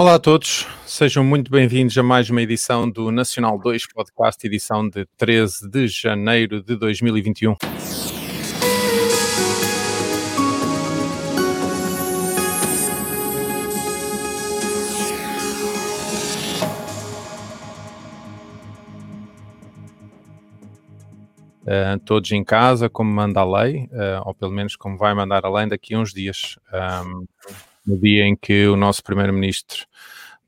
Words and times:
Olá 0.00 0.14
a 0.14 0.18
todos, 0.20 0.64
sejam 0.86 1.24
muito 1.24 1.50
bem-vindos 1.50 1.98
a 1.98 2.04
mais 2.04 2.30
uma 2.30 2.40
edição 2.40 2.88
do 2.88 3.10
Nacional 3.10 3.58
2 3.58 3.88
Podcast, 3.92 4.46
edição 4.46 4.88
de 4.88 5.04
13 5.16 5.68
de 5.68 5.88
janeiro 5.88 6.62
de 6.62 6.76
2021. 6.76 7.54
Uh, 21.64 21.98
todos 22.04 22.30
em 22.30 22.44
casa, 22.44 22.88
como 22.88 23.10
manda 23.10 23.40
a 23.40 23.44
lei, 23.44 23.86
uh, 23.86 24.22
ou 24.26 24.32
pelo 24.32 24.52
menos 24.52 24.76
como 24.76 24.96
vai 24.96 25.12
mandar 25.12 25.44
a 25.44 25.50
lei 25.50 25.66
daqui 25.66 25.92
a 25.94 25.98
uns 25.98 26.12
dias, 26.14 26.56
um, 27.04 27.26
no 27.88 27.98
dia 27.98 28.26
em 28.26 28.36
que 28.36 28.66
o 28.68 28.76
nosso 28.76 29.02
Primeiro-Ministro, 29.02 29.86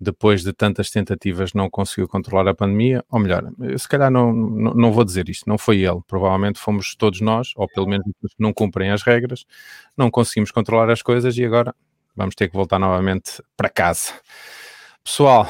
depois 0.00 0.42
de 0.42 0.52
tantas 0.52 0.90
tentativas, 0.90 1.52
não 1.52 1.68
conseguiu 1.68 2.08
controlar 2.08 2.48
a 2.48 2.54
pandemia, 2.54 3.04
ou 3.10 3.20
melhor, 3.20 3.44
se 3.76 3.86
calhar 3.86 4.10
não, 4.10 4.32
não, 4.32 4.72
não 4.72 4.92
vou 4.92 5.04
dizer 5.04 5.28
isto, 5.28 5.46
não 5.46 5.58
foi 5.58 5.80
ele, 5.80 6.00
provavelmente 6.06 6.58
fomos 6.58 6.94
todos 6.94 7.20
nós, 7.20 7.52
ou 7.54 7.68
pelo 7.68 7.86
menos 7.86 8.06
os 8.22 8.32
que 8.32 8.42
não 8.42 8.52
cumprem 8.52 8.90
as 8.90 9.02
regras, 9.02 9.44
não 9.96 10.10
conseguimos 10.10 10.50
controlar 10.50 10.90
as 10.90 11.02
coisas 11.02 11.36
e 11.36 11.44
agora 11.44 11.74
vamos 12.16 12.34
ter 12.34 12.48
que 12.48 12.56
voltar 12.56 12.78
novamente 12.78 13.42
para 13.56 13.68
casa. 13.68 14.14
Pessoal, 15.04 15.46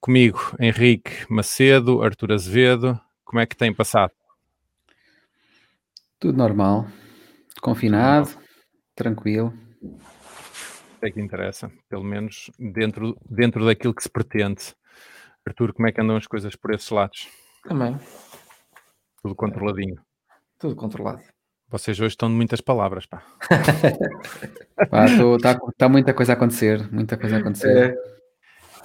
comigo, 0.00 0.40
Henrique 0.58 1.24
Macedo, 1.30 2.02
Artur 2.02 2.32
Azevedo, 2.32 3.00
como 3.24 3.38
é 3.38 3.46
que 3.46 3.56
tem 3.56 3.72
passado? 3.72 4.12
Tudo 6.18 6.36
normal. 6.36 6.86
Confinado, 7.60 8.30
tranquilo. 8.96 9.54
É 11.02 11.10
que 11.10 11.20
interessa, 11.20 11.70
pelo 11.88 12.04
menos 12.04 12.50
dentro, 12.58 13.16
dentro 13.28 13.64
daquilo 13.64 13.94
que 13.94 14.02
se 14.02 14.10
pretende. 14.10 14.74
Artur, 15.46 15.72
como 15.72 15.88
é 15.88 15.92
que 15.92 16.00
andam 16.00 16.16
as 16.16 16.26
coisas 16.26 16.54
por 16.54 16.74
esses 16.74 16.90
lados? 16.90 17.28
Também. 17.64 17.98
Tudo 19.22 19.34
controladinho. 19.34 20.00
Tudo 20.58 20.76
controlado. 20.76 21.22
Vocês 21.68 21.98
hoje 21.98 22.08
estão 22.08 22.28
de 22.28 22.34
muitas 22.34 22.60
palavras, 22.60 23.06
pá. 23.06 23.22
Está 25.36 25.58
tá 25.78 25.88
muita 25.88 26.12
coisa 26.12 26.32
a 26.32 26.34
acontecer, 26.34 26.90
muita 26.92 27.16
coisa 27.16 27.36
a 27.36 27.38
acontecer. 27.38 27.94
É. 27.94 28.20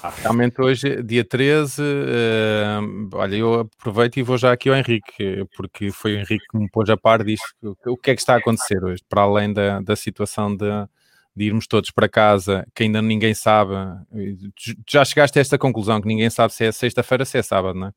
Ah, 0.04 0.14
realmente 0.22 0.62
hoje, 0.62 1.02
dia 1.02 1.26
13, 1.26 1.82
uh, 1.82 3.10
olha, 3.14 3.36
eu 3.36 3.62
aproveito 3.62 4.18
e 4.18 4.24
vou 4.24 4.38
já 4.38 4.52
aqui 4.52 4.70
ao 4.70 4.76
Henrique, 4.76 5.48
porque 5.58 5.90
foi 5.90 6.16
o 6.16 6.20
Henrique 6.20 6.46
que 6.52 6.58
me 6.58 6.70
pôs 6.70 6.90
a 6.90 6.96
par 6.96 7.24
disto. 7.24 7.76
O 7.88 7.98
que 7.98 8.12
é 8.12 8.16
que 8.16 8.22
está 8.22 8.36
a 8.36 8.38
acontecer 8.38 8.84
hoje, 8.84 9.02
para 9.10 9.24
além 9.24 9.52
da, 9.52 9.82
da 9.82 9.96
situação 9.96 10.56
de, 10.56 10.70
de 11.36 11.46
irmos 11.46 11.68
todos 11.68 11.92
para 11.92 12.08
casa, 12.08 12.66
que 12.74 12.84
ainda 12.84 13.02
ninguém 13.02 13.34
sabe. 13.34 13.74
Já 14.90 15.04
chegaste 15.04 15.38
a 15.38 15.42
esta 15.42 15.58
conclusão, 15.58 16.02
que 16.02 16.08
ninguém 16.08 16.30
sabe 16.30 16.54
se 16.54 16.66
é 16.66 16.72
sexta-feira 16.72 17.24
ou 17.24 17.26
se 17.26 17.38
é 17.38 17.42
sábado, 17.42 17.78
não 17.78 17.88
é? 17.88 17.92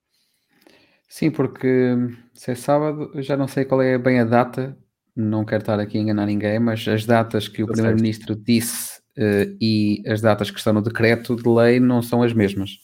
Sim, 1.09 1.31
porque 1.31 1.97
se 2.35 2.51
é 2.51 2.55
sábado, 2.55 3.11
já 3.23 3.37
não 3.37 3.49
sei 3.49 3.65
qual 3.65 3.81
é 3.81 3.97
bem 3.97 4.21
a 4.21 4.25
data, 4.25 4.77
não 5.17 5.45
quero 5.45 5.63
estar 5.63 5.81
aqui 5.81 5.97
a 5.99 6.01
enganar 6.01 6.27
ninguém, 6.27 6.59
mas 6.59 6.87
as 6.87 7.07
datas 7.07 7.49
que 7.49 7.63
o 7.63 7.67
Primeiro-Ministro 7.67 8.37
disse 8.37 8.99
uh, 9.17 9.57
e 9.61 10.03
as 10.07 10.21
datas 10.21 10.51
que 10.51 10.59
estão 10.59 10.73
no 10.73 10.83
decreto 10.83 11.35
de 11.35 11.49
lei 11.49 11.81
não 11.81 12.03
são 12.03 12.23
as 12.23 12.33
mesmas. 12.33 12.79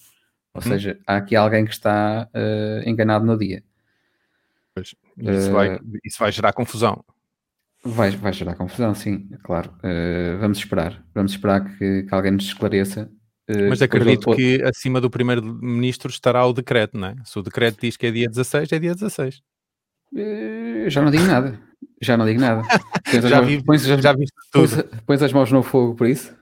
Ou 0.55 0.63
uhum. 0.63 0.69
seja, 0.69 0.99
há 1.07 1.17
aqui 1.17 1.37
alguém 1.37 1.65
que 1.65 1.73
está 1.73 2.29
uh, 2.33 2.89
enganado 2.89 3.27
no 3.27 3.37
dia. 3.37 3.63
Pois, 4.75 4.95
isso, 5.19 5.53
vai, 5.53 5.79
isso 6.05 6.19
vai 6.19 6.33
gerar 6.33 6.53
confusão. 6.53 7.05
Vai, 7.87 8.11
vai 8.11 8.33
gerar 8.33 8.55
confusão, 8.55 8.95
sim, 8.95 9.29
claro. 9.43 9.71
Uh, 9.79 10.39
vamos 10.41 10.59
esperar. 10.59 11.05
Vamos 11.15 11.33
esperar 11.33 11.65
que, 11.77 12.05
que 12.05 12.15
alguém 12.15 12.33
nos 12.33 12.47
esclareça. 12.47 13.11
Uh, 13.49 13.69
Mas 13.69 13.83
acredito 13.83 14.31
outro... 14.31 14.37
que 14.37 14.63
acima 14.63 15.03
do 15.03 15.11
primeiro-ministro 15.11 16.11
estará 16.11 16.47
o 16.47 16.53
decreto, 16.55 16.99
não 16.99 17.09
é? 17.09 17.17
Se 17.25 17.39
o 17.39 17.43
decreto 17.43 17.79
diz 17.83 17.97
que 17.97 18.07
é 18.07 18.11
dia 18.11 18.29
16, 18.29 18.73
é 18.73 18.79
dia 18.79 18.95
16. 18.95 19.43
Uh, 20.15 20.89
já 20.89 21.03
não 21.03 21.11
digo 21.11 21.25
nada. 21.25 21.61
Já 22.01 22.17
não 22.17 22.25
digo 22.25 22.41
nada. 22.41 22.63
já, 23.29 23.41
vi, 23.43 23.63
pões, 23.63 23.83
já, 23.85 24.01
já 24.01 24.15
viste 24.15 24.35
tudo. 24.51 24.85
Pões, 24.85 25.03
pões, 25.07 25.23
as 25.23 25.33
mãos 25.35 25.53
no 25.53 25.63
fogo 25.63 25.95
por 25.95 26.07
isso? 26.07 26.35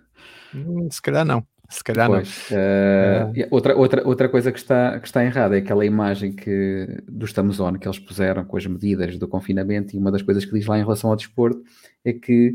Hum, 0.54 0.88
se 0.90 1.02
calhar 1.02 1.24
não. 1.24 1.44
Se 1.72 1.82
calhar 1.82 2.06
pois, 2.06 2.48
não. 2.50 3.30
Uh, 3.30 3.46
outra, 3.50 3.74
outra, 3.74 4.06
outra 4.06 4.28
coisa 4.28 4.52
que 4.52 4.58
está, 4.58 5.00
que 5.00 5.06
está 5.06 5.24
errada 5.24 5.56
é 5.56 5.60
aquela 5.60 5.86
imagem 5.86 6.32
que, 6.32 7.02
do 7.08 7.24
Estamos 7.24 7.60
On 7.60 7.72
que 7.78 7.88
eles 7.88 7.98
puseram 7.98 8.44
com 8.44 8.58
as 8.58 8.66
medidas 8.66 9.18
do 9.18 9.26
confinamento 9.26 9.96
e 9.96 9.98
uma 9.98 10.12
das 10.12 10.20
coisas 10.20 10.44
que 10.44 10.52
diz 10.52 10.66
lá 10.66 10.78
em 10.78 10.82
relação 10.82 11.08
ao 11.08 11.16
desporto 11.16 11.62
é 12.04 12.12
que 12.12 12.54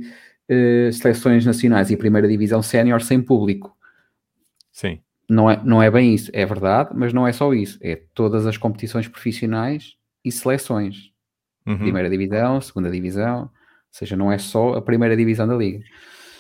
uh, 0.49 0.93
seleções 0.93 1.45
nacionais 1.45 1.89
e 1.89 1.97
primeira 1.97 2.27
divisão 2.27 2.61
sénior 2.61 3.01
sem 3.01 3.19
público. 3.19 3.75
Sim. 4.71 4.99
Não 5.27 5.49
é, 5.49 5.59
não 5.63 5.81
é 5.81 5.89
bem 5.89 6.13
isso, 6.13 6.29
é 6.31 6.45
verdade, 6.45 6.91
mas 6.93 7.11
não 7.11 7.27
é 7.27 7.33
só 7.33 7.53
isso. 7.53 7.79
É 7.81 7.99
todas 8.13 8.45
as 8.45 8.55
competições 8.55 9.07
profissionais 9.07 9.95
e 10.23 10.31
seleções 10.31 11.11
uhum. 11.65 11.77
primeira 11.77 12.09
divisão, 12.09 12.61
segunda 12.61 12.91
divisão, 12.91 13.41
ou 13.41 13.49
seja, 13.91 14.15
não 14.15 14.31
é 14.31 14.37
só 14.37 14.73
a 14.73 14.81
primeira 14.81 15.17
divisão 15.17 15.47
da 15.47 15.55
liga. 15.55 15.83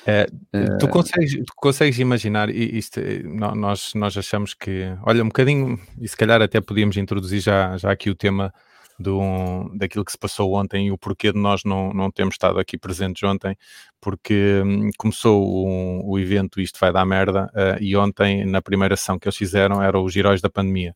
É, 0.07 0.25
uh, 0.55 0.77
tu, 0.79 0.87
consegues, 0.87 1.33
tu 1.33 1.53
consegues 1.57 1.99
imaginar, 1.99 2.49
isto, 2.49 3.01
nós, 3.25 3.91
nós 3.93 4.17
achamos 4.17 4.53
que, 4.53 4.85
olha, 5.03 5.21
um 5.21 5.27
bocadinho, 5.27 5.77
e 5.99 6.07
se 6.07 6.15
calhar 6.15 6.41
até 6.41 6.61
podíamos 6.61 6.95
introduzir 6.95 7.41
já, 7.41 7.75
já 7.75 7.91
aqui 7.91 8.09
o 8.09 8.15
tema 8.15 8.53
do, 8.97 9.69
daquilo 9.75 10.05
que 10.05 10.11
se 10.13 10.17
passou 10.17 10.55
ontem 10.55 10.87
e 10.87 10.91
o 10.91 10.97
porquê 10.97 11.33
de 11.33 11.39
nós 11.39 11.63
não, 11.65 11.91
não 11.93 12.09
termos 12.09 12.35
estado 12.35 12.57
aqui 12.57 12.77
presentes 12.77 13.21
ontem, 13.23 13.55
porque 13.99 14.61
hum, 14.65 14.89
começou 14.97 15.43
o, 15.45 16.11
o, 16.11 16.17
evento 16.17 16.61
Isto 16.61 16.79
Vai 16.79 16.93
Dar 16.93 17.05
Merda, 17.05 17.51
uh, 17.53 17.83
e 17.83 17.95
ontem, 17.97 18.45
na 18.45 18.61
primeira 18.61 18.95
sessão 18.95 19.19
que 19.19 19.27
eles 19.27 19.37
fizeram, 19.37 19.83
eram 19.83 20.05
os 20.05 20.15
heróis 20.15 20.41
da 20.41 20.49
pandemia. 20.49 20.95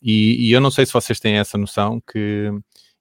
E, 0.00 0.48
e, 0.48 0.52
eu 0.52 0.60
não 0.60 0.70
sei 0.70 0.86
se 0.86 0.92
vocês 0.92 1.18
têm 1.18 1.38
essa 1.38 1.58
noção 1.58 2.00
que 2.00 2.50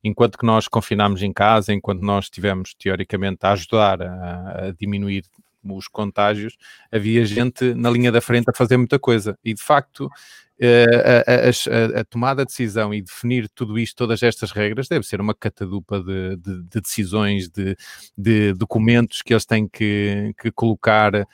enquanto 0.07 0.37
que 0.37 0.45
nós 0.45 0.67
confinámos 0.67 1.21
em 1.21 1.33
casa, 1.33 1.73
enquanto 1.73 2.01
nós 2.01 2.25
estivemos 2.25 2.73
teoricamente 2.73 3.39
a 3.41 3.51
ajudar 3.51 4.01
a, 4.01 4.67
a, 4.67 4.71
diminuir 4.71 5.23
os 5.63 5.87
contágios, 5.87 6.57
havia 6.91 7.25
gente 7.25 7.73
na 7.73 7.89
linha 7.89 8.11
da 8.11 8.21
frente 8.21 8.49
a 8.49 8.53
fazer 8.55 8.77
muita 8.77 8.97
coisa. 8.97 9.37
E 9.43 9.53
de 9.53 9.61
facto, 9.61 10.09
eh, 10.59 11.23
a, 11.27 11.97
a, 11.97 11.99
a, 12.01 12.03
tomada 12.05 12.43
de 12.43 12.47
decisão 12.47 12.91
e 12.91 13.01
definir 13.01 13.47
tudo 13.49 13.77
isto, 13.77 13.95
todas 13.95 14.23
estas 14.23 14.51
regras, 14.51 14.87
deve 14.87 15.05
ser 15.05 15.21
uma 15.21 15.35
catadupa 15.35 16.01
de, 16.01 16.35
de, 16.37 16.63
de 16.63 16.81
decisões, 16.81 17.49
de, 17.49 17.75
de, 18.17 18.53
documentos 18.53 19.21
que 19.21 19.33
eles 19.33 19.45
têm 19.45 19.67
que, 19.67 20.33
que 20.39 20.49
colocar 20.51 21.13
uh, 21.13 21.25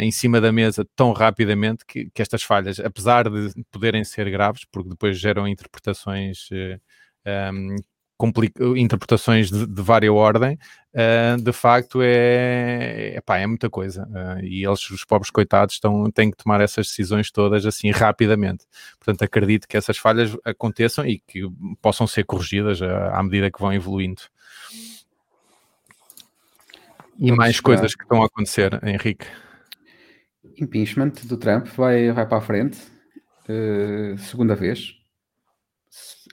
em 0.00 0.10
cima 0.10 0.40
da 0.40 0.50
mesa 0.50 0.86
tão 0.96 1.12
rapidamente 1.12 1.84
que, 1.84 2.08
que, 2.14 2.22
estas 2.22 2.42
falhas, 2.42 2.80
apesar 2.80 3.28
de 3.28 3.52
poderem 3.70 4.04
ser 4.04 4.30
graves, 4.30 4.64
porque 4.70 4.88
depois 4.88 5.18
geram 5.18 5.46
interpretações. 5.46 6.48
Uh, 6.50 6.80
um, 7.26 7.76
interpretações 8.76 9.50
de, 9.50 9.66
de 9.66 9.82
várias 9.82 10.12
ordem, 10.12 10.58
uh, 10.94 11.40
de 11.40 11.52
facto 11.52 12.00
é, 12.02 13.14
epá, 13.16 13.38
é 13.38 13.46
muita 13.46 13.68
coisa. 13.70 14.04
Uh, 14.04 14.44
e 14.44 14.64
eles, 14.64 14.90
os 14.90 15.04
pobres 15.04 15.30
coitados, 15.30 15.74
estão, 15.74 16.10
têm 16.10 16.30
que 16.30 16.36
tomar 16.36 16.60
essas 16.60 16.86
decisões 16.86 17.30
todas 17.30 17.66
assim 17.66 17.90
rapidamente. 17.90 18.64
Portanto, 18.98 19.22
acredito 19.22 19.66
que 19.66 19.76
essas 19.76 19.98
falhas 19.98 20.36
aconteçam 20.44 21.06
e 21.06 21.18
que 21.18 21.42
possam 21.80 22.06
ser 22.06 22.24
corrigidas 22.24 22.80
à, 22.82 23.18
à 23.18 23.22
medida 23.22 23.50
que 23.50 23.60
vão 23.60 23.72
evoluindo. 23.72 24.22
E 27.18 27.26
Vamos 27.26 27.38
mais 27.38 27.54
esperar. 27.56 27.76
coisas 27.76 27.94
que 27.94 28.02
estão 28.02 28.22
a 28.22 28.26
acontecer, 28.26 28.80
Henrique. 28.84 29.26
Impeachment 30.58 31.12
do 31.24 31.36
Trump 31.36 31.66
vai, 31.68 32.10
vai 32.12 32.26
para 32.26 32.38
a 32.38 32.40
frente, 32.40 32.78
uh, 33.48 34.18
segunda 34.18 34.54
vez 34.54 35.01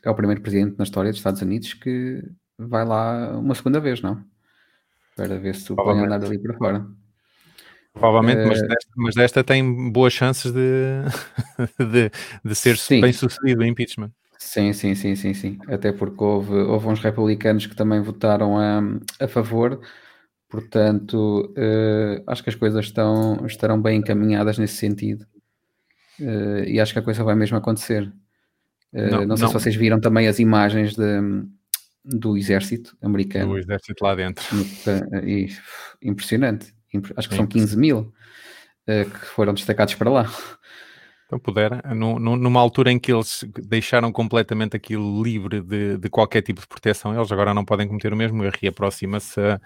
é 0.03 0.09
o 0.09 0.15
primeiro 0.15 0.41
presidente 0.41 0.77
na 0.77 0.83
história 0.83 1.11
dos 1.11 1.19
Estados 1.19 1.41
Unidos 1.41 1.73
que 1.73 2.23
vai 2.57 2.85
lá 2.85 3.37
uma 3.37 3.55
segunda 3.55 3.79
vez, 3.79 4.01
não? 4.01 4.23
Para 5.15 5.37
ver 5.37 5.55
se 5.55 5.71
o 5.71 5.75
põe 5.75 5.99
andar 5.99 6.23
ali 6.23 6.39
para 6.39 6.57
fora. 6.57 6.85
Provavelmente, 7.93 8.47
mas, 8.47 8.61
eh, 8.61 8.67
desta, 8.67 8.91
mas 8.95 9.15
desta 9.15 9.43
tem 9.43 9.91
boas 9.91 10.13
chances 10.13 10.51
de, 10.51 11.01
de, 11.91 12.11
de 12.43 12.55
ser 12.55 12.77
sim. 12.77 13.01
bem 13.01 13.11
sucedido 13.11 13.61
o 13.61 13.65
impeachment. 13.65 14.11
Sim, 14.37 14.71
sim, 14.71 14.95
sim, 14.95 15.15
sim, 15.15 15.33
sim. 15.33 15.59
Até 15.67 15.91
porque 15.91 16.23
houve, 16.23 16.53
houve 16.53 16.87
uns 16.87 17.01
republicanos 17.01 17.65
que 17.65 17.75
também 17.75 18.01
votaram 18.01 18.57
a, 18.57 18.81
a 19.19 19.27
favor, 19.27 19.81
portanto, 20.47 21.53
uh, 21.57 22.23
acho 22.25 22.41
que 22.41 22.49
as 22.49 22.55
coisas 22.55 22.85
estão, 22.85 23.45
estarão 23.45 23.81
bem 23.81 23.99
encaminhadas 23.99 24.57
nesse 24.57 24.75
sentido. 24.75 25.25
Uh, 26.19 26.63
e 26.65 26.79
acho 26.79 26.93
que 26.93 26.99
a 26.99 27.03
coisa 27.03 27.23
vai 27.23 27.35
mesmo 27.35 27.57
acontecer. 27.57 28.11
Eh, 28.93 29.09
não, 29.09 29.25
não, 29.25 29.37
sei 29.37 29.43
não. 29.43 29.51
se 29.51 29.53
vocês 29.53 29.75
viram 29.75 29.99
também 29.99 30.27
as 30.27 30.39
imagens 30.39 30.95
de, 30.95 31.21
do 32.03 32.37
exército 32.37 32.97
americano. 33.01 33.53
Do 33.53 33.57
exército 33.57 34.03
lá 34.03 34.15
dentro. 34.15 34.43
E, 35.23 35.49
impressionante. 36.01 36.73
Acho 37.15 37.29
que 37.29 37.35
são 37.35 37.45
15 37.45 37.77
mil 37.77 37.99
uh, 37.99 39.09
que 39.09 39.25
foram 39.27 39.53
destacados 39.53 39.93
para 39.95 40.09
lá. 40.09 40.31
Então, 41.29 41.37
puder, 41.37 41.69
numa 41.93 42.59
altura 42.59 42.91
em 42.91 42.97
que 42.97 43.13
eles 43.13 43.45
deixaram 43.67 44.11
completamente 44.11 44.75
aquilo 44.75 45.21
livre 45.21 45.61
de, 45.61 45.95
de, 45.95 46.09
qualquer 46.09 46.41
tipo 46.41 46.59
de 46.59 46.65
proteção, 46.65 47.15
eles 47.15 47.31
agora 47.31 47.53
não 47.53 47.63
podem 47.63 47.87
cometer 47.87 48.11
o 48.11 48.17
mesmo 48.17 48.43
erro 48.43 48.55
e 48.63 48.67
aproxima-se 48.67 49.39
a, 49.39 49.61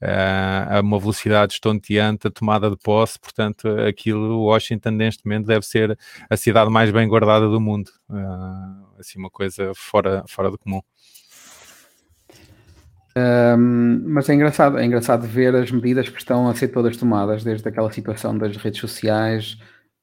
a, 0.00 0.76
a, 0.76 0.80
uma 0.80 0.96
velocidade 0.96 1.54
estonteante, 1.54 2.28
a 2.28 2.30
tomada 2.30 2.70
de 2.70 2.76
posse, 2.76 3.18
portanto, 3.18 3.68
aquilo, 3.68 4.44
Washington, 4.44 4.90
neste 4.90 5.26
momento, 5.26 5.46
deve 5.46 5.66
ser 5.66 5.98
a 6.30 6.36
cidade 6.36 6.70
mais 6.70 6.92
bem 6.92 7.08
guardada 7.08 7.48
do 7.48 7.60
mundo. 7.60 7.90
Uh, 8.08 9.00
assim, 9.00 9.18
uma 9.18 9.28
coisa 9.28 9.72
fora, 9.74 10.22
fora 10.28 10.52
do 10.52 10.56
comum. 10.56 10.80
Um, 13.16 14.04
mas 14.06 14.28
é 14.28 14.34
engraçado, 14.34 14.78
é 14.78 14.84
engraçado 14.84 15.26
ver 15.26 15.52
as 15.56 15.72
medidas 15.72 16.08
que 16.08 16.18
estão 16.18 16.48
a 16.48 16.54
ser 16.54 16.68
todas 16.68 16.96
tomadas, 16.96 17.42
desde 17.42 17.68
aquela 17.68 17.90
situação 17.90 18.38
das 18.38 18.56
redes 18.56 18.80
sociais, 18.80 19.58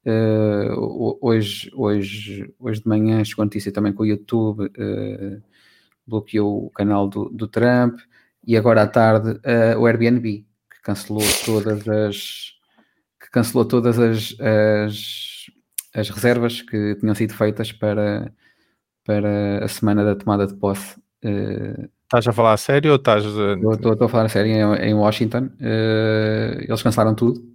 Uh, 0.07 1.17
hoje, 1.19 1.71
hoje, 1.73 2.53
hoje 2.59 2.79
de 2.79 2.87
manhã 2.87 3.23
chegou 3.23 3.41
a 3.41 3.45
notícia 3.45 3.71
também 3.71 3.91
que 3.91 3.99
o 3.99 4.05
YouTube 4.05 4.65
uh, 4.65 5.41
bloqueou 6.05 6.67
o 6.67 6.69
canal 6.69 7.09
do, 7.09 7.27
do, 7.29 7.47
Trump 7.47 7.97
e 8.45 8.55
agora 8.55 8.83
à 8.83 8.87
tarde 8.87 9.31
uh, 9.31 9.79
o 9.79 9.87
Airbnb 9.87 10.45
que 10.69 10.81
cancelou 10.83 11.23
todas 11.43 11.87
as 11.87 12.53
que 13.19 13.31
cancelou 13.31 13.65
todas 13.65 13.97
as, 13.97 14.35
as, 14.39 15.49
as, 15.95 16.09
reservas 16.11 16.61
que 16.61 16.93
tinham 16.97 17.15
sido 17.15 17.33
feitas 17.33 17.71
para, 17.71 18.31
para 19.03 19.65
a 19.65 19.67
semana 19.67 20.05
da 20.05 20.15
tomada 20.15 20.45
de 20.45 20.53
posse. 20.53 21.01
Estás 22.03 22.27
a 22.27 22.31
falar 22.31 22.53
a 22.53 22.57
sério 22.57 22.91
ou 22.91 22.97
estás. 22.97 23.25
Estou 23.25 24.05
a 24.05 24.07
falar 24.07 24.25
a 24.25 24.29
sério 24.29 24.51
em, 24.51 24.89
em 24.89 24.93
Washington. 24.93 25.49
eles 25.59 26.83
cancelaram 26.83 27.15
tudo 27.15 27.54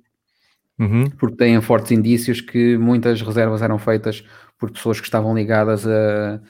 uhum. 0.81 1.11
porque 1.11 1.37
têm 1.37 1.61
fortes 1.61 1.93
indícios 1.93 2.41
que 2.41 2.79
muitas 2.79 3.21
reservas 3.21 3.61
eram 3.61 3.79
feitas 3.79 4.25
por 4.59 4.71
pessoas 4.71 4.99
que 4.99 5.07
estavam 5.07 5.35
ligadas 5.35 5.87
a, 5.87 6.41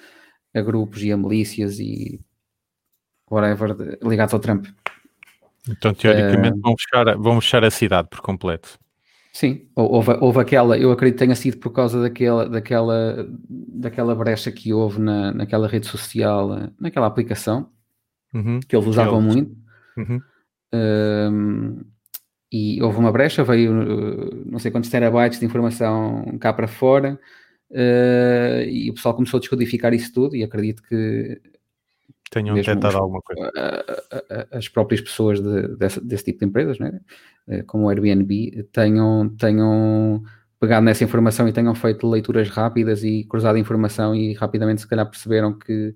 a 0.54 0.62
grupos 0.62 1.02
e 1.02 1.12
a 1.12 1.16
milícias 1.16 1.78
e 1.80 2.20
whatever 3.30 3.98
ligados 4.02 4.32
ao 4.32 4.40
Trump. 4.40 4.66
Então, 5.68 5.92
teoricamente, 5.92 6.56
uh, 6.56 6.60
vão, 6.60 6.74
fechar, 6.78 7.16
vão 7.16 7.40
fechar 7.40 7.64
a 7.64 7.70
cidade 7.70 8.08
por 8.08 8.20
completo. 8.20 8.78
Sim, 9.32 9.68
houve, 9.76 10.16
houve 10.20 10.40
aquela, 10.40 10.76
eu 10.76 10.90
acredito 10.90 11.18
que 11.18 11.24
tenha 11.24 11.36
sido 11.36 11.58
por 11.58 11.70
causa 11.70 12.02
daquela, 12.02 12.48
daquela, 12.48 13.28
daquela 13.48 14.14
brecha 14.14 14.50
que 14.50 14.72
houve 14.72 15.00
na, 15.00 15.32
naquela 15.32 15.68
rede 15.68 15.86
social, 15.86 16.72
naquela 16.80 17.06
aplicação, 17.06 17.70
uhum. 18.34 18.58
que 18.58 18.74
eles 18.74 18.88
usavam 18.88 19.22
muito. 19.22 19.56
Uhum. 19.96 20.20
Uh, 20.74 21.84
e 22.52 22.82
houve 22.82 22.98
uma 22.98 23.12
brecha, 23.12 23.44
veio 23.44 23.72
uh, 23.72 24.42
não 24.50 24.58
sei 24.58 24.70
quantos 24.70 24.90
terabytes 24.90 25.38
de 25.38 25.46
informação 25.46 26.36
cá 26.40 26.52
para 26.52 26.66
fora 26.66 27.18
uh, 27.70 28.62
e 28.68 28.90
o 28.90 28.94
pessoal 28.94 29.14
começou 29.14 29.38
a 29.38 29.40
descodificar 29.40 29.94
isso 29.94 30.12
tudo 30.12 30.34
e 30.34 30.42
acredito 30.42 30.82
que 30.82 31.40
tenham 32.30 32.60
tentado 32.62 32.96
alguma 32.96 33.20
coisa. 33.22 33.50
As 34.52 34.68
próprias 34.68 35.00
pessoas 35.00 35.40
de, 35.40 35.76
desse, 35.76 36.00
desse, 36.00 36.24
tipo 36.24 36.38
de 36.38 36.46
empresas, 36.46 36.78
né? 36.78 37.00
Uh, 37.46 37.64
como 37.66 37.86
o 37.86 37.88
Airbnb, 37.88 38.68
tenham, 38.72 39.28
tenham 39.30 40.22
pegado 40.60 40.84
nessa 40.84 41.02
informação 41.02 41.48
e 41.48 41.52
tenham 41.52 41.74
feito 41.74 42.08
leituras 42.08 42.48
rápidas 42.48 43.02
e 43.02 43.24
cruzado 43.24 43.58
informação 43.58 44.14
e 44.14 44.34
rapidamente 44.34 44.82
se 44.82 44.88
calhar 44.88 45.08
perceberam 45.08 45.52
que 45.52 45.94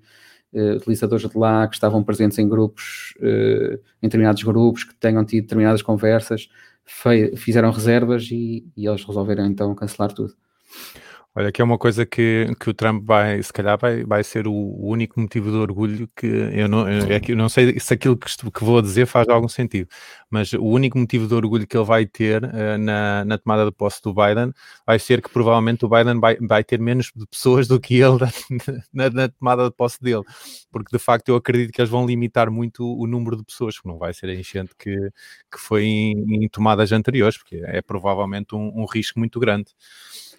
uh, 0.55 0.77
utilizadores 0.77 1.29
de 1.29 1.37
lá 1.37 1.67
que 1.67 1.75
estavam 1.75 2.03
presentes 2.03 2.39
em 2.39 2.47
grupos, 2.47 3.13
uh, 3.19 3.75
em 4.01 4.07
determinados 4.07 4.41
grupos, 4.41 4.83
que 4.83 4.95
tenham 4.95 5.23
tido 5.25 5.43
determinadas 5.43 5.81
conversas, 5.81 6.49
fizeram 7.35 7.71
reservas 7.71 8.29
e, 8.31 8.65
e 8.75 8.87
eles 8.87 9.03
resolveram 9.03 9.45
então 9.45 9.73
cancelar 9.75 10.13
tudo. 10.13 10.33
Olha, 11.37 11.51
que 11.51 11.61
é 11.61 11.65
uma 11.65 11.77
coisa 11.77 12.05
que, 12.05 12.47
que 12.61 12.69
o 12.69 12.73
Trump 12.73 13.03
vai, 13.05 13.43
se 13.43 13.51
calhar, 13.51 13.77
vai, 13.77 14.05
vai 14.05 14.23
ser 14.23 14.47
o, 14.47 14.53
único 14.53 15.19
motivo 15.19 15.51
de 15.51 15.57
orgulho 15.57 16.09
que 16.15 16.25
eu 16.25 16.69
não, 16.69 16.87
é 16.87 17.19
que 17.19 17.33
eu 17.33 17.35
não 17.35 17.49
sei 17.49 17.77
se 17.77 17.93
aquilo 17.93 18.15
que, 18.15 18.29
que 18.29 18.63
vou 18.63 18.81
dizer 18.81 19.05
faz 19.05 19.27
algum 19.27 19.49
sentido, 19.49 19.89
mas 20.29 20.53
o 20.53 20.63
único 20.63 20.97
motivo 20.97 21.27
de 21.27 21.33
orgulho 21.33 21.67
que 21.67 21.75
ele 21.75 21.83
vai 21.83 22.05
ter 22.05 22.41
uh, 22.41 22.77
na, 22.79 23.25
na 23.25 23.37
tomada 23.37 23.65
de 23.65 23.71
posse 23.73 24.01
do 24.01 24.13
Biden 24.13 24.53
vai 24.87 24.97
ser 24.97 25.21
que 25.21 25.29
provavelmente 25.29 25.83
o 25.83 25.89
Biden 25.89 26.21
vai, 26.21 26.37
vai 26.37 26.63
ter 26.63 26.79
menos 26.79 27.11
pessoas 27.29 27.67
do 27.67 27.81
que 27.81 27.95
ele 27.95 28.17
na, 28.93 29.09
na, 29.09 29.27
tomada 29.27 29.65
de 29.65 29.75
posse 29.75 30.01
dele, 30.01 30.23
porque 30.71 30.95
de 30.95 31.03
facto 31.03 31.27
eu 31.27 31.35
acredito 31.35 31.73
que 31.73 31.81
eles 31.81 31.91
vão 31.91 32.05
limitar 32.05 32.49
muito 32.49 32.81
o, 32.81 33.03
o 33.03 33.07
número 33.07 33.35
de 33.35 33.43
pessoas, 33.43 33.77
que 33.77 33.85
não 33.85 33.97
vai 33.97 34.13
ser 34.13 34.29
a 34.29 34.33
enchente 34.33 34.71
que, 34.79 34.95
que 35.51 35.59
foi 35.59 35.83
em, 35.83 36.45
em 36.45 36.47
tomadas 36.47 36.93
anteriores, 36.93 37.37
porque 37.37 37.61
é 37.65 37.81
provavelmente 37.81 38.55
um, 38.55 38.71
um 38.73 38.85
risco 38.85 39.19
muito 39.19 39.37
grande. 39.37 39.73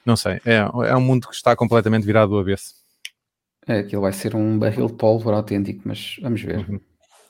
Não 0.07 0.17
sei, 0.17 0.41
é, 0.47 0.59
é 0.89 0.97
um 0.97 1.01
mundo 1.01 1.27
que 1.27 1.35
está 1.35 1.57
completamente 1.57 2.07
virado 2.07 2.31
do 2.31 2.39
avesso. 2.39 2.75
É, 3.67 3.81
aquilo 3.81 4.03
vai 4.03 4.13
ser 4.13 4.37
um 4.37 4.57
barril 4.57 4.87
de 4.87 4.95
pólvora 4.95 5.39
autêntico, 5.39 5.83
mas 5.85 6.17
vamos 6.23 6.41
ver. 6.41 6.59
Uhum. 6.59 6.81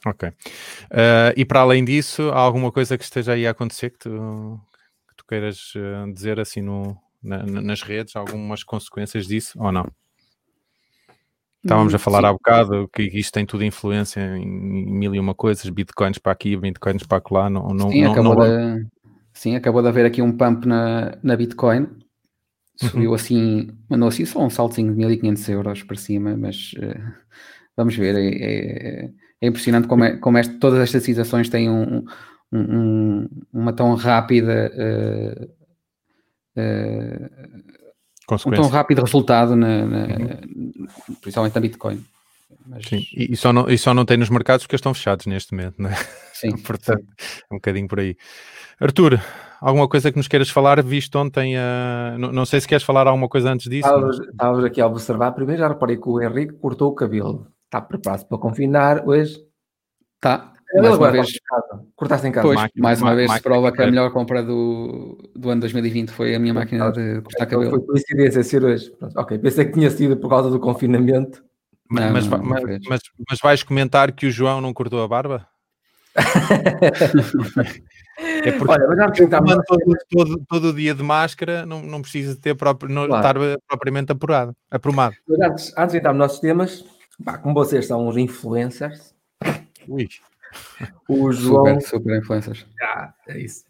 Ok. 0.04 0.28
Uh, 0.28 1.32
e 1.34 1.44
para 1.46 1.60
além 1.60 1.82
disso, 1.82 2.30
há 2.30 2.38
alguma 2.38 2.70
coisa 2.70 2.98
que 2.98 3.02
esteja 3.02 3.32
aí 3.32 3.46
a 3.46 3.50
acontecer 3.52 3.90
que 3.90 3.98
tu, 4.00 4.60
que 5.08 5.16
tu 5.16 5.24
queiras 5.26 5.72
uh, 5.74 6.12
dizer 6.12 6.38
assim 6.38 6.60
no, 6.60 6.96
na, 7.22 7.42
nas 7.44 7.80
redes? 7.80 8.14
Algumas 8.14 8.62
consequências 8.62 9.26
disso 9.26 9.58
ou 9.58 9.72
não? 9.72 9.86
Estávamos 11.64 11.94
a 11.94 11.98
falar 11.98 12.20
Sim. 12.20 12.26
há 12.26 12.32
bocado 12.32 12.88
que 12.92 13.02
isto 13.02 13.32
tem 13.32 13.46
tudo 13.46 13.64
influência 13.64 14.20
em 14.36 14.46
mil 14.46 15.14
e 15.14 15.18
uma 15.18 15.34
coisas, 15.34 15.68
bitcoins 15.68 16.18
para 16.18 16.30
aqui, 16.30 16.56
bitcoins 16.56 17.02
para 17.02 17.22
lá. 17.30 17.50
Não, 17.50 17.68
não, 17.70 17.90
Sim, 17.90 18.02
não, 18.02 18.12
acabou 18.12 18.34
não... 18.36 18.76
De... 18.76 18.86
Sim, 19.32 19.56
acabou 19.56 19.82
de 19.82 19.88
haver 19.88 20.06
aqui 20.06 20.22
um 20.22 20.30
pump 20.30 20.66
na, 20.66 21.18
na 21.22 21.36
Bitcoin 21.36 21.88
Subiu 22.76 23.10
uhum. 23.10 23.14
assim, 23.14 23.70
mandou 23.88 24.08
assim 24.08 24.26
só 24.26 24.44
um 24.44 24.50
saltozinho 24.50 24.92
de 24.92 24.98
1500 24.98 25.48
euros 25.48 25.82
para 25.82 25.96
cima, 25.96 26.36
mas 26.36 26.72
uh, 26.74 27.12
vamos 27.76 27.96
ver. 27.96 28.14
É, 28.14 28.28
é, 28.28 29.10
é, 29.40 29.46
impressionante 29.46 29.88
como, 29.88 30.04
é, 30.04 30.16
como 30.18 30.36
este, 30.38 30.54
todas 30.58 30.80
estas 30.80 31.02
situações 31.02 31.48
têm 31.48 31.70
um, 31.70 32.04
um, 32.52 33.28
uma 33.52 33.72
tão 33.72 33.94
rápida. 33.94 34.70
Uh, 34.76 35.44
uh, 36.60 38.46
um 38.46 38.50
tão 38.50 38.68
rápido 38.68 39.02
resultado, 39.02 39.56
na, 39.56 39.86
na 39.86 40.06
uhum. 40.06 40.76
principalmente 41.20 41.54
na 41.54 41.60
Bitcoin. 41.60 42.04
Mas... 42.66 42.84
Sim, 42.86 43.06
e, 43.14 43.36
só 43.36 43.52
não, 43.52 43.70
e 43.70 43.78
só 43.78 43.94
não 43.94 44.04
tem 44.04 44.16
nos 44.16 44.28
mercados 44.28 44.66
porque 44.66 44.76
estão 44.76 44.92
fechados 44.92 45.26
neste 45.26 45.54
momento, 45.54 45.80
não 45.80 45.88
é? 45.88 45.96
Sim. 46.32 46.56
Portanto, 46.62 47.06
é 47.50 47.54
um 47.54 47.56
bocadinho 47.56 47.88
por 47.88 48.00
aí. 48.00 48.16
Arthur, 48.80 49.20
alguma 49.60 49.88
coisa 49.88 50.10
que 50.10 50.16
nos 50.16 50.28
queiras 50.28 50.50
falar, 50.50 50.82
visto 50.82 51.16
ontem, 51.18 51.56
uh, 51.56 52.18
não, 52.18 52.32
não, 52.32 52.46
sei 52.46 52.60
se 52.60 52.68
queres 52.68 52.84
falar 52.84 53.06
alguma 53.06 53.28
coisa 53.28 53.50
antes 53.50 53.68
disso. 53.68 53.88
Estavas 54.30 54.64
aqui 54.64 54.80
a 54.80 54.86
observar, 54.86 55.32
primeiro 55.32 55.60
já 55.60 55.68
reparei 55.68 55.96
que 55.96 56.08
o 56.08 56.20
Henrique 56.20 56.54
cortou 56.54 56.90
o 56.90 56.94
cabelo, 56.94 57.46
está 57.64 57.80
preparado 57.80 58.26
para 58.26 58.38
confinar 58.38 59.06
hoje? 59.06 59.38
Está. 60.16 60.52
Mais 60.74 60.98
uma 60.98 61.12
vez, 61.12 61.28
cortaste 61.94 62.26
em 62.26 62.32
casa. 62.32 62.46
Pois, 62.46 62.56
máquina, 62.56 62.82
mais 62.82 63.00
uma 63.00 63.14
vez 63.14 63.38
prova 63.38 63.70
que 63.70 63.82
a 63.82 63.86
melhor 63.86 64.10
compra 64.12 64.42
do, 64.42 65.16
do 65.34 65.50
ano 65.50 65.60
2020 65.60 66.10
foi 66.10 66.34
a 66.34 66.38
minha 66.38 66.52
máquina 66.52 66.90
de 66.90 67.20
cortar 67.22 67.44
então 67.44 67.60
cabelo. 67.60 67.70
Foi 67.70 67.86
coincidência 67.86 68.42
ser 68.42 68.64
hoje. 68.64 68.90
Pronto, 68.90 69.18
ok, 69.18 69.38
pensei 69.38 69.64
que 69.64 69.72
tinha 69.72 69.90
sido 69.90 70.16
por 70.16 70.28
causa 70.28 70.50
do 70.50 70.58
confinamento. 70.58 71.44
Mas, 71.88 72.04
não, 72.04 72.12
mas, 72.12 72.26
não, 72.26 72.42
mas, 72.42 72.62
mas, 72.88 73.00
mas, 73.30 73.38
vais 73.40 73.62
comentar 73.62 74.10
que 74.10 74.26
o 74.26 74.30
João 74.30 74.60
não 74.60 74.74
cortou 74.74 75.02
a 75.02 75.08
barba? 75.08 75.46
É 78.18 78.52
porque 78.52 78.72
Olha, 78.72 78.88
mas 78.88 78.98
já 78.98 79.42
todo, 79.66 79.96
todo, 80.08 80.46
todo, 80.48 80.72
dia 80.72 80.94
de 80.94 81.02
máscara 81.02 81.66
não, 81.66 81.82
não 81.82 82.00
precisa 82.00 82.34
ter 82.34 82.54
próprio, 82.54 82.90
não 82.90 83.06
claro. 83.06 83.42
estar 83.44 83.60
propriamente 83.68 84.10
apurado, 84.10 84.56
aprumado. 84.70 85.14
Mas 85.28 85.40
antes, 85.40 85.74
antes 85.76 85.92
de 85.92 85.98
entrar 85.98 86.12
nos 86.14 86.20
nossos 86.20 86.40
temas, 86.40 86.84
pá, 87.22 87.36
como 87.36 87.54
vocês 87.54 87.86
são 87.86 88.08
os 88.08 88.16
influencers, 88.16 89.14
Ui. 89.86 90.08
o 91.06 91.30
João. 91.30 91.78
Super, 91.78 91.82
super 91.82 92.18
influencers. 92.18 92.66
Ah, 92.80 93.12
é 93.28 93.38
isso. 93.38 93.66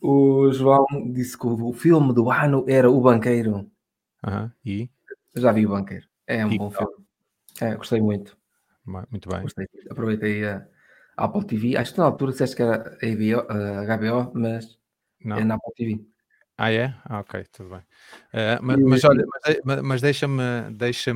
O 0.00 0.52
João 0.52 0.86
disse 1.12 1.36
que 1.38 1.46
o 1.46 1.72
filme 1.72 2.12
do 2.12 2.30
ano 2.30 2.64
era 2.68 2.90
O 2.90 3.00
Banqueiro. 3.00 3.66
Uhum. 4.26 4.50
E? 4.64 4.90
Já 5.34 5.52
vi 5.52 5.66
O 5.66 5.70
Banqueiro. 5.70 6.06
É 6.26 6.44
um 6.44 6.52
e 6.52 6.58
bom 6.58 6.70
filme. 6.70 6.92
É, 7.60 7.74
gostei 7.74 8.00
muito. 8.00 8.36
Muito 8.84 9.28
bem. 9.28 9.40
Gostei. 9.40 9.66
Aproveitei 9.90 10.44
a 10.44 10.66
Apple 11.16 11.46
TV. 11.46 11.76
Acho 11.76 11.92
que 11.92 11.98
na 11.98 12.06
altura 12.06 12.32
disseste 12.32 12.56
que 12.56 12.62
era 12.62 12.98
HBO, 13.00 13.46
HBO 13.86 14.32
mas 14.34 14.78
não. 15.24 15.38
é 15.38 15.44
na 15.44 15.54
Apple 15.54 15.72
TV. 15.74 16.06
Ah, 16.58 16.72
é? 16.72 16.94
Ah, 17.04 17.20
ok, 17.20 17.44
tudo 17.52 17.68
bem. 17.68 17.80
Uh, 18.32 18.62
mas, 18.62 18.80
mas, 18.80 19.04
olha, 19.04 19.26
mas, 19.62 19.82
mas 19.82 20.00
deixa-me 20.00 20.42
deixa 20.72 21.12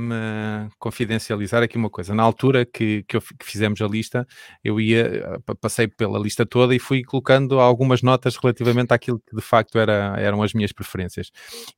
confidencializar 0.79 1.63
aqui 1.63 1.79
uma 1.79 1.89
coisa. 1.89 2.15
Na 2.15 2.23
altura 2.23 2.67
que, 2.67 3.05
que, 3.05 3.17
eu, 3.17 3.23
que, 3.23 3.47
fizemos 3.47 3.81
a 3.81 3.87
lista, 3.87 4.27
eu 4.63 4.79
ia, 4.79 5.41
passei 5.59 5.89
pela 5.89 6.19
lista 6.19 6.45
toda 6.45 6.75
e 6.75 6.79
fui 6.79 7.03
colocando 7.03 7.59
algumas 7.59 8.03
notas 8.03 8.37
relativamente 8.37 8.93
àquilo 8.93 9.19
que 9.19 9.35
de 9.35 9.41
facto 9.41 9.79
era, 9.79 10.15
eram 10.19 10.43
as 10.43 10.53
minhas 10.53 10.73
preferências. 10.73 11.31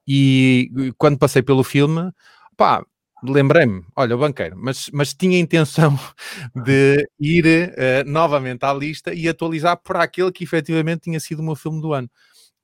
E 0.09 0.93
quando 0.99 1.17
passei 1.17 1.41
pelo 1.41 1.63
filme, 1.63 2.11
pá, 2.57 2.85
lembrei-me, 3.23 3.85
olha, 3.95 4.17
o 4.17 4.19
banqueiro, 4.19 4.57
mas, 4.59 4.91
mas 4.93 5.15
tinha 5.15 5.39
intenção 5.39 5.99
de 6.65 7.09
ir 7.21 7.45
uh, 7.47 8.11
novamente 8.11 8.65
à 8.65 8.73
lista 8.73 9.15
e 9.15 9.29
atualizar 9.29 9.77
para 9.77 10.03
aquele 10.03 10.33
que 10.33 10.45
efetivamente 10.45 11.03
tinha 11.03 11.21
sido 11.21 11.41
o 11.41 11.45
meu 11.45 11.55
filme 11.55 11.81
do 11.81 11.93
ano. 11.93 12.11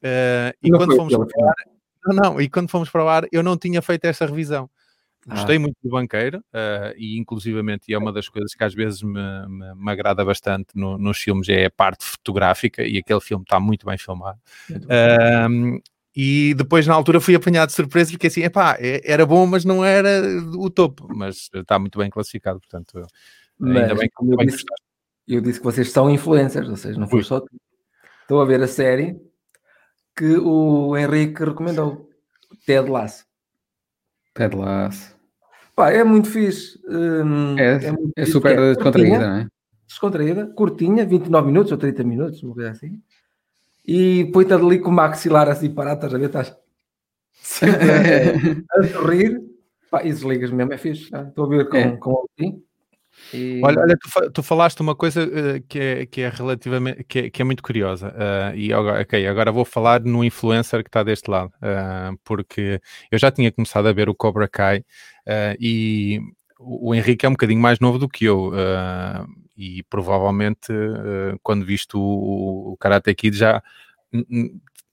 Uh, 0.02 0.54
e 0.62 0.70
não 0.70 0.78
quando 0.78 0.96
fomos 0.96 1.12
falar, 1.12 1.54
não, 2.06 2.14
não, 2.14 2.40
e 2.40 2.48
quando 2.48 2.68
fomos 2.70 2.90
para 2.90 3.04
o 3.04 3.08
ar, 3.08 3.26
eu 3.32 3.42
não 3.42 3.56
tinha 3.56 3.82
feito 3.82 4.04
essa 4.04 4.26
revisão. 4.26 4.68
Gostei 5.26 5.56
ah. 5.56 5.60
muito 5.60 5.76
do 5.82 5.90
banqueiro 5.90 6.38
uh, 6.38 6.94
e 6.96 7.18
inclusivamente 7.18 7.84
e 7.88 7.94
é 7.94 7.98
uma 7.98 8.12
das 8.12 8.28
coisas 8.28 8.54
que 8.54 8.64
às 8.64 8.72
vezes 8.72 9.02
me, 9.02 9.20
me, 9.48 9.74
me 9.74 9.90
agrada 9.90 10.24
bastante 10.24 10.68
no, 10.74 10.96
nos 10.96 11.18
filmes 11.18 11.48
é 11.50 11.66
a 11.66 11.70
parte 11.70 12.04
fotográfica 12.04 12.82
e 12.82 12.96
aquele 12.96 13.20
filme 13.20 13.42
está 13.42 13.60
muito 13.60 13.84
bem 13.84 13.98
filmado. 13.98 14.38
Uh, 14.70 15.80
e 16.20 16.52
depois 16.54 16.84
na 16.84 16.94
altura 16.94 17.20
fui 17.20 17.36
apanhado 17.36 17.68
de 17.68 17.76
surpresa 17.76 18.10
porque 18.10 18.26
assim, 18.26 18.42
epá, 18.42 18.76
é, 18.80 19.00
era 19.04 19.24
bom 19.24 19.46
mas 19.46 19.64
não 19.64 19.84
era 19.84 20.20
o 20.56 20.68
topo, 20.68 21.06
mas 21.14 21.48
está 21.54 21.78
muito 21.78 21.96
bem 21.96 22.10
classificado, 22.10 22.58
portanto 22.58 23.06
mas, 23.56 23.82
ainda 23.82 23.94
bem 23.94 24.08
que 24.08 24.24
eu 24.24 24.36
disse, 24.38 24.64
eu 25.28 25.40
disse 25.40 25.60
que 25.60 25.64
vocês 25.64 25.92
são 25.92 26.10
influencers, 26.10 26.68
ou 26.68 26.76
seja, 26.76 26.98
não 26.98 27.06
foi 27.06 27.22
só 27.22 27.40
estou 28.22 28.40
a 28.40 28.44
ver 28.44 28.60
a 28.60 28.66
série 28.66 29.16
que 30.16 30.36
o 30.38 30.96
Henrique 30.96 31.44
recomendou, 31.44 32.10
Ted 32.66 32.90
Lasso. 32.90 33.24
Ted 34.34 34.56
Lasso. 34.56 35.16
Pá, 35.76 35.92
é 35.92 36.02
muito 36.02 36.28
fixe. 36.28 36.80
Hum, 36.88 37.56
é, 37.56 37.86
é, 37.86 37.92
muito 37.92 38.12
é 38.16 38.22
fixe, 38.22 38.32
super 38.32 38.58
é 38.58 38.74
descontraída, 38.74 39.18
não 39.18 39.36
é? 39.36 39.46
Descontraída, 39.86 40.46
curtinha, 40.48 41.06
29 41.06 41.46
minutos 41.46 41.70
ou 41.70 41.78
30 41.78 42.02
minutos, 42.02 42.42
uma 42.42 42.54
coisa 42.54 42.72
assim. 42.72 43.00
E 43.88 44.26
põe-te 44.26 44.52
ali 44.52 44.78
com 44.80 44.90
o 44.90 44.92
maxilar 44.92 45.48
assim 45.48 45.70
parado, 45.70 45.96
estás 45.96 46.14
a 46.14 46.18
ver? 46.18 46.26
Estás 46.26 46.56
sempre 47.32 47.90
a, 47.90 48.76
a 48.78 48.88
sorrir. 48.88 49.40
Pá, 49.90 50.04
e 50.04 50.10
desligas 50.10 50.50
mesmo, 50.50 50.74
é 50.74 50.76
fixe. 50.76 51.04
Estou 51.04 51.46
a 51.46 51.48
ver 51.48 51.68
com, 51.70 51.76
é. 51.78 51.96
com 51.96 52.10
o 52.12 52.28
e... 53.32 53.60
Olha, 53.64 53.80
olha 53.80 53.96
tu, 53.98 54.30
tu, 54.30 54.42
falaste 54.42 54.80
uma 54.80 54.94
coisa 54.94 55.24
uh, 55.24 55.62
que, 55.68 55.78
é, 55.78 56.06
que 56.06 56.20
é 56.20 56.28
relativamente 56.28 57.02
que 57.02 57.18
é, 57.18 57.30
que 57.30 57.42
é 57.42 57.44
muito 57.44 57.64
curiosa 57.64 58.10
uh, 58.10 58.56
e 58.56 58.72
agora, 58.72 59.02
okay, 59.02 59.26
agora 59.26 59.50
vou 59.50 59.64
falar 59.64 60.00
no 60.00 60.24
influencer 60.24 60.84
que 60.84 60.88
está 60.88 61.02
deste 61.02 61.28
lado 61.28 61.48
uh, 61.56 62.16
porque 62.22 62.80
eu 63.10 63.18
já 63.18 63.32
tinha 63.32 63.50
começado 63.50 63.88
a 63.88 63.92
ver 63.92 64.08
o 64.08 64.14
Cobra 64.14 64.46
Kai 64.46 64.84
e 65.58 66.20
o, 66.58 66.94
Henrique 66.94 67.24
é 67.24 67.28
um 67.28 67.32
bocadinho 67.32 67.60
mais 67.60 67.78
novo 67.80 67.98
do 67.98 68.08
que 68.08 68.24
eu 68.24 68.52
e 69.56 69.82
provavelmente 69.84 70.72
quando 71.42 71.64
visto 71.64 71.98
o, 71.98 72.72
o 72.72 72.76
Karate 72.76 73.14
Kid 73.14 73.36
já 73.36 73.62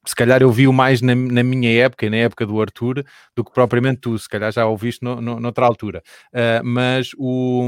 se 0.05 0.15
calhar 0.15 0.41
eu 0.41 0.51
vi-o 0.51 0.71
mais 0.71 1.01
na, 1.01 1.15
na, 1.15 1.43
minha 1.43 1.83
época 1.83 2.05
e 2.05 2.09
na 2.09 2.17
época 2.17 2.45
do 2.45 2.61
Arthur 2.61 3.03
do 3.35 3.43
que 3.43 3.51
propriamente 3.51 4.01
tu, 4.01 4.17
se 4.17 4.29
calhar 4.29 4.51
já 4.51 4.65
o 4.65 4.77
viste 4.77 5.03
no, 5.03 5.19
no, 5.19 5.39
noutra 5.39 5.65
altura. 5.65 6.03
Uh, 6.31 6.63
mas 6.63 7.11
o, 7.17 7.67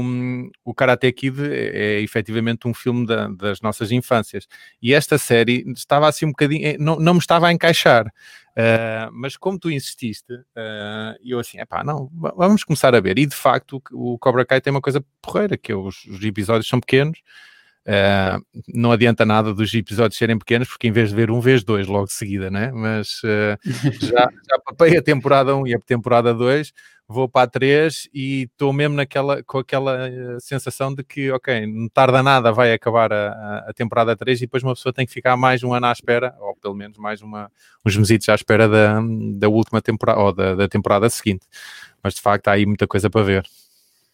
o 0.64 0.72
Karate 0.72 1.12
Kid 1.12 1.36
é, 1.42 1.96
é 1.96 2.00
efetivamente 2.00 2.68
um 2.68 2.74
filme 2.74 3.04
da, 3.06 3.28
das 3.28 3.60
nossas 3.60 3.90
infâncias. 3.90 4.46
E 4.80 4.94
esta 4.94 5.18
série 5.18 5.64
estava 5.72 6.08
assim 6.08 6.26
um 6.26 6.30
bocadinho, 6.30 6.66
eh, 6.66 6.76
não, 6.78 6.96
não 6.96 7.14
me 7.14 7.20
estava 7.20 7.48
a 7.48 7.52
encaixar. 7.52 8.12
Uh, 8.58 9.08
mas 9.12 9.36
como 9.36 9.56
tu 9.56 9.70
insististe, 9.70 10.32
uh, 10.32 11.14
eu 11.24 11.38
assim, 11.38 11.60
epá, 11.60 11.84
não, 11.84 12.10
vamos 12.36 12.64
começar 12.64 12.92
a 12.92 13.00
ver. 13.00 13.16
E 13.16 13.24
de 13.24 13.36
facto 13.36 13.80
o, 13.92 14.14
o 14.14 14.18
Cobra 14.18 14.44
Kai 14.44 14.60
tem 14.60 14.72
uma 14.72 14.80
coisa 14.80 15.04
porreira, 15.22 15.56
que 15.56 15.70
é 15.70 15.76
os, 15.76 16.04
os 16.06 16.22
episódios 16.24 16.68
são 16.68 16.80
pequenos, 16.80 17.20
Uh, 17.88 18.44
não 18.74 18.92
adianta 18.92 19.24
nada 19.24 19.54
dos 19.54 19.72
episódios 19.72 20.18
serem 20.18 20.38
pequenos, 20.38 20.68
porque 20.68 20.86
em 20.86 20.92
vez 20.92 21.08
de 21.08 21.14
ver 21.14 21.30
um, 21.30 21.40
vez 21.40 21.64
dois 21.64 21.86
logo 21.86 22.04
de 22.04 22.12
seguida, 22.12 22.50
né? 22.50 22.70
Mas 22.70 23.22
uh, 23.24 23.56
já, 23.98 24.28
já 24.28 24.58
papei 24.62 24.98
a 24.98 25.02
temporada 25.02 25.56
1 25.56 25.66
e 25.68 25.74
a 25.74 25.78
temporada 25.78 26.34
2, 26.34 26.70
vou 27.08 27.26
para 27.26 27.44
a 27.44 27.46
3 27.46 28.08
e 28.12 28.42
estou 28.42 28.70
mesmo 28.70 28.94
naquela, 28.94 29.42
com 29.42 29.58
aquela 29.58 30.08
uh, 30.08 30.40
sensação 30.40 30.94
de 30.94 31.02
que, 31.02 31.30
ok, 31.32 31.66
não 31.66 31.88
tarda 31.88 32.22
nada, 32.22 32.52
vai 32.52 32.72
acabar 32.74 33.10
a, 33.10 33.64
a, 33.66 33.72
temporada 33.72 34.14
3 34.14 34.38
e 34.38 34.40
depois 34.42 34.62
uma 34.62 34.74
pessoa 34.74 34.92
tem 34.92 35.06
que 35.06 35.12
ficar 35.12 35.34
mais 35.34 35.64
um 35.64 35.72
ano 35.72 35.86
à 35.86 35.92
espera, 35.92 36.36
ou 36.38 36.54
pelo 36.56 36.74
menos 36.74 36.98
mais 36.98 37.22
uma, 37.22 37.50
uns 37.84 37.96
mesitos 37.96 38.28
à 38.28 38.34
espera 38.34 38.68
da, 38.68 39.00
da 39.36 39.48
última 39.48 39.80
temporada, 39.80 40.20
ou 40.20 40.32
da, 40.34 40.54
da 40.54 40.68
temporada 40.68 41.08
seguinte. 41.08 41.46
Mas 42.02 42.14
de 42.14 42.20
facto 42.20 42.48
há 42.48 42.52
aí 42.52 42.66
muita 42.66 42.86
coisa 42.86 43.08
para 43.08 43.22
ver. 43.22 43.46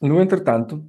No 0.01 0.21
entretanto, 0.21 0.85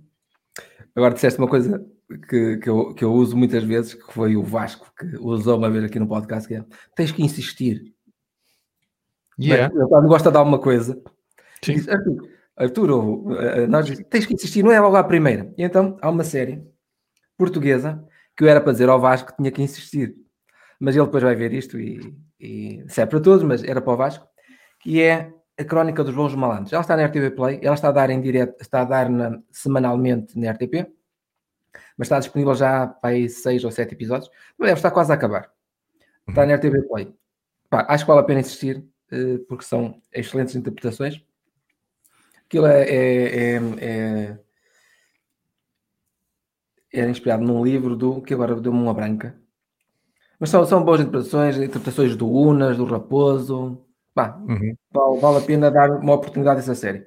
agora 0.95 1.15
disseste 1.15 1.39
uma 1.39 1.47
coisa 1.47 1.83
que, 2.29 2.57
que, 2.57 2.69
eu, 2.69 2.93
que 2.93 3.03
eu 3.03 3.11
uso 3.11 3.35
muitas 3.35 3.63
vezes, 3.63 3.95
que 3.95 4.13
foi 4.13 4.35
o 4.35 4.43
Vasco 4.43 4.93
que 4.95 5.17
usou 5.17 5.57
uma 5.57 5.71
vez 5.71 5.83
aqui 5.83 5.99
no 5.99 6.07
podcast, 6.07 6.47
que 6.47 6.53
é 6.53 6.63
tens 6.95 7.11
que 7.11 7.23
insistir. 7.23 7.95
Yeah. 9.39 9.73
Quando 9.89 10.07
gosta 10.07 10.31
de 10.31 10.37
alguma 10.37 10.59
coisa, 10.59 10.97
Sim. 11.65 11.73
diz, 11.75 11.89
Arthur, 11.89 12.29
Arthur 12.55 13.37
eh, 13.39 13.67
nós 13.67 13.89
tens 14.09 14.25
que 14.25 14.33
insistir, 14.33 14.63
não 14.63 14.71
é 14.71 14.79
logo 14.79 14.95
à 14.95 15.03
primeira. 15.03 15.53
E 15.57 15.63
então 15.63 15.97
há 16.01 16.09
uma 16.09 16.23
série 16.23 16.63
portuguesa 17.37 18.03
que 18.35 18.43
eu 18.43 18.47
era 18.47 18.61
para 18.61 18.71
dizer 18.71 18.89
ao 18.89 18.99
Vasco 18.99 19.31
que 19.31 19.37
tinha 19.37 19.51
que 19.51 19.61
insistir. 19.61 20.15
Mas 20.79 20.95
ele 20.95 21.05
depois 21.05 21.23
vai 21.23 21.35
ver 21.35 21.53
isto 21.53 21.79
e, 21.79 22.15
e 22.39 22.83
se 22.87 23.01
é 23.01 23.05
para 23.05 23.19
todos, 23.19 23.43
mas 23.43 23.63
era 23.63 23.81
para 23.81 23.93
o 23.93 23.97
Vasco, 23.97 24.27
que 24.81 25.01
é 25.01 25.31
a 25.57 25.63
Crónica 25.63 26.03
dos 26.03 26.13
Bons 26.13 26.35
Malandros. 26.35 26.73
Ela 26.73 26.81
está 26.81 26.97
na 26.97 27.05
RTV 27.05 27.31
Play, 27.31 27.59
ela 27.61 27.75
está 27.75 27.89
a 27.89 27.93
dar 27.93 28.09
em 28.09 28.21
direto, 28.21 28.61
está 28.61 28.81
a 28.81 28.85
dar 28.85 29.09
na, 29.09 29.39
semanalmente 29.51 30.37
na 30.37 30.51
RTP 30.51 30.87
mas 31.97 32.07
está 32.07 32.19
disponível 32.19 32.53
já 32.55 32.87
para 32.87 33.11
aí 33.11 33.29
seis 33.29 33.63
ou 33.63 33.71
sete 33.71 33.93
episódios. 33.93 34.29
Deve 34.59 34.73
estar 34.73 34.91
quase 34.91 35.11
a 35.11 35.15
acabar. 35.15 35.51
Está 36.27 36.41
uhum. 36.41 36.47
na 36.47 36.55
RTV 36.55 36.81
Play. 36.83 37.13
Pá, 37.69 37.85
acho 37.89 38.03
que 38.03 38.07
vale 38.07 38.21
a 38.21 38.25
pena 38.25 38.39
assistir, 38.39 38.83
eh, 39.11 39.39
porque 39.47 39.63
são 39.63 40.01
excelentes 40.13 40.55
interpretações. 40.55 41.23
Aquilo 42.55 42.67
é, 42.67 42.83
é, 42.83 43.55
é, 43.57 43.61
é, 43.81 44.39
é 46.93 47.09
inspirado 47.09 47.43
num 47.43 47.61
livro 47.61 47.97
do 47.97 48.21
que 48.21 48.33
agora 48.33 48.55
deu-me 48.55 48.79
uma 48.79 48.93
branca. 48.93 49.37
Mas 50.39 50.51
são, 50.51 50.65
são 50.65 50.81
boas 50.81 51.01
interpretações, 51.01 51.57
interpretações 51.57 52.15
do 52.15 52.31
Unas, 52.31 52.77
do 52.77 52.85
Raposo. 52.85 53.85
Pá, 54.13 54.37
uhum. 54.47 54.73
vale, 54.89 55.19
vale 55.19 55.37
a 55.37 55.41
pena 55.41 55.69
dar 55.69 55.99
uma 55.99 56.13
oportunidade 56.13 56.59
a 56.59 56.63
essa 56.63 56.75
série. 56.75 57.05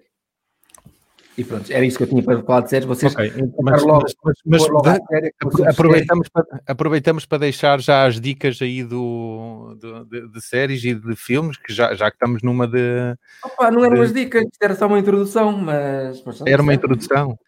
E 1.38 1.45
pronto, 1.45 1.73
era 1.73 1.87
isso 1.87 1.97
que 1.97 2.02
eu 2.02 2.09
tinha 2.09 2.21
para 2.21 2.42
falar 2.42 2.62
de 2.62 2.71
séries. 2.71 2.85
Vocês 2.85 3.14
okay. 3.14 3.30
mas, 3.62 3.80
logo, 3.85 4.04
mas, 4.25 4.35
mas, 4.45 4.68
mas 4.68 5.68
aproveitamos, 5.68 6.28
para, 6.28 6.45
aproveitamos 6.66 7.26
para 7.26 7.38
deixar 7.38 7.80
já 7.80 8.07
as 8.07 8.21
dicas 8.21 8.61
aí 8.61 8.83
do, 8.83 9.76
do 9.80 10.04
de, 10.04 10.28
de, 10.33 10.40
séries 10.40 10.83
e 10.83 10.97
de 10.97 11.14
filmes, 11.14 11.57
que 11.57 11.73
já, 11.73 11.95
já 11.95 12.11
que 12.11 12.16
estamos 12.16 12.42
numa 12.42 12.66
de. 12.66 13.14
Opa, 13.45 13.71
não 13.71 13.85
eram 13.85 13.95
de... 13.95 14.02
as 14.02 14.12
dicas, 14.12 14.47
era 14.61 14.75
só 14.75 14.88
uma 14.88 14.99
introdução, 14.99 15.57
mas. 15.57 16.25
mas 16.25 16.42
era 16.45 16.61
uma 16.61 16.75
introdução. 16.75 17.38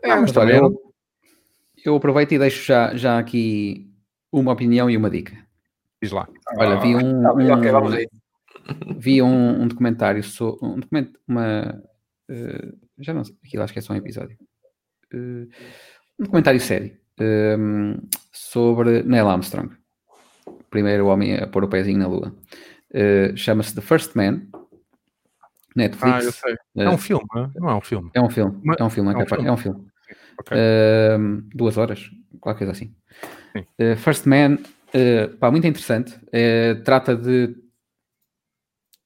É, 0.00 0.12
ah, 0.12 0.20
mas 0.20 0.30
também 0.30 0.56
eu, 0.56 0.80
eu 1.84 1.96
aproveito 1.96 2.30
e 2.30 2.38
deixo 2.38 2.64
já, 2.64 2.94
já 2.94 3.18
aqui 3.18 3.90
uma 4.30 4.52
opinião 4.52 4.88
e 4.88 4.96
uma 4.96 5.10
dica. 5.10 5.36
Diz 6.00 6.12
lá. 6.12 6.28
Olha, 6.56 6.78
vi 6.78 6.94
um. 6.94 7.26
Ah, 7.26 7.34
um 7.34 7.52
okay, 7.52 7.72
vamos 7.72 7.94
aí. 7.94 8.08
Vi 8.96 9.20
um, 9.20 9.62
um 9.62 9.66
documentário 9.66 10.22
sobre. 10.22 10.64
Um 10.64 10.78
documento, 10.78 11.18
uma. 11.26 11.82
Uh, 12.30 12.89
já 13.00 13.14
não 13.14 13.24
sei, 13.24 13.36
aquilo 13.44 13.62
acho 13.62 13.72
que 13.72 13.78
é 13.78 13.82
só 13.82 13.92
um 13.92 13.96
episódio. 13.96 14.36
Uh, 15.12 15.48
um 16.18 16.24
documentário 16.24 16.60
sério 16.60 16.96
um, 17.18 17.24
ehm, 17.24 17.96
sobre 18.32 19.02
Neil 19.02 19.28
Armstrong, 19.28 19.74
primeiro 20.70 21.06
homem 21.06 21.36
a 21.36 21.46
pôr 21.46 21.64
o 21.64 21.68
pezinho 21.68 21.98
na 21.98 22.06
Lua. 22.06 22.34
Uh, 22.92 23.36
Chama-se 23.36 23.74
The 23.74 23.80
First 23.80 24.14
Man. 24.14 24.42
Netflix. 25.76 26.12
Ah, 26.12 26.24
eu 26.24 26.32
sei. 26.32 26.56
É 26.76 26.90
um 26.90 26.98
filme, 26.98 27.24
não 27.54 27.70
é 27.70 27.74
um 27.74 27.80
filme. 27.80 28.10
É 28.12 28.20
um 28.20 28.28
filme, 28.28 28.60
é 28.76 28.84
um 28.84 28.90
filme, 28.90 29.12
é, 29.12 29.16
um 29.16 29.26
filme. 29.26 29.46
É 29.46 29.52
um 29.52 29.56
filme. 29.56 29.86
Okay. 30.40 30.58
Uh, 30.58 31.42
duas 31.54 31.76
horas, 31.76 32.10
qualquer 32.40 32.66
coisa 32.66 32.72
assim. 32.72 32.94
First 33.98 34.26
Man, 34.26 34.58
pá, 35.38 35.50
muito 35.50 35.66
interessante. 35.66 36.18
Trata 36.84 37.14
de 37.14 37.54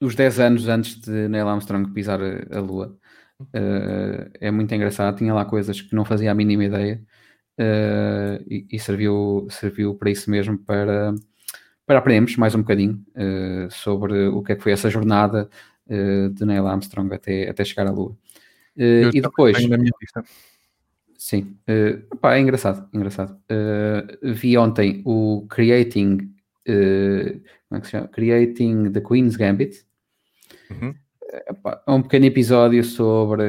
os 0.01 0.15
10 0.15 0.41
anos 0.41 0.69
antes 0.69 1.01
de 1.01 1.29
Neil 1.29 1.49
Armstrong 1.49 1.93
pisar 1.93 2.21
a, 2.21 2.59
a 2.59 2.61
Lua. 2.61 2.97
Uh, 3.41 4.31
é 4.41 4.51
muito 4.51 4.73
engraçado, 4.75 5.17
tinha 5.17 5.35
lá 5.35 5.45
coisas 5.45 5.81
que 5.81 5.95
não 5.95 6.05
fazia 6.05 6.31
a 6.31 6.35
mínima 6.35 6.65
ideia 6.65 7.03
uh, 7.59 8.45
e, 8.49 8.67
e, 8.71 8.79
serviu, 8.79 9.47
serviu 9.51 9.95
para 9.95 10.11
isso 10.11 10.31
mesmo, 10.31 10.57
para, 10.59 11.15
para 11.85 11.99
aprendermos 11.99 12.37
mais 12.37 12.55
um 12.55 12.61
bocadinho 12.61 13.05
uh, 13.17 13.71
sobre 13.71 14.29
o 14.29 14.43
que 14.43 14.53
é 14.53 14.57
que 14.57 14.63
foi 14.63 14.73
essa 14.73 14.91
jornada 14.91 15.49
de 15.87 16.47
Neil 16.47 16.67
Armstrong 16.67 17.15
até, 17.15 17.47
até 17.47 17.63
chegar 17.63 17.87
à 17.87 17.91
Lua. 17.91 18.17
e 18.75 19.21
depois. 19.21 19.55
Sim, 21.19 21.59
pá, 22.23 22.37
é 22.37 22.41
engraçado, 22.41 22.89
engraçado. 22.91 23.39
vi 24.23 24.57
ontem 24.57 25.03
o 25.05 25.47
Creating, 25.47 26.33
como 26.65 27.79
é 27.79 27.81
que 27.81 27.85
se 27.85 27.91
chama? 27.91 28.09
Creating 28.09 28.93
the 28.93 29.01
Queen's 29.03 29.37
Gambit. 29.37 29.85
Uhum 30.71 30.95
é 31.87 31.91
um 31.91 32.03
pequeno 32.03 32.27
episódio 32.27 32.85
sobre 32.85 33.45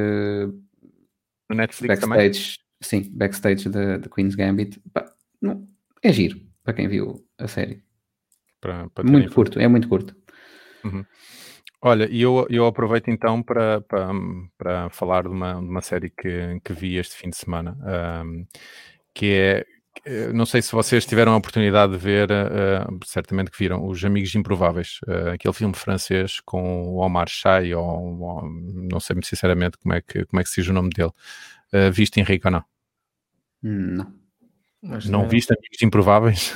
no 1.50 1.56
Netflix 1.56 2.00
backstage, 2.00 2.58
também? 2.58 3.04
sim, 3.04 3.12
backstage 3.16 3.70
da 3.70 4.00
Queen's 4.14 4.36
Gambit. 4.36 4.82
não, 5.42 5.66
é 6.02 6.12
giro 6.12 6.40
para 6.64 6.74
quem 6.74 6.88
viu 6.88 7.24
a 7.38 7.48
série. 7.48 7.84
Para, 8.60 8.90
para 8.90 9.04
muito 9.04 9.32
curto, 9.32 9.60
é 9.60 9.68
muito 9.68 9.88
curto. 9.88 10.16
Uhum. 10.84 11.06
Olha, 11.82 12.10
e 12.10 12.22
eu, 12.22 12.48
eu 12.50 12.66
aproveito 12.66 13.10
então 13.10 13.44
para, 13.44 13.82
para, 13.82 14.10
para 14.58 14.90
falar 14.90 15.24
de 15.24 15.30
uma, 15.30 15.54
de 15.54 15.68
uma 15.68 15.82
série 15.82 16.10
que, 16.10 16.60
que 16.64 16.74
vi 16.74 16.98
este 16.98 17.16
fim 17.16 17.30
de 17.30 17.38
semana, 17.38 17.78
um, 18.26 18.46
que 19.14 19.34
é 19.34 19.66
não 20.34 20.46
sei 20.46 20.62
se 20.62 20.72
vocês 20.72 21.06
tiveram 21.06 21.34
a 21.34 21.38
oportunidade 21.38 21.94
de 21.94 21.98
ver, 21.98 22.30
uh, 22.32 23.00
certamente 23.06 23.50
que 23.50 23.58
viram, 23.58 23.88
Os 23.88 24.04
Amigos 24.06 24.36
Improváveis, 24.36 25.00
uh, 25.08 25.32
aquele 25.34 25.54
filme 25.54 25.74
francês 25.74 26.40
com 26.46 26.84
o 26.84 26.98
Omar 26.98 27.28
Shay, 27.28 27.74
ou, 27.74 28.20
ou, 28.20 28.44
não 28.44 29.00
sei 29.00 29.16
sinceramente 29.24 29.78
como 29.78 29.96
é 29.96 30.02
que, 30.02 30.26
como 30.26 30.40
é 30.40 30.44
que 30.44 30.50
se 30.50 30.62
diz 30.62 30.70
o 30.70 30.74
nome 30.74 30.90
dele. 30.90 31.12
Uh, 31.74 31.92
viste 31.92 32.20
Henrique 32.20 32.46
ou 32.46 32.52
não? 32.52 32.64
Não. 33.64 34.14
não 35.06 35.28
viste 35.28 35.52
Amigos 35.52 35.82
Improváveis? 35.82 36.56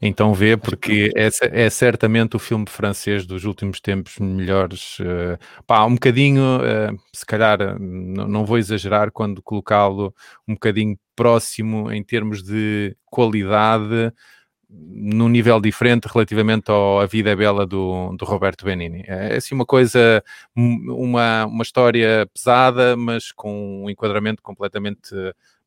Então 0.00 0.34
vê, 0.34 0.56
porque 0.56 1.10
é, 1.16 1.28
é, 1.64 1.70
certamente 1.70 2.36
o 2.36 2.38
filme 2.38 2.66
francês 2.68 3.26
dos 3.26 3.44
últimos 3.44 3.80
tempos 3.80 4.18
melhores. 4.18 4.98
Uh, 5.00 5.38
pá, 5.66 5.84
um 5.84 5.94
bocadinho, 5.94 6.42
uh, 6.58 6.98
se 7.12 7.24
calhar, 7.24 7.78
não 7.78 8.44
vou 8.44 8.58
exagerar 8.58 9.10
quando 9.10 9.42
colocá-lo 9.42 10.14
um 10.46 10.54
bocadinho 10.54 10.98
próximo 11.16 11.90
em 11.92 12.02
termos 12.02 12.42
de 12.42 12.96
qualidade, 13.06 14.12
num 14.68 15.28
nível 15.28 15.60
diferente 15.60 16.06
relativamente 16.12 16.70
ao 16.70 17.00
A 17.00 17.06
Vida 17.06 17.30
é 17.30 17.36
Bela 17.36 17.66
do, 17.66 18.14
do 18.16 18.24
Roberto 18.24 18.64
Benini. 18.64 19.04
É 19.06 19.36
assim 19.36 19.54
uma 19.54 19.64
coisa, 19.66 20.22
uma, 20.56 21.46
uma 21.46 21.62
história 21.62 22.28
pesada, 22.34 22.96
mas 22.96 23.30
com 23.30 23.84
um 23.84 23.90
enquadramento 23.90 24.42
completamente 24.42 25.14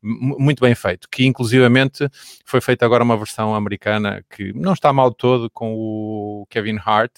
muito 0.01 0.61
bem 0.61 0.75
feito, 0.75 1.07
que 1.09 1.25
inclusivamente 1.25 2.07
foi 2.45 2.61
feita 2.61 2.85
agora 2.85 3.03
uma 3.03 3.17
versão 3.17 3.55
americana 3.55 4.23
que 4.29 4.53
não 4.53 4.73
está 4.73 4.93
mal 4.93 5.13
todo 5.13 5.49
com 5.49 5.73
o 5.73 6.45
Kevin 6.49 6.77
Hart, 6.83 7.11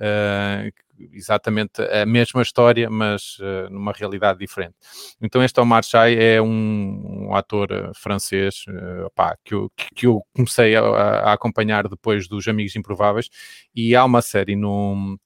uh, 0.00 0.72
exatamente 1.12 1.80
a 1.82 2.04
mesma 2.04 2.42
história, 2.42 2.90
mas 2.90 3.38
uh, 3.38 3.70
numa 3.70 3.92
realidade 3.92 4.38
diferente. 4.38 4.74
Então 5.20 5.42
este 5.42 5.60
Omar 5.60 5.84
Shai 5.84 6.16
é 6.18 6.42
um, 6.42 7.28
um 7.28 7.34
ator 7.34 7.70
uh, 7.70 7.92
francês 7.94 8.64
uh, 8.68 9.36
que, 9.44 9.54
eu, 9.54 9.70
que, 9.94 10.06
eu, 10.06 10.22
comecei 10.34 10.74
a, 10.76 10.82
a, 10.82 11.32
acompanhar 11.32 11.88
depois 11.88 12.28
dos 12.28 12.46
Amigos 12.48 12.76
Improváveis 12.76 13.28
e 13.74 13.94
há 13.94 14.04
uma 14.04 14.22
série 14.22 14.56
no, 14.56 15.18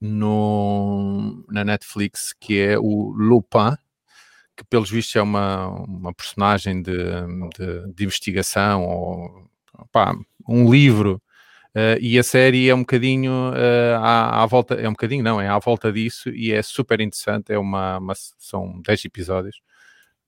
no, 0.00 1.44
na 1.48 1.64
Netflix 1.64 2.34
que 2.38 2.60
é 2.60 2.78
o 2.78 3.12
Lupin, 3.16 3.76
que 4.62 4.68
pelos 4.70 4.90
vistos 4.90 5.14
é 5.16 5.22
uma, 5.22 5.68
uma 5.68 6.14
personagem 6.14 6.82
de, 6.82 6.92
de, 7.56 7.92
de 7.94 8.04
investigação 8.04 8.84
ou 8.84 9.50
pá, 9.90 10.14
um 10.48 10.70
livro 10.70 11.20
Uh, 11.74 11.96
e 12.02 12.18
a 12.18 12.22
série 12.22 12.68
é 12.68 12.74
um 12.74 12.80
bocadinho 12.80 13.32
uh, 13.32 13.96
à, 13.96 14.42
à, 14.42 14.46
volta, 14.46 14.74
é 14.74 14.86
um 14.86 14.92
bocadinho, 14.92 15.24
não, 15.24 15.40
é 15.40 15.48
à 15.48 15.58
volta 15.58 15.90
disso 15.90 16.28
e 16.28 16.52
é 16.52 16.60
super 16.60 17.00
interessante. 17.00 17.50
É 17.50 17.58
uma, 17.58 17.96
uma 17.96 18.12
são 18.14 18.78
10 18.82 19.06
episódios, 19.06 19.62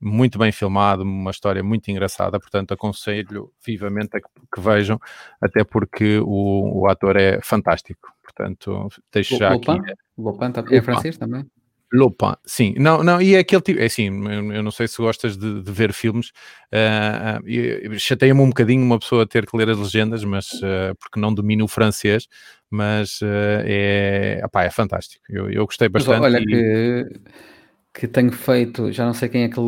muito 0.01 0.39
bem 0.39 0.51
filmado, 0.51 1.03
uma 1.03 1.31
história 1.31 1.63
muito 1.63 1.91
engraçada. 1.91 2.41
Portanto, 2.41 2.73
aconselho 2.73 3.53
vivamente 3.65 4.17
a 4.17 4.21
que, 4.21 4.29
que 4.55 4.61
vejam, 4.61 4.99
até 5.39 5.63
porque 5.65 6.19
o, 6.19 6.81
o, 6.81 6.89
ator 6.89 7.17
é 7.17 7.39
fantástico. 7.43 8.11
Portanto, 8.23 8.89
deixo 9.13 9.37
já 9.37 9.51
Lupin? 9.51 9.73
aqui. 9.73 9.93
Lupin 10.17 10.53
é 10.75 10.81
francês 10.81 11.19
também? 11.19 11.45
Lupin, 11.93 12.35
sim, 12.45 12.75
não, 12.77 13.05
não, 13.05 13.21
e 13.23 13.35
é 13.35 13.39
aquele 13.39 13.63
tipo, 13.63 13.81
é 13.81 13.85
assim, 13.85 14.09
eu 14.53 14.63
não 14.63 14.71
sei 14.71 14.89
se 14.89 14.97
gostas 14.99 15.37
de, 15.37 15.63
de 15.63 15.73
ver 15.73 15.93
filmes, 15.93 16.31
uh, 16.73 17.99
chateia-me 17.99 18.41
um 18.41 18.49
bocadinho 18.49 18.83
uma 18.83 18.99
pessoa 18.99 19.27
ter 19.27 19.47
que 19.47 19.57
ler 19.57 19.71
as 19.71 19.79
legendas, 19.79 20.25
mas 20.25 20.53
uh, 20.55 20.95
porque 20.99 21.21
não 21.21 21.33
domino 21.33 21.65
o 21.65 21.69
francês, 21.69 22.27
mas 22.69 23.21
uh, 23.21 23.63
é, 23.65 24.41
opá, 24.45 24.65
é 24.65 24.71
fantástico, 24.71 25.25
eu, 25.29 25.51
eu 25.51 25.65
gostei 25.67 25.89
bastante. 25.89 26.21
Mas 26.21 26.35
olha 26.35 26.43
e... 26.43 26.47
que, 26.47 28.01
que 28.01 28.09
tenho 28.09 28.33
feito, 28.33 28.91
já 28.91 29.07
não 29.07 29.15
sei 29.15 29.29
quem 29.29 29.45
é 29.45 29.49
que 29.49 29.61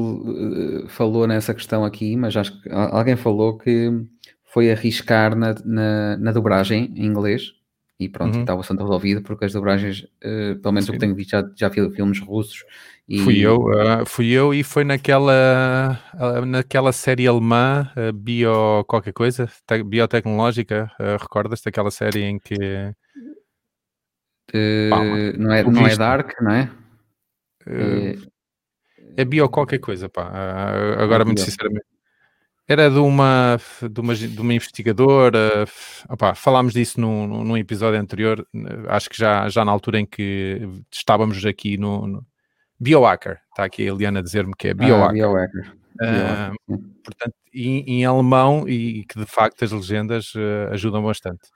falou 0.88 1.26
nessa 1.26 1.54
questão 1.54 1.84
aqui, 1.84 2.16
mas 2.16 2.36
acho 2.36 2.60
que 2.60 2.68
alguém 2.70 3.14
falou 3.14 3.56
que 3.56 3.90
foi 4.44 4.72
arriscar 4.72 5.36
na, 5.36 5.54
na, 5.64 6.16
na 6.16 6.32
dobragem 6.32 6.92
em 6.96 7.04
inglês, 7.04 7.52
e 7.98 8.08
pronto, 8.10 8.34
uhum. 8.34 8.40
está 8.42 8.54
bastante 8.54 8.80
resolvido 8.80 9.22
porque 9.22 9.46
as 9.46 9.52
dobragens, 9.54 10.02
uh, 10.22 10.56
pelo 10.60 10.72
menos 10.72 10.84
Sim. 10.84 10.90
o 10.90 10.92
que 10.92 10.98
tenho 10.98 11.14
visto, 11.14 11.30
já, 11.30 11.50
já 11.56 11.68
vi 11.68 11.90
filmes 11.90 12.20
russos. 12.20 12.64
E... 13.08 13.20
Fui 13.20 13.38
eu, 13.38 13.56
uh, 13.56 14.04
fui 14.04 14.30
eu 14.30 14.52
e 14.52 14.62
foi 14.62 14.84
naquela, 14.84 15.98
uh, 16.14 16.44
naquela 16.44 16.92
série 16.92 17.26
alemã, 17.26 17.90
Bio 18.14 18.84
qualquer 18.84 19.12
coisa, 19.12 19.48
te, 19.66 19.82
biotecnológica, 19.82 20.90
recordas 21.20 21.62
daquela 21.62 21.90
série 21.90 22.22
em 22.22 22.38
que... 22.38 22.56
Não, 24.54 25.52
é, 25.54 25.62
não 25.64 25.86
é 25.86 25.96
Dark, 25.96 26.32
não 26.40 26.52
é? 26.52 26.70
é... 27.66 28.16
é 29.16 29.24
bio 29.24 29.48
qualquer 29.48 29.78
coisa, 29.78 30.08
pá. 30.08 30.30
agora, 30.98 31.24
muito 31.24 31.40
sinceramente. 31.40 31.95
Era 32.68 32.90
de 32.90 32.98
uma, 32.98 33.58
de 33.80 34.00
uma, 34.00 34.14
de 34.14 34.40
uma 34.40 34.54
investigadora. 34.54 35.64
Opa, 36.08 36.34
falámos 36.34 36.72
disso 36.72 37.00
num, 37.00 37.44
num 37.44 37.56
episódio 37.56 38.00
anterior, 38.00 38.44
acho 38.88 39.08
que 39.08 39.16
já, 39.16 39.48
já 39.48 39.64
na 39.64 39.70
altura 39.70 40.00
em 40.00 40.06
que 40.06 40.68
estávamos 40.90 41.44
aqui 41.44 41.76
no, 41.78 42.06
no 42.08 42.26
Biohacker. 42.80 43.38
Está 43.50 43.64
aqui 43.64 43.82
a 43.84 43.92
Eliana 43.92 44.18
a 44.18 44.22
dizer-me 44.22 44.52
que 44.56 44.68
é 44.68 44.74
Biohacker. 44.74 45.08
Ah, 45.08 45.12
biohacker. 45.12 45.76
Portanto, 47.04 47.34
em, 47.54 47.84
em, 47.86 48.04
alemão 48.04 48.68
e 48.68 49.04
que 49.04 49.18
de 49.18 49.26
facto 49.26 49.64
as 49.64 49.70
legendas 49.72 50.34
uh, 50.34 50.72
ajudam 50.72 51.02
bastante. 51.02 51.48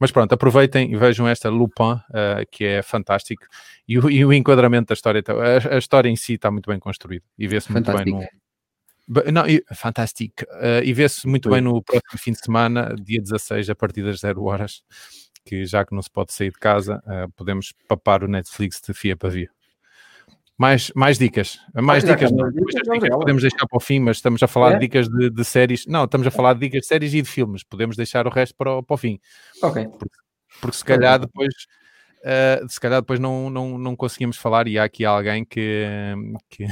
Mas 0.00 0.10
pronto, 0.10 0.32
aproveitem 0.32 0.90
e 0.90 0.96
vejam 0.96 1.28
esta 1.28 1.48
Lupin, 1.48 1.92
uh, 1.92 2.46
que 2.50 2.64
é 2.64 2.82
fantástico, 2.82 3.44
e 3.86 3.98
o, 3.98 4.10
e 4.10 4.24
o 4.24 4.32
enquadramento 4.32 4.88
da 4.88 4.94
história, 4.94 5.22
a, 5.28 5.74
a, 5.74 5.78
história 5.78 6.08
em 6.08 6.16
si 6.16 6.34
está 6.34 6.50
muito 6.50 6.70
bem 6.70 6.78
construída 6.78 7.24
e 7.38 7.46
vê-se 7.46 7.70
muito 7.70 7.92
bem 7.92 8.14
no, 8.14 8.26
não, 9.06 9.44
fantástico. 9.74 10.44
Uh, 10.52 10.82
e 10.82 10.92
vê-se 10.92 11.26
muito 11.26 11.50
bem 11.50 11.60
no 11.60 11.82
próximo 11.82 12.18
fim 12.18 12.32
de 12.32 12.38
semana, 12.38 12.94
dia 13.00 13.20
16, 13.20 13.70
a 13.70 13.74
partir 13.74 14.02
das 14.02 14.20
0 14.20 14.42
horas, 14.44 14.82
que 15.44 15.64
já 15.66 15.84
que 15.84 15.94
não 15.94 16.02
se 16.02 16.10
pode 16.10 16.32
sair 16.32 16.50
de 16.50 16.58
casa, 16.58 17.02
uh, 17.06 17.30
podemos 17.32 17.72
papar 17.88 18.24
o 18.24 18.28
Netflix 18.28 18.80
de 18.80 18.94
fia 18.94 19.16
para 19.16 19.30
via. 19.30 19.50
Mais, 20.56 20.92
mais 20.94 21.18
dicas, 21.18 21.58
mais 21.74 22.04
dicas, 22.04 22.30
não, 22.30 22.48
dicas, 22.48 22.82
dicas 22.84 23.08
podemos 23.10 23.42
deixar 23.42 23.66
para 23.66 23.76
o 23.76 23.80
fim, 23.80 23.98
mas 23.98 24.18
estamos 24.18 24.40
a 24.40 24.46
falar 24.46 24.70
é? 24.70 24.74
de 24.74 24.80
dicas 24.82 25.08
de, 25.08 25.28
de, 25.28 25.44
séries. 25.44 25.84
Não, 25.84 26.04
estamos 26.04 26.26
a 26.28 26.30
falar 26.30 26.54
de 26.54 26.60
dicas 26.60 26.82
de 26.82 26.86
séries 26.86 27.12
e 27.12 27.20
de 27.20 27.28
filmes. 27.28 27.64
Podemos 27.64 27.96
deixar 27.96 28.24
o 28.24 28.30
resto 28.30 28.54
para 28.54 28.76
o, 28.76 28.82
para 28.82 28.94
o 28.94 28.96
fim. 28.96 29.18
Ok. 29.60 29.84
Porque, 29.98 30.16
porque 30.60 30.76
se 30.76 30.84
calhar 30.84 31.18
depois 31.18 31.52
Uh, 32.24 32.66
se 32.70 32.80
calhar 32.80 33.02
depois 33.02 33.20
não, 33.20 33.50
não, 33.50 33.76
não 33.76 33.94
conseguimos 33.94 34.38
falar 34.38 34.66
e 34.66 34.78
há 34.78 34.84
aqui 34.84 35.04
alguém 35.04 35.44
que, 35.44 35.84
que, 36.48 36.66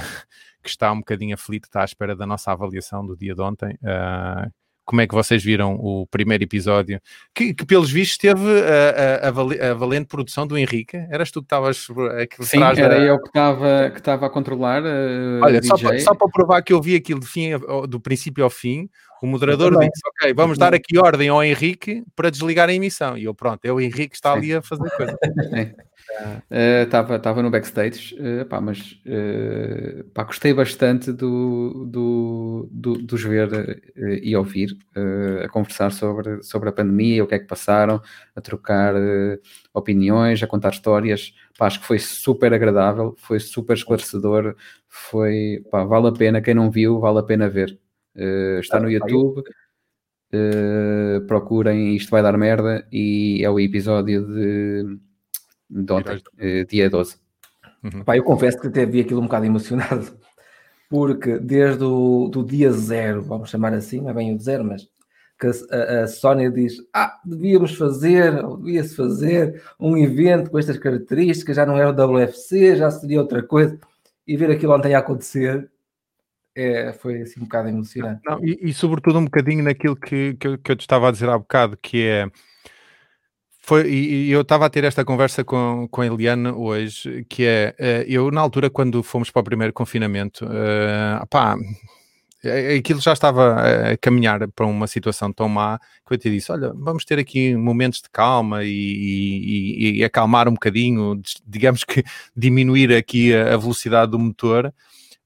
que 0.62 0.68
está 0.68 0.92
um 0.92 0.98
bocadinho 0.98 1.34
aflito, 1.34 1.64
está 1.64 1.82
à 1.82 1.84
espera 1.84 2.14
da 2.14 2.26
nossa 2.26 2.52
avaliação 2.52 3.04
do 3.04 3.16
dia 3.16 3.34
de 3.34 3.40
ontem. 3.40 3.74
Uh, 3.82 4.50
como 4.84 5.00
é 5.00 5.06
que 5.06 5.14
vocês 5.14 5.42
viram 5.42 5.74
o 5.74 6.06
primeiro 6.08 6.42
episódio? 6.42 7.00
Que, 7.34 7.54
que 7.54 7.64
pelos 7.64 7.90
vistos 7.90 8.18
teve 8.18 8.40
a, 8.40 9.28
a, 9.28 9.70
a, 9.70 9.74
valente 9.74 10.06
produção 10.06 10.46
do 10.46 10.58
Henrique. 10.58 10.96
Eras 11.08 11.30
tu 11.30 11.40
que 11.40 11.46
estavas 11.46 11.86
aqui 12.20 12.44
Sim, 12.44 12.62
era 12.62 12.88
da... 12.88 12.98
eu 12.98 13.20
que 13.20 13.28
estava 13.28 13.90
que 13.90 13.98
estava 13.98 14.26
a 14.26 14.30
controlar. 14.30 14.82
Uh, 14.82 15.40
Olha, 15.42 15.62
só 15.62 15.78
para, 15.78 15.98
só 16.00 16.14
para, 16.14 16.28
provar 16.28 16.62
que 16.62 16.72
eu 16.72 16.82
vi 16.82 16.96
aquilo 16.96 17.22
fim, 17.22 17.50
do 17.88 18.00
princípio 18.00 18.42
ao 18.42 18.50
fim, 18.50 18.88
o 19.22 19.26
moderador 19.26 19.78
disse: 19.78 20.02
Ok, 20.04 20.34
vamos 20.34 20.58
dar 20.58 20.74
aqui 20.74 20.98
ordem 20.98 21.28
ao 21.28 21.44
Henrique 21.44 22.02
para 22.16 22.28
desligar 22.28 22.68
a 22.68 22.72
emissão. 22.72 23.16
E 23.16 23.24
eu, 23.24 23.32
pronto, 23.32 23.64
é 23.64 23.72
o 23.72 23.80
Henrique 23.80 24.08
que 24.08 24.16
está 24.16 24.32
ali 24.32 24.52
a 24.52 24.60
fazer 24.60 24.90
coisa. 24.90 25.16
Estava 26.50 27.14
uh, 27.14 27.38
uh, 27.38 27.42
no 27.42 27.50
backstage, 27.50 28.16
uh, 28.16 28.44
pá, 28.46 28.60
mas 28.60 29.00
uh, 29.06 30.04
pá, 30.12 30.24
gostei 30.24 30.52
bastante 30.52 31.12
do, 31.12 31.86
do, 31.86 32.68
do, 32.70 32.98
dos 32.98 33.22
ver 33.22 33.48
uh, 33.52 34.08
e 34.20 34.36
ouvir, 34.36 34.76
a 35.44 35.48
conversar 35.48 35.92
sobre, 35.92 36.42
sobre 36.42 36.68
a 36.68 36.72
pandemia, 36.72 37.22
o 37.22 37.26
que 37.26 37.36
é 37.36 37.38
que 37.38 37.46
passaram, 37.46 38.02
a 38.34 38.40
trocar 38.40 38.94
opiniões, 39.72 40.42
a 40.42 40.46
contar 40.48 40.70
histórias. 40.70 41.32
Pá, 41.56 41.66
acho 41.66 41.80
que 41.80 41.86
foi 41.86 41.98
super 42.00 42.52
agradável, 42.52 43.14
foi 43.18 43.38
super 43.38 43.74
esclarecedor, 43.74 44.56
foi, 44.88 45.64
pá, 45.70 45.84
vale 45.84 46.08
a 46.08 46.12
pena, 46.12 46.42
quem 46.42 46.54
não 46.54 46.70
viu, 46.70 46.98
vale 46.98 47.20
a 47.20 47.22
pena 47.22 47.48
ver. 47.48 47.78
Uh, 48.16 48.60
está 48.60 48.78
no 48.80 48.90
YouTube. 48.90 49.42
Uh, 50.34 51.20
procurem 51.26 51.94
Isto 51.94 52.10
Vai 52.10 52.22
Dar 52.22 52.36
Merda 52.38 52.86
e 52.90 53.44
é 53.44 53.50
o 53.50 53.60
episódio 53.60 54.26
de, 54.26 54.98
de 55.68 55.92
ontem, 55.92 56.16
uh, 56.16 56.66
dia 56.66 56.88
12. 56.88 57.16
Uhum. 57.82 58.04
Pá, 58.04 58.16
eu 58.16 58.24
confesso 58.24 58.60
que 58.60 58.68
até 58.68 58.86
vi 58.86 59.00
aquilo 59.00 59.20
um 59.20 59.24
bocado 59.24 59.44
emocionado, 59.44 60.16
porque 60.88 61.38
desde 61.38 61.84
o 61.84 62.28
do 62.28 62.44
dia 62.44 62.70
zero, 62.70 63.22
vamos 63.22 63.50
chamar 63.50 63.74
assim, 63.74 64.00
não 64.00 64.10
é 64.10 64.14
bem 64.14 64.34
o 64.34 64.38
zero, 64.38 64.64
mas 64.64 64.88
que 65.38 65.48
a, 65.74 66.02
a 66.02 66.06
Sónia 66.06 66.50
diz: 66.50 66.76
Ah, 66.94 67.20
devíamos 67.24 67.74
fazer, 67.74 68.32
devia-se 68.58 68.94
fazer 68.94 69.60
um 69.78 69.96
evento 69.96 70.50
com 70.50 70.58
estas 70.58 70.78
características, 70.78 71.56
já 71.56 71.66
não 71.66 71.76
era 71.76 71.90
o 71.90 72.14
WFC, 72.14 72.76
já 72.76 72.90
seria 72.90 73.20
outra 73.20 73.42
coisa, 73.42 73.76
e 74.26 74.36
ver 74.36 74.50
aquilo 74.50 74.74
ontem 74.74 74.94
a 74.94 75.00
acontecer 75.00 75.68
é, 76.54 76.92
foi 76.92 77.22
assim 77.22 77.40
um 77.40 77.44
bocado 77.44 77.68
emocionante. 77.68 78.20
Não, 78.24 78.44
e, 78.44 78.58
e, 78.62 78.74
sobretudo 78.74 79.18
um 79.18 79.24
bocadinho 79.24 79.64
naquilo 79.64 79.96
que, 79.96 80.34
que, 80.34 80.58
que, 80.58 80.72
eu 80.72 80.76
te 80.76 80.82
estava 80.82 81.08
a 81.08 81.10
dizer 81.10 81.28
há 81.28 81.38
bocado, 81.38 81.76
que 81.80 82.06
é. 82.06 82.26
Foi, 83.64 83.88
e, 83.88 84.30
eu 84.30 84.40
estava 84.40 84.66
a 84.66 84.70
ter 84.70 84.84
esta 84.84 85.04
conversa 85.04 85.44
com, 85.44 85.86
com 85.90 86.00
a 86.00 86.06
Eliana 86.06 86.54
hoje, 86.54 87.24
que 87.28 87.44
é, 87.46 87.74
eh, 87.78 88.04
eu 88.08 88.30
na 88.30 88.40
altura 88.40 88.68
quando 88.68 89.02
fomos 89.02 89.30
para 89.30 89.40
o 89.40 89.44
primeiro 89.44 89.72
confinamento, 89.72 90.44
uh, 90.44 91.24
pá, 91.30 91.56
aquilo 92.76 93.00
já 93.00 93.12
estava 93.12 93.92
a 93.92 93.96
caminhar 93.96 94.48
para 94.48 94.66
uma 94.66 94.86
situação 94.86 95.32
tão 95.32 95.48
má 95.48 95.78
que 96.06 96.14
eu 96.14 96.18
te 96.18 96.30
disse: 96.30 96.50
Olha, 96.50 96.72
vamos 96.74 97.04
ter 97.04 97.18
aqui 97.18 97.54
momentos 97.54 98.02
de 98.02 98.10
calma 98.10 98.64
e, 98.64 98.68
e, 98.68 99.98
e 99.98 100.04
acalmar 100.04 100.48
um 100.48 100.54
bocadinho, 100.54 101.20
digamos 101.46 101.84
que 101.84 102.02
diminuir 102.36 102.92
aqui 102.92 103.34
a, 103.34 103.56
velocidade 103.56 104.10
do 104.10 104.18
motor. 104.18 104.72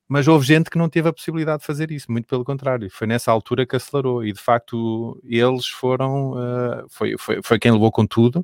Mas 0.09 0.29
houve 0.29 0.47
gente 0.47 0.71
que 0.71 0.79
não 0.79 0.88
teve 0.88 1.09
a 1.09 1.12
possibilidade 1.12 1.61
de 1.61 1.66
fazer 1.66 1.90
isso, 1.90 2.11
muito 2.12 2.29
pelo 2.29 2.45
contrário, 2.45 2.88
foi 2.90 3.07
nessa 3.07 3.33
altura 3.33 3.66
que 3.66 3.75
acelerou 3.75 4.25
e 4.25 4.33
de 4.33 4.40
facto 4.40 5.21
eles 5.25 5.66
foram, 5.66 6.33
uh, 6.33 6.87
foi, 6.88 7.16
foi, 7.19 7.40
foi 7.42 7.59
quem 7.59 7.73
levou 7.73 7.90
com 7.90 8.07
tudo, 8.07 8.40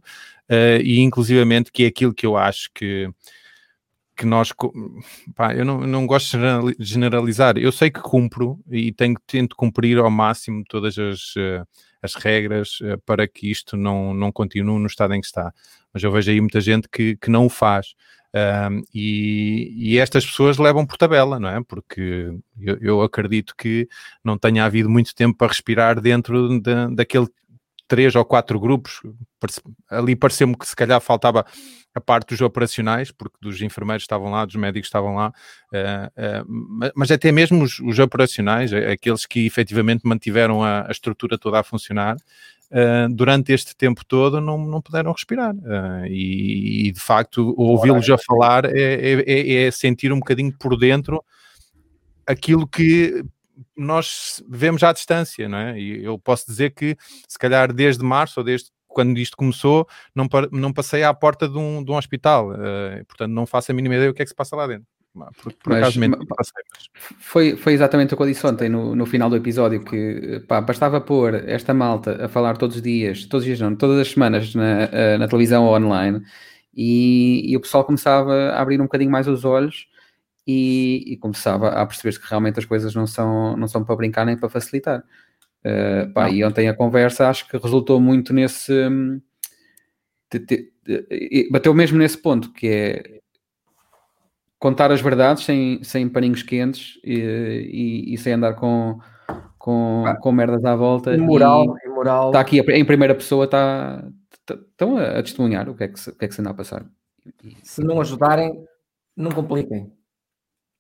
uh, 0.51 0.83
e 0.83 1.01
inclusivamente 1.01 1.70
que 1.70 1.85
é 1.85 1.87
aquilo 1.87 2.12
que 2.12 2.27
eu 2.27 2.37
acho 2.37 2.68
que 2.75 3.09
que 4.16 4.27
nós, 4.27 4.53
pá, 5.35 5.55
eu 5.55 5.64
não, 5.64 5.81
não 5.81 6.07
gosto 6.07 6.37
de 6.37 6.85
generalizar, 6.85 7.57
eu 7.57 7.72
sei 7.72 7.90
que 7.90 8.01
cumpro 8.01 8.61
e 8.70 8.92
tenho, 8.92 9.16
tento 9.27 9.57
cumprir 9.57 9.98
ao 9.98 10.11
máximo 10.11 10.62
todas 10.68 10.98
as, 10.98 11.35
eh, 11.37 11.64
as 12.03 12.14
regras 12.14 12.79
para 13.07 13.27
que 13.27 13.51
isto 13.51 13.77
não, 13.77 14.12
não 14.12 14.31
continue 14.31 14.79
no 14.79 14.87
estado 14.87 15.14
em 15.14 15.20
que 15.20 15.27
está, 15.27 15.53
mas 15.92 16.03
eu 16.03 16.12
vejo 16.12 16.31
aí 16.31 16.40
muita 16.40 16.61
gente 16.61 16.88
que, 16.88 17.16
que 17.16 17.31
não 17.31 17.46
o 17.46 17.48
faz. 17.48 17.94
Um, 18.34 18.82
e, 18.94 19.74
e, 19.76 19.98
estas 19.98 20.24
pessoas 20.24 20.56
levam 20.56 20.86
por 20.86 20.96
tabela, 20.96 21.38
não 21.38 21.50
é? 21.50 21.62
Porque 21.62 22.32
eu, 22.58 22.78
eu, 22.80 23.02
acredito 23.02 23.54
que 23.54 23.86
não 24.24 24.38
tenha 24.38 24.64
havido 24.64 24.88
muito 24.88 25.14
tempo 25.14 25.36
para 25.36 25.48
respirar 25.48 26.00
dentro 26.00 26.58
de, 26.58 26.94
daquele 26.94 27.28
três 27.86 28.14
ou 28.14 28.24
quatro 28.24 28.58
grupos. 28.58 29.02
Ali 29.90 30.16
pareceu-me 30.16 30.56
que 30.56 30.66
se 30.66 30.74
calhar 30.74 30.98
faltava 30.98 31.44
a 31.94 32.00
parte 32.00 32.30
dos 32.30 32.40
operacionais, 32.40 33.10
porque 33.10 33.36
dos 33.38 33.60
enfermeiros 33.60 34.04
estavam 34.04 34.30
lá, 34.30 34.46
dos 34.46 34.56
médicos 34.56 34.86
estavam 34.86 35.14
lá, 35.14 35.28
uh, 35.28 36.42
uh, 36.42 36.92
mas 36.96 37.10
até 37.10 37.30
mesmo 37.30 37.62
os, 37.62 37.80
os, 37.80 37.98
operacionais, 37.98 38.72
aqueles 38.72 39.26
que 39.26 39.44
efetivamente 39.44 40.06
mantiveram 40.06 40.62
a, 40.62 40.88
a 40.88 40.90
estrutura 40.90 41.36
toda 41.36 41.60
a 41.60 41.62
funcionar, 41.62 42.16
uh, 42.72 43.14
durante 43.14 43.52
este 43.52 43.76
tempo 43.76 44.04
todo 44.04 44.40
não, 44.40 44.58
não 44.58 44.80
puderam 44.80 45.12
respirar. 45.12 45.54
E, 46.08 46.88
e, 46.88 46.92
de 46.92 47.00
facto, 47.00 47.54
ouvi-los 47.56 48.08
a 48.11 48.18
falar 48.18 48.64
é, 48.64 49.22
é, 49.26 49.64
é 49.64 49.70
sentir 49.70 50.12
um 50.12 50.18
bocadinho 50.18 50.52
por 50.58 50.76
dentro 50.76 51.24
aquilo 52.26 52.66
que 52.66 53.24
nós 53.76 54.42
vemos 54.48 54.82
à 54.82 54.92
distância, 54.92 55.48
não 55.48 55.58
é? 55.58 55.78
E 55.78 56.04
eu 56.04 56.18
posso 56.18 56.46
dizer 56.46 56.70
que, 56.70 56.96
se 57.28 57.38
calhar, 57.38 57.72
desde 57.72 58.04
março 58.04 58.40
ou 58.40 58.44
desde 58.44 58.70
quando 58.88 59.18
isto 59.18 59.37
começou, 59.37 59.88
não, 60.14 60.28
não 60.50 60.72
passei 60.72 61.02
à 61.02 61.12
porta 61.14 61.48
de 61.48 61.56
um, 61.56 61.82
de 61.82 61.90
um 61.90 61.96
hospital, 61.96 62.50
uh, 62.50 63.04
portanto 63.06 63.32
não 63.32 63.46
faço 63.46 63.72
a 63.72 63.74
mínima 63.74 63.94
ideia 63.94 64.11
o 64.11 64.14
que 64.14 64.22
é 64.22 64.24
que 64.24 64.28
se 64.28 64.35
passa 64.35 64.54
lá 64.54 64.66
dentro. 64.66 64.87
Por, 65.14 65.53
por 65.53 65.72
mas, 65.75 65.79
acaso, 65.79 66.01
passei, 66.27 66.62
mas... 66.72 66.88
Foi, 67.18 67.57
foi 67.57 67.75
exatamente 67.75 68.14
o 68.14 68.16
que 68.16 68.22
eu 68.22 68.27
disse 68.27 68.46
ontem 68.46 68.68
no, 68.68 68.96
no 68.96 69.05
final 69.05 69.29
do 69.29 69.37
episódio, 69.37 69.85
que 69.85 70.42
pá, 70.48 70.61
bastava 70.61 71.01
pôr 71.03 71.35
esta 71.48 71.75
malta 71.75 72.25
a 72.25 72.29
falar 72.29 72.57
todos 72.57 72.77
os 72.77 72.83
dias, 72.83 73.27
todos 73.27 73.42
os 73.42 73.46
dias 73.46 73.61
não, 73.61 73.77
todas 73.77 73.98
as 73.98 74.09
semanas 74.09 74.55
na, 74.55 74.88
eh, 74.90 75.18
na 75.18 75.29
televisão 75.29 75.66
online, 75.66 76.22
e, 76.75 77.53
e, 77.53 77.57
o 77.57 77.61
pessoal 77.61 77.85
começava 77.85 78.33
a 78.33 78.62
abrir 78.62 78.81
um 78.81 78.85
bocadinho 78.85 79.11
mais 79.11 79.29
os 79.29 79.44
olhos 79.44 79.87
e, 80.46 81.05
e 81.07 81.16
começava 81.18 81.68
a 81.68 81.87
perceber 81.87 82.18
que 82.18 82.27
realmente 82.27 82.59
as 82.59 82.64
coisas 82.64 82.94
não 82.94 83.07
são, 83.07 83.55
não 83.57 83.68
são 83.68 83.85
para 83.85 83.96
brincar 83.96 84.25
nem 84.25 84.38
para 84.38 84.48
facilitar. 84.48 85.05
Uh, 85.64 86.11
pá, 86.14 86.31
e 86.31 86.42
ontem 86.42 86.68
a 86.68 86.75
conversa 86.75 87.29
acho 87.29 87.46
que 87.46 87.59
resultou 87.59 88.01
muito 88.01 88.33
nesse. 88.33 88.72
De, 90.33 90.38
de, 90.38 90.72
de, 90.83 91.48
bateu 91.53 91.75
mesmo 91.75 91.98
nesse 91.98 92.16
ponto, 92.16 92.51
que 92.53 92.66
é 92.66 93.21
contar 94.62 94.92
as 94.92 95.01
verdades 95.01 95.44
sem, 95.44 95.83
sem 95.83 96.09
paninhos 96.09 96.44
quentes 96.44 96.96
e, 97.03 97.16
e, 97.18 98.14
e 98.14 98.18
sem 98.18 98.35
andar 98.35 98.55
com, 98.55 98.96
com, 99.59 100.05
ah, 100.07 100.14
com 100.14 100.31
merdas 100.31 100.64
à 100.64 100.77
volta. 100.77 101.12
Imoral, 101.16 101.75
imoral. 101.85 102.29
Está 102.29 102.38
aqui 102.38 102.61
em 102.61 102.85
primeira 102.85 103.12
pessoa, 103.12 103.44
está, 103.46 104.09
estão 104.48 104.96
a, 104.96 105.18
a 105.18 105.22
testemunhar 105.25 105.68
o 105.68 105.75
que, 105.75 105.83
é 105.83 105.88
que 105.88 105.98
se, 105.98 106.11
o 106.11 106.14
que 106.14 106.25
é 106.25 106.29
que 106.29 106.35
se 106.37 106.40
anda 106.40 106.51
a 106.51 106.55
passar. 106.55 106.87
Se 107.64 107.83
não 107.83 108.01
ajudarem, 108.01 108.64
não 109.16 109.33
compliquem. 109.33 109.92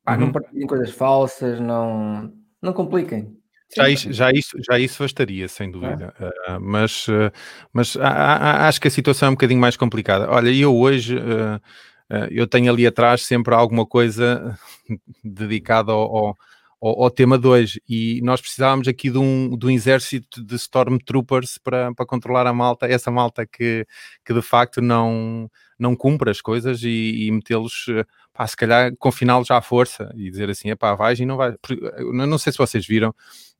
Pá, 0.04 0.14
uhum. 0.14 0.20
Não 0.20 0.32
partilhem 0.32 0.66
coisas 0.68 0.92
falsas, 0.92 1.58
não, 1.58 2.32
não 2.62 2.72
compliquem. 2.72 3.36
Já 3.74 3.88
isso, 3.88 4.12
já, 4.12 4.30
isso, 4.30 4.56
já 4.64 4.78
isso 4.78 5.02
bastaria, 5.02 5.48
sem 5.48 5.68
dúvida. 5.68 6.14
Uh, 6.20 6.60
mas 6.60 7.08
uh, 7.08 7.32
mas 7.72 7.96
a, 7.96 8.06
a, 8.06 8.68
acho 8.68 8.80
que 8.80 8.86
a 8.86 8.90
situação 8.90 9.26
é 9.26 9.30
um 9.30 9.34
bocadinho 9.34 9.60
mais 9.60 9.76
complicada. 9.76 10.30
Olha, 10.30 10.50
eu 10.50 10.76
hoje 10.76 11.16
uh, 11.16 11.60
eu 12.30 12.46
tenho 12.46 12.70
ali 12.72 12.86
atrás 12.86 13.22
sempre 13.22 13.54
alguma 13.54 13.86
coisa 13.86 14.58
dedicada 15.24 15.92
ao, 15.92 16.36
ao, 16.80 17.02
ao, 17.02 17.10
tema 17.10 17.38
de 17.38 17.46
hoje 17.46 17.82
e 17.88 18.20
nós 18.22 18.40
precisávamos 18.40 18.88
aqui 18.88 19.08
de 19.10 19.18
um, 19.18 19.56
de 19.56 19.66
um 19.66 19.70
exército 19.70 20.44
de 20.44 20.56
Stormtroopers 20.56 21.58
para, 21.58 21.94
para 21.94 22.04
controlar 22.04 22.46
a 22.46 22.52
malta, 22.52 22.86
essa 22.86 23.10
malta 23.10 23.46
que, 23.46 23.86
que 24.24 24.34
de 24.34 24.42
facto 24.42 24.82
não, 24.82 25.50
não 25.78 25.96
cumpre 25.96 26.30
as 26.30 26.40
coisas 26.40 26.82
e, 26.82 27.26
e 27.26 27.30
metê-los, 27.30 27.86
pá, 28.32 28.46
se 28.46 28.56
calhar 28.56 28.92
confiná-los 28.98 29.50
à 29.50 29.62
força 29.62 30.12
e 30.14 30.30
dizer 30.30 30.50
assim, 30.50 30.70
é 30.70 30.76
pá, 30.76 30.94
vais 30.94 31.18
e 31.20 31.24
não 31.24 31.36
vais. 31.36 31.54
Não 32.12 32.38
sei 32.38 32.52
se 32.52 32.58
vocês 32.58 32.86
viram, 32.86 33.14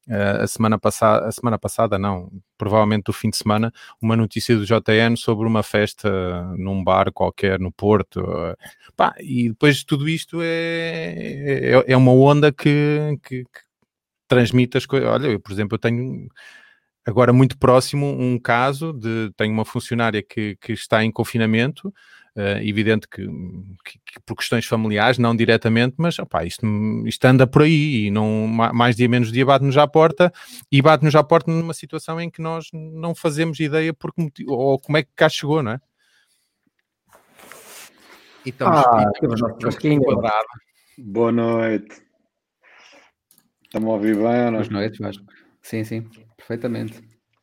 a 0.09 0.47
semana 0.47 0.79
passada, 0.79 1.27
a 1.27 1.33
semana 1.33 1.59
passada 1.59 1.99
não, 1.99 2.31
provavelmente 2.59 3.05
do 3.05 3.13
fim 3.13 3.31
de 3.31 3.37
semana, 3.37 3.73
uma 4.01 4.17
notícia 4.17 4.57
do 4.57 4.65
JN 4.65 5.17
sobre 5.17 5.47
uma 5.47 5.63
festa 5.63 6.43
num 6.57 6.83
bar 6.83 7.13
qualquer 7.13 7.61
no 7.61 7.71
Porto. 7.71 8.21
Uh, 8.21 8.57
pá, 8.97 9.15
e 9.21 9.49
depois 9.49 9.77
de 9.77 9.87
tudo 9.87 10.09
isto 10.09 10.41
é, 10.43 11.75
é, 11.75 11.85
é 11.93 11.97
uma 11.97 12.13
onda 12.13 12.53
que, 12.53 13.17
que, 13.23 13.45
que 13.45 13.61
transmite 14.27 14.77
as 14.77 14.87
coisas. 14.87 15.09
Olha, 15.09 15.29
eu, 15.29 15.41
por 15.41 15.53
exemplo, 15.53 15.77
eu 15.77 15.79
tenho 15.79 16.29
agora 17.07 17.33
muito 17.33 17.59
próximo 17.59 18.07
um 18.07 18.39
caso 18.39 18.93
de 18.93 19.33
tenho 19.37 19.53
uma 19.53 19.65
funcionária 19.65 20.23
que, 20.23 20.57
que 20.57 20.73
está 20.73 21.05
em 21.05 21.11
confinamento 21.11 21.93
Uh, 22.35 22.57
evidente 22.63 23.07
que, 23.07 23.27
que, 23.85 23.99
que, 24.07 24.21
por 24.25 24.35
questões 24.37 24.65
familiares, 24.65 25.19
não 25.19 25.37
diretamente, 25.37 25.97
mas 25.99 26.19
opa, 26.19 26.47
isto, 26.47 26.65
isto 27.07 27.23
anda 27.27 27.47
por 27.47 27.61
aí 27.61 28.07
e 28.07 28.11
não, 28.11 28.47
mais 28.47 28.97
dia 28.97 29.07
menos 29.07 29.31
dia 29.31 29.45
bate-nos 29.45 29.77
à 29.77 29.87
porta 29.87 30.33
e 30.71 30.81
bate-nos 30.81 31.15
à 31.15 31.23
porta 31.23 31.51
numa 31.51 31.75
situação 31.75 32.19
em 32.19 32.31
que 32.31 32.41
nós 32.41 32.69
não 32.73 33.15
fazemos 33.15 33.61
ideia 33.61 33.93
porque, 33.93 34.23
ou 34.49 34.79
como 34.79 34.97
é 34.97 35.03
que 35.03 35.11
cá 35.15 35.29
chegou, 35.29 35.63
não 35.63 35.73
é? 35.73 35.81
E 38.47 38.49
estamos, 38.49 38.79
ah, 38.79 39.11
estamos 39.15 39.77
Boa 40.97 41.33
noite. 41.33 42.03
Estamos 43.65 43.91
a 43.91 43.93
ouvir 43.93 44.17
bem 44.17 44.25
ou 44.25 44.45
não? 44.45 44.53
Boas 44.53 44.69
noites, 44.71 44.99
Vasco. 44.99 45.25
Sim, 45.61 45.85
sim, 45.85 46.09
perfeitamente. 46.39 46.99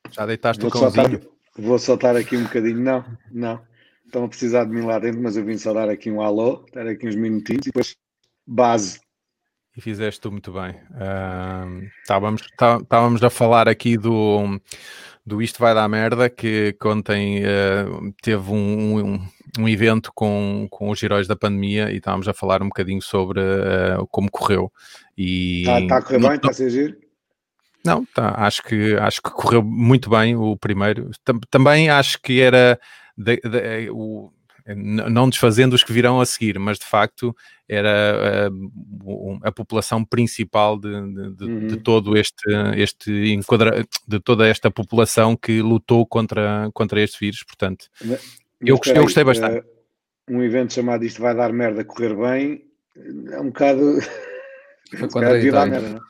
Já 0.09 0.25
deitaste 0.25 0.61
vou 0.63 0.71
o 0.71 0.73
cãozinho? 0.73 1.21
Soltar, 1.21 1.29
vou 1.59 1.77
soltar 1.77 2.15
aqui 2.15 2.35
um 2.35 2.43
bocadinho, 2.45 2.79
não, 2.79 3.05
não 3.31 3.68
estão 4.09 4.25
a 4.25 4.27
precisar 4.27 4.65
de 4.65 4.71
mim 4.71 4.81
lá 4.81 4.99
dentro, 4.99 5.21
mas 5.21 5.37
eu 5.37 5.45
vim 5.45 5.57
só 5.57 5.73
dar 5.73 5.87
aqui 5.87 6.11
um 6.11 6.21
alô, 6.21 6.65
dar 6.73 6.87
aqui 6.87 7.07
uns 7.07 7.15
minutinhos 7.15 7.67
e 7.67 7.69
depois 7.69 7.95
base. 8.45 8.99
E 9.77 9.81
fizeste 9.81 10.19
tu 10.19 10.31
muito 10.31 10.51
bem. 10.51 10.71
Uh, 10.71 11.87
estávamos, 12.01 12.41
estávamos 12.41 13.23
a 13.23 13.29
falar 13.29 13.69
aqui 13.69 13.97
do, 13.97 14.59
do 15.25 15.41
Isto 15.41 15.59
Vai 15.59 15.73
Dar 15.73 15.87
Merda, 15.87 16.29
que 16.29 16.75
ontem 16.83 17.43
uh, 17.43 18.13
teve 18.21 18.51
um, 18.51 18.97
um, 18.97 19.27
um, 19.59 19.69
evento 19.69 20.11
com, 20.13 20.67
com 20.69 20.89
os 20.89 21.01
heróis 21.01 21.27
da 21.27 21.35
pandemia 21.35 21.91
e 21.91 21.97
estávamos 21.97 22.27
a 22.27 22.33
falar 22.33 22.61
um 22.61 22.67
bocadinho 22.67 23.01
sobre 23.01 23.39
uh, 23.39 24.05
como 24.09 24.29
correu. 24.29 24.71
Está 25.15 25.87
tá 25.87 25.97
a 25.97 26.01
correr 26.01 26.19
bem? 26.19 26.35
Está 26.35 26.49
a 26.49 26.53
ser 26.53 26.69
giro? 26.71 26.97
Não, 27.85 28.03
tá, 28.13 28.33
acho, 28.39 28.61
que, 28.63 28.95
acho 28.95 29.21
que 29.21 29.29
correu 29.29 29.63
muito 29.63 30.09
bem 30.09 30.35
o 30.35 30.57
primeiro. 30.57 31.11
Também 31.49 31.89
acho 31.89 32.19
que 32.21 32.41
era 32.41 32.77
de, 33.19 33.37
de, 33.37 33.57
eh, 33.57 33.91
o, 33.91 34.31
não 34.75 35.29
desfazendo 35.29 35.75
os 35.75 35.83
que 35.83 35.91
virão 35.91 36.21
a 36.21 36.25
seguir, 36.25 36.57
mas 36.57 36.79
de 36.79 36.85
facto 36.85 37.35
era 37.67 37.89
a, 37.89 38.45
eh, 38.45 38.49
a 39.43 39.51
população 39.51 40.05
principal 40.05 40.79
de, 40.79 40.89
de, 40.89 41.43
uhum. 41.43 41.67
de, 41.67 41.77
todo 41.77 42.17
este, 42.17 42.45
este 42.77 43.33
enquadra, 43.33 43.85
de 44.07 44.19
toda 44.19 44.47
esta 44.47 44.71
população 44.71 45.35
que 45.35 45.61
lutou 45.61 46.05
contra, 46.05 46.69
contra 46.73 47.01
este 47.01 47.19
vírus, 47.19 47.43
portanto 47.43 47.85
mas, 48.03 48.39
eu, 48.61 48.77
gostei, 48.77 48.97
eu 48.97 49.03
gostei 49.03 49.23
bastante. 49.23 49.59
Uh, 49.59 49.79
um 50.31 50.43
evento 50.43 50.73
chamado 50.73 51.03
Isto 51.03 51.21
vai 51.21 51.35
dar 51.35 51.51
merda 51.51 51.83
correr 51.83 52.15
bem 52.15 52.69
é 53.31 53.39
um 53.39 53.47
bocado. 53.47 53.99
Foi 54.97 55.07
contra 55.09 55.39
a 55.39 55.65
merda, 55.65 55.89
não? 55.89 56.09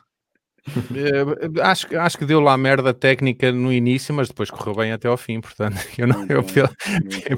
Eh, 0.68 1.60
acho, 1.62 1.96
acho 1.96 2.18
que 2.18 2.24
deu 2.24 2.40
lá 2.40 2.56
merda 2.56 2.92
técnica 2.92 3.50
no 3.50 3.72
início, 3.72 4.14
mas 4.14 4.28
depois 4.28 4.50
correu 4.50 4.74
bem 4.74 4.92
até 4.92 5.08
ao 5.08 5.16
fim, 5.16 5.40
portanto, 5.40 5.76
eu, 5.98 6.06
não, 6.06 6.26
eu 6.26 6.42
pelo, 6.42 6.70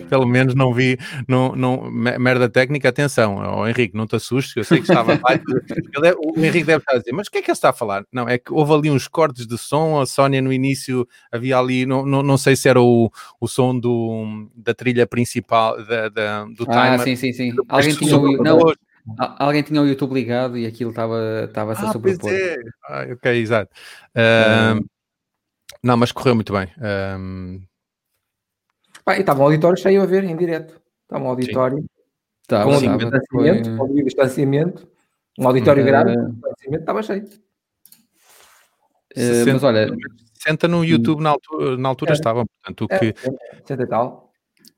pelo 0.08 0.26
menos 0.26 0.54
não 0.54 0.72
vi 0.72 0.98
não, 1.26 1.54
não, 1.54 1.90
merda 1.90 2.48
técnica. 2.48 2.88
Atenção, 2.88 3.36
oh, 3.36 3.66
Henrique, 3.66 3.96
não 3.96 4.06
te 4.06 4.16
assustes, 4.16 4.56
eu 4.56 4.64
sei 4.64 4.78
que 4.78 4.90
estava 4.90 5.12
lá. 5.12 5.20
Ele, 5.94 6.14
o 6.18 6.38
Henrique 6.38 6.64
deve 6.64 6.78
estar 6.78 6.96
a 6.96 6.98
dizer, 6.98 7.12
mas 7.12 7.28
o 7.28 7.30
que 7.30 7.38
é 7.38 7.42
que 7.42 7.50
ele 7.50 7.56
está 7.56 7.70
a 7.70 7.72
falar? 7.72 8.04
Não, 8.12 8.28
é 8.28 8.38
que 8.38 8.52
houve 8.52 8.72
ali 8.72 8.90
uns 8.90 9.06
cortes 9.08 9.46
de 9.46 9.56
som. 9.56 10.00
A 10.00 10.06
Sónia 10.06 10.42
no 10.42 10.52
início 10.52 11.06
havia 11.30 11.58
ali, 11.58 11.86
não, 11.86 12.04
não, 12.04 12.22
não 12.22 12.36
sei 12.36 12.56
se 12.56 12.68
era 12.68 12.80
o, 12.80 13.10
o 13.40 13.48
som 13.48 13.78
do, 13.78 14.48
da 14.54 14.74
trilha 14.74 15.06
principal 15.06 15.82
da, 15.84 16.08
da 16.08 16.44
do 16.44 16.64
ah, 16.68 16.98
timer. 16.98 17.00
sim, 17.00 17.16
sim, 17.16 17.32
sim. 17.32 17.56
Alguém 17.68 17.94
tinha, 17.94 18.18
não, 18.18 18.58
Alguém 19.38 19.62
tinha 19.62 19.82
o 19.82 19.86
YouTube 19.86 20.14
ligado 20.14 20.56
e 20.56 20.66
aquilo 20.66 20.90
estava 20.90 21.44
estava 21.44 21.72
a 21.72 21.88
ah, 21.88 21.92
sobrepor. 21.92 22.32
É. 22.32 22.56
Ah, 22.88 23.06
ok, 23.12 23.40
exato. 23.40 23.70
Um, 24.16 24.84
não, 25.82 25.96
mas 25.96 26.12
correu 26.12 26.34
muito 26.34 26.52
bem. 26.52 26.68
Um... 27.18 27.60
Ah, 29.04 29.16
e 29.16 29.20
estava 29.20 29.40
um 29.40 29.44
auditório 29.44 29.76
cheio 29.76 30.02
a 30.02 30.06
ver 30.06 30.22
em 30.22 30.36
direto. 30.36 30.80
Estava 31.02 31.24
um 31.24 31.28
auditório 31.28 31.84
tá, 32.46 32.62
com 32.62 32.78
sim, 32.78 32.88
um 32.88 32.96
distanciamento, 32.96 33.68
foi... 33.68 33.76
com 33.76 33.84
um 33.84 34.04
distanciamento, 34.04 34.88
um 35.38 35.46
auditório 35.48 35.82
uh... 35.82 35.86
grande, 35.86 36.32
distanciamento, 36.32 36.82
estava 36.82 37.02
cheio. 37.02 37.24
Uh, 39.16 39.52
mas 39.52 39.62
olha, 39.64 39.88
60 40.34 40.68
no 40.68 40.84
YouTube 40.84 41.22
na 41.22 41.30
altura, 41.30 41.76
na 41.76 41.88
altura 41.88 42.12
é. 42.12 42.14
estavam, 42.14 42.44
portanto, 42.46 42.84
o 42.84 42.88
que... 42.88 43.14
60 43.66 43.82
e 43.82 43.86
tal. 43.86 44.21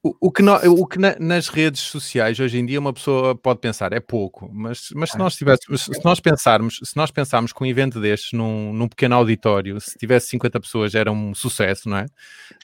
O, 0.05 0.15
o 0.21 0.31
que, 0.31 0.43
no, 0.43 0.55
o 0.55 0.87
que 0.87 0.99
na, 0.99 1.17
nas 1.19 1.49
redes 1.49 1.81
sociais 1.81 2.39
hoje 2.39 2.59
em 2.59 2.67
dia 2.67 2.79
uma 2.79 2.93
pessoa 2.93 3.35
pode 3.35 3.59
pensar 3.59 3.91
é 3.95 4.01
pouco, 4.01 4.51
mas, 4.53 4.91
mas 4.95 5.13
se 5.13 5.19
nós 5.19 5.35
tivéssemos, 5.35 5.85
se 5.85 6.05
nós 6.05 6.21
pensarmos, 6.21 6.79
se 6.85 6.95
nós 6.95 7.11
pensarmos 7.11 7.55
que 7.55 7.63
um 7.63 7.67
evento 7.67 7.99
destes 7.99 8.33
num, 8.33 8.71
num 8.75 8.87
pequeno 8.87 9.15
auditório, 9.15 9.81
se 9.81 9.99
tivesse 9.99 10.29
50 10.29 10.61
pessoas 10.61 10.95
era 10.95 11.11
um 11.11 11.35
sucesso, 11.35 11.89
não 11.89 11.97
é? 11.97 12.05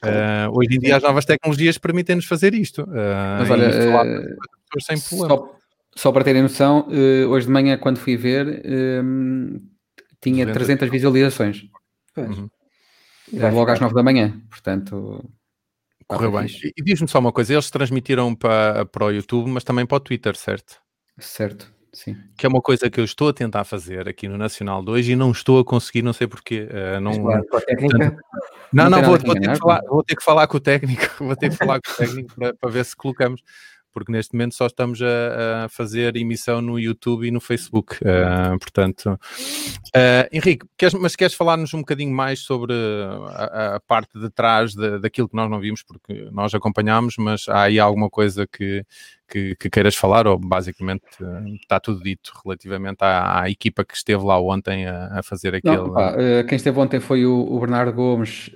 Uh, 0.03 0.51
hoje 0.55 0.75
em 0.75 0.79
dia 0.79 0.97
as 0.97 1.01
novas 1.01 1.25
tecnologias 1.25 1.79
permitem-nos 1.79 2.25
fazer 2.25 2.53
isto. 2.53 2.83
Uh, 2.83 3.39
mas 3.39 3.49
olha, 3.49 3.69
uh, 3.69 4.81
sem 4.83 4.97
só, 4.97 5.57
só, 5.95 6.11
para 6.11 6.23
terem 6.23 6.43
noção, 6.43 6.87
hoje 7.27 7.47
de 7.47 7.51
manhã 7.51 7.75
quando 7.75 7.97
fui 7.97 8.17
ver 8.17 8.63
tinha 10.21 10.45
300 10.45 10.91
visualizações. 10.91 11.63
Uhum. 12.15 12.47
Logo 13.33 13.71
às 13.71 13.79
9 13.79 13.95
da 13.95 14.03
manhã, 14.03 14.39
portanto 14.47 15.27
Correu 16.17 16.31
bem. 16.31 16.47
E, 16.77 16.83
diz-me 16.83 17.07
só 17.07 17.19
uma 17.19 17.31
coisa: 17.31 17.53
eles 17.53 17.69
transmitiram 17.69 18.35
para, 18.35 18.85
para 18.85 19.05
o 19.05 19.11
YouTube, 19.11 19.49
mas 19.49 19.63
também 19.63 19.85
para 19.85 19.97
o 19.97 19.99
Twitter, 19.99 20.35
certo? 20.35 20.81
Certo, 21.17 21.71
sim. 21.93 22.17
Que 22.37 22.45
é 22.45 22.49
uma 22.49 22.61
coisa 22.61 22.89
que 22.89 22.99
eu 22.99 23.05
estou 23.05 23.29
a 23.29 23.33
tentar 23.33 23.63
fazer 23.63 24.07
aqui 24.09 24.27
no 24.27 24.37
Nacional 24.37 24.83
2 24.83 25.09
e 25.09 25.15
não 25.15 25.31
estou 25.31 25.59
a 25.59 25.65
conseguir, 25.65 26.01
não 26.01 26.13
sei 26.13 26.27
porquê. 26.27 26.67
Uh, 26.69 26.99
não, 26.99 27.13
claro. 27.21 27.45
Não, 28.73 28.89
não, 28.89 29.01
não 29.01 29.09
vou, 29.09 29.19
vou, 29.19 29.35
ter 29.35 29.51
que 29.51 29.57
falar, 29.57 29.81
vou 29.87 30.03
ter 30.03 30.15
que 30.15 30.23
falar 30.23 30.47
com 30.47 30.57
o 30.57 30.59
técnico, 30.59 31.05
vou 31.19 31.35
ter 31.35 31.49
que 31.49 31.55
falar 31.57 31.79
com 31.81 31.91
o 31.91 31.95
técnico 31.95 32.35
para, 32.35 32.53
para 32.53 32.69
ver 32.69 32.85
se 32.85 32.95
colocamos 32.95 33.41
porque 33.93 34.11
neste 34.11 34.33
momento 34.33 34.55
só 34.55 34.65
estamos 34.67 35.01
a, 35.01 35.65
a 35.65 35.69
fazer 35.69 36.15
emissão 36.15 36.61
no 36.61 36.79
YouTube 36.79 37.27
e 37.27 37.31
no 37.31 37.39
Facebook. 37.39 37.95
Uh, 37.95 38.57
portanto, 38.59 39.07
uh, 39.07 40.27
Henrique, 40.31 40.65
queres, 40.77 40.93
mas 40.93 41.15
queres 41.15 41.35
falar-nos 41.35 41.73
um 41.73 41.79
bocadinho 41.79 42.13
mais 42.13 42.39
sobre 42.39 42.73
a, 43.29 43.75
a 43.75 43.79
parte 43.79 44.19
de 44.19 44.29
trás 44.29 44.73
de, 44.73 44.99
daquilo 44.99 45.27
que 45.27 45.35
nós 45.35 45.49
não 45.49 45.59
vimos, 45.59 45.83
porque 45.83 46.29
nós 46.31 46.53
acompanhámos, 46.53 47.15
mas 47.17 47.47
há 47.47 47.63
aí 47.63 47.79
alguma 47.79 48.09
coisa 48.09 48.47
que, 48.47 48.85
que, 49.27 49.55
que 49.55 49.69
queiras 49.69 49.95
falar, 49.95 50.27
ou 50.27 50.39
basicamente 50.39 51.03
uh, 51.21 51.47
está 51.55 51.79
tudo 51.79 52.01
dito 52.01 52.31
relativamente 52.43 53.03
à, 53.03 53.41
à, 53.41 53.49
equipa 53.49 53.83
que 53.83 53.95
esteve 53.95 54.23
lá 54.23 54.39
ontem 54.39 54.87
a, 54.87 55.19
a 55.19 55.23
fazer 55.23 55.55
aquele. 55.55 55.77
Não, 55.77 55.93
pá, 55.93 56.15
quem 56.47 56.55
esteve 56.55 56.79
ontem 56.79 56.99
foi 56.99 57.25
o, 57.25 57.39
o 57.39 57.59
Bernardo 57.59 57.93
Gomes, 57.93 58.49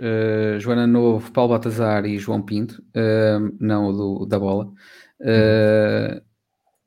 Joana 0.60 0.88
Novo, 0.88 1.32
Paulo 1.32 1.54
Batazar 1.54 2.06
e 2.06 2.17
João 2.17 2.41
Pinto, 2.41 2.82
não 3.60 3.88
o 3.88 3.93
do, 3.93 4.26
da 4.26 4.39
bola. 4.39 4.71
Uh, 5.19 6.21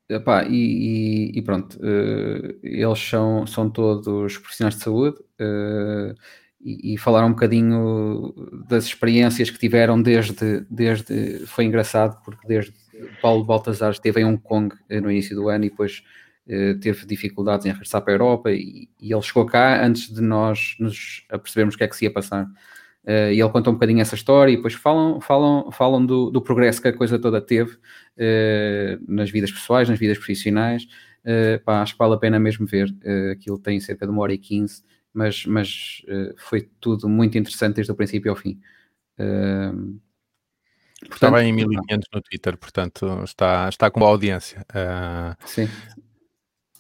epá, 0.08 0.44
e, 0.44 1.32
e, 1.32 1.38
e, 1.38 1.42
pronto, 1.42 1.78
uh, 1.78 2.58
eles 2.62 2.98
são, 2.98 3.46
são 3.46 3.70
todos 3.70 4.36
profissionais 4.36 4.76
de 4.76 4.82
saúde 4.82 5.16
uh, 5.40 6.14
e, 6.60 6.94
e, 6.94 6.98
falaram 6.98 7.28
um 7.28 7.32
bocadinho 7.32 8.34
das 8.68 8.84
experiências 8.84 9.50
que 9.50 9.58
tiveram 9.58 10.00
desde, 10.00 10.66
desde 10.68 11.46
foi 11.46 11.64
engraçado 11.64 12.22
porque 12.24 12.46
desde 12.46 12.74
Paulo 13.22 13.44
Baltazar 13.44 13.92
esteve 13.92 14.20
em 14.20 14.24
Hong 14.24 14.42
Kong 14.42 14.74
no 14.90 15.10
início 15.10 15.36
do 15.36 15.48
ano 15.48 15.64
e 15.64 15.70
depois 15.70 16.02
teve 16.80 17.06
dificuldades 17.06 17.64
em 17.66 17.70
regressar 17.70 18.02
para 18.02 18.12
a 18.12 18.16
Europa 18.16 18.50
e, 18.50 18.88
ele 19.00 19.22
chegou 19.22 19.46
cá 19.46 19.84
antes 19.84 20.12
de 20.12 20.20
nós 20.20 20.74
nos 20.80 21.24
apercebermos 21.30 21.76
o 21.76 21.78
que 21.78 21.84
é 21.84 21.88
que 21.88 21.94
se 21.94 22.06
ia 22.06 22.12
passar. 22.12 22.48
Uh, 23.08 23.32
e 23.32 23.40
ele 23.40 23.48
conta 23.48 23.70
um 23.70 23.72
bocadinho 23.72 24.02
essa 24.02 24.14
história 24.14 24.52
e 24.52 24.56
depois 24.56 24.74
falam, 24.74 25.18
falam, 25.18 25.72
falam 25.72 26.04
do, 26.04 26.30
do 26.30 26.42
progresso 26.42 26.82
que 26.82 26.88
a 26.88 26.92
coisa 26.92 27.18
toda 27.18 27.40
teve 27.40 27.72
uh, 27.72 29.00
nas 29.08 29.30
vidas 29.30 29.50
pessoais, 29.50 29.88
nas 29.88 29.98
vidas 29.98 30.18
profissionais. 30.18 30.86
Uh, 31.24 31.58
pá, 31.64 31.80
acho 31.80 31.94
que 31.94 31.98
vale 31.98 32.12
a 32.12 32.18
pena 32.18 32.38
mesmo 32.38 32.66
ver. 32.66 32.94
aquilo 33.32 33.58
tem 33.58 33.80
cerca 33.80 34.04
de 34.04 34.12
uma 34.12 34.20
hora 34.20 34.34
e 34.34 34.38
quinze, 34.38 34.82
mas, 35.14 35.46
mas 35.46 36.02
foi 36.36 36.68
tudo 36.78 37.08
muito 37.08 37.38
interessante 37.38 37.76
desde 37.76 37.90
o 37.90 37.94
princípio 37.94 38.30
ao 38.30 38.36
fim. 38.36 38.60
Portanto, 39.16 41.14
Estava 41.14 41.44
em 41.44 41.52
1500 41.52 42.08
no 42.12 42.20
Twitter, 42.20 42.56
portanto 42.58 43.22
está, 43.24 43.68
está 43.68 43.90
com 43.90 44.00
boa 44.00 44.12
audiência. 44.12 44.66
Sim. 45.46 45.66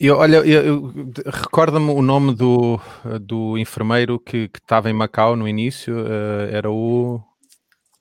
Eu, 0.00 0.18
olha, 0.18 0.36
eu, 0.36 0.62
eu 0.62 0.92
recorda-me 1.26 1.90
o 1.90 2.00
nome 2.00 2.32
do, 2.32 2.80
do 3.20 3.58
enfermeiro 3.58 4.20
que, 4.20 4.48
estava 4.54 4.88
em 4.88 4.92
Macau 4.92 5.34
no 5.34 5.48
início, 5.48 5.92
uh, 5.92 6.48
era 6.52 6.70
o... 6.70 7.20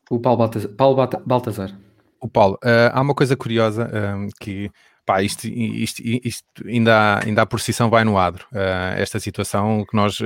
O 0.09 0.19
Paulo 0.19 0.37
Baltazar. 0.37 0.69
Paulo 0.73 1.07
Baltazar. 1.25 1.79
O 2.21 2.29
Paulo. 2.29 2.59
Uh, 2.63 2.93
há 2.93 3.01
uma 3.01 3.15
coisa 3.15 3.35
curiosa 3.35 3.89
um, 3.91 4.25
eh, 4.25 4.29
que, 4.39 4.71
pá, 5.07 5.23
isto, 5.23 5.47
isto, 5.47 6.01
isto, 6.05 6.45
ainda, 6.65 6.95
há, 6.95 7.25
ainda 7.25 7.45
por 7.47 7.59
si 7.59 7.73
vai 7.89 8.03
no 8.03 8.17
adro. 8.17 8.45
Uh, 8.51 8.93
esta 8.97 9.19
situação 9.19 9.83
que 9.89 9.95
nós... 9.95 10.21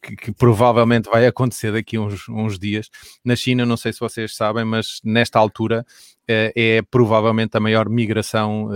Que, 0.00 0.14
que, 0.14 0.32
provavelmente 0.32 1.10
vai 1.10 1.26
acontecer 1.26 1.72
daqui 1.72 1.96
a 1.96 2.00
uns, 2.00 2.28
uns 2.28 2.60
dias. 2.60 2.88
Na 3.24 3.34
China, 3.34 3.66
não 3.66 3.76
sei 3.76 3.92
se 3.92 3.98
vocês 3.98 4.36
sabem, 4.36 4.64
mas 4.64 5.00
nesta 5.02 5.36
altura 5.36 5.84
é 6.28 6.80
provavelmente 6.88 7.56
a 7.56 7.60
maior 7.60 7.88
migração 7.88 8.70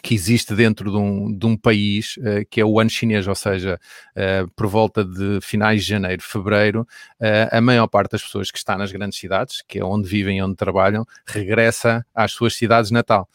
que 0.00 0.14
existe 0.14 0.54
dentro 0.54 0.90
de 0.90 0.96
um, 0.96 1.36
de 1.36 1.44
um 1.44 1.56
país 1.56 2.16
uh, 2.18 2.46
que 2.48 2.60
é 2.60 2.64
o 2.64 2.80
ano 2.80 2.88
chinês, 2.88 3.26
ou 3.26 3.34
seja, 3.34 3.78
uh, 4.16 4.50
por 4.52 4.66
volta 4.66 5.04
de 5.04 5.38
finais 5.42 5.82
de 5.82 5.88
janeiro, 5.88 6.22
fevereiro, 6.22 6.82
uh, 7.20 7.48
a 7.50 7.60
maior 7.60 7.86
parte 7.88 8.12
das 8.12 8.22
pessoas 8.22 8.50
que 8.50 8.56
está 8.56 8.78
nas 8.78 8.90
grandes 8.90 9.18
cidades, 9.18 9.62
que 9.68 9.78
é 9.78 9.84
onde 9.84 10.08
vivem 10.08 10.38
e 10.38 10.42
onde 10.42 10.56
trabalham, 10.56 11.04
regressa 11.26 12.06
às 12.14 12.32
suas 12.32 12.54
cidades 12.54 12.90
natal. 12.90 13.28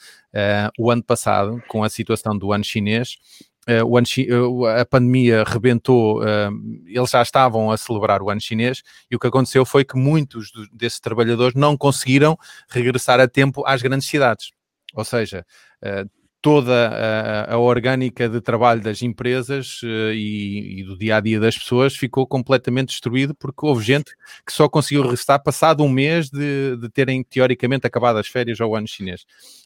o 0.80 0.89
ano 0.91 1.04
passado, 1.04 1.62
com 1.67 1.84
a 1.84 1.89
situação 1.89 2.38
do 2.38 2.52
ano 2.52 2.63
chinês, 2.63 3.17
a 3.67 4.86
pandemia 4.86 5.43
rebentou, 5.46 6.22
eles 6.86 7.10
já 7.10 7.22
estavam 7.22 7.72
a 7.72 7.78
celebrar 7.78 8.22
o 8.22 8.30
ano 8.30 8.39
chinês 8.39 8.82
e 9.10 9.15
o 9.15 9.20
que 9.20 9.28
aconteceu 9.28 9.65
foi 9.65 9.84
que 9.84 9.98
muitos 9.98 10.52
desses 10.72 11.00
trabalhadores 11.00 11.56
não 11.56 11.76
conseguiram 11.76 12.38
regressar 12.70 13.20
a 13.20 13.28
tempo 13.28 13.63
às 13.65 13.82
grandes 13.82 14.08
cidades. 14.08 14.52
Ou 14.93 15.04
seja, 15.04 15.46
toda 16.47 16.88
a, 16.88 17.55
a, 17.55 17.57
orgânica 17.57 18.29
de 18.29 18.39
trabalho 18.39 18.79
das 18.79 19.01
empresas 19.01 19.81
uh, 19.83 20.13
e, 20.13 20.79
e, 20.79 20.83
do 20.86 20.97
dia 20.97 21.17
a 21.17 21.19
dia 21.19 21.41
das 21.41 21.57
pessoas 21.57 21.93
ficou 21.93 22.25
completamente 22.25 22.88
destruído 22.88 23.36
porque 23.36 23.65
houve 23.65 23.83
gente 23.83 24.15
que 24.45 24.53
só 24.53 24.69
conseguiu 24.69 25.05
restar 25.10 25.43
passado 25.43 25.83
um 25.83 25.89
mês 25.89 26.29
de, 26.29 26.77
de 26.77 26.89
terem 26.89 27.21
teoricamente 27.21 27.86
acabado 27.86 28.17
as 28.17 28.29
férias 28.29 28.62
ao 28.62 28.73
ano 28.73 28.88
chinês. 28.88 29.25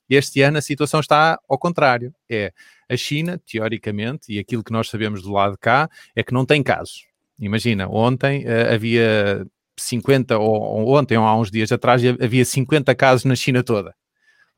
Este 0.09 0.41
ano 0.41 0.57
a 0.57 0.61
situação 0.61 0.99
está 0.99 1.37
ao 1.47 1.59
contrário. 1.59 2.11
É 2.27 2.51
a 2.89 2.97
China, 2.97 3.39
teoricamente, 3.45 4.33
e 4.33 4.39
aquilo 4.39 4.63
que 4.63 4.71
nós 4.71 4.89
sabemos 4.89 5.21
do 5.21 5.31
lado 5.31 5.51
de 5.51 5.59
cá, 5.59 5.87
é 6.15 6.23
que 6.23 6.33
não 6.33 6.47
tem 6.47 6.63
casos. 6.63 7.05
Imagina, 7.39 7.87
ontem 7.87 8.43
uh, 8.43 8.73
havia 8.73 9.45
50, 9.77 10.35
ou, 10.39 10.49
ou 10.49 10.97
ontem, 10.97 11.15
ou 11.15 11.25
há 11.25 11.39
uns 11.39 11.51
dias 11.51 11.71
atrás, 11.71 12.01
havia 12.19 12.43
50 12.43 12.95
casos 12.95 13.23
na 13.23 13.35
China 13.35 13.61
toda. 13.61 13.93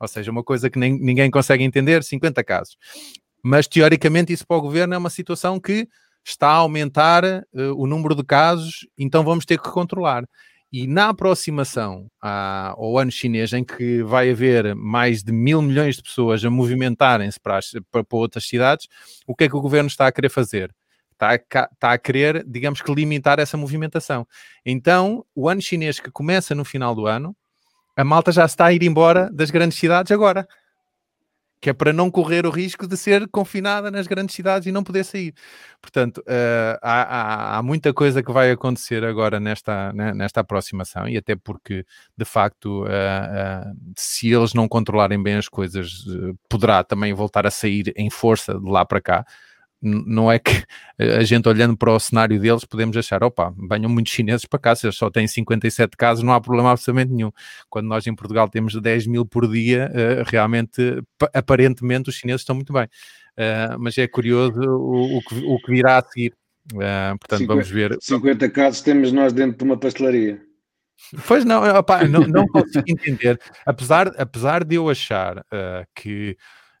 Ou 0.04 0.08
seja, 0.08 0.30
uma 0.30 0.44
coisa 0.44 0.68
que 0.68 0.78
nem, 0.78 0.98
ninguém 0.98 1.30
consegue 1.30 1.64
entender, 1.64 2.04
50 2.04 2.44
casos. 2.44 2.76
Mas 3.42 3.66
teoricamente 3.66 4.32
isso 4.32 4.46
para 4.46 4.56
o 4.56 4.60
governo 4.60 4.94
é 4.94 4.98
uma 4.98 5.10
situação 5.10 5.58
que 5.58 5.88
está 6.24 6.48
a 6.48 6.56
aumentar 6.56 7.24
uh, 7.24 7.74
o 7.76 7.86
número 7.86 8.14
de 8.14 8.24
casos, 8.24 8.86
então 8.96 9.22
vamos 9.22 9.44
ter 9.44 9.58
que 9.58 9.70
controlar. 9.70 10.24
E 10.72 10.88
na 10.88 11.10
aproximação 11.10 12.08
ao 12.20 12.98
ano 12.98 13.10
chinês, 13.10 13.52
em 13.52 13.62
que 13.62 14.02
vai 14.02 14.28
haver 14.30 14.74
mais 14.74 15.22
de 15.22 15.30
mil 15.30 15.62
milhões 15.62 15.96
de 15.96 16.02
pessoas 16.02 16.44
a 16.44 16.50
movimentarem-se 16.50 17.38
para, 17.38 17.60
para, 17.92 18.02
para, 18.02 18.18
outras 18.18 18.44
cidades, 18.44 18.88
o 19.24 19.36
que 19.36 19.44
é 19.44 19.48
que 19.48 19.54
o 19.54 19.60
governo 19.60 19.86
está 19.86 20.08
a 20.08 20.12
querer 20.12 20.30
fazer? 20.30 20.74
Está 21.12 21.30
a, 21.30 21.34
está 21.34 21.92
a 21.92 21.98
querer, 21.98 22.44
digamos 22.44 22.82
que, 22.82 22.92
limitar 22.92 23.38
essa 23.38 23.56
movimentação. 23.56 24.26
Então, 24.66 25.24
o 25.32 25.48
ano 25.48 25.62
chinês 25.62 26.00
que 26.00 26.10
começa 26.10 26.56
no 26.56 26.64
final 26.64 26.92
do 26.92 27.06
ano, 27.06 27.36
a 27.96 28.04
malta 28.04 28.32
já 28.32 28.44
está 28.44 28.66
a 28.66 28.72
ir 28.72 28.82
embora 28.82 29.30
das 29.32 29.50
grandes 29.50 29.78
cidades 29.78 30.10
agora. 30.12 30.46
Que 31.60 31.70
é 31.70 31.72
para 31.72 31.94
não 31.94 32.10
correr 32.10 32.44
o 32.44 32.50
risco 32.50 32.86
de 32.86 32.94
ser 32.94 33.26
confinada 33.28 33.90
nas 33.90 34.06
grandes 34.06 34.36
cidades 34.36 34.66
e 34.66 34.72
não 34.72 34.84
poder 34.84 35.02
sair. 35.02 35.32
Portanto, 35.80 36.18
uh, 36.18 36.78
há, 36.82 37.02
há, 37.02 37.56
há, 37.56 37.62
muita 37.62 37.94
coisa 37.94 38.22
que 38.22 38.30
vai 38.30 38.50
acontecer 38.50 39.02
agora 39.02 39.40
nesta, 39.40 39.90
né, 39.94 40.12
nesta 40.12 40.40
aproximação, 40.40 41.08
e 41.08 41.16
até 41.16 41.34
porque, 41.34 41.86
de 42.14 42.24
facto, 42.26 42.82
uh, 42.82 42.86
uh, 42.86 43.76
se 43.96 44.30
eles 44.30 44.52
não 44.52 44.68
controlarem 44.68 45.22
bem 45.22 45.36
as 45.36 45.48
coisas, 45.48 46.04
poderá 46.50 46.84
também 46.84 47.14
voltar 47.14 47.46
a 47.46 47.50
sair 47.50 47.94
em 47.96 48.10
força 48.10 48.60
de 48.60 48.70
lá 48.70 48.84
para 48.84 49.00
cá 49.00 49.24
não 49.84 50.30
é 50.30 50.38
que 50.38 50.64
a 50.98 51.22
gente 51.22 51.48
olhando 51.48 51.76
para 51.76 51.92
o 51.92 52.00
cenário 52.00 52.40
deles 52.40 52.64
podemos 52.64 52.96
achar, 52.96 53.22
opa, 53.22 53.54
venham 53.68 53.90
muitos 53.90 54.12
chineses 54.12 54.46
para 54.46 54.58
cá, 54.58 54.74
se 54.74 54.86
eles 54.86 54.96
só 54.96 55.10
têm 55.10 55.26
57 55.26 55.96
casos, 55.96 56.24
não 56.24 56.32
há 56.32 56.40
problema 56.40 56.70
absolutamente 56.70 57.12
nenhum. 57.12 57.30
Quando 57.68 57.86
nós 57.86 58.06
em 58.06 58.14
Portugal 58.14 58.48
temos 58.48 58.80
10 58.80 59.06
mil 59.06 59.26
por 59.26 59.48
dia, 59.48 59.90
uh, 59.92 60.24
realmente, 60.28 61.02
aparentemente, 61.32 62.08
os 62.08 62.16
chineses 62.16 62.42
estão 62.42 62.56
muito 62.56 62.72
bem. 62.72 62.84
Uh, 62.84 63.78
mas 63.78 63.98
é 63.98 64.06
curioso 64.06 64.60
o, 64.60 65.20
que, 65.28 65.34
o 65.44 65.58
que 65.58 65.72
virá 65.72 65.98
a 65.98 66.02
seguir. 66.02 66.32
Uh, 66.72 67.18
portanto, 67.18 67.40
50, 67.40 67.46
vamos 67.46 67.70
ver. 67.70 67.98
50 68.00 68.50
casos 68.50 68.80
temos 68.80 69.12
nós 69.12 69.32
dentro 69.32 69.58
de 69.58 69.64
uma 69.64 69.76
pastelaria. 69.76 70.40
Pois 71.26 71.44
não, 71.44 71.62
opa, 71.62 72.06
não, 72.06 72.20
não 72.20 72.46
consigo 72.48 72.84
entender. 72.88 73.38
Apesar, 73.66 74.08
apesar 74.16 74.64
de 74.64 74.76
eu 74.76 74.88
achar 74.88 75.38
uh, 75.38 75.84
que 75.94 76.36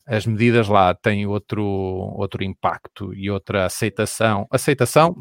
as 0.06 0.26
medidas 0.26 0.68
lá 0.68 0.94
têm 0.94 1.26
outro, 1.26 1.64
outro 1.64 2.44
impacto 2.44 3.14
e 3.14 3.30
outra 3.30 3.66
aceitação. 3.66 4.46
Aceitação, 4.50 5.14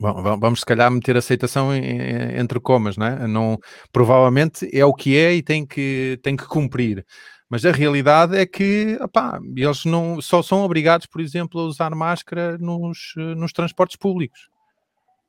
Bom, 0.00 0.20
vamos 0.40 0.60
se 0.60 0.66
calhar 0.66 0.90
meter 0.90 1.16
aceitação 1.16 1.72
entre 1.72 2.58
comas, 2.58 2.96
não 2.96 3.06
é? 3.06 3.28
Não, 3.28 3.56
provavelmente 3.92 4.68
é 4.76 4.84
o 4.84 4.92
que 4.92 5.16
é 5.16 5.32
e 5.32 5.42
tem 5.42 5.64
que, 5.64 6.18
tem 6.24 6.36
que 6.36 6.44
cumprir. 6.44 7.06
Mas 7.48 7.64
a 7.64 7.70
realidade 7.70 8.36
é 8.36 8.44
que 8.44 8.98
opá, 9.00 9.38
eles 9.54 9.84
não 9.84 10.20
só 10.20 10.42
são 10.42 10.64
obrigados, 10.64 11.06
por 11.06 11.20
exemplo, 11.20 11.60
a 11.60 11.64
usar 11.64 11.94
máscara 11.94 12.58
nos, 12.58 13.12
nos 13.36 13.52
transportes 13.52 13.96
públicos. 13.96 14.48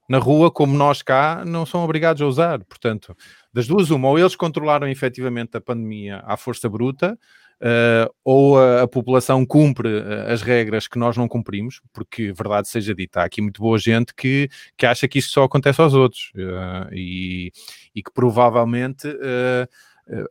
Na 0.09 0.17
rua, 0.17 0.49
como 0.49 0.75
nós 0.75 1.03
cá, 1.03 1.43
não 1.45 1.65
são 1.65 1.83
obrigados 1.83 2.21
a 2.21 2.25
usar. 2.25 2.63
Portanto, 2.63 3.15
das 3.53 3.67
duas, 3.67 3.91
uma, 3.91 4.07
ou 4.07 4.17
eles 4.17 4.35
controlaram 4.35 4.87
efetivamente 4.87 5.55
a 5.55 5.61
pandemia 5.61 6.23
à 6.25 6.35
força 6.35 6.67
bruta, 6.67 7.15
uh, 7.63 8.13
ou 8.23 8.59
a, 8.59 8.83
a, 8.83 8.87
população 8.87 9.45
cumpre 9.45 9.87
uh, 9.87 10.31
as 10.31 10.41
regras 10.41 10.87
que 10.87 10.99
nós 10.99 11.15
não 11.15 11.27
cumprimos, 11.27 11.81
porque, 11.93 12.33
verdade 12.33 12.67
seja 12.67 12.93
dita, 12.93 13.21
há 13.21 13.23
aqui 13.23 13.41
muito 13.41 13.61
boa 13.61 13.77
gente 13.77 14.13
que, 14.13 14.49
que 14.77 14.85
acha 14.85 15.07
que 15.07 15.19
isto 15.19 15.31
só 15.31 15.43
acontece 15.43 15.81
aos 15.81 15.93
outros 15.93 16.31
uh, 16.35 16.93
e, 16.93 17.51
e, 17.95 18.03
que 18.03 18.11
provavelmente 18.11 19.07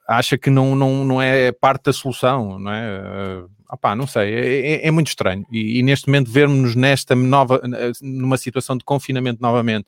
acha 0.06 0.36
que 0.36 0.50
não, 0.50 0.76
não, 0.76 1.04
não 1.04 1.22
é 1.22 1.50
parte 1.50 1.84
da 1.84 1.92
solução, 1.94 2.58
não 2.58 2.70
é? 2.70 3.00
Uh, 3.00 3.50
opá, 3.72 3.96
não 3.96 4.06
sei, 4.06 4.34
é, 4.34 4.70
é, 4.72 4.88
é 4.88 4.90
muito 4.90 5.08
estranho. 5.08 5.46
E, 5.50 5.78
e 5.78 5.82
neste 5.82 6.06
momento 6.08 6.30
vermos-nos 6.30 6.76
nesta 6.76 7.14
nova, 7.14 7.62
numa 8.02 8.36
situação 8.36 8.76
de 8.76 8.84
confinamento 8.84 9.40
novamente, 9.40 9.86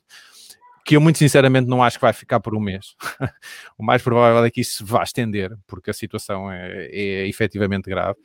que 0.85 0.95
eu 0.95 1.01
muito 1.01 1.17
sinceramente 1.17 1.67
não 1.67 1.83
acho 1.83 1.97
que 1.97 2.03
vai 2.03 2.13
ficar 2.13 2.39
por 2.39 2.55
um 2.55 2.59
mês. 2.59 2.95
o 3.75 3.83
mais 3.83 4.03
provável 4.03 4.45
é 4.45 4.51
que 4.51 4.61
isso 4.61 4.85
vá 4.85 5.01
estender, 5.01 5.51
porque 5.65 5.89
a 5.89 5.93
situação 5.93 6.51
é, 6.51 6.87
é 6.91 7.27
efetivamente 7.27 7.89
grave. 7.89 8.19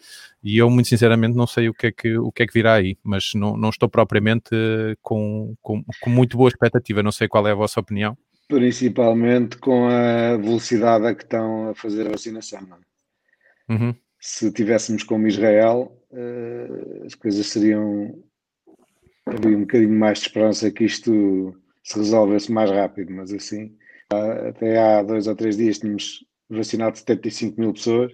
E 0.45 0.59
eu 0.59 0.69
muito 0.69 0.87
sinceramente 0.87 1.35
não 1.35 1.47
sei 1.47 1.71
o 1.71 1.75
que 1.75 1.87
é 1.87 1.93
que, 1.93 2.19
o 2.19 2.31
que, 2.31 2.43
é 2.43 2.47
que 2.47 2.53
virá 2.53 2.75
aí, 2.75 2.99
mas 3.03 3.33
não, 3.35 3.57
não 3.57 3.71
estou 3.71 3.89
propriamente 3.89 4.51
com, 5.01 5.57
com, 5.63 5.83
com 6.03 6.11
muito 6.11 6.37
boa 6.37 6.51
expectativa. 6.51 7.03
Não 7.03 7.11
sei 7.11 7.29
qual 7.29 7.49
é 7.49 7.53
a 7.53 7.55
vossa 7.55 7.81
opinião. 7.81 8.17
Principalmente 8.47 9.57
com 9.57 9.89
a 9.89 10.37
velocidade 10.37 11.07
a 11.07 11.15
que 11.15 11.23
estão 11.23 11.71
a 11.71 11.75
fazer 11.75 12.07
a 12.07 12.11
vacinação. 12.11 12.61
É? 12.61 13.73
Uhum. 13.73 13.95
Se 14.21 14.53
tivéssemos 14.53 15.03
como 15.03 15.27
Israel, 15.27 15.97
uh, 16.11 17.07
as 17.07 17.15
coisas 17.15 17.47
seriam. 17.47 18.23
Havia 19.25 19.57
um 19.57 19.61
bocadinho 19.61 19.99
mais 19.99 20.19
de 20.19 20.27
esperança 20.27 20.71
que 20.71 20.85
isto 20.85 21.55
se 21.83 21.99
resolvesse 21.99 22.53
mais 22.53 22.71
rápido, 22.71 23.13
mas 23.13 23.33
assim, 23.33 23.75
até 24.49 24.79
há 24.79 25.03
dois 25.03 25.27
ou 25.27 25.35
três 25.35 25.57
dias 25.57 25.79
tínhamos 25.79 26.25
vacinado 26.49 26.99
75 26.99 27.61
mil 27.61 27.73
pessoas. 27.73 28.13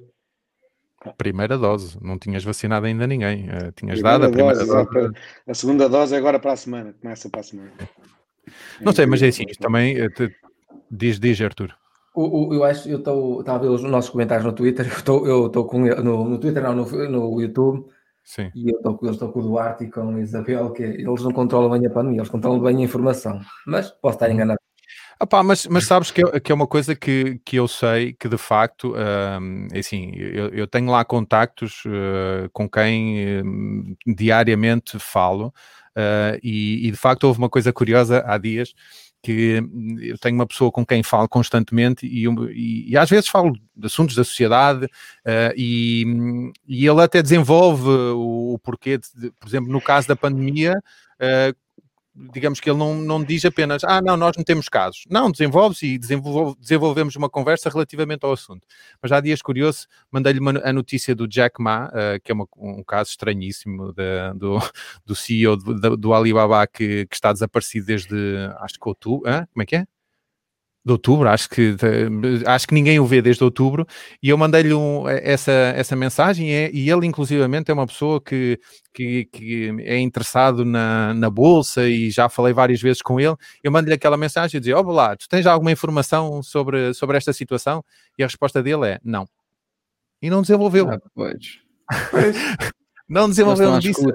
Primeira 1.17 1.57
dose, 1.57 1.99
não 2.03 2.19
tinhas 2.19 2.43
vacinado 2.43 2.87
ainda 2.87 3.07
ninguém, 3.07 3.49
uh, 3.49 3.73
tinhas 3.73 4.01
primeira 4.01 4.19
dado 4.19 4.25
a 4.25 4.31
primeira 4.31 4.65
dose. 4.65 4.91
dose. 4.93 5.15
A 5.47 5.55
segunda 5.55 5.89
dose 5.89 6.15
é 6.15 6.19
agora 6.19 6.39
para 6.39 6.53
a 6.53 6.57
semana, 6.57 6.95
começa 7.01 7.29
para 7.29 7.41
a 7.41 7.45
semana. 7.45 7.73
Não 8.81 8.93
sei, 8.93 9.07
mas 9.07 9.23
é 9.23 9.29
assim, 9.29 9.45
isto 9.49 9.61
também 9.61 9.99
eh, 9.99 10.09
te, 10.09 10.33
diz, 10.89 11.19
diz 11.19 11.41
Arthur. 11.41 11.75
O, 12.15 12.49
o, 12.49 12.55
eu 12.55 12.63
acho, 12.63 12.89
eu 12.89 12.99
estou, 12.99 13.41
estava 13.41 13.59
a 13.59 13.63
ver 13.63 13.69
os 13.69 13.83
nossos 13.83 14.11
comentários 14.11 14.47
no 14.47 14.53
Twitter, 14.53 14.87
eu 15.27 15.47
estou 15.47 15.65
com 15.67 15.81
no, 15.81 16.29
no 16.29 16.39
Twitter, 16.39 16.63
não, 16.63 16.75
no, 16.75 17.09
no 17.09 17.41
YouTube, 17.41 17.87
Sim. 18.27 18.51
E 18.57 18.69
eu 18.69 18.77
estou, 18.77 18.99
eu 19.03 19.11
estou 19.13 19.29
com 19.31 19.39
o 19.39 19.43
Duarte 19.43 19.85
e 19.85 19.91
com 19.91 20.17
a 20.17 20.21
Isabel, 20.21 20.73
que 20.73 20.83
eles 20.83 21.23
não 21.23 21.31
controlam 21.31 21.71
bem 21.71 21.87
a 21.87 21.91
pandemia, 21.91 22.19
eles 22.19 22.29
controlam 22.29 22.61
bem 22.61 22.79
a 22.79 22.81
informação. 22.81 23.41
Mas 23.65 23.89
posso 23.89 24.17
estar 24.17 24.27
uhum. 24.27 24.35
enganado. 24.35 24.59
Ah 25.19 25.43
mas, 25.43 25.67
mas 25.67 25.85
sabes 25.85 26.11
que 26.11 26.21
é, 26.21 26.41
que 26.41 26.53
é 26.53 26.55
uma 26.55 26.67
coisa 26.67 26.95
que, 26.95 27.41
que 27.45 27.57
eu 27.57 27.67
sei 27.67 28.13
que 28.13 28.29
de 28.29 28.37
facto, 28.37 28.95
um, 28.95 29.69
é 29.73 29.79
assim, 29.79 30.13
eu, 30.15 30.49
eu 30.49 30.67
tenho 30.67 30.91
lá 30.91 31.05
contactos 31.05 31.85
uh, 31.87 32.51
com 32.53 32.69
quem 32.69 33.43
um, 33.43 33.97
diariamente 34.07 34.99
falo 34.99 35.47
uh, 35.47 36.39
e, 36.43 36.87
e, 36.87 36.91
de 36.91 36.97
facto 36.99 37.25
houve 37.25 37.39
uma 37.39 37.49
coisa 37.49 37.73
curiosa 37.73 38.23
há 38.27 38.37
dias 38.37 38.75
que 39.27 39.61
hum, 39.61 39.97
eu 40.01 40.17
tenho 40.19 40.37
uma 40.37 40.47
pessoa 40.47 40.71
com 40.71 40.87
quem 40.87 41.03
falo 41.03 41.29
constantemente 41.29 42.07
e, 42.07 42.27
e, 42.53 42.91
e 42.93 42.97
às 42.97 43.11
vezes 43.11 43.29
falo 43.29 43.53
de 43.77 43.87
assuntos 43.87 44.15
da 44.15 44.23
sociedade 44.23 44.85
uh, 44.85 45.53
e, 45.57 46.05
hum, 46.07 46.53
e, 46.65 46.87
ele 46.87 47.03
até 47.03 47.21
desenvolve 47.21 47.89
o, 47.89 48.55
o 48.55 48.59
porquê, 48.61 48.99
de, 48.99 49.33
por 49.33 49.49
exemplo, 49.49 49.73
no 49.73 49.81
caso 49.81 50.07
da 50.07 50.15
pandemia, 50.15 50.75
uh, 50.75 51.57
digamos 52.33 52.61
que 52.61 52.71
ele 52.71 52.79
não, 52.79 52.95
não 52.95 53.23
diz 53.23 53.45
apenas, 53.45 53.85
ah, 53.85 54.01
não, 54.01 54.17
nós 54.17 54.37
não 54.37 54.45
temos 54.45 54.69
casos. 54.69 55.05
Não, 55.11 55.31
desenvolve-se 55.31 55.87
e 55.87 55.99
desenvolve, 55.99 56.59
desenvolvemos 56.59 57.15
uma 57.17 57.29
conversa 57.29 57.69
relativamente 57.69 58.25
ao 58.25 58.33
assunto. 58.33 58.67
Mas 59.03 59.13
há 59.13 59.21
dias 59.21 59.43
curioso, 59.43 59.87
mandei-lhe 60.11 60.41
a 60.65 60.73
notícia 60.73 61.15
do 61.15 61.29
Jack 61.29 61.61
Ma, 61.61 61.89
uh, 61.89 62.21
que 62.23 62.33
é 62.33 62.35
uma, 62.35 62.49
um 62.57 62.83
caso 62.83 63.11
estranhíssimo 63.11 63.93
de, 63.93 64.35
do, 64.37 64.59
do 65.05 65.15
CEO 65.15 65.57
do, 65.57 65.97
do 65.97 66.15
Alibaba 66.15 66.67
que, 66.67 67.07
que, 67.07 67.15
está 67.15 67.33
desaparecido 67.33 67.87
desde, 67.87 68.17
acho 68.61 68.79
que 68.81 68.89
outubro, 68.89 69.29
ah, 69.29 69.47
como 69.53 69.63
é 69.63 69.67
que 69.67 69.77
é? 69.77 69.87
De 70.87 70.93
outubro, 70.93 71.29
acho 71.29 71.51
que, 71.51 71.75
acho 72.47 72.69
que 72.69 72.73
ninguém 72.73 73.01
o 73.01 73.05
vê 73.05 73.21
desde 73.21 73.43
outubro, 73.43 73.85
e 74.23 74.29
eu 74.29 74.39
mandei-lhe 74.39 74.73
um, 74.73 75.09
essa, 75.09 75.51
essa 75.51 75.97
mensagem, 75.97 76.49
e, 76.49 76.71
e, 76.73 76.89
ele 76.89 77.05
inclusivamente 77.05 77.73
é 77.73 77.75
uma 77.75 77.89
pessoa 77.89 78.21
que, 78.21 78.61
que, 78.95 79.25
que, 79.25 79.75
é 79.81 79.99
interessado 79.99 80.65
na, 80.65 81.13
na 81.13 81.29
bolsa, 81.29 81.89
e 81.89 82.09
já 82.09 82.29
falei 82.29 82.53
várias 82.53 82.81
vezes 82.81 83.03
com 83.03 83.19
ele, 83.19 83.35
eu 83.65 83.73
mandei-lhe 83.73 83.97
aquela 83.97 84.17
mensagem 84.17 84.59
e 84.59 84.61
dizia, 84.61 84.79
ó 84.79 84.83
lá, 84.83 85.17
tu 85.17 85.29
tens 85.29 85.45
alguma 85.45 85.73
informação 85.73 86.41
sobre, 86.41 86.95
sobre 86.95 87.17
esta 87.17 87.33
situação? 87.33 87.85
E 88.17 88.23
a 88.23 88.27
resposta 88.27 88.63
dele 88.63 88.87
é, 88.87 89.01
não. 89.03 89.29
E 90.23 90.31
não 90.31 90.41
desenvolveu. 90.41 90.89
Ah, 90.89 91.01
pois. 91.13 91.59
não 93.09 93.29
desenvolveu, 93.29 93.73
não 93.73 93.81
disse. 93.81 94.07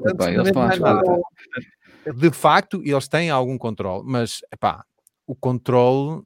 De 2.16 2.32
facto, 2.32 2.82
eles 2.86 3.10
têm 3.10 3.30
algum 3.30 3.58
controle, 3.58 4.04
mas, 4.06 4.40
pá, 4.58 4.86
o 5.28 5.36
controle 5.36 6.24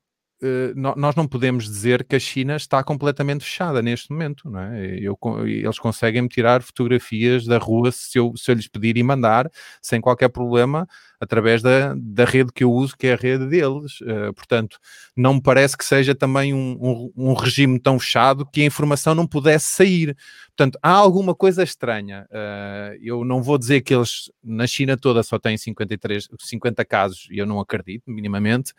nós 0.76 1.16
não 1.16 1.28
podemos 1.28 1.66
dizer 1.66 2.04
que 2.04 2.16
a 2.16 2.20
China 2.20 2.56
está 2.56 2.84
completamente 2.84 3.44
fechada 3.44 3.82
neste 3.82 4.12
momento, 4.12 4.50
não 4.50 4.60
é? 4.60 4.98
Eu, 5.00 5.18
eles 5.46 5.80
conseguem-me 5.80 6.28
tirar 6.28 6.62
fotografias 6.62 7.46
da 7.46 7.58
rua 7.58 7.92
se 7.92 8.20
eu, 8.20 8.34
se 8.36 8.52
eu 8.52 8.56
lhes 8.56 8.68
pedir 8.68 8.98
e 8.98 9.04
mandar, 9.04 9.50
sem 9.82 10.02
qualquer 10.02 10.30
problema, 10.30 10.88
através 11.20 11.62
da, 11.62 11.96
da 11.98 12.26
rede 12.26 12.52
que 12.54 12.64
eu 12.64 12.72
uso, 12.72 12.96
que 12.98 13.08
é 13.08 13.14
a 13.14 13.18
rede 13.18 13.46
deles. 13.48 14.02
Uh, 14.02 14.34
portanto, 14.34 14.78
não 15.16 15.36
me 15.36 15.42
parece 15.42 15.78
que 15.78 15.86
seja 15.86 16.14
também 16.14 16.54
um, 16.54 16.78
um, 16.80 17.30
um, 17.30 17.34
regime 17.34 17.80
tão 17.80 18.00
fechado 18.00 18.46
que 18.46 18.62
a 18.62 18.66
informação 18.66 19.16
não 19.16 19.28
pudesse 19.28 19.68
sair. 19.68 20.16
Portanto, 20.48 20.80
há 20.82 20.92
alguma 20.92 21.36
coisa 21.36 21.64
estranha. 21.64 22.28
Uh, 22.32 22.98
eu 23.02 23.26
não 23.26 23.42
vou 23.42 23.58
dizer 23.58 23.82
que 23.82 23.94
eles, 23.94 24.32
na 24.44 24.68
China 24.68 24.98
toda, 24.98 25.24
só 25.24 25.38
têm 25.38 25.58
53, 25.58 26.30
50 26.40 26.86
casos, 26.86 27.28
e 27.30 27.38
eu 27.38 27.46
não 27.46 27.60
acredito, 27.60 28.04
minimamente, 28.08 28.74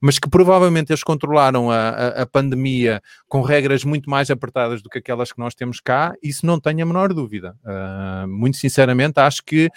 mas 0.00 0.18
que 0.18 0.28
provavelmente 0.28 0.90
eles 0.90 1.02
controlaram 1.02 1.70
a, 1.70 1.88
a, 1.88 2.22
a 2.22 2.26
pandemia 2.26 3.02
com 3.28 3.40
regras 3.40 3.84
muito 3.84 4.10
mais 4.10 4.30
apertadas 4.30 4.82
do 4.82 4.88
que 4.88 4.98
aquelas 4.98 5.32
que 5.32 5.38
nós 5.38 5.54
temos 5.54 5.80
cá, 5.80 6.14
isso 6.22 6.44
não 6.44 6.60
tenho 6.60 6.82
a 6.82 6.86
menor 6.86 7.12
dúvida. 7.12 7.56
Uh, 7.64 8.28
muito 8.28 8.56
sinceramente, 8.56 9.18
acho 9.20 9.42
que 9.44 9.70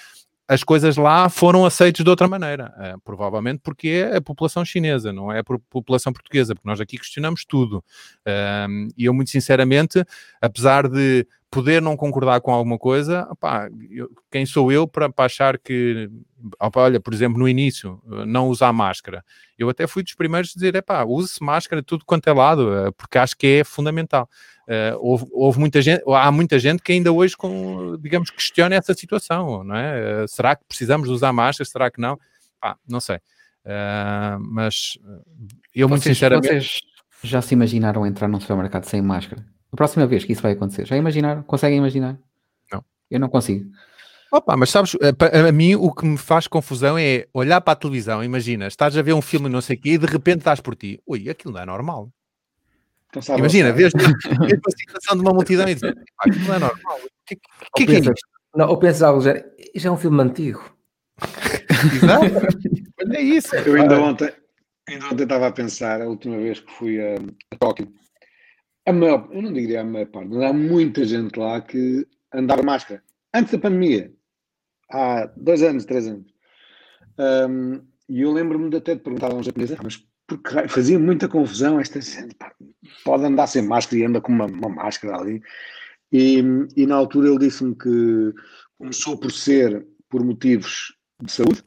as 0.47 0.63
coisas 0.63 0.95
lá 0.95 1.27
foram 1.27 1.65
aceitas 1.65 2.03
de 2.03 2.09
outra 2.09 2.27
maneira, 2.27 2.73
uh, 2.77 3.01
provavelmente 3.03 3.61
porque 3.63 3.87
é 3.87 4.17
a 4.17 4.21
população 4.21 4.63
chinesa, 4.63 5.11
não 5.11 5.31
é 5.31 5.39
a 5.39 5.43
população 5.43 6.13
portuguesa, 6.13 6.53
porque 6.53 6.67
nós 6.67 6.79
aqui 6.79 6.97
questionamos 6.97 7.43
tudo. 7.45 7.83
Uh, 8.27 8.87
e 8.95 9.05
eu, 9.05 9.13
muito 9.13 9.31
sinceramente, 9.31 10.03
apesar 10.39 10.87
de 10.87 11.27
poder 11.49 11.81
não 11.81 11.95
concordar 11.95 12.41
com 12.41 12.51
alguma 12.53 12.77
coisa, 12.77 13.27
opá, 13.29 13.69
eu, 13.89 14.09
quem 14.29 14.45
sou 14.45 14.71
eu 14.71 14.87
para, 14.87 15.09
para 15.09 15.25
achar 15.25 15.57
que, 15.57 16.09
opá, 16.59 16.81
olha, 16.81 16.99
por 16.99 17.13
exemplo, 17.13 17.39
no 17.39 17.47
início, 17.47 18.01
eh, 18.11 18.25
não 18.25 18.49
usar 18.49 18.73
máscara. 18.73 19.23
Eu 19.57 19.69
até 19.69 19.87
fui 19.87 20.03
dos 20.03 20.13
primeiros 20.13 20.51
a 20.51 20.53
dizer, 20.55 20.75
epá, 20.75 21.03
use-se 21.05 21.41
máscara 21.43 21.81
tudo 21.81 22.03
quanto 22.05 22.27
é 22.27 22.33
lado, 22.33 22.93
porque 22.97 23.17
acho 23.17 23.37
que 23.37 23.47
é 23.47 23.63
fundamental. 23.63 24.29
Uh, 24.67 24.97
houve, 24.99 25.25
houve, 25.31 25.59
muita 25.59 25.79
gente, 25.79 26.03
há 26.07 26.31
muita 26.31 26.57
gente 26.57 26.81
que 26.81 26.91
ainda 26.91 27.11
hoje, 27.11 27.37
com, 27.37 27.95
digamos, 27.99 28.31
questiona 28.31 28.73
essa 28.75 28.95
situação, 28.95 29.63
não 29.63 29.75
é? 29.75 30.23
Uh, 30.23 30.27
será 30.27 30.55
que 30.55 30.65
precisamos 30.67 31.07
usar 31.07 31.31
máscara? 31.31 31.69
Será 31.69 31.91
que 31.91 32.01
não? 32.01 32.19
Ah, 32.59 32.75
não 32.87 32.99
sei. 32.99 33.17
Uh, 33.17 34.39
mas 34.39 34.97
eu, 35.73 35.87
muito 35.87 36.01
vocês, 36.01 36.17
sinceramente. 36.17 36.47
Vocês 36.47 36.81
já 37.23 37.41
se 37.43 37.53
imaginaram 37.53 38.07
entrar 38.07 38.27
num 38.27 38.39
supermercado 38.39 38.85
sem 38.85 39.03
máscara? 39.03 39.45
A 39.75 39.83
próxima 39.85 40.07
vez 40.07 40.23
que 40.23 40.31
isso 40.31 40.41
vai 40.41 40.53
acontecer, 40.53 40.87
já 40.87 40.95
imaginaram? 40.95 41.43
Conseguem 41.43 41.79
imaginar? 41.79 42.17
Não. 42.71 42.81
Eu 43.11 43.19
não 43.19 43.27
consigo. 43.27 43.69
Opa, 44.31 44.55
mas 44.55 44.69
sabes, 44.69 44.95
a, 44.95 45.49
a, 45.49 45.51
mim 45.51 45.75
o 45.75 45.93
que 45.93 46.05
me 46.05 46.17
faz 46.17 46.47
confusão 46.47 46.97
é 46.97 47.27
olhar 47.33 47.59
para 47.59 47.73
a 47.73 47.75
televisão, 47.75 48.23
imagina, 48.23 48.67
estás 48.67 48.97
a 48.97 49.01
ver 49.01 49.11
um 49.11 49.21
filme 49.21 49.49
não 49.49 49.59
sei 49.59 49.75
o 49.75 49.81
quê 49.81 49.89
e 49.89 49.97
de 49.97 50.05
repente 50.05 50.37
estás 50.37 50.61
por 50.61 50.77
ti. 50.77 50.97
Ui, 51.05 51.29
aquilo 51.29 51.53
não 51.53 51.59
é 51.59 51.65
normal. 51.65 52.09
Então, 53.09 53.37
imagina, 53.37 53.73
vês, 53.73 53.91
vês 53.91 54.59
a 54.65 54.71
situação 54.77 55.17
de 55.17 55.21
uma 55.21 55.33
multidão 55.33 55.67
e 55.67 55.75
dizes, 55.75 55.93
aquilo 56.19 56.45
não 56.45 56.53
é 56.53 56.59
normal. 56.59 56.97
O 56.97 57.09
que, 57.25 57.35
que, 57.75 57.85
que, 57.85 57.95
é 57.95 57.99
isso? 57.99 58.13
Não, 58.55 58.69
ou 58.69 58.77
pensas 58.77 59.03
algo, 59.03 59.19
já, 59.19 59.43
isto 59.73 59.89
é 59.89 59.91
um 59.91 59.97
filme 59.97 60.21
antigo. 60.23 60.73
Exato. 62.01 63.13
é 63.13 63.21
isso. 63.21 63.53
Eu 63.57 63.75
ainda 63.75 63.99
ontem, 63.99 64.31
ainda 64.87 65.05
ontem 65.07 65.23
estava 65.23 65.47
a 65.47 65.51
pensar, 65.51 66.01
a 66.01 66.07
última 66.07 66.37
vez 66.37 66.61
que 66.61 66.71
fui 66.71 66.97
a, 67.01 67.15
a 67.51 67.57
Tóquio, 67.59 67.93
a 68.85 68.93
maior, 68.93 69.27
eu 69.31 69.41
não 69.41 69.53
diria 69.53 69.81
a 69.81 69.83
maior 69.83 70.07
parte, 70.07 70.29
mas 70.29 70.43
há 70.43 70.53
muita 70.53 71.05
gente 71.05 71.37
lá 71.39 71.61
que 71.61 72.07
andava 72.33 72.63
máscara. 72.63 73.03
Antes 73.33 73.53
da 73.53 73.59
pandemia, 73.59 74.13
há 74.89 75.25
dois 75.35 75.63
anos, 75.63 75.85
três 75.85 76.07
anos. 76.07 76.31
Um, 77.17 77.81
e 78.07 78.21
eu 78.21 78.31
lembro-me 78.31 78.69
de 78.69 78.77
até 78.77 78.95
de 78.95 79.01
perguntar 79.01 79.31
a 79.31 79.35
um 79.35 79.43
japonês, 79.43 79.71
ah, 79.71 79.79
mas 79.83 80.05
porque 80.27 80.67
fazia 80.67 80.99
muita 80.99 81.27
confusão 81.27 81.79
esta 81.79 82.01
gente, 82.01 82.35
pá, 82.35 82.53
pode 83.03 83.25
andar 83.25 83.47
sem 83.47 83.61
máscara 83.61 84.01
e 84.01 84.05
anda 84.05 84.21
com 84.21 84.31
uma, 84.31 84.45
uma 84.45 84.69
máscara 84.69 85.17
ali. 85.17 85.41
E, 86.11 86.43
e, 86.75 86.85
na 86.85 86.95
altura 86.95 87.29
ele 87.29 87.39
disse-me 87.39 87.75
que 87.75 88.33
começou 88.77 89.17
por 89.17 89.31
ser 89.31 89.85
por 90.09 90.23
motivos 90.23 90.95
de 91.21 91.31
saúde, 91.31 91.63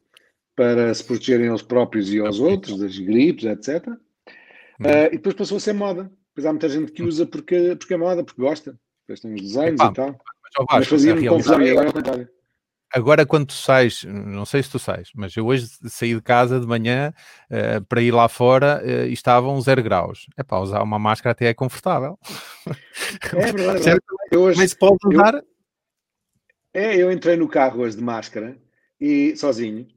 para 0.57 0.93
se 0.95 1.05
protegerem 1.05 1.49
aos 1.49 1.63
próprios 1.63 2.13
e 2.13 2.19
aos 2.19 2.41
outros, 2.41 2.79
das 2.79 2.99
gripes, 2.99 3.45
etc. 3.45 3.87
Uh, 3.87 3.91
uhum. 3.91 5.07
e 5.07 5.11
depois 5.11 5.35
passou 5.35 5.57
a 5.57 5.61
ser 5.61 5.73
moda. 5.73 6.11
Depois 6.39 6.47
há 6.47 6.53
muita 6.53 6.69
gente 6.69 6.93
que 6.93 7.03
usa 7.03 7.27
porque, 7.27 7.75
porque 7.75 7.95
é 7.95 7.97
moda, 7.97 8.23
porque 8.23 8.41
gosta. 8.41 8.79
Depois 9.03 9.19
tem 9.19 9.35
os 9.35 9.43
desenhos 9.43 9.81
Epá, 9.81 9.89
e 9.89 9.93
tal. 9.93 10.07
Mas, 10.57 10.67
mas 10.71 10.87
fazia-me 10.87 11.29
confusão 11.29 11.61
e 11.61 11.71
agora 11.73 11.89
é 11.89 11.93
contrário. 11.93 12.29
Agora, 12.95 13.27
quando 13.27 13.47
tu 13.49 13.55
sais, 13.55 14.05
não 14.05 14.47
sei 14.47 14.63
se 14.63 14.71
tu 14.71 14.79
sais, 14.79 15.11
mas 15.17 15.37
eu 15.37 15.45
hoje 15.45 15.67
saí 15.89 16.15
de 16.15 16.23
casa 16.23 16.61
de 16.61 16.67
manhã 16.67 17.13
uh, 17.51 17.85
para 17.87 18.01
ir 18.01 18.13
lá 18.13 18.29
fora 18.29 18.81
uh, 18.85 19.07
e 19.09 19.13
estavam 19.13 19.61
zero 19.61 19.83
graus. 19.83 20.27
É 20.37 20.45
para 20.45 20.61
usar 20.61 20.81
uma 20.81 20.97
máscara 20.97 21.33
até 21.33 21.47
é 21.47 21.55
confortável. 21.55 22.17
É 23.37 23.51
verdade. 23.53 23.91
É 23.91 23.97
eu 24.31 24.43
hoje, 24.43 24.61
mas 24.61 24.73
pode 24.75 24.97
usar. 25.07 25.35
Eu, 25.35 25.43
é, 26.73 26.97
eu 26.97 27.11
entrei 27.11 27.37
no 27.37 27.49
carro 27.49 27.81
hoje 27.81 27.97
de 27.97 28.03
máscara 28.05 28.57
e 29.01 29.37
sozinho. 29.37 29.89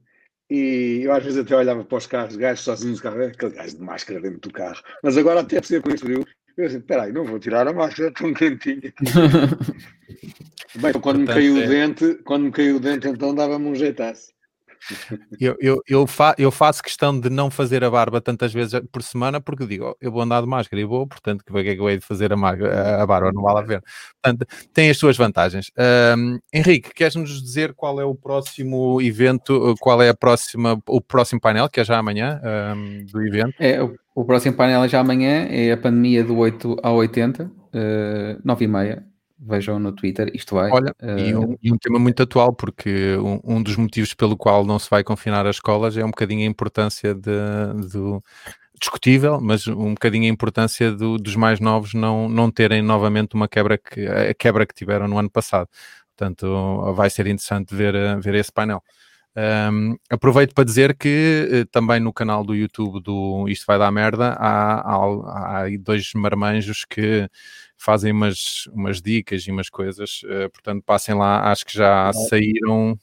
E 0.52 1.00
eu 1.04 1.12
às 1.14 1.24
vezes 1.24 1.38
até 1.38 1.56
olhava 1.56 1.82
para 1.82 1.96
os 1.96 2.06
carros, 2.06 2.36
gajos 2.36 2.62
sozinhos 2.62 2.98
no 2.98 3.02
carro, 3.02 3.24
aquele 3.24 3.54
gajo 3.54 3.74
de 3.74 3.82
máscara 3.82 4.20
dentro 4.20 4.40
do 4.40 4.52
carro. 4.52 4.82
Mas 5.02 5.16
agora 5.16 5.40
até 5.40 5.56
percebo 5.56 5.84
com 5.84 5.94
isso 5.94 6.04
frio. 6.04 6.26
Eu 6.58 6.66
disse, 6.66 6.76
espera 6.76 7.04
aí, 7.04 7.12
não 7.12 7.24
vou 7.24 7.38
tirar 7.38 7.66
a 7.66 7.72
máscara, 7.72 8.12
tão 8.12 8.34
quentinha. 8.34 8.92
Bem, 10.76 10.92
quando 11.00 11.20
me 11.20 11.26
caiu 11.26 11.54
o 11.54 11.62
é. 11.62 11.66
dente, 11.66 12.18
quando 12.24 12.42
me 12.44 12.52
caiu 12.52 12.76
o 12.76 12.80
dente, 12.80 13.08
então 13.08 13.34
dava-me 13.34 13.66
um 13.66 13.74
jeitaço. 13.74 14.30
Eu, 15.40 15.56
eu, 15.60 15.82
eu, 15.88 16.06
fa, 16.06 16.34
eu, 16.38 16.50
faço 16.50 16.82
questão 16.82 17.18
de 17.18 17.30
não 17.30 17.50
fazer 17.50 17.84
a 17.84 17.90
barba 17.90 18.20
tantas 18.20 18.52
vezes 18.52 18.80
por 18.90 19.02
semana 19.02 19.40
porque 19.40 19.66
digo, 19.66 19.96
eu 20.00 20.10
vou 20.10 20.22
andar 20.22 20.40
de 20.40 20.46
máscara 20.46 20.80
e 20.80 20.84
vou, 20.84 21.06
portanto, 21.06 21.44
que 21.44 21.58
é 21.58 21.74
que 21.74 21.80
eu 21.80 21.88
hei 21.88 21.98
de 21.98 22.04
fazer 22.04 22.32
a, 22.32 22.36
a, 23.02 23.06
barba? 23.06 23.32
Não 23.32 23.42
vale 23.42 23.58
a 23.58 23.62
ver. 23.62 23.82
Portanto, 24.20 24.46
tem 24.72 24.90
as 24.90 24.98
suas 24.98 25.16
vantagens. 25.16 25.70
Um, 26.16 26.38
Henrique, 26.52 26.92
queres-nos 26.94 27.42
dizer 27.42 27.74
qual 27.74 28.00
é 28.00 28.04
o 28.04 28.14
próximo 28.14 29.00
evento, 29.00 29.74
qual 29.80 30.02
é 30.02 30.08
a 30.08 30.14
próxima, 30.14 30.80
o 30.86 31.00
próximo 31.00 31.40
painel, 31.40 31.68
que 31.68 31.80
é 31.80 31.84
já 31.84 31.98
amanhã 31.98 32.40
um, 32.76 33.04
do 33.06 33.22
evento? 33.22 33.54
É, 33.58 33.82
o, 33.82 33.94
o, 34.14 34.24
próximo 34.24 34.56
painel 34.56 34.84
é 34.84 34.88
já 34.88 35.00
amanhã, 35.00 35.46
é 35.48 35.72
a 35.72 35.76
pandemia 35.76 36.24
do 36.24 36.36
8 36.36 36.78
ao 36.82 36.96
80, 36.96 37.44
uh, 37.44 37.50
9 38.44 38.64
e 38.64 38.68
meia 38.68 39.11
vejam 39.44 39.78
no 39.78 39.92
Twitter, 39.92 40.30
isto 40.34 40.54
vai. 40.54 40.70
Olha, 40.70 40.94
uh... 41.02 41.18
e, 41.18 41.34
um, 41.34 41.56
e, 41.62 41.72
um, 41.72 41.76
tema 41.76 41.98
muito 41.98 42.22
atual, 42.22 42.52
porque 42.52 43.16
um, 43.16 43.56
um, 43.56 43.62
dos 43.62 43.76
motivos 43.76 44.14
pelo 44.14 44.36
qual 44.36 44.64
não 44.64 44.78
se 44.78 44.88
vai 44.88 45.02
confinar 45.02 45.46
as 45.46 45.56
escolas 45.56 45.96
é 45.96 46.04
um 46.04 46.10
bocadinho 46.10 46.42
a 46.42 46.50
importância 46.50 47.14
de, 47.14 47.30
do 47.90 48.22
discutível, 48.80 49.40
mas 49.40 49.66
um 49.66 49.94
bocadinho 49.94 50.24
a 50.24 50.32
importância 50.32 50.90
do, 50.92 51.16
dos 51.16 51.36
mais 51.36 51.60
novos 51.60 51.94
não, 51.94 52.28
não 52.28 52.50
terem 52.50 52.82
novamente 52.82 53.34
uma 53.34 53.48
quebra 53.48 53.78
que 53.78 54.06
a 54.06 54.34
quebra 54.34 54.66
que 54.66 54.74
tiveram 54.74 55.06
no 55.08 55.18
ano 55.18 55.30
passado. 55.30 55.68
Portanto, 56.16 56.92
vai 56.94 57.08
ser 57.10 57.26
interessante 57.26 57.74
ver, 57.74 57.94
ver 58.20 58.34
esse 58.34 58.52
painel. 58.52 58.82
Um, 59.34 59.96
aproveito 60.10 60.54
para 60.54 60.64
dizer 60.64 60.94
que 60.94 61.48
uh, 61.50 61.66
também 61.70 61.98
no 61.98 62.12
canal 62.12 62.44
do 62.44 62.54
YouTube 62.54 63.02
do 63.02 63.48
Isto 63.48 63.64
Vai 63.66 63.78
Dar 63.78 63.90
Merda 63.90 64.36
há, 64.38 64.80
há, 64.80 65.64
há 65.64 65.64
dois 65.80 66.12
marmanjos 66.14 66.84
que 66.84 67.26
fazem 67.82 68.12
umas, 68.12 68.66
umas 68.72 69.02
dicas 69.02 69.42
e 69.42 69.50
umas 69.50 69.68
coisas, 69.68 70.22
uh, 70.24 70.50
portanto 70.50 70.82
passem 70.84 71.14
lá, 71.14 71.50
acho 71.50 71.66
que 71.66 71.76
já 71.76 72.12
saíram 72.12 72.98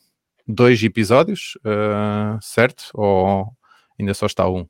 dois 0.47 0.81
episódios, 0.81 1.57
uh, 1.65 2.39
certo? 2.41 2.89
Ou 2.93 3.47
ainda 3.99 4.13
só 4.13 4.25
está 4.25 4.49
um? 4.49 4.65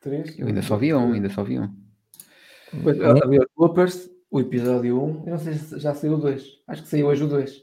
Três? 0.00 0.38
Eu 0.38 0.46
ainda 0.46 0.62
só 0.62 0.76
vi 0.76 0.92
um, 0.92 1.12
ainda 1.14 1.30
só 1.30 1.42
vi 1.42 1.58
um. 1.58 1.68
Pois, 2.82 2.98
Bloopers, 3.56 4.10
o 4.30 4.40
episódio 4.40 5.00
1, 5.00 5.04
um, 5.04 5.22
eu 5.26 5.30
não 5.30 5.38
sei 5.38 5.54
se 5.54 5.78
já 5.78 5.94
saiu 5.94 6.14
o 6.14 6.18
2, 6.18 6.42
acho 6.68 6.82
que 6.82 6.88
saiu 6.88 7.06
hoje 7.06 7.24
o 7.24 7.28
2. 7.28 7.62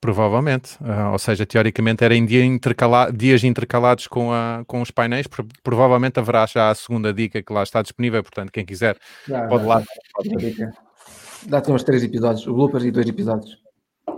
Provavelmente, 0.00 0.76
uh, 0.80 1.12
ou 1.12 1.18
seja, 1.18 1.46
teoricamente 1.46 2.04
era 2.04 2.14
em 2.14 2.24
dia 2.24 2.44
intercala 2.44 3.10
dias 3.10 3.42
intercalados 3.42 4.06
com, 4.06 4.32
a, 4.32 4.62
com 4.66 4.80
os 4.80 4.90
painéis, 4.90 5.26
Pro 5.26 5.46
provavelmente 5.62 6.20
haverá 6.20 6.46
já 6.46 6.70
a 6.70 6.74
segunda 6.74 7.12
dica 7.12 7.42
que 7.42 7.52
lá 7.52 7.62
está 7.62 7.82
disponível, 7.82 8.22
portanto, 8.22 8.52
quem 8.52 8.64
quiser 8.64 8.96
já, 9.26 9.46
pode 9.48 9.64
já, 9.64 9.68
lá. 9.68 9.84
Dá-te 11.46 11.70
uns 11.70 11.82
três 11.82 12.02
episódios, 12.02 12.46
o 12.46 12.54
bloopers 12.54 12.84
e 12.84 12.90
dois 12.90 13.08
episódios. 13.08 13.58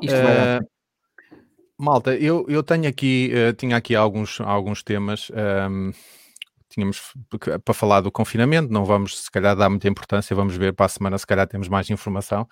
Isto 0.00 0.16
uh, 0.16 0.22
vai 0.22 0.36
dar. 0.36 0.60
Malta, 1.78 2.14
eu, 2.14 2.44
eu 2.48 2.62
tenho 2.62 2.88
aqui, 2.88 3.32
uh, 3.32 3.52
tinha 3.54 3.76
aqui 3.76 3.94
alguns, 3.94 4.40
alguns 4.40 4.82
temas. 4.82 5.30
Um, 5.30 5.88
ehm, 5.88 5.92
tínhamos 6.70 7.12
para 7.64 7.74
falar 7.74 8.00
do 8.00 8.12
confinamento, 8.12 8.72
não 8.72 8.84
vamos 8.84 9.24
se 9.24 9.30
calhar 9.30 9.56
dar 9.56 9.68
muita 9.68 9.88
importância, 9.88 10.36
vamos 10.36 10.56
ver 10.56 10.72
para 10.72 10.86
a 10.86 10.88
semana 10.88 11.18
se 11.18 11.26
calhar 11.26 11.46
temos 11.46 11.68
mais 11.68 11.90
informação. 11.90 12.46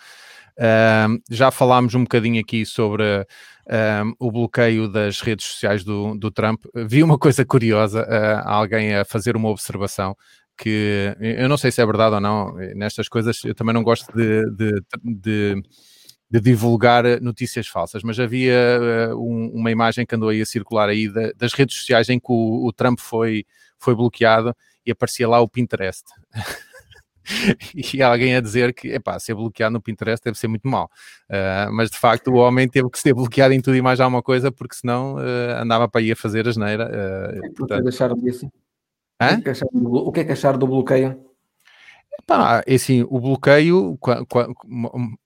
Uh, 0.59 1.23
já 1.31 1.53
falámos 1.53 1.95
um 1.95 2.03
bocadinho 2.03 2.41
aqui 2.41 2.67
sobre 2.67 3.05
uh, 3.05 4.15
o 4.19 4.33
bloqueio 4.33 4.89
das 4.89 5.21
redes 5.21 5.47
sociais 5.47 5.85
do, 5.85 6.17
do 6.17 6.33
Trump. 6.33 6.65
Vi 6.75 7.03
uma 7.03 7.17
coisa 7.17 7.45
curiosa, 7.45 8.03
uh, 8.03 8.49
alguém 8.49 8.97
a 8.97 9.05
fazer 9.05 9.37
uma 9.37 9.49
observação 9.51 10.17
que 10.59 11.17
eu 11.21 11.49
não 11.49 11.57
sei 11.57 11.71
se 11.71 11.81
é 11.81 11.87
verdade 11.87 12.17
ou 12.17 12.21
não, 12.21 12.55
nestas 12.75 13.09
coisas 13.09 13.43
eu 13.45 13.55
também 13.55 13.73
não 13.73 13.83
gosto 13.83 14.13
de, 14.13 14.51
de, 14.51 14.83
de, 15.05 15.63
de 16.31 16.41
divulgar 16.41 17.05
notícias 17.21 17.69
falsas, 17.69 18.03
mas 18.03 18.19
havia 18.19 18.81
um, 19.15 19.53
uma 19.55 19.71
imagem 19.71 20.05
que 20.05 20.15
andou 20.15 20.29
aí 20.29 20.43
a 20.43 20.47
circular 20.47 20.89
aí 20.89 21.09
das 21.37 21.53
redes 21.53 21.77
sociais 21.77 22.09
em 22.09 22.19
que 22.19 22.31
o, 22.31 22.67
o 22.67 22.73
Trump 22.73 22.99
foi, 23.01 23.45
foi 23.79 23.95
bloqueado 23.95 24.55
e 24.85 24.91
aparecia 24.91 25.29
lá 25.29 25.41
o 25.41 25.49
Pinterest. 25.49 26.05
e 27.75 28.03
alguém 28.03 28.35
a 28.35 28.41
dizer 28.41 28.73
que, 28.75 28.89
epá, 28.89 29.19
ser 29.19 29.35
bloqueado 29.35 29.73
no 29.73 29.83
Pinterest 29.83 30.25
deve 30.25 30.39
ser 30.39 30.49
muito 30.49 30.67
mal. 30.67 30.91
Uh, 31.29 31.73
mas 31.73 31.91
de 31.91 31.99
facto 31.99 32.29
o 32.29 32.37
homem 32.37 32.69
teve 32.69 32.89
que 32.91 32.99
ser 32.99 33.15
bloqueado 33.15 33.55
em 33.55 33.61
tudo 33.61 33.77
e 33.77 33.83
mais 33.83 34.01
alguma 34.01 34.23
coisa, 34.23 34.51
porque 34.51 34.75
senão 34.75 35.17
uh, 35.17 35.61
andava 35.61 35.89
para 35.89 36.01
ir 36.01 36.13
a 36.13 36.17
fazer 36.17 36.49
a 36.49 36.53
geneira. 36.53 36.87
Uh, 36.87 37.55
portanto... 37.55 37.85
deixaram 37.85 38.17
disso? 38.17 38.51
O 39.21 39.43
que, 39.43 39.51
é 39.51 39.53
o 39.73 40.13
que 40.13 40.21
é 40.21 40.25
que 40.25 40.33
acharam 40.33 40.59
do 40.59 40.67
bloqueio? 40.67 41.29
Pá, 42.27 42.63
é 42.67 42.75
assim, 42.75 43.07
o 43.09 43.21
bloqueio, 43.21 43.99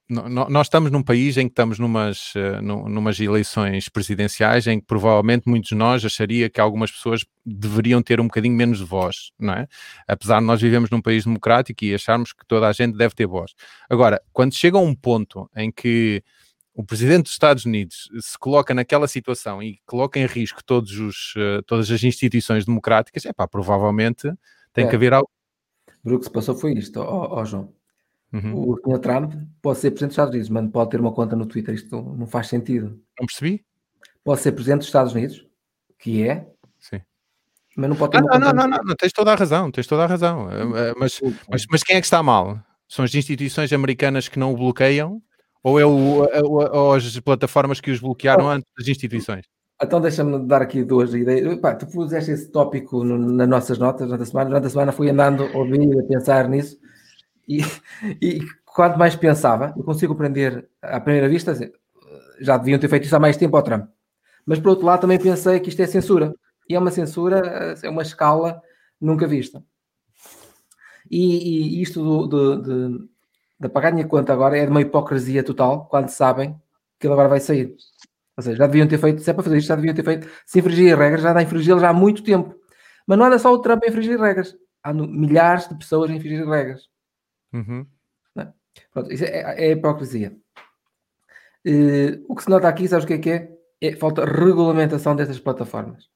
nós 0.08 0.66
estamos 0.66 0.90
num 0.90 1.02
país 1.02 1.36
em 1.36 1.46
que 1.46 1.52
estamos 1.52 1.78
numas, 1.78 2.32
eh, 2.36 2.60
numas 2.60 3.18
eleições 3.18 3.88
presidenciais 3.88 4.66
em 4.66 4.78
que 4.78 4.86
provavelmente 4.86 5.48
muitos 5.48 5.70
de 5.70 5.74
nós 5.74 6.04
acharia 6.04 6.48
que 6.50 6.60
algumas 6.60 6.92
pessoas 6.92 7.24
deveriam 7.44 8.02
ter 8.02 8.20
um 8.20 8.24
bocadinho 8.24 8.54
menos 8.54 8.78
de 8.78 8.84
voz, 8.84 9.32
não 9.38 9.54
é? 9.54 9.66
Apesar 10.06 10.40
de 10.40 10.46
nós 10.46 10.60
vivemos 10.60 10.90
num 10.90 11.00
país 11.00 11.24
democrático 11.24 11.84
e 11.84 11.94
acharmos 11.94 12.32
que 12.32 12.46
toda 12.46 12.68
a 12.68 12.72
gente 12.72 12.96
deve 12.96 13.14
ter 13.14 13.26
voz. 13.26 13.52
Agora, 13.90 14.20
quando 14.32 14.54
chega 14.54 14.76
a 14.76 14.80
um 14.80 14.94
ponto 14.94 15.50
em 15.56 15.72
que 15.72 16.22
o 16.74 16.84
presidente 16.84 17.24
dos 17.24 17.32
Estados 17.32 17.64
Unidos 17.64 18.08
se 18.20 18.38
coloca 18.38 18.72
naquela 18.72 19.06
situação 19.06 19.62
e 19.62 19.78
coloca 19.86 20.18
em 20.18 20.26
risco 20.26 20.64
todos 20.64 20.98
os, 20.98 21.34
eh, 21.36 21.60
todas 21.66 21.90
as 21.90 22.02
instituições 22.02 22.64
democráticas, 22.64 23.26
é 23.26 23.32
pá, 23.32 23.46
provavelmente 23.46 24.32
tem 24.72 24.86
é. 24.86 24.88
que 24.88 24.96
haver 24.96 25.12
algo 25.12 25.28
o 26.04 26.18
que 26.18 26.24
se 26.24 26.30
passou 26.30 26.54
foi 26.54 26.72
isto, 26.72 27.00
ó, 27.00 27.40
ó 27.40 27.44
João. 27.44 27.72
Uhum. 28.32 28.70
O 28.70 28.76
Sr. 28.78 28.98
Trump 28.98 29.34
pode 29.60 29.78
ser 29.78 29.90
presidente 29.90 30.08
dos 30.08 30.14
Estados 30.14 30.32
Unidos, 30.32 30.48
mas 30.48 30.62
não 30.64 30.70
pode 30.70 30.90
ter 30.90 31.00
uma 31.00 31.12
conta 31.12 31.36
no 31.36 31.46
Twitter. 31.46 31.74
Isto 31.74 32.02
não 32.02 32.26
faz 32.26 32.48
sentido. 32.48 33.00
Não 33.18 33.26
percebi? 33.26 33.64
Pode 34.24 34.40
ser 34.40 34.52
presidente 34.52 34.78
dos 34.78 34.88
Estados 34.88 35.12
Unidos, 35.12 35.46
que 35.98 36.26
é. 36.26 36.46
Sim. 36.78 37.00
Mas 37.76 37.90
não 37.90 37.96
pode 37.96 38.12
ter 38.12 38.18
ah, 38.18 38.20
uma 38.22 38.38
não, 38.38 38.40
conta. 38.40 38.54
Não, 38.54 38.62
não, 38.62 38.76
não, 38.78 38.84
não, 38.84 38.96
tens 38.96 39.12
toda 39.12 39.32
a 39.32 39.34
razão, 39.34 39.70
tens 39.70 39.86
toda 39.86 40.04
a 40.04 40.06
razão. 40.06 40.50
Eh, 40.50 40.88
eh, 40.88 40.94
mas, 40.96 41.20
mas, 41.48 41.66
mas 41.70 41.82
quem 41.82 41.96
é 41.96 42.00
que 42.00 42.06
está 42.06 42.22
mal? 42.22 42.58
São 42.88 43.04
as 43.04 43.14
instituições 43.14 43.72
americanas 43.72 44.28
que 44.28 44.38
não 44.38 44.52
o 44.52 44.56
bloqueiam? 44.56 45.22
Ou 45.62 45.78
é 45.78 45.86
o, 45.86 46.26
ou 46.44 46.94
as 46.94 47.18
plataformas 47.20 47.80
que 47.80 47.90
os 47.90 48.00
bloquearam 48.00 48.48
antes 48.48 48.68
das 48.76 48.88
instituições? 48.88 49.44
Então 49.80 50.00
deixa-me 50.00 50.38
dar 50.46 50.62
aqui 50.62 50.84
duas 50.84 51.12
ideias. 51.14 51.58
Pá, 51.58 51.74
tu 51.74 51.86
puseste 51.86 52.30
esse 52.30 52.50
tópico 52.50 53.02
no, 53.04 53.18
nas 53.18 53.48
nossas 53.48 53.78
notas 53.78 54.06
durante 54.06 54.22
a 54.22 54.26
semana. 54.26 54.50
Durante 54.50 54.66
a 54.66 54.70
semana 54.70 54.92
fui 54.92 55.10
andando 55.10 55.44
a 55.44 55.56
ouvir, 55.56 55.98
a 55.98 56.02
pensar 56.04 56.48
nisso. 56.48 56.78
E, 57.48 57.60
e 58.20 58.40
quanto 58.64 58.98
mais 58.98 59.16
pensava, 59.16 59.74
eu 59.76 59.82
consigo 59.82 60.12
aprender 60.12 60.68
à 60.80 61.00
primeira 61.00 61.28
vista, 61.28 61.52
assim, 61.52 61.70
já 62.40 62.56
deviam 62.56 62.78
ter 62.78 62.88
feito 62.88 63.04
isso 63.04 63.16
há 63.16 63.20
mais 63.20 63.36
tempo 63.36 63.56
ao 63.56 63.62
Trump. 63.62 63.88
Mas 64.46 64.58
por 64.58 64.70
outro 64.70 64.86
lado 64.86 65.00
também 65.00 65.18
pensei 65.18 65.60
que 65.60 65.68
isto 65.68 65.80
é 65.80 65.86
censura. 65.86 66.32
E 66.68 66.74
é 66.74 66.78
uma 66.78 66.90
censura, 66.90 67.76
é 67.82 67.88
uma 67.88 68.02
escala 68.02 68.60
nunca 69.00 69.26
vista. 69.26 69.62
E, 71.10 71.78
e 71.78 71.82
isto 71.82 72.02
do, 72.02 72.26
do, 72.26 72.62
de, 72.62 73.08
de 73.62 73.66
apagar 73.68 73.92
a 73.92 73.94
minha 73.94 74.08
conta 74.08 74.32
agora 74.32 74.58
é 74.58 74.64
de 74.64 74.70
uma 74.72 74.80
hipocrisia 74.80 75.44
total, 75.44 75.86
quando 75.86 76.08
sabem 76.08 76.60
que 76.98 77.06
ele 77.06 77.14
agora 77.14 77.28
vai 77.28 77.38
sair. 77.38 77.76
Ou 78.36 78.42
seja, 78.42 78.56
já 78.56 78.66
deviam 78.66 78.88
ter 78.88 78.98
feito, 78.98 79.22
se 79.22 79.30
é 79.30 79.32
para 79.32 79.44
fazer 79.44 79.58
isto, 79.58 79.68
já 79.68 79.76
deviam 79.76 79.94
ter 79.94 80.04
feito, 80.04 80.28
se 80.44 80.58
infringir 80.58 80.98
regras, 80.98 81.22
já 81.22 81.32
dá 81.32 81.38
a 81.38 81.42
infringi 81.44 81.68
já 81.68 81.90
há 81.90 81.92
muito 81.92 82.24
tempo. 82.24 82.54
Mas 83.06 83.16
não 83.16 83.26
anda 83.26 83.38
só 83.38 83.52
o 83.52 83.60
Trump 83.60 83.84
a 83.84 83.88
infringir 83.88 84.20
regras, 84.20 84.56
há 84.82 84.92
milhares 84.92 85.68
de 85.68 85.76
pessoas 85.76 86.10
a 86.10 86.14
infringir 86.14 86.44
regras. 86.44 86.88
Uhum. 87.52 87.86
É? 88.36 88.48
Pronto, 88.92 89.12
isso 89.12 89.24
é, 89.24 89.66
é 89.66 89.70
hipocrisia. 89.70 90.36
Uh, 91.64 92.24
o 92.28 92.34
que 92.34 92.42
se 92.42 92.50
nota 92.50 92.66
aqui, 92.66 92.88
sabes 92.88 93.04
o 93.04 93.06
que 93.06 93.14
é 93.14 93.18
que 93.18 93.30
é? 93.30 93.52
é 93.80 93.94
falta 93.94 94.24
regulamentação 94.24 95.14
destas 95.14 95.38
plataformas. 95.38 96.08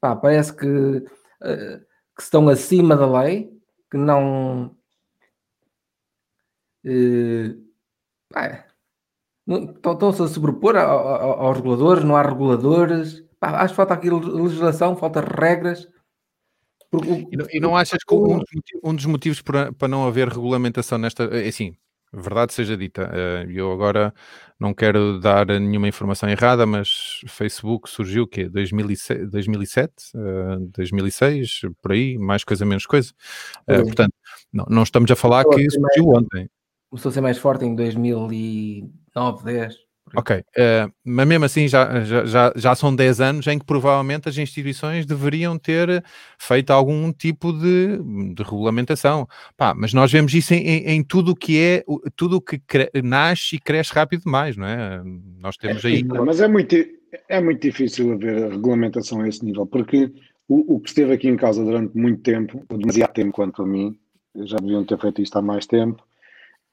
Pá, 0.00 0.16
parece 0.16 0.52
que, 0.52 0.66
uh, 0.66 1.78
que 2.16 2.22
estão 2.22 2.48
acima 2.48 2.96
da 2.96 3.22
lei, 3.22 3.52
que 3.88 3.96
não. 3.96 4.76
Pá, 8.32 8.66
estão-se 9.46 10.22
a 10.22 10.28
sobrepor 10.28 10.76
aos 10.76 11.56
reguladores, 11.56 12.04
não 12.04 12.16
há 12.16 12.22
reguladores. 12.22 13.24
Pá, 13.40 13.62
acho 13.62 13.72
que 13.72 13.76
falta 13.76 13.94
aqui 13.94 14.10
legislação, 14.10 14.96
falta 14.96 15.20
regras. 15.20 15.88
Porque, 16.90 17.26
e, 17.30 17.36
não, 17.36 17.46
e 17.52 17.60
não 17.60 17.76
achas 17.76 18.02
que 18.02 18.14
um, 18.14 18.40
um 18.82 18.94
dos 18.94 19.04
motivos 19.04 19.42
para, 19.42 19.72
para 19.72 19.88
não 19.88 20.06
haver 20.06 20.28
regulamentação 20.28 20.96
nesta. 20.96 21.24
É 21.24 21.46
assim, 21.46 21.76
verdade 22.12 22.54
seja 22.54 22.76
dita, 22.76 23.10
eh, 23.12 23.46
eu 23.50 23.70
agora 23.70 24.14
não 24.58 24.72
quero 24.72 25.20
dar 25.20 25.46
nenhuma 25.46 25.88
informação 25.88 26.28
errada, 26.28 26.64
mas 26.64 27.20
Facebook 27.28 27.90
surgiu 27.90 28.22
o 28.22 28.26
quê? 28.26 28.48
2007, 28.48 29.26
2007 29.26 29.94
2006, 30.72 31.60
por 31.82 31.92
aí, 31.92 32.16
mais 32.16 32.42
coisa, 32.42 32.64
menos 32.64 32.86
coisa. 32.86 33.12
Uh, 33.68 33.82
portanto, 33.84 34.14
não, 34.52 34.64
não, 34.68 34.82
estamos 34.82 35.10
a 35.10 35.16
falar 35.16 35.44
que 35.44 35.70
surgiu 35.70 36.08
ontem. 36.08 36.48
Começou 36.90 37.10
a 37.10 37.12
ser 37.12 37.20
mais 37.20 37.38
forte 37.38 37.64
em 37.64 37.74
2009, 37.74 39.44
10. 39.44 39.88
Ok, 40.16 40.36
uh, 40.38 40.92
mas 41.04 41.28
mesmo 41.28 41.44
assim 41.44 41.68
já, 41.68 42.00
já, 42.00 42.24
já, 42.24 42.52
já 42.56 42.74
são 42.74 42.94
10 42.94 43.20
anos 43.20 43.46
em 43.46 43.58
que 43.58 43.64
provavelmente 43.64 44.28
as 44.28 44.38
instituições 44.38 45.04
deveriam 45.04 45.58
ter 45.58 46.02
feito 46.38 46.70
algum 46.70 47.12
tipo 47.12 47.52
de, 47.52 47.98
de 48.34 48.42
regulamentação. 48.42 49.26
Pá, 49.56 49.74
mas 49.74 49.92
nós 49.92 50.10
vemos 50.10 50.32
isso 50.32 50.54
em, 50.54 50.66
em, 50.66 50.90
em 50.92 51.02
tudo 51.02 51.32
o 51.32 51.36
que 51.36 51.58
é, 51.58 51.84
tudo 52.16 52.36
o 52.36 52.40
que 52.40 52.58
cre 52.58 52.90
nasce 53.02 53.56
e 53.56 53.58
cresce 53.58 53.92
rápido 53.92 54.22
demais, 54.24 54.56
não 54.56 54.66
é? 54.66 55.02
Nós 55.38 55.56
temos 55.56 55.84
aí. 55.84 56.00
É, 56.00 56.20
mas 56.20 56.40
é 56.40 56.48
muito, 56.48 56.74
é 57.28 57.40
muito 57.40 57.60
difícil 57.60 58.12
haver 58.12 58.44
a 58.44 58.48
regulamentação 58.48 59.20
a 59.20 59.28
esse 59.28 59.44
nível, 59.44 59.66
porque 59.66 60.10
o, 60.48 60.76
o 60.76 60.80
que 60.80 60.88
esteve 60.88 61.12
aqui 61.12 61.28
em 61.28 61.36
causa 61.36 61.62
durante 61.62 61.96
muito 61.96 62.22
tempo, 62.22 62.64
demasiado 62.70 63.12
tempo 63.12 63.32
quanto 63.32 63.62
a 63.62 63.66
mim, 63.66 63.98
já 64.34 64.56
deviam 64.56 64.84
ter 64.84 64.98
feito 64.98 65.20
isto 65.20 65.36
há 65.36 65.42
mais 65.42 65.66
tempo. 65.66 66.02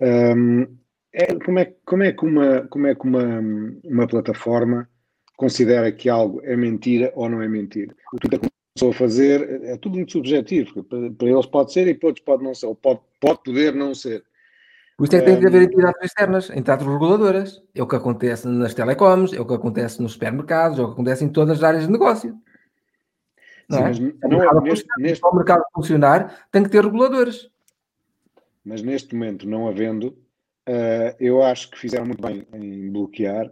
Um, 0.02 0.78
é, 1.14 1.34
como, 1.36 1.60
é, 1.60 1.74
como 1.86 2.04
é 2.04 2.12
que, 2.12 2.26
uma, 2.26 2.68
como 2.68 2.88
é 2.88 2.96
que 2.96 3.08
uma, 3.08 3.40
uma 3.84 4.08
plataforma 4.08 4.90
considera 5.38 5.92
que 5.92 6.10
algo 6.10 6.42
é 6.44 6.56
mentira 6.56 7.12
ou 7.16 7.30
não 7.30 7.42
é 7.42 7.48
mentira? 7.48 7.96
O 8.14 8.18
que 8.18 8.38
começou 8.38 8.90
a 8.90 8.94
fazer 8.94 9.64
é 9.64 9.78
tudo 9.78 9.96
muito 9.96 10.12
subjetivo. 10.12 10.84
Para, 10.84 11.10
para 11.12 11.28
eles 11.30 11.46
pode 11.46 11.72
ser 11.72 11.88
e 11.88 11.94
para 11.94 12.08
outros 12.08 12.26
pode 12.26 12.44
não 12.44 12.54
ser, 12.54 12.66
ou 12.66 12.76
pode, 12.76 13.00
pode 13.22 13.44
poder 13.44 13.74
não 13.74 13.96
ser. 13.96 14.24
Por 14.98 15.06
isso 15.06 15.16
é 15.16 15.20
que 15.20 15.26
tem 15.26 15.40
que 15.40 15.48
haver 15.48 15.64
entidades 15.64 16.02
externas, 16.04 16.50
entidades 16.50 16.86
reguladoras. 16.86 17.62
É 17.74 17.84
o 17.84 17.88
que 17.88 17.96
acontece 17.96 18.48
nas 18.48 18.74
telecoms, 18.74 19.34
é 19.34 19.42
o 19.42 19.46
que 19.46 19.54
acontece 19.54 20.02
nos 20.02 20.14
supermercados, 20.14 20.80
é 20.80 20.82
o 20.82 20.88
que 20.88 20.94
acontece 20.94 21.26
em 21.26 21.30
todas 21.30 21.58
as 21.58 21.64
áreas 21.64 21.86
de 21.86 21.92
negócio. 21.92 22.38
Não 23.70 23.78
Sim, 23.78 23.84
é? 23.84 23.88
mas 24.22 24.32
não, 24.32 24.44
é 24.44 24.62
neste, 24.62 24.88
neste... 24.98 25.22
Para 25.22 25.32
o 25.32 25.36
mercado 25.36 25.64
funcionar, 25.74 26.48
tem 26.52 26.64
que 26.64 26.70
ter 26.70 26.84
reguladores. 26.84 27.50
Mas 28.66 28.82
neste 28.82 29.14
momento, 29.14 29.48
não 29.48 29.68
havendo, 29.68 30.18
Uh, 30.68 31.14
eu 31.20 31.44
acho 31.44 31.70
que 31.70 31.78
fizeram 31.78 32.06
muito 32.06 32.22
bem 32.22 32.46
em 32.54 32.92
bloquear. 32.92 33.52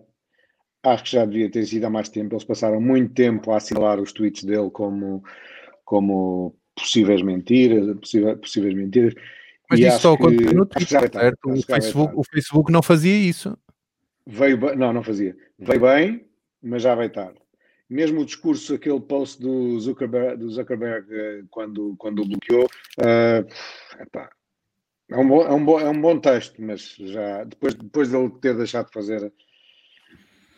Acho 0.84 1.04
que 1.04 1.12
já 1.12 1.26
devia 1.26 1.50
ter 1.50 1.66
sido 1.66 1.86
há 1.86 1.90
mais 1.90 2.10
tempo. 2.10 2.34
Eles 2.34 2.44
passaram 2.44 2.82
muito 2.82 3.14
tempo 3.14 3.52
a 3.52 3.58
assinalar 3.58 4.00
os 4.02 4.12
tweets 4.12 4.44
dele 4.44 4.70
como, 4.72 5.24
como 5.86 6.56
possíveis 6.76 7.22
mentiras, 7.22 7.96
possíveis, 7.98 8.40
possíveis 8.40 8.74
mentiras. 8.74 9.14
Mas 9.70 9.80
e 9.80 9.88
isso 9.88 10.00
só 10.00 10.14
aconteceu 10.14 10.54
no 10.54 10.66
Twitter, 10.66 11.00
certo? 11.12 11.50
O 11.50 11.62
Facebook, 11.62 12.14
o 12.16 12.24
Facebook 12.24 12.72
não 12.72 12.82
fazia 12.82 13.16
isso. 13.16 13.58
Veio 14.26 14.58
bem, 14.58 14.76
não, 14.76 14.92
não 14.92 15.04
fazia. 15.04 15.38
Veio 15.60 15.82
bem, 15.82 16.26
mas 16.62 16.82
já 16.82 16.96
vai 16.96 17.10
tarde. 17.10 17.40
Mesmo 17.90 18.22
o 18.22 18.26
discurso, 18.26 18.74
aquele 18.74 19.00
post 19.00 19.40
do 19.40 19.80
Zuckerberg, 19.80 20.38
do 20.38 20.50
Zuckerberg 20.50 21.06
eh, 21.12 21.44
quando, 21.50 21.96
quando 21.98 22.24
o 22.24 22.26
bloqueou, 22.26 22.66
uh, 22.66 24.02
epá, 24.02 24.30
é 25.10 25.18
um, 25.18 25.28
bom, 25.28 25.42
é, 25.42 25.52
um 25.52 25.66
bom, 25.66 25.80
é 25.80 25.90
um 25.90 26.02
bom 26.02 26.20
texto, 26.20 26.62
mas 26.62 26.96
já 26.96 27.44
depois, 27.44 27.76
depois 27.76 28.10
dele 28.10 28.32
ter 28.42 28.56
deixado 28.56 28.88
de 28.88 28.94
fazer 28.94 29.34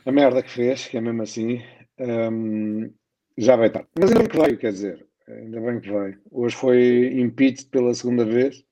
a 0.06 0.12
merda 0.12 0.44
que 0.44 0.52
fez, 0.52 0.88
que 0.88 0.98
é 0.98 1.02
mesmo 1.02 1.24
assim, 1.24 1.62
um, 2.00 2.92
já 3.38 3.56
vai 3.56 3.68
estar. 3.68 3.86
Mas 4.00 4.12
ainda 4.12 4.20
bem 4.22 4.30
que 4.30 4.40
veio, 4.40 4.58
quer 4.58 4.72
dizer, 4.72 5.08
ainda 5.28 5.60
bem 5.60 5.80
que 5.80 5.90
veio. 5.90 6.22
Hoje 6.32 6.56
foi 6.56 7.20
impeached 7.20 7.70
pela 7.70 7.94
segunda 7.94 8.24
vez, 8.24 8.64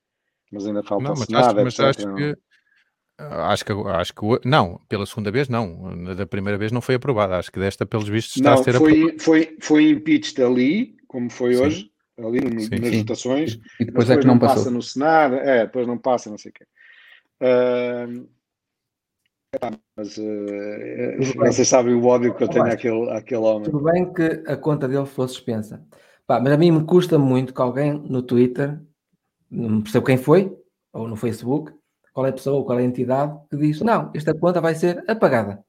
mas 0.52 0.66
ainda 0.68 0.84
falta 0.84 1.04
não, 1.04 1.16
mas 1.16 1.28
nada. 1.28 1.48
Acho, 1.48 1.64
mas 1.64 1.80
acho 1.80 2.16
que, 2.16 2.38
acho 3.18 3.66
que, 3.66 3.72
acho 3.72 4.14
que 4.14 4.48
não, 4.48 4.80
pela 4.88 5.06
segunda 5.06 5.32
vez 5.32 5.50
não, 5.50 6.16
da 6.16 6.28
primeira 6.28 6.58
vez 6.58 6.72
não 6.72 6.82
foi 6.82 6.96
aprovada. 6.96 7.38
Acho 7.38 7.52
que 7.52 7.60
desta, 7.60 7.86
pelos 7.86 8.08
vistos, 8.08 8.36
está 8.36 8.52
não, 8.52 8.62
a 8.62 8.64
ser 8.64 8.76
foi, 8.76 8.92
aprovada. 8.92 9.20
Foi, 9.20 9.58
foi 9.60 9.90
impeached 9.90 10.42
ali, 10.42 10.96
como 11.08 11.30
foi 11.32 11.56
Sim. 11.56 11.64
hoje, 11.64 11.93
ali 12.18 12.40
sim, 12.62 12.80
nas 12.80 12.90
sim. 12.90 13.00
votações. 13.00 13.54
E 13.80 13.86
depois, 13.86 14.08
depois 14.08 14.10
é 14.10 14.18
que 14.18 14.28
não, 14.28 14.36
não 14.36 14.40
passa 14.40 14.72
no 14.72 14.82
Senado, 14.82 15.36
é, 15.36 15.66
depois 15.66 15.88
não 15.88 15.98
passa, 15.98 16.30
não 16.30 16.38
sei 16.38 16.52
o 16.52 16.54
quê. 16.54 16.66
Uh, 17.42 18.28
mas 19.96 20.18
uh, 20.18 21.38
vocês 21.38 21.68
sabem 21.68 21.94
o 21.94 22.06
ódio 22.06 22.34
que 22.34 22.44
eu 22.44 22.48
tenho 22.48 22.66
àquele, 22.66 23.10
àquele 23.12 23.42
homem. 23.42 23.70
Tudo 23.70 23.84
bem 23.84 24.12
que 24.12 24.44
a 24.48 24.58
conta 24.58 24.88
dele 24.88 25.06
fosse 25.06 25.36
suspensa. 25.36 25.86
Pá, 26.26 26.40
mas 26.40 26.54
a 26.54 26.58
mim 26.58 26.72
me 26.72 26.86
custa 26.86 27.20
muito 27.20 27.54
que 27.54 27.62
alguém 27.62 27.94
no 27.94 28.22
Twitter, 28.22 28.80
não 29.50 29.82
percebo 29.82 30.06
quem 30.06 30.18
foi, 30.18 30.56
ou 30.92 31.08
no 31.08 31.16
Facebook, 31.16 31.74
qual 32.14 32.26
é 32.26 32.30
a 32.30 32.34
pessoa, 32.34 32.66
qual 32.66 32.80
é 32.80 32.84
a 32.84 32.86
entidade, 32.86 33.38
que 33.50 33.58
diz: 33.58 33.82
não, 33.82 34.12
esta 34.16 34.34
conta 34.34 34.62
vai 34.62 34.74
ser 34.76 35.04
apagada. 35.08 35.64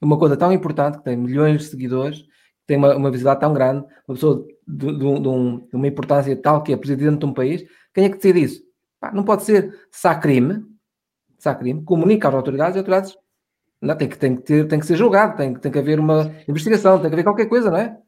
Uma 0.00 0.18
conta 0.18 0.36
tão 0.36 0.52
importante, 0.52 0.98
que 0.98 1.04
tem 1.04 1.16
milhões 1.16 1.62
de 1.62 1.68
seguidores, 1.68 2.24
tem 2.70 2.76
uma, 2.76 2.94
uma 2.94 3.10
visibilidade 3.10 3.40
tão 3.40 3.52
grande, 3.52 3.84
uma 4.06 4.14
pessoa 4.14 4.46
de, 4.64 4.86
de, 4.86 4.96
de, 4.96 5.28
um, 5.28 5.58
de, 5.58 5.74
uma 5.74 5.88
importância 5.88 6.36
tal 6.36 6.62
que 6.62 6.72
é 6.72 6.76
presidente 6.76 7.18
de 7.18 7.26
um 7.26 7.32
país, 7.32 7.64
quem 7.92 8.04
é 8.04 8.08
que 8.08 8.14
decide 8.14 8.44
isso? 8.44 8.62
Pá, 9.00 9.10
não 9.12 9.24
pode 9.24 9.42
ser 9.42 9.74
sacrime, 9.90 10.62
sacrime, 11.36 11.82
comunica 11.82 12.28
às 12.28 12.34
autoridades, 12.34 12.76
as 12.76 12.78
autoridades 12.78 13.16
não, 13.82 13.96
tem, 13.96 14.08
que, 14.08 14.16
tem, 14.16 14.36
que 14.36 14.42
ter, 14.42 14.68
tem 14.68 14.78
que 14.78 14.86
ser 14.86 14.94
julgado, 14.94 15.36
tem, 15.36 15.52
tem 15.52 15.72
que 15.72 15.80
haver 15.80 15.98
uma 15.98 16.32
investigação, 16.46 17.00
tem 17.00 17.08
que 17.08 17.14
haver 17.14 17.24
qualquer 17.24 17.46
coisa, 17.46 17.72
não 17.72 17.76
é? 17.76 17.98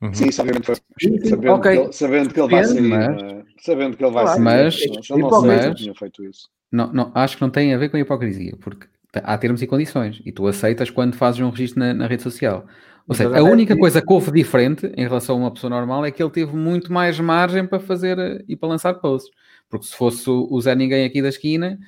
Uhum. 0.00 0.14
Sim, 0.14 0.30
sabendo, 0.30 0.62
sabendo, 0.64 1.54
okay. 1.54 1.72
que 1.72 1.82
ele, 1.82 1.92
sabendo 1.92 2.34
que 2.34 2.40
ele 2.40 2.48
vai 2.50 2.64
sair, 2.64 2.82
mas, 2.82 3.22
é? 3.22 3.42
sabendo 3.58 3.96
que 3.96 4.04
ele 4.04 4.12
vai 4.12 4.26
sair, 4.28 4.40
mas, 4.40 4.78
não, 5.10 5.42
mas, 5.42 5.74
tinha 5.74 5.94
feito 5.96 6.24
isso. 6.24 6.48
Não, 6.70 6.92
não, 6.92 7.10
acho 7.16 7.36
que 7.36 7.42
não 7.42 7.50
tem 7.50 7.74
a 7.74 7.78
ver 7.78 7.88
com 7.88 7.96
a 7.96 8.00
hipocrisia, 8.00 8.56
porque 8.60 8.86
há 9.12 9.36
termos 9.36 9.60
e 9.60 9.66
condições, 9.66 10.22
e 10.24 10.30
tu 10.30 10.46
aceitas 10.46 10.88
quando 10.88 11.16
fazes 11.16 11.40
um 11.40 11.50
registro 11.50 11.80
na, 11.80 11.92
na 11.92 12.06
rede 12.06 12.22
social. 12.22 12.64
Ou 13.06 13.14
seja, 13.14 13.38
a 13.38 13.42
única 13.42 13.76
coisa 13.76 14.00
que 14.00 14.12
houve 14.12 14.30
diferente 14.30 14.90
em 14.96 15.02
relação 15.02 15.36
a 15.36 15.38
uma 15.38 15.50
pessoa 15.52 15.70
normal 15.70 16.04
é 16.06 16.10
que 16.10 16.22
ele 16.22 16.30
teve 16.30 16.56
muito 16.56 16.92
mais 16.92 17.20
margem 17.20 17.66
para 17.66 17.78
fazer 17.78 18.18
eh, 18.18 18.44
e 18.48 18.56
para 18.56 18.68
lançar 18.68 18.94
posts. 18.94 19.30
Porque 19.68 19.86
se 19.86 19.94
fosse 19.94 20.28
o 20.28 20.60
Zé 20.60 20.74
Ninguém 20.74 21.04
aqui 21.04 21.20
da 21.20 21.28
esquina, 21.28 21.78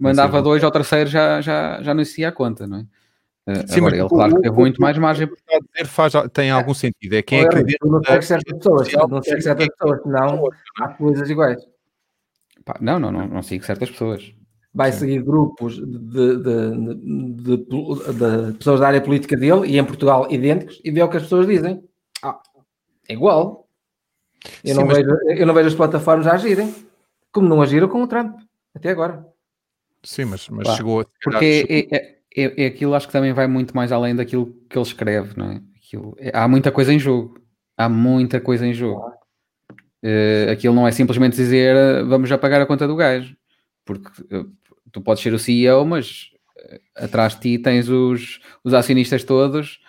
mandava 0.00 0.40
dois 0.40 0.62
ou 0.62 0.70
terceiro 0.70 1.10
já, 1.10 1.40
já, 1.40 1.82
já 1.82 1.92
não 1.92 2.00
existia 2.00 2.28
a 2.28 2.32
conta, 2.32 2.66
não 2.66 2.78
é? 2.78 2.86
Eh, 3.48 3.66
Sim, 3.66 3.80
Agora, 3.80 3.96
ele, 3.96 4.08
claro, 4.08 4.40
teve 4.40 4.56
muito 4.56 4.80
mais 4.80 4.96
margem. 4.96 5.28
Dizer 5.74 5.86
faz, 5.86 6.12
tem 6.32 6.48
é. 6.48 6.52
algum 6.52 6.72
sentido. 6.72 7.14
É 7.14 7.22
quem 7.22 7.42
acredita. 7.42 7.86
Não 7.86 8.02
segue 8.02 8.24
certas 8.24 8.58
pessoas, 8.58 8.92
não 9.10 9.22
segue 9.22 9.42
certas 9.42 9.68
pessoas, 9.68 10.00
não 10.06 10.48
há 10.80 10.88
coisas 10.88 11.28
iguais. 11.28 11.62
não, 12.80 12.98
não, 12.98 13.12
não, 13.12 13.26
não 13.26 13.42
sigo 13.42 13.64
certas 13.64 13.90
pessoas 13.90 14.32
vai 14.74 14.92
Sim. 14.92 14.98
seguir 15.00 15.22
grupos 15.22 15.76
de, 15.76 16.36
de, 16.36 16.94
de, 17.36 17.56
de, 17.56 18.52
pessoas 18.58 18.80
da 18.80 18.88
área 18.88 19.00
política 19.00 19.36
dele 19.36 19.66
e 19.66 19.78
em 19.78 19.84
Portugal 19.84 20.26
idênticos 20.30 20.80
e 20.82 20.90
ver 20.90 21.02
o 21.02 21.08
que 21.08 21.16
as 21.16 21.24
pessoas 21.24 21.46
dizem. 21.46 21.82
Ah, 22.22 22.40
é 23.08 23.12
igual. 23.12 23.68
Eu, 24.64 24.74
Sim, 24.74 24.80
não 24.80 24.86
mas... 24.86 24.96
vejo, 24.96 25.10
eu 25.28 25.46
não 25.46 25.54
vejo 25.54 25.68
as 25.68 25.74
plataformas 25.74 26.26
a 26.26 26.32
agirem 26.32 26.74
como 27.32 27.48
não 27.48 27.62
agiram 27.62 27.88
com 27.88 28.02
o 28.02 28.06
Trump 28.06 28.38
até 28.74 28.90
agora. 28.90 29.26
Sim, 30.04 30.26
mas, 30.26 30.48
mas 30.48 30.68
chegou. 30.76 31.04
Porque 31.22 31.66
é, 31.68 31.96
é, 31.96 32.22
é, 32.36 32.64
é, 32.64 32.66
aquilo, 32.66 32.94
acho 32.94 33.06
que 33.06 33.12
também 33.12 33.32
vai 33.32 33.46
muito 33.46 33.74
mais 33.74 33.90
além 33.90 34.14
daquilo 34.14 34.54
que 34.68 34.76
ele 34.76 34.86
escreve, 34.86 35.36
não 35.36 35.50
é? 35.50 35.62
Aquilo, 35.76 36.14
é, 36.18 36.30
há 36.34 36.46
muita 36.46 36.70
coisa 36.70 36.92
em 36.92 36.98
jogo. 36.98 37.40
Há 37.76 37.88
muita 37.88 38.40
coisa 38.40 38.66
em 38.66 38.74
jogo. 38.74 39.12
Uh, 40.04 40.50
aquilo 40.50 40.74
não 40.74 40.86
é 40.86 40.90
simplesmente 40.90 41.36
dizer 41.36 42.04
vamos 42.06 42.28
já 42.28 42.36
pagar 42.36 42.60
a 42.60 42.66
conta 42.66 42.88
do 42.88 42.96
gajo, 42.96 43.36
porque 43.84 44.10
uh, 44.34 44.52
tu 44.92 45.00
podes 45.00 45.22
ser 45.22 45.32
o 45.32 45.38
CEO, 45.38 45.84
mas 45.84 46.30
eh, 46.58 46.80
atrás 46.96 47.34
de 47.34 47.40
ti 47.40 47.58
tens 47.58 47.88
os, 47.88 48.40
os 48.62 48.74
acionistas 48.74 49.24
todos 49.24 49.80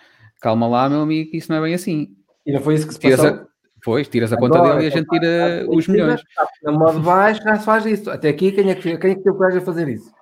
calma 0.44 0.68
lá, 0.68 0.90
meu 0.90 1.00
amigo, 1.00 1.34
isso 1.34 1.50
não 1.50 1.58
é 1.58 1.62
bem 1.62 1.72
assim. 1.72 2.14
E 2.44 2.52
não 2.52 2.60
foi 2.60 2.74
isso 2.74 2.86
que 2.86 2.92
se 2.92 3.00
tiras 3.00 3.18
passou? 3.18 3.38
A, 3.38 3.46
pois, 3.82 4.06
tiras 4.08 4.30
a 4.30 4.36
conta 4.36 4.60
dele 4.60 4.84
e 4.84 4.86
a 4.88 4.90
gente 4.90 5.08
tira 5.08 5.64
os 5.66 5.88
milhões. 5.88 6.20
Na 6.62 6.70
modo 6.70 7.00
baixo 7.00 7.42
já 7.42 7.56
se 7.56 7.64
faz 7.64 7.86
isso. 7.86 8.10
Até 8.10 8.28
aqui, 8.28 8.52
quem 8.52 8.70
é 8.70 8.74
que, 8.74 8.98
quem 8.98 9.12
é 9.12 9.14
que 9.14 9.22
teve 9.22 9.36
coragem 9.38 9.60
a 9.60 9.64
fazer 9.64 9.88
isso? 9.88 10.12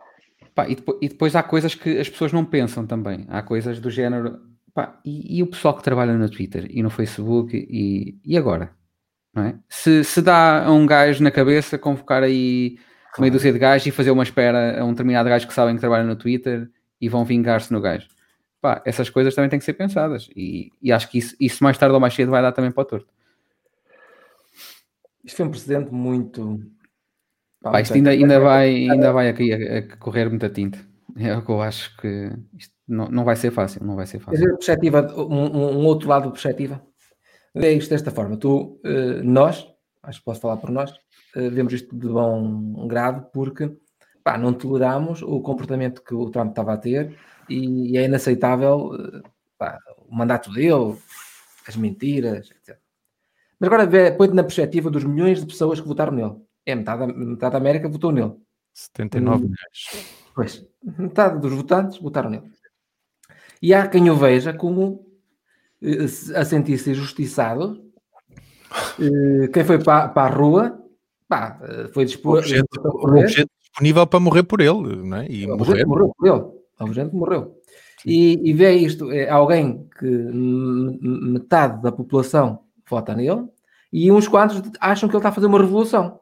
Pá, 0.54 0.68
e, 0.68 0.76
depois, 0.76 0.98
e, 1.02 1.08
depois, 1.08 1.34
há 1.34 1.42
coisas 1.42 1.74
que 1.74 1.98
as 1.98 2.08
pessoas 2.08 2.32
não 2.32 2.44
pensam 2.44 2.86
também. 2.86 3.26
Há 3.28 3.42
coisas 3.42 3.80
do 3.80 3.90
género. 3.90 4.38
Pá, 4.72 5.00
e, 5.04 5.38
e, 5.38 5.42
o 5.42 5.48
pessoal 5.48 5.74
que 5.74 5.82
trabalha 5.82 6.16
no 6.16 6.30
Twitter 6.30 6.68
e 6.70 6.84
no 6.84 6.90
Facebook 6.90 7.56
e, 7.56 8.16
e 8.24 8.38
agora? 8.38 8.70
É? 9.36 9.54
Se, 9.68 10.04
se 10.04 10.22
dá 10.22 10.66
a 10.66 10.70
um 10.70 10.86
gajo 10.86 11.24
na 11.24 11.32
cabeça 11.32 11.76
convocar 11.76 12.22
aí 12.22 12.76
meio 13.20 13.32
dúzia 13.32 13.52
de 13.52 13.58
gajos 13.58 13.86
e 13.86 13.90
fazer 13.90 14.10
uma 14.10 14.22
espera 14.22 14.80
a 14.80 14.84
um 14.84 14.90
determinado 14.90 15.28
gajo 15.28 15.46
que 15.46 15.54
sabem 15.54 15.74
que 15.74 15.80
trabalha 15.80 16.04
no 16.04 16.16
Twitter 16.16 16.70
e 17.00 17.08
vão 17.08 17.24
vingar-se 17.24 17.72
no 17.72 17.80
gajo. 17.80 18.08
Pá, 18.60 18.80
essas 18.84 19.10
coisas 19.10 19.34
também 19.34 19.50
têm 19.50 19.58
que 19.58 19.64
ser 19.64 19.72
pensadas 19.72 20.30
e, 20.36 20.70
e 20.80 20.92
acho 20.92 21.10
que 21.10 21.18
isso, 21.18 21.36
isso, 21.40 21.64
mais 21.64 21.76
tarde 21.76 21.94
ou 21.94 22.00
mais 22.00 22.14
cedo 22.14 22.30
vai 22.30 22.40
dar 22.40 22.52
também 22.52 22.70
para 22.70 22.82
o 22.82 22.84
torto. 22.84 23.12
Isto 25.24 25.36
foi 25.36 25.46
um 25.46 25.50
precedente 25.50 25.92
muito. 25.92 26.60
Pá, 27.60 27.80
isto 27.80 27.94
ainda, 27.94 28.10
ainda, 28.10 28.40
vai, 28.40 28.88
ainda 28.88 29.12
vai 29.12 29.28
aqui 29.28 29.52
a, 29.52 29.78
a, 29.78 29.96
correr 29.96 30.28
muita 30.28 30.48
tinta. 30.48 30.78
É 31.16 31.36
o 31.36 31.42
que 31.44 31.50
eu 31.50 31.60
acho 31.60 31.96
que 31.96 32.32
isto 32.56 32.74
não, 32.88 33.08
não 33.08 33.24
vai 33.24 33.36
ser 33.36 33.50
fácil. 33.50 33.84
Não 33.84 33.96
vai 33.96 34.06
ser 34.06 34.20
fácil. 34.20 34.56
Perspectiva, 34.56 35.12
um, 35.16 35.80
um 35.80 35.84
outro 35.84 36.08
lado 36.08 36.26
de 36.26 36.30
perspectiva 36.30 36.80
é 37.54 37.72
isto 37.72 37.90
desta 37.90 38.10
forma. 38.10 38.36
Tu, 38.36 38.80
uh, 38.84 39.22
nós, 39.22 39.66
acho 40.02 40.20
que 40.20 40.24
posso 40.24 40.40
falar 40.40 40.56
por 40.56 40.70
nós, 40.70 40.92
vemos 41.34 41.72
isto 41.72 41.96
de 41.96 42.08
bom 42.08 42.86
grado 42.86 43.26
porque 43.32 43.76
pá, 44.22 44.38
não 44.38 44.52
toleramos 44.52 45.22
o 45.22 45.40
comportamento 45.40 46.02
que 46.02 46.14
o 46.14 46.30
Trump 46.30 46.50
estava 46.50 46.74
a 46.74 46.76
ter 46.76 47.16
e, 47.48 47.96
é 47.98 48.04
inaceitável 48.04 48.92
uh, 48.92 49.22
pá, 49.58 49.78
o 50.06 50.14
mandato 50.14 50.52
dele, 50.52 50.96
as 51.66 51.76
mentiras, 51.76 52.50
etc. 52.50 52.78
Mas 53.58 53.66
agora 53.70 53.88
põe-te 54.16 54.34
na 54.34 54.42
perspectiva 54.42 54.90
dos 54.90 55.04
milhões 55.04 55.40
de 55.40 55.46
pessoas 55.46 55.80
que 55.80 55.86
votaram 55.86 56.12
nele. 56.12 56.34
É 56.66 56.74
metade, 56.74 57.12
metade 57.12 57.52
da 57.52 57.58
América 57.58 57.88
votou 57.88 58.10
nele. 58.10 58.34
79 58.72 59.36
hum, 59.36 59.48
milhões. 59.48 60.16
Pois, 60.34 60.66
metade 60.98 61.40
dos 61.40 61.52
votantes 61.52 61.98
votaram 61.98 62.30
nele. 62.30 62.50
E 63.60 63.72
há 63.72 63.86
quem 63.86 64.10
o 64.10 64.16
veja 64.16 64.52
como 64.52 65.06
eh, 65.80 66.04
a 66.34 66.44
sentir-se 66.44 66.90
injustiçado. 66.90 67.88
Eh, 68.98 69.48
quem 69.48 69.64
foi 69.64 69.78
para, 69.78 70.08
para 70.08 70.32
a 70.32 70.36
rua 70.36 70.81
pá, 71.32 71.58
eh, 71.62 71.88
foi 71.94 72.04
disposto. 72.04 72.52
Objeto, 72.84 73.50
disponível 73.62 74.06
para 74.06 74.20
morrer 74.20 74.42
por 74.42 74.60
ele, 74.60 74.96
não 74.96 75.16
é? 75.16 75.26
E 75.30 75.46
o 75.46 75.56
morrer. 75.56 75.86
morreu 75.86 76.12
por 76.14 76.28
ele. 76.28 76.62
O 76.78 76.92
gente 76.92 77.14
morreu. 77.14 77.56
E, 78.04 78.50
e 78.50 78.52
vê 78.52 78.72
isto, 78.74 79.10
é 79.10 79.30
alguém 79.30 79.88
que 79.98 80.06
metade 80.06 81.80
da 81.80 81.92
população 81.92 82.64
vota 82.90 83.14
nele 83.14 83.48
e 83.92 84.10
uns 84.10 84.26
quantos 84.26 84.60
acham 84.80 85.08
que 85.08 85.14
ele 85.14 85.20
está 85.20 85.28
a 85.30 85.32
fazer 85.32 85.46
uma 85.46 85.60
revolução. 85.60 86.20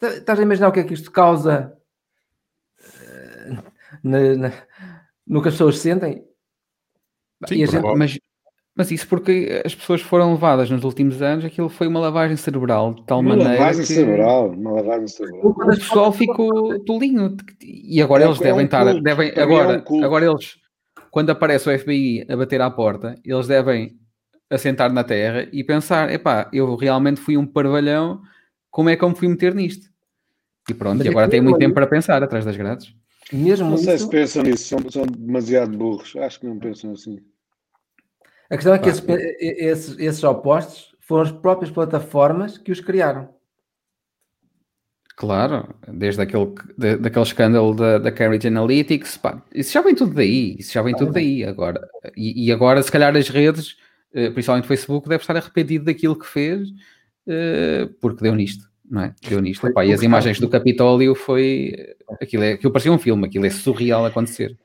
Estás 0.00 0.38
a 0.38 0.42
imaginar 0.42 0.68
o 0.68 0.72
que 0.72 0.80
é 0.80 0.84
que 0.84 0.94
isto 0.94 1.10
causa 1.10 1.76
na, 4.02 4.36
na, 4.36 4.52
no 5.26 5.42
que 5.42 5.48
as 5.48 5.54
pessoas 5.54 5.78
sentem? 5.78 6.24
Sim, 7.46 7.66
gente, 7.66 7.82
mas, 7.96 8.18
mas 8.80 8.90
isso 8.90 9.06
porque 9.06 9.60
as 9.62 9.74
pessoas 9.74 10.00
foram 10.00 10.32
levadas 10.32 10.70
nos 10.70 10.84
últimos 10.84 11.20
anos, 11.20 11.44
aquilo 11.44 11.68
foi 11.68 11.86
uma 11.86 12.00
lavagem 12.00 12.34
cerebral 12.34 12.94
de 12.94 13.04
tal 13.04 13.20
uma 13.20 13.36
maneira. 13.36 13.52
Lavagem 13.58 13.82
que... 13.82 13.92
cerebral, 13.92 14.48
uma 14.48 14.72
lavagem 14.72 15.06
cerebral. 15.06 15.50
O 15.50 15.54
pessoal 15.54 16.12
ficou 16.12 16.82
tolinho. 16.84 17.36
E 17.60 18.00
agora 18.00 18.24
é, 18.24 18.26
eles 18.26 18.40
é 18.40 18.44
devem 18.44 18.62
um 18.62 18.64
estar. 18.64 18.86
Culto, 18.86 19.02
devem, 19.02 19.32
agora, 19.36 19.84
é 19.86 19.92
um 19.92 20.02
agora 20.02 20.24
eles, 20.24 20.56
quando 21.10 21.28
aparece 21.28 21.68
o 21.68 21.78
FBI 21.78 22.24
a 22.26 22.34
bater 22.34 22.62
à 22.62 22.70
porta, 22.70 23.16
eles 23.22 23.46
devem 23.46 23.98
assentar 24.48 24.90
na 24.90 25.04
terra 25.04 25.46
e 25.52 25.62
pensar: 25.62 26.10
epá, 26.10 26.48
eu 26.50 26.74
realmente 26.74 27.20
fui 27.20 27.36
um 27.36 27.44
parvalhão, 27.44 28.22
como 28.70 28.88
é 28.88 28.96
que 28.96 29.04
eu 29.04 29.10
me 29.10 29.14
fui 29.14 29.28
meter 29.28 29.54
nisto? 29.54 29.90
E 30.70 30.72
pronto, 30.72 30.96
Mas 30.96 31.06
e 31.06 31.10
agora 31.10 31.28
tem 31.28 31.42
muito 31.42 31.58
tempo 31.58 31.74
para 31.74 31.86
pensar 31.86 32.22
atrás 32.22 32.46
das 32.46 32.56
grades. 32.56 32.94
Mesmo 33.30 33.68
não 33.68 33.76
sei 33.76 33.96
isso... 33.96 34.06
se 34.06 34.10
pensam 34.10 34.42
nisso, 34.42 34.64
são, 34.64 34.90
são 34.90 35.04
demasiado 35.04 35.76
burros, 35.76 36.16
acho 36.16 36.40
que 36.40 36.46
não 36.46 36.58
pensam 36.58 36.92
assim. 36.92 37.18
A 38.50 38.56
questão 38.56 38.74
é 38.74 38.78
que 38.78 38.88
esses, 38.88 39.04
esses, 39.40 39.98
esses 39.98 40.24
opostos 40.24 40.92
foram 40.98 41.22
as 41.22 41.32
próprias 41.32 41.70
plataformas 41.70 42.58
que 42.58 42.72
os 42.72 42.80
criaram. 42.80 43.28
Claro, 45.16 45.74
desde 45.86 46.22
aquele, 46.22 46.54
de, 46.76 46.96
daquele 46.96 47.24
escândalo 47.24 47.74
da, 47.74 47.98
da 47.98 48.10
Cambridge 48.10 48.48
Analytics, 48.48 49.18
pá, 49.18 49.42
isso 49.54 49.70
já 49.72 49.82
vem 49.82 49.94
tudo 49.94 50.14
daí, 50.14 50.56
isso 50.58 50.72
já 50.72 50.80
vem 50.80 50.96
tudo 50.96 51.12
daí 51.12 51.44
agora. 51.44 51.80
E, 52.16 52.46
e, 52.46 52.50
agora, 52.50 52.82
se 52.82 52.90
calhar, 52.90 53.14
as 53.14 53.28
redes, 53.28 53.76
eh, 54.14 54.30
principalmente 54.30 54.64
o 54.64 54.68
Facebook, 54.68 55.08
deve 55.08 55.22
estar 55.22 55.36
arrependido 55.36 55.84
daquilo 55.84 56.18
que 56.18 56.26
fez, 56.26 56.68
eh, 57.26 57.86
porque 58.00 58.22
deu 58.22 58.34
nisto, 58.34 58.64
não 58.90 59.02
é? 59.02 59.14
Deu 59.28 59.42
nisto. 59.42 59.66
Epá, 59.66 59.84
e 59.84 59.92
as 59.92 60.02
imagens 60.02 60.40
do 60.40 60.48
Capitólio 60.48 61.14
foi. 61.14 61.94
Aquilo, 62.20 62.42
é, 62.42 62.52
aquilo 62.52 62.72
parecia 62.72 62.92
um 62.92 62.98
filme, 62.98 63.26
aquilo 63.26 63.44
é 63.44 63.50
surreal 63.50 64.06
acontecer. 64.06 64.56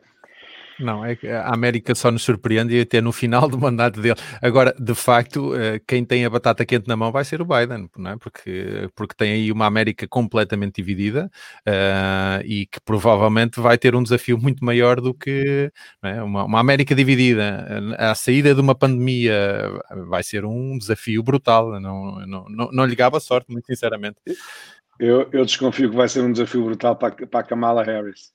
Não, 0.80 1.05
é 1.05 1.17
a 1.32 1.53
América 1.53 1.95
só 1.95 2.11
nos 2.11 2.23
surpreende 2.23 2.80
até 2.80 2.99
no 2.99 3.11
final 3.11 3.47
do 3.47 3.57
mandato 3.57 4.01
dele. 4.01 4.15
Agora, 4.41 4.76
de 4.78 4.93
facto, 4.93 5.55
eh, 5.55 5.80
quem 5.88 6.03
tem 6.03 6.26
a 6.26 6.30
batata 6.30 6.65
quente 6.65 6.88
na 6.88 6.97
mão 6.97 7.11
vai 7.11 7.23
ser 7.23 7.41
o 7.41 7.45
Biden, 7.45 7.89
não 7.97 8.11
é? 8.11 8.17
Porque, 8.17 8.89
porque 8.93 9.15
tem 9.15 9.32
aí 9.32 9.51
uma 9.51 9.65
América 9.65 10.07
completamente 10.07 10.76
dividida 10.76 11.32
uh, 11.67 12.43
e 12.43 12.65
que 12.65 12.80
provavelmente 12.82 13.59
vai 13.59 13.78
ter 13.78 13.95
um 13.95 14.03
desafio 14.03 14.38
muito 14.38 14.63
maior 14.65 14.99
do 14.99 15.13
que 15.13 15.71
é? 16.03 16.21
uma, 16.21 16.43
uma, 16.43 16.59
América 16.59 16.93
dividida. 16.93 17.67
A 17.97 18.13
saída 18.13 18.53
de 18.53 18.59
uma 18.59 18.76
pandemia 18.76 19.71
vai 20.09 20.23
ser 20.23 20.45
um 20.45 20.78
desafio 20.78 21.23
brutal. 21.23 21.80
Não, 21.80 22.26
não, 22.26 22.45
não, 22.49 22.69
não 22.71 22.86
lhe 22.86 22.95
sorte, 23.21 23.51
muito 23.51 23.65
sinceramente. 23.65 24.17
Eu, 24.99 25.30
eu 25.32 25.45
desconfio 25.45 25.89
que 25.89 25.95
vai 25.95 26.07
ser 26.09 26.21
um 26.21 26.32
desafio 26.32 26.63
brutal 26.63 26.95
para, 26.95 27.28
para 27.28 27.39
a 27.39 27.43
Kamala 27.43 27.84
Harris. 27.84 28.35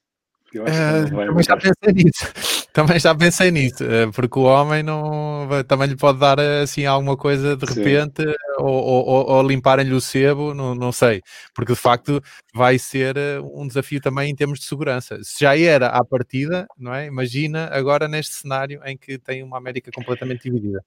Uh, 0.55 1.11
também 1.15 1.43
já 1.45 1.57
pensei 1.57 1.93
nisso, 1.93 2.69
também 2.73 2.99
já 2.99 3.15
pensei 3.15 3.51
nisso, 3.51 3.85
porque 4.13 4.39
o 4.39 4.43
homem 4.43 4.83
não 4.83 5.49
também 5.67 5.89
lhe 5.89 5.97
pode 5.97 6.19
dar 6.19 6.41
assim 6.41 6.87
alguma 6.87 7.17
coisa 7.17 7.57
de 7.57 7.67
repente 7.67 8.23
ou, 8.59 9.07
ou, 9.07 9.31
ou 9.31 9.43
limparem-lhe 9.43 9.95
o 9.95 10.01
sebo, 10.01 10.55
não, 10.55 10.75
não 10.75 10.93
sei, 10.93 11.23
porque 11.55 11.73
de 11.73 11.79
facto 11.79 12.21
vai 12.55 12.79
ser 12.79 13.17
uh, 13.17 13.61
um 13.61 13.67
desafio 13.67 14.01
também 14.01 14.31
em 14.31 14.35
termos 14.35 14.61
de 14.61 14.67
segurança. 14.67 15.19
Se 15.23 15.41
já 15.41 15.57
era 15.57 15.89
à 15.89 16.05
partida, 16.05 16.67
não 16.79 16.95
é? 16.95 17.07
Imagina 17.07 17.69
agora 17.73 18.09
neste 18.09 18.35
cenário 18.35 18.81
em 18.85 18.97
que 18.97 19.19
tem 19.19 19.43
uma 19.43 19.59
América 19.59 19.91
completamente 19.93 20.43
dividida. 20.43 20.85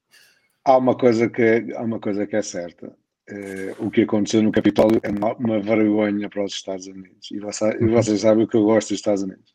Há 0.64 0.76
uma 0.76 0.96
coisa 0.96 1.28
que 1.28 1.42
é, 1.42 1.76
há 1.76 1.82
uma 1.82 2.00
coisa 2.00 2.26
que 2.26 2.36
é 2.36 2.42
certa. 2.42 2.92
Uh, 3.30 3.86
o 3.86 3.90
que 3.90 4.02
aconteceu 4.02 4.42
no 4.42 4.52
Capitólio 4.52 5.00
é 5.02 5.10
uma, 5.10 5.34
uma, 5.34 5.60
vergonha 5.60 6.28
para 6.28 6.44
os 6.44 6.52
Estados 6.52 6.86
Unidos. 6.86 7.30
E, 7.30 7.38
você, 7.38 7.70
e 7.80 7.84
uhum. 7.84 7.92
vocês 7.92 8.20
sabem 8.20 8.44
o 8.44 8.48
que 8.48 8.56
eu 8.56 8.64
gosto 8.64 8.90
dos 8.90 8.98
Estados 8.98 9.22
Unidos 9.22 9.53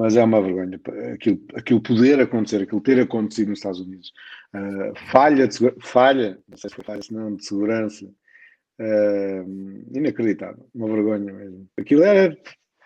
mas 0.00 0.16
é 0.16 0.24
uma 0.24 0.40
vergonha 0.40 0.80
aquilo, 1.12 1.38
aquilo 1.54 1.82
poder 1.82 2.18
acontecer, 2.20 2.62
aquilo 2.62 2.80
ter 2.80 2.98
acontecido 2.98 3.50
nos 3.50 3.58
Estados 3.58 3.80
Unidos. 3.80 4.10
Uh, 4.54 4.98
falha, 5.10 5.46
de, 5.46 5.58
falha, 5.82 6.38
não 6.48 6.56
sei 6.56 6.70
se 6.70 6.76
foi 6.76 6.84
falha, 6.86 7.00
não, 7.10 7.36
de 7.36 7.44
segurança, 7.44 8.06
uh, 8.06 9.84
inacreditável, 9.94 10.66
uma 10.74 10.88
vergonha 10.88 11.30
mesmo. 11.30 11.68
Aquilo 11.78 12.02
era, 12.02 12.34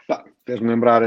pá, 0.09 0.25
fez-me 0.45 0.67
lembrar, 0.67 1.03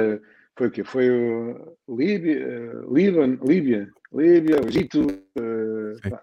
foi 0.58 0.68
o 0.68 0.72
quê? 0.72 0.82
Foi 0.86 1.10
o 1.10 1.76
Líbia, 1.90 2.72
Líbano, 2.90 3.38
Líbia, 3.46 3.90
Líbia, 4.14 4.62
Egito, 4.66 5.02
uh, 5.02 6.18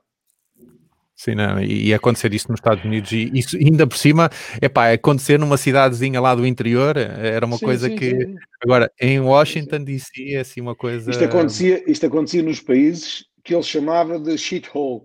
Sim, 1.16 1.36
não, 1.36 1.62
e, 1.62 1.88
e 1.88 1.94
acontecer 1.94 2.34
isto 2.34 2.50
nos 2.50 2.58
Estados 2.58 2.84
Unidos, 2.84 3.12
e 3.12 3.30
isso 3.32 3.56
ainda 3.56 3.86
por 3.86 3.96
cima, 3.96 4.28
epá, 4.60 4.92
acontecer 4.92 5.38
numa 5.38 5.56
cidadezinha 5.56 6.20
lá 6.20 6.34
do 6.34 6.44
interior, 6.44 6.96
era 6.96 7.46
uma 7.46 7.56
sim, 7.56 7.64
coisa 7.64 7.88
sim, 7.88 7.96
que 7.96 8.10
sim. 8.10 8.36
agora 8.60 8.90
em 9.00 9.20
Washington 9.20 9.84
DC 9.84 10.34
é 10.34 10.40
assim 10.40 10.60
uma 10.60 10.74
coisa. 10.74 11.10
Isto 11.10 11.24
acontecia, 11.24 11.90
isto 11.90 12.06
acontecia 12.06 12.42
nos 12.42 12.60
países 12.60 13.26
que 13.44 13.54
ele 13.54 13.62
chamava 13.62 14.18
de 14.18 14.36
shithole. 14.36 15.02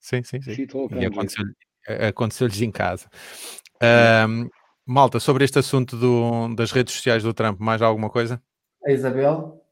Sim, 0.00 0.22
sim, 0.22 0.40
sim. 0.40 0.66
e 0.98 1.04
aconteceu-lhes 1.04 1.54
aconteceu 2.08 2.48
em 2.48 2.70
casa. 2.70 3.08
Um, 4.28 4.48
malta, 4.86 5.20
sobre 5.20 5.44
este 5.44 5.58
assunto 5.58 5.96
do, 5.96 6.54
das 6.54 6.72
redes 6.72 6.94
sociais 6.94 7.22
do 7.22 7.34
Trump, 7.34 7.60
mais 7.60 7.82
alguma 7.82 8.08
coisa? 8.08 8.42
A 8.86 8.90
Isabel, 8.90 9.62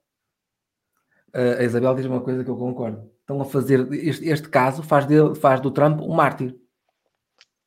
a 1.33 1.62
Isabel 1.62 1.95
diz 1.95 2.05
uma 2.05 2.20
coisa 2.20 2.45
que 2.45 2.51
eu 2.51 2.57
concordo 2.57 3.11
estão 3.31 3.41
a 3.41 3.45
fazer 3.45 3.93
este, 3.93 4.28
este 4.28 4.49
caso 4.49 4.83
faz, 4.83 5.07
dele, 5.07 5.35
faz 5.35 5.61
do 5.61 5.70
Trump 5.70 6.01
um 6.01 6.12
mártir. 6.12 6.57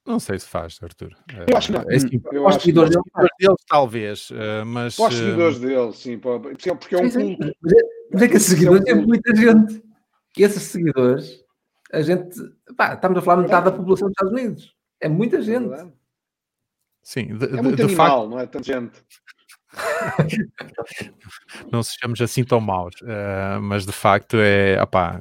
Não 0.05 0.19
sei 0.19 0.37
se 0.37 0.47
faz, 0.47 0.77
Arthur. 0.83 1.15
Eu 1.47 1.55
acho 1.55 1.67
que 1.67 1.73
não. 1.73 1.89
É, 1.89 1.95
assim, 1.95 2.21
eu 2.33 2.45
acho 2.45 2.59
seguidores 2.59 2.89
dele, 2.91 3.29
deles, 3.39 3.63
talvez, 3.69 4.29
eh, 4.33 4.63
mas. 4.65 4.97
Para 4.97 5.07
os 5.07 5.15
seguidores 5.15 5.59
dele, 5.59 5.93
sim, 5.93 6.19
porque 6.19 6.69
é 6.69 7.01
um 7.01 7.09
sim, 7.09 7.37
sim. 7.37 7.37
Mas 8.11 8.21
é 8.21 8.27
que 8.27 8.35
esses 8.35 8.49
seguidores 8.49 8.85
é 8.85 8.93
muita 8.93 9.33
gente. 9.33 9.81
E 10.37 10.43
esses 10.43 10.63
seguidores, 10.63 11.41
a 11.93 12.01
gente. 12.01 12.35
Pá, 12.75 12.95
estamos 12.95 13.17
a 13.17 13.21
falar 13.21 13.43
metade 13.43 13.65
da 13.65 13.71
população 13.71 14.09
dos 14.09 14.13
Estados 14.13 14.33
Unidos. 14.33 14.75
É 14.99 15.07
muita 15.07 15.41
gente. 15.41 15.69
Sim, 17.01 17.37
de, 17.37 17.45
é 17.45 17.61
muito 17.61 17.77
de, 17.77 17.83
animal, 17.83 18.21
facto, 18.23 18.29
não 18.29 18.39
é 18.39 18.45
tanta 18.45 18.63
gente. 18.63 19.01
não 21.71 21.81
sejamos 21.81 22.21
assim 22.21 22.43
tão 22.43 22.59
maus, 22.59 22.93
uh, 23.01 23.61
mas 23.61 23.85
de 23.85 23.91
facto 23.91 24.37
é, 24.39 24.81
opá, 24.81 25.19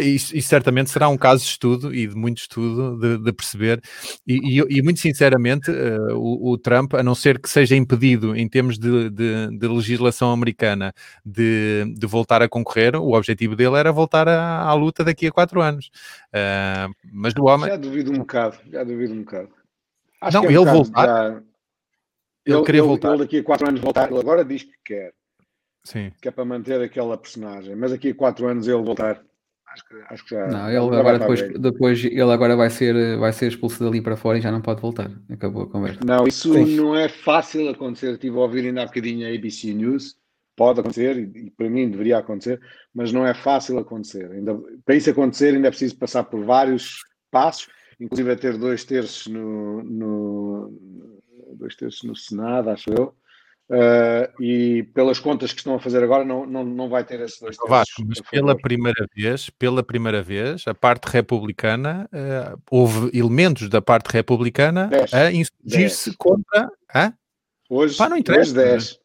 isso, 0.00 0.36
isso, 0.36 0.48
certamente 0.48 0.90
será 0.90 1.08
um 1.08 1.16
caso 1.16 1.44
de 1.44 1.50
estudo 1.50 1.94
e 1.94 2.06
de 2.06 2.14
muito 2.14 2.38
estudo 2.38 2.98
de, 2.98 3.18
de 3.18 3.32
perceber, 3.32 3.80
e, 4.26 4.60
e, 4.60 4.78
e, 4.78 4.82
muito 4.82 5.00
sinceramente 5.00 5.70
uh, 5.70 6.16
o, 6.16 6.52
o, 6.52 6.58
Trump, 6.58 6.94
a 6.94 7.02
não 7.02 7.14
ser 7.14 7.38
que 7.38 7.48
seja 7.48 7.76
impedido 7.76 8.34
em 8.34 8.48
termos 8.48 8.78
de, 8.78 9.10
de, 9.10 9.58
de 9.58 9.68
legislação 9.68 10.32
americana 10.32 10.92
de, 11.24 11.84
de, 11.96 12.06
voltar 12.06 12.42
a 12.42 12.48
concorrer, 12.48 12.96
o 12.96 13.12
objetivo 13.14 13.54
dele 13.54 13.76
era 13.76 13.92
voltar 13.92 14.28
à, 14.28 14.62
à 14.62 14.74
luta 14.74 15.04
daqui 15.04 15.26
a 15.26 15.32
quatro 15.32 15.60
anos, 15.60 15.90
uh, 16.34 16.92
mas 17.12 17.34
do 17.34 17.44
homem... 17.44 17.68
Já 17.68 17.76
duvido 17.76 18.12
um 18.12 18.18
bocado, 18.18 18.56
já 18.70 18.82
duvido 18.82 19.12
um 19.12 19.20
bocado. 19.20 19.50
Acho 20.20 20.36
não, 20.36 20.44
é 20.44 20.48
um 20.48 20.50
ele 20.50 20.64
voltar... 20.70 21.06
Já 21.06 21.49
ele, 22.44 22.56
ele 22.56 22.64
queria 22.64 22.80
ele, 22.80 22.88
voltar. 22.88 23.10
Ele 23.10 23.18
daqui 23.18 23.38
a 23.38 23.44
quatro 23.44 23.68
anos 23.68 23.80
voltar. 23.80 24.10
Ele 24.10 24.20
agora 24.20 24.44
diz 24.44 24.62
que 24.62 24.72
quer. 24.84 25.12
Sim. 25.84 26.12
Que 26.20 26.28
é 26.28 26.30
para 26.30 26.44
manter 26.44 26.80
aquela 26.80 27.16
personagem. 27.16 27.74
Mas 27.76 27.90
daqui 27.90 28.10
a 28.10 28.14
quatro 28.14 28.46
anos 28.46 28.68
ele 28.68 28.82
voltar. 28.82 29.22
Acho 29.72 29.86
que, 29.86 29.94
acho 30.10 30.24
que 30.24 30.30
já. 30.34 30.46
Não, 30.48 30.68
ele 30.68 30.96
agora 30.96 31.18
depois, 31.18 31.60
depois 31.60 32.04
ele 32.04 32.22
agora 32.22 32.56
vai 32.56 32.70
ser, 32.70 33.16
vai 33.18 33.32
ser 33.32 33.48
expulso 33.48 33.82
dali 33.82 34.02
para 34.02 34.16
fora 34.16 34.38
e 34.38 34.40
já 34.40 34.50
não 34.50 34.60
pode 34.60 34.80
voltar. 34.80 35.10
Acabou 35.30 35.62
a 35.62 35.68
conversa. 35.68 36.00
Não, 36.04 36.26
isso 36.26 36.52
Sim. 36.52 36.76
não 36.76 36.96
é 36.96 37.08
fácil 37.08 37.68
acontecer. 37.68 38.12
Estive 38.12 38.36
a 38.36 38.40
ouvir 38.40 38.66
ainda 38.66 38.82
há 38.82 38.86
bocadinho 38.86 39.26
a 39.26 39.32
ABC 39.32 39.72
News. 39.72 40.16
Pode 40.56 40.80
acontecer 40.80 41.16
e, 41.16 41.46
e 41.46 41.50
para 41.50 41.70
mim 41.70 41.88
deveria 41.88 42.18
acontecer, 42.18 42.60
mas 42.92 43.12
não 43.12 43.26
é 43.26 43.32
fácil 43.32 43.78
acontecer. 43.78 44.30
Ainda, 44.32 44.60
para 44.84 44.96
isso 44.96 45.08
acontecer, 45.08 45.54
ainda 45.54 45.68
é 45.68 45.70
preciso 45.70 45.96
passar 45.96 46.24
por 46.24 46.44
vários 46.44 46.98
passos, 47.30 47.68
inclusive 47.98 48.32
a 48.32 48.36
ter 48.36 48.58
dois 48.58 48.84
terços 48.84 49.26
no, 49.28 49.82
no 49.82 51.19
dois 51.60 51.76
terços 51.76 52.02
no 52.02 52.16
Senado, 52.16 52.70
acho 52.70 52.90
eu. 52.90 53.14
Uh, 53.70 54.42
e 54.42 54.82
pelas 54.94 55.20
contas 55.20 55.52
que 55.52 55.58
estão 55.58 55.76
a 55.76 55.78
fazer 55.78 56.02
agora, 56.02 56.24
não, 56.24 56.44
não, 56.44 56.64
não 56.64 56.88
vai 56.88 57.04
ter 57.04 57.20
esses 57.20 57.38
dois 57.38 57.56
terços. 57.56 57.70
Vasco, 57.70 58.04
mas 58.04 58.20
pela 58.20 58.56
primeira 58.56 59.06
vez, 59.14 59.48
pela 59.50 59.80
primeira 59.80 60.20
vez, 60.20 60.64
a 60.66 60.74
parte 60.74 61.04
republicana, 61.04 62.08
uh, 62.12 62.60
houve 62.68 63.16
elementos 63.16 63.68
da 63.68 63.80
parte 63.80 64.08
republicana 64.08 64.88
dez, 64.88 65.14
a 65.14 65.30
insurgir-se 65.30 66.16
contra. 66.16 66.68
Hã? 66.92 67.12
Hoje, 67.68 67.96
Pá, 67.96 68.08
não 68.08 68.16
interessa. 68.16 68.50
Hoje 68.50 68.54
10. 68.54 69.00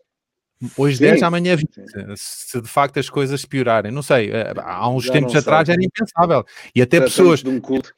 Hoje 0.76 0.98
sim, 0.98 1.04
10, 1.04 1.22
amanhã 1.22 1.56
20. 1.56 1.70
Se 2.16 2.60
de 2.60 2.68
facto 2.68 3.00
as 3.00 3.08
coisas 3.08 3.46
piorarem, 3.46 3.92
não 3.92 4.02
sei, 4.02 4.32
eh, 4.32 4.54
há 4.58 4.90
uns 4.90 5.04
Já 5.04 5.14
tempos 5.14 5.36
atrás 5.36 5.70
era 5.70 5.84
impensável. 5.84 6.44
E 6.74 6.82
até 6.82 6.98
Já 6.98 7.04
pessoas. 7.04 7.44
De 7.44 7.50
um 7.50 7.60
culto 7.60 7.94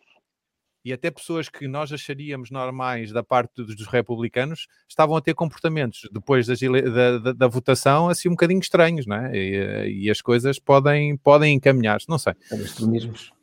e 0.88 0.93
até 0.93 1.11
pessoas 1.11 1.49
que 1.49 1.67
nós 1.67 1.91
acharíamos 1.91 2.49
normais 2.49 3.11
da 3.11 3.21
parte 3.21 3.55
dos, 3.55 3.75
dos 3.75 3.88
republicanos 3.88 4.67
estavam 4.88 5.17
a 5.17 5.21
ter 5.21 5.33
comportamentos 5.33 6.07
depois 6.13 6.47
da, 6.47 7.17
da, 7.19 7.33
da, 7.33 7.47
votação 7.47 8.07
assim 8.07 8.29
um 8.29 8.31
bocadinho 8.31 8.61
estranhos, 8.61 9.05
não 9.05 9.17
é? 9.17 9.35
E, 9.35 10.03
e 10.03 10.09
as 10.09 10.21
coisas 10.21 10.57
podem, 10.59 11.17
podem 11.17 11.55
encaminhar-se, 11.55 12.07
não 12.07 12.17
sei. 12.17 12.33
Extremismos. 12.53 13.33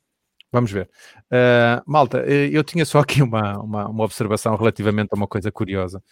Vamos 0.50 0.70
ver. 0.70 0.88
Uh, 1.26 1.82
malta, 1.84 2.24
eh, 2.26 2.48
eu 2.50 2.64
tinha 2.64 2.86
só 2.86 3.00
aqui 3.00 3.22
uma, 3.22 3.58
uma, 3.58 3.88
uma, 3.88 4.04
observação 4.04 4.54
relativamente 4.56 5.08
a 5.12 5.16
uma 5.16 5.26
coisa 5.26 5.50
curiosa. 5.50 6.02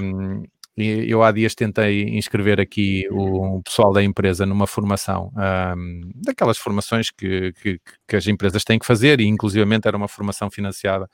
Um, 0.00 0.44
eu 0.86 1.22
há 1.22 1.32
dias 1.32 1.54
tentei 1.54 2.04
inscrever 2.16 2.60
aqui 2.60 3.06
o 3.10 3.62
pessoal 3.62 3.92
da 3.92 4.02
empresa 4.02 4.46
numa 4.46 4.66
formação, 4.66 5.32
um, 5.76 6.00
daquelas 6.14 6.58
formações 6.58 7.10
que, 7.10 7.52
que, 7.62 7.80
que, 8.08 8.16
as 8.16 8.26
empresas 8.26 8.64
têm 8.64 8.78
que 8.78 8.86
fazer, 8.86 9.20
e 9.20 9.26
inclusivamente 9.26 9.86
era 9.86 9.96
uma 9.96 10.08
formação 10.08 10.50
financiada 10.50 11.04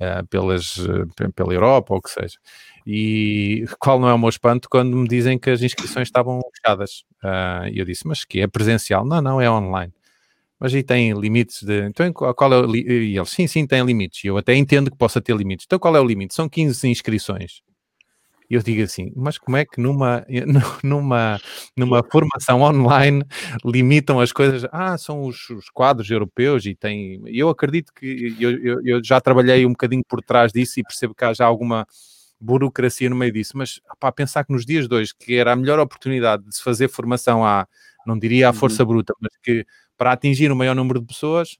uh, 0.00 0.26
pelas, 0.28 0.76
pela 1.34 1.52
Europa 1.52 1.92
ou 1.94 1.98
o 1.98 2.02
que 2.02 2.10
seja. 2.10 2.38
E 2.86 3.64
qual 3.78 4.00
não 4.00 4.08
é 4.08 4.14
o 4.14 4.18
meu 4.18 4.28
espanto 4.28 4.68
quando 4.68 4.96
me 4.96 5.08
dizem 5.08 5.38
que 5.38 5.50
as 5.50 5.62
inscrições 5.62 6.08
estavam 6.08 6.40
fechadas? 6.56 7.04
Uh, 7.22 7.68
e 7.72 7.78
eu 7.78 7.84
disse, 7.84 8.06
mas 8.06 8.24
que 8.24 8.40
é 8.40 8.46
presencial? 8.46 9.04
Não, 9.04 9.20
não, 9.22 9.40
é 9.40 9.50
online 9.50 9.92
mas 10.62 10.72
aí 10.72 10.84
tem 10.84 11.12
limites 11.12 11.64
de. 11.64 11.88
Então, 11.88 12.12
qual 12.12 12.52
é 12.52 12.60
o. 12.60 12.76
E 12.76 13.16
eles, 13.16 13.30
sim, 13.30 13.48
sim, 13.48 13.66
tem 13.66 13.82
limites. 13.84 14.24
Eu 14.24 14.36
até 14.36 14.54
entendo 14.54 14.92
que 14.92 14.96
possa 14.96 15.20
ter 15.20 15.34
limites. 15.34 15.66
Então, 15.66 15.76
qual 15.76 15.96
é 15.96 16.00
o 16.00 16.04
limite? 16.04 16.34
São 16.34 16.48
15 16.48 16.86
inscrições. 16.88 17.62
E 18.52 18.54
eu 18.54 18.62
digo 18.62 18.82
assim, 18.82 19.10
mas 19.16 19.38
como 19.38 19.56
é 19.56 19.64
que 19.64 19.80
numa, 19.80 20.26
numa, 20.84 21.40
numa 21.74 22.02
formação 22.04 22.60
online 22.60 23.24
limitam 23.64 24.20
as 24.20 24.30
coisas? 24.30 24.68
Ah, 24.70 24.98
são 24.98 25.22
os, 25.22 25.48
os 25.48 25.70
quadros 25.70 26.10
europeus 26.10 26.66
e 26.66 26.74
tem. 26.74 27.22
Eu 27.24 27.48
acredito 27.48 27.90
que 27.94 28.36
eu, 28.38 28.50
eu, 28.58 28.80
eu, 28.84 29.00
já 29.02 29.18
trabalhei 29.22 29.64
um 29.64 29.70
bocadinho 29.70 30.02
por 30.06 30.20
trás 30.20 30.52
disso 30.52 30.78
e 30.78 30.82
percebo 30.82 31.14
que 31.14 31.24
há 31.24 31.32
já 31.32 31.46
alguma 31.46 31.86
burocracia 32.38 33.08
no 33.08 33.16
meio 33.16 33.32
disso, 33.32 33.52
mas 33.56 33.80
para 33.98 34.12
pensar 34.12 34.44
que 34.44 34.52
nos 34.52 34.66
dias 34.66 34.86
de 34.86 34.94
hoje, 34.94 35.14
que 35.18 35.34
era 35.34 35.52
a 35.52 35.56
melhor 35.56 35.78
oportunidade 35.78 36.44
de 36.44 36.54
se 36.54 36.62
fazer 36.62 36.88
formação 36.88 37.42
à, 37.42 37.66
não 38.06 38.18
diria 38.18 38.50
à 38.50 38.52
força 38.52 38.82
uhum. 38.82 38.88
bruta, 38.90 39.14
mas 39.18 39.32
que 39.42 39.64
para 39.96 40.12
atingir 40.12 40.52
o 40.52 40.56
maior 40.56 40.74
número 40.74 41.00
de 41.00 41.06
pessoas, 41.06 41.56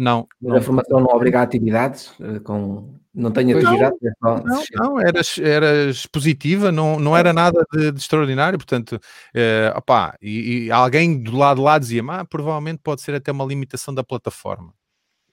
não. 0.00 0.26
Mas 0.40 0.52
não. 0.52 0.58
a 0.58 0.62
formação 0.62 1.00
não 1.00 1.14
obriga 1.14 1.40
a 1.40 1.42
atividades 1.42 2.12
eh, 2.20 2.40
com 2.40 2.98
não 3.12 3.30
tenho 3.30 3.58
atividade. 3.58 3.96
Não, 4.22 4.36
é 4.36 4.42
não, 4.44 4.62
não 4.72 5.00
eras, 5.00 5.36
eras 5.38 6.06
positiva, 6.06 6.72
não, 6.72 6.98
não 6.98 7.16
era 7.16 7.32
nada 7.32 7.66
de, 7.72 7.92
de 7.92 7.98
extraordinário, 7.98 8.56
portanto, 8.56 8.98
eh, 9.34 9.72
opá, 9.76 10.16
e, 10.22 10.66
e, 10.66 10.70
alguém 10.72 11.20
do 11.22 11.36
lado 11.36 11.56
de 11.58 11.62
lá 11.64 11.78
dizia, 11.78 12.02
ah, 12.08 12.24
provavelmente 12.24 12.80
pode 12.82 13.02
ser 13.02 13.14
até 13.14 13.30
uma 13.30 13.44
limitação 13.44 13.92
da 13.92 14.04
plataforma. 14.04 14.72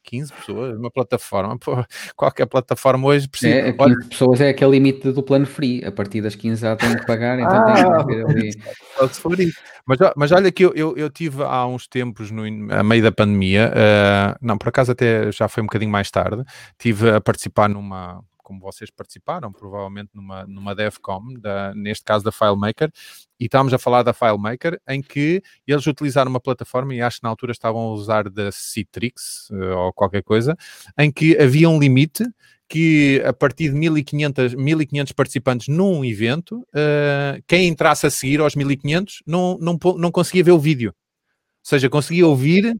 15 0.08 0.34
pessoas, 0.34 0.78
uma 0.78 0.90
plataforma, 0.90 1.58
pô, 1.60 1.86
qualquer 2.16 2.46
plataforma 2.46 3.08
hoje 3.08 3.28
precisa. 3.28 3.54
É, 3.54 3.72
15 3.74 3.78
Olha... 3.78 3.96
pessoas 4.10 4.42
é 4.42 4.50
aquele 4.50 4.72
limite 4.72 5.12
do 5.12 5.22
plano 5.22 5.46
free, 5.46 5.84
a 5.84 5.92
partir 5.92 6.22
das 6.22 6.34
15 6.34 6.62
já 6.62 6.76
tem 6.78 6.96
que 6.96 7.06
pagar, 7.06 7.38
então 7.38 7.58
ah, 7.58 8.06
tem 8.06 8.26
que 8.26 8.32
ali. 8.32 8.52
Se 9.12 9.22
for 9.22 9.38
isso. 9.40 9.60
Mas, 9.86 10.00
mas 10.16 10.32
olha 10.32 10.52
que 10.52 10.66
eu, 10.66 10.74
eu, 10.74 10.98
eu, 10.98 11.10
tive 11.10 11.44
há 11.44 11.66
uns 11.68 11.88
tempos, 11.88 12.32
no, 12.32 12.44
a 12.74 12.84
meio 12.84 13.04
da 13.04 13.12
pandemia, 13.12 13.72
uh, 13.72 14.38
não, 14.42 14.58
por 14.58 14.70
acaso 14.70 14.92
até 14.92 15.32
já 15.32 15.48
foi 15.48 15.62
um 15.62 15.66
bocadinho 15.66 15.92
mais 15.92 16.10
tarde, 16.10 16.44
tive 16.78 17.10
a 17.10 17.22
participar 17.22 17.70
numa, 17.70 18.22
como 18.48 18.62
vocês 18.62 18.90
participaram, 18.90 19.52
provavelmente 19.52 20.10
numa, 20.14 20.48
numa 20.48 20.74
DevCom, 20.74 21.34
da, 21.38 21.76
neste 21.76 22.06
caso 22.06 22.24
da 22.24 22.32
FileMaker, 22.32 22.90
e 23.38 23.44
estávamos 23.44 23.74
a 23.74 23.78
falar 23.78 24.04
da 24.04 24.14
FileMaker, 24.14 24.80
em 24.88 25.02
que 25.02 25.44
eles 25.68 25.86
utilizaram 25.86 26.30
uma 26.30 26.40
plataforma, 26.40 26.96
e 26.96 27.02
acho 27.02 27.18
que 27.18 27.24
na 27.24 27.30
altura 27.30 27.52
estavam 27.52 27.82
a 27.82 27.92
usar 27.92 28.30
da 28.30 28.50
Citrix, 28.50 29.50
uh, 29.50 29.76
ou 29.76 29.92
qualquer 29.92 30.24
coisa, 30.24 30.56
em 30.98 31.12
que 31.12 31.38
havia 31.38 31.70
um 31.70 31.78
limite 31.78 32.24
que 32.70 33.22
a 33.26 33.34
partir 33.34 33.70
de 33.70 33.76
1500, 33.76 34.56
1500 34.56 35.12
participantes 35.12 35.68
num 35.68 36.06
evento, 36.06 36.60
uh, 36.70 37.44
quem 37.46 37.68
entrasse 37.68 38.08
a 38.08 38.10
seguir 38.10 38.40
aos 38.40 38.56
1500 38.56 39.24
não, 39.28 39.58
não, 39.60 39.78
não 39.98 40.10
conseguia 40.10 40.46
ver 40.46 40.52
o 40.52 40.60
vídeo. 40.60 40.92
Ou 40.92 41.70
seja, 41.70 41.90
conseguia 41.90 42.26
ouvir, 42.26 42.74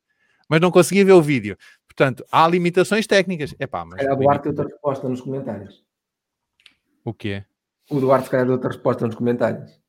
mas 0.48 0.62
não 0.62 0.72
conseguia 0.72 1.04
ver 1.04 1.12
o 1.12 1.22
vídeo. 1.22 1.58
Portanto, 1.98 2.24
há 2.32 2.48
limitações 2.48 3.08
técnicas. 3.08 3.56
Epá, 3.60 3.84
mas 3.84 4.00
Era 4.00 4.14
o 4.14 4.18
Duarte 4.18 4.44
deu 4.44 4.52
outra 4.52 4.66
resposta 4.66 5.10
nos 5.10 5.20
comentários. 5.20 5.84
O 7.04 7.12
quê? 7.12 7.44
O 7.90 8.00
Duarte, 8.00 8.26
se 8.26 8.30
calhar, 8.30 8.46
deu 8.46 8.54
outra 8.54 8.70
resposta 8.70 9.08
nos 9.08 9.16
comentários. 9.16 9.82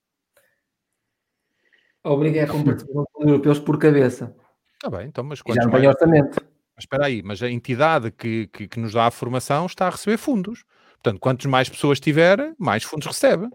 Obriga 2.02 2.44
a 2.44 2.46
participação 2.46 3.04
dos 3.14 3.28
europeus 3.28 3.58
por 3.58 3.78
cabeça. 3.78 4.34
Está 4.72 4.96
bem, 4.96 5.08
então, 5.08 5.22
mas 5.22 5.40
já 5.46 5.64
não 5.64 5.70
tem 5.70 5.86
orçamento. 5.86 6.40
Mas 6.74 6.84
espera 6.84 7.06
aí, 7.06 7.22
mas 7.22 7.42
a 7.42 7.50
entidade 7.50 8.10
que, 8.10 8.46
que, 8.46 8.68
que, 8.68 8.80
nos 8.80 8.94
dá 8.94 9.06
a 9.06 9.10
formação 9.10 9.66
está 9.66 9.86
a 9.88 9.90
receber 9.90 10.16
fundos. 10.16 10.64
Portanto, 10.94 11.20
quantos 11.20 11.44
mais 11.44 11.68
pessoas 11.68 12.00
tiver, 12.00 12.54
mais 12.56 12.84
fundos 12.84 13.06
recebe. 13.06 13.50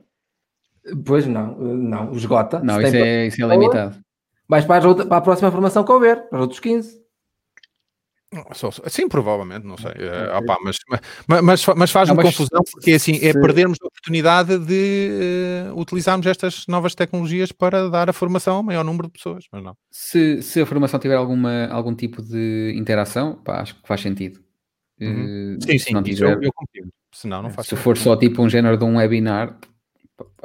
Pois 1.03 1.25
não, 1.25 1.57
não, 1.57 2.11
esgota. 2.11 2.59
Não, 2.59 2.79
isso 2.79 2.95
é, 2.95 3.27
isso 3.27 3.43
é 3.43 3.47
limitado. 3.47 3.99
Vais 4.47 4.65
para, 4.65 4.93
para 5.05 5.17
a 5.17 5.21
próxima 5.21 5.49
formação 5.49 5.83
que 5.83 5.91
houver, 5.91 6.29
para 6.29 6.37
os 6.37 6.41
outros 6.43 6.59
15. 6.59 7.02
Sim, 8.88 9.07
provavelmente, 9.07 9.65
não 9.65 9.77
sei. 9.77 9.91
Uh, 9.91 10.38
opa, 10.38 10.57
mas, 10.63 10.77
mas, 11.27 11.65
mas 11.65 11.91
faz-me 11.91 12.21
confusão 12.21 12.61
porque 12.71 12.91
assim 12.91 13.19
é 13.21 13.34
perdermos 13.34 13.77
a 13.81 13.88
oportunidade 13.88 14.57
de 14.59 15.69
uh, 15.71 15.79
utilizarmos 15.79 16.25
estas 16.25 16.67
novas 16.67 16.95
tecnologias 16.95 17.51
para 17.51 17.89
dar 17.89 18.09
a 18.09 18.13
formação 18.13 18.57
ao 18.57 18.63
maior 18.63 18.84
número 18.84 19.07
de 19.07 19.13
pessoas, 19.13 19.45
mas 19.51 19.63
não. 19.63 19.75
Se, 19.91 20.41
se 20.41 20.61
a 20.61 20.65
formação 20.65 20.99
tiver 20.99 21.15
alguma, 21.15 21.67
algum 21.67 21.93
tipo 21.95 22.21
de 22.21 22.73
interação, 22.75 23.36
pá, 23.43 23.61
acho 23.61 23.75
que 23.75 23.88
faz 23.88 24.01
sentido. 24.01 24.39
Uhum. 24.99 25.57
Uh, 25.57 25.63
sim, 25.63 25.77
sim, 25.77 25.93
não 25.93 26.03
tiver, 26.03 26.34
eu, 26.34 26.41
eu 26.41 26.53
compreendo. 26.53 26.91
Senão 27.11 27.41
não 27.43 27.49
faz 27.49 27.67
Se 27.67 27.71
sentido. 27.71 27.84
for 27.84 27.97
só 27.97 28.15
tipo 28.15 28.41
um 28.41 28.49
género 28.49 28.77
de 28.77 28.84
um 28.84 28.97
webinar, 28.97 29.57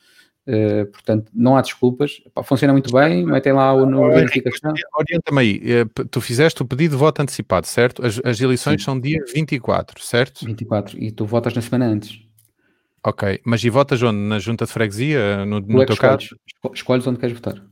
Uh, 0.46 0.84
portanto, 0.86 1.30
não 1.34 1.56
há 1.56 1.62
desculpas. 1.62 2.20
funciona 2.44 2.72
muito 2.72 2.92
bem, 2.92 3.24
metem 3.24 3.52
lá 3.52 3.72
o 3.72 3.86
número 3.86 4.10
de 4.10 4.20
verificação. 4.20 4.74
Orienta-me 4.94 5.40
aí. 5.40 5.62
Tu 6.10 6.20
fizeste 6.20 6.60
o 6.60 6.66
pedido 6.66 6.92
de 6.92 6.96
voto 6.98 7.22
antecipado, 7.22 7.66
certo? 7.66 8.04
As, 8.04 8.20
as 8.22 8.40
eleições 8.40 8.82
Sim. 8.82 8.84
são 8.84 9.00
dia 9.00 9.24
24, 9.32 10.02
certo? 10.02 10.44
24. 10.44 11.02
E 11.02 11.10
tu 11.10 11.24
votas 11.24 11.54
na 11.54 11.62
semana 11.62 11.86
antes. 11.86 12.29
Ok, 13.02 13.40
mas 13.44 13.64
e 13.64 13.70
votas 13.70 14.02
onde? 14.02 14.18
Na 14.18 14.38
junta 14.38 14.66
de 14.66 14.72
freguesia? 14.72 15.44
No, 15.46 15.60
no 15.60 15.82
é 15.82 15.86
teu 15.86 15.96
caso? 15.96 16.36
Escolhes 16.74 17.06
onde 17.06 17.18
queres 17.18 17.34
votar. 17.34 17.62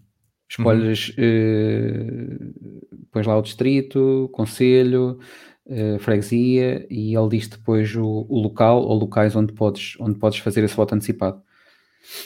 Escolhes, 0.48 1.10
uhum. 1.18 2.52
uh, 2.54 3.06
pões 3.12 3.26
lá 3.26 3.36
o 3.36 3.42
distrito, 3.42 4.30
conselho, 4.32 5.18
uh, 5.66 5.98
freguesia 5.98 6.86
e 6.90 7.14
ele 7.14 7.28
diz 7.28 7.48
depois 7.48 7.94
o, 7.94 8.26
o, 8.26 8.40
local 8.40 8.82
ou 8.82 8.98
locais 8.98 9.36
onde 9.36 9.52
podes, 9.52 9.94
onde 10.00 10.18
podes 10.18 10.38
fazer 10.38 10.64
esse 10.64 10.74
voto 10.74 10.94
antecipado. 10.94 11.42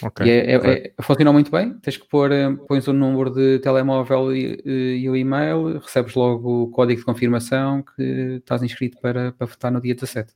Okay. 0.01 0.27
E 0.27 0.31
é, 0.31 0.53
é, 0.53 0.95
é, 0.97 1.03
funciona 1.03 1.33
muito 1.33 1.51
bem. 1.51 1.75
Tens 1.81 1.97
que 1.97 2.09
pôr, 2.09 2.31
eh, 2.31 2.49
pões 2.69 2.87
o 2.87 2.93
número 2.93 3.31
de 3.31 3.59
telemóvel 3.59 4.33
e, 4.37 4.63
e, 4.65 5.11
o 5.11 5.17
e-mail, 5.17 5.79
recebes 5.79 6.15
logo 6.15 6.65
o 6.65 6.71
código 6.71 7.01
de 7.01 7.05
confirmação 7.05 7.83
que 7.83 8.37
estás 8.37 8.63
inscrito 8.63 9.01
para, 9.01 9.33
para 9.33 9.47
votar 9.49 9.73
no 9.73 9.81
dia 9.81 9.95
17. 9.97 10.33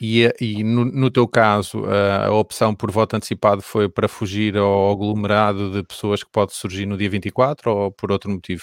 E, 0.00 0.32
e 0.40 0.62
no, 0.62 0.84
no, 0.84 1.10
teu 1.10 1.26
caso, 1.26 1.84
a, 1.84 2.26
a, 2.26 2.32
opção 2.32 2.74
por 2.74 2.90
voto 2.90 3.16
antecipado 3.16 3.60
foi 3.60 3.88
para 3.88 4.06
fugir 4.06 4.56
ao 4.56 4.92
aglomerado 4.92 5.72
de 5.72 5.82
pessoas 5.82 6.22
que 6.22 6.30
pode 6.30 6.54
surgir 6.54 6.86
no 6.86 6.96
dia 6.96 7.10
24 7.10 7.70
ou 7.70 7.90
por 7.90 8.12
outro 8.12 8.30
motivo? 8.30 8.62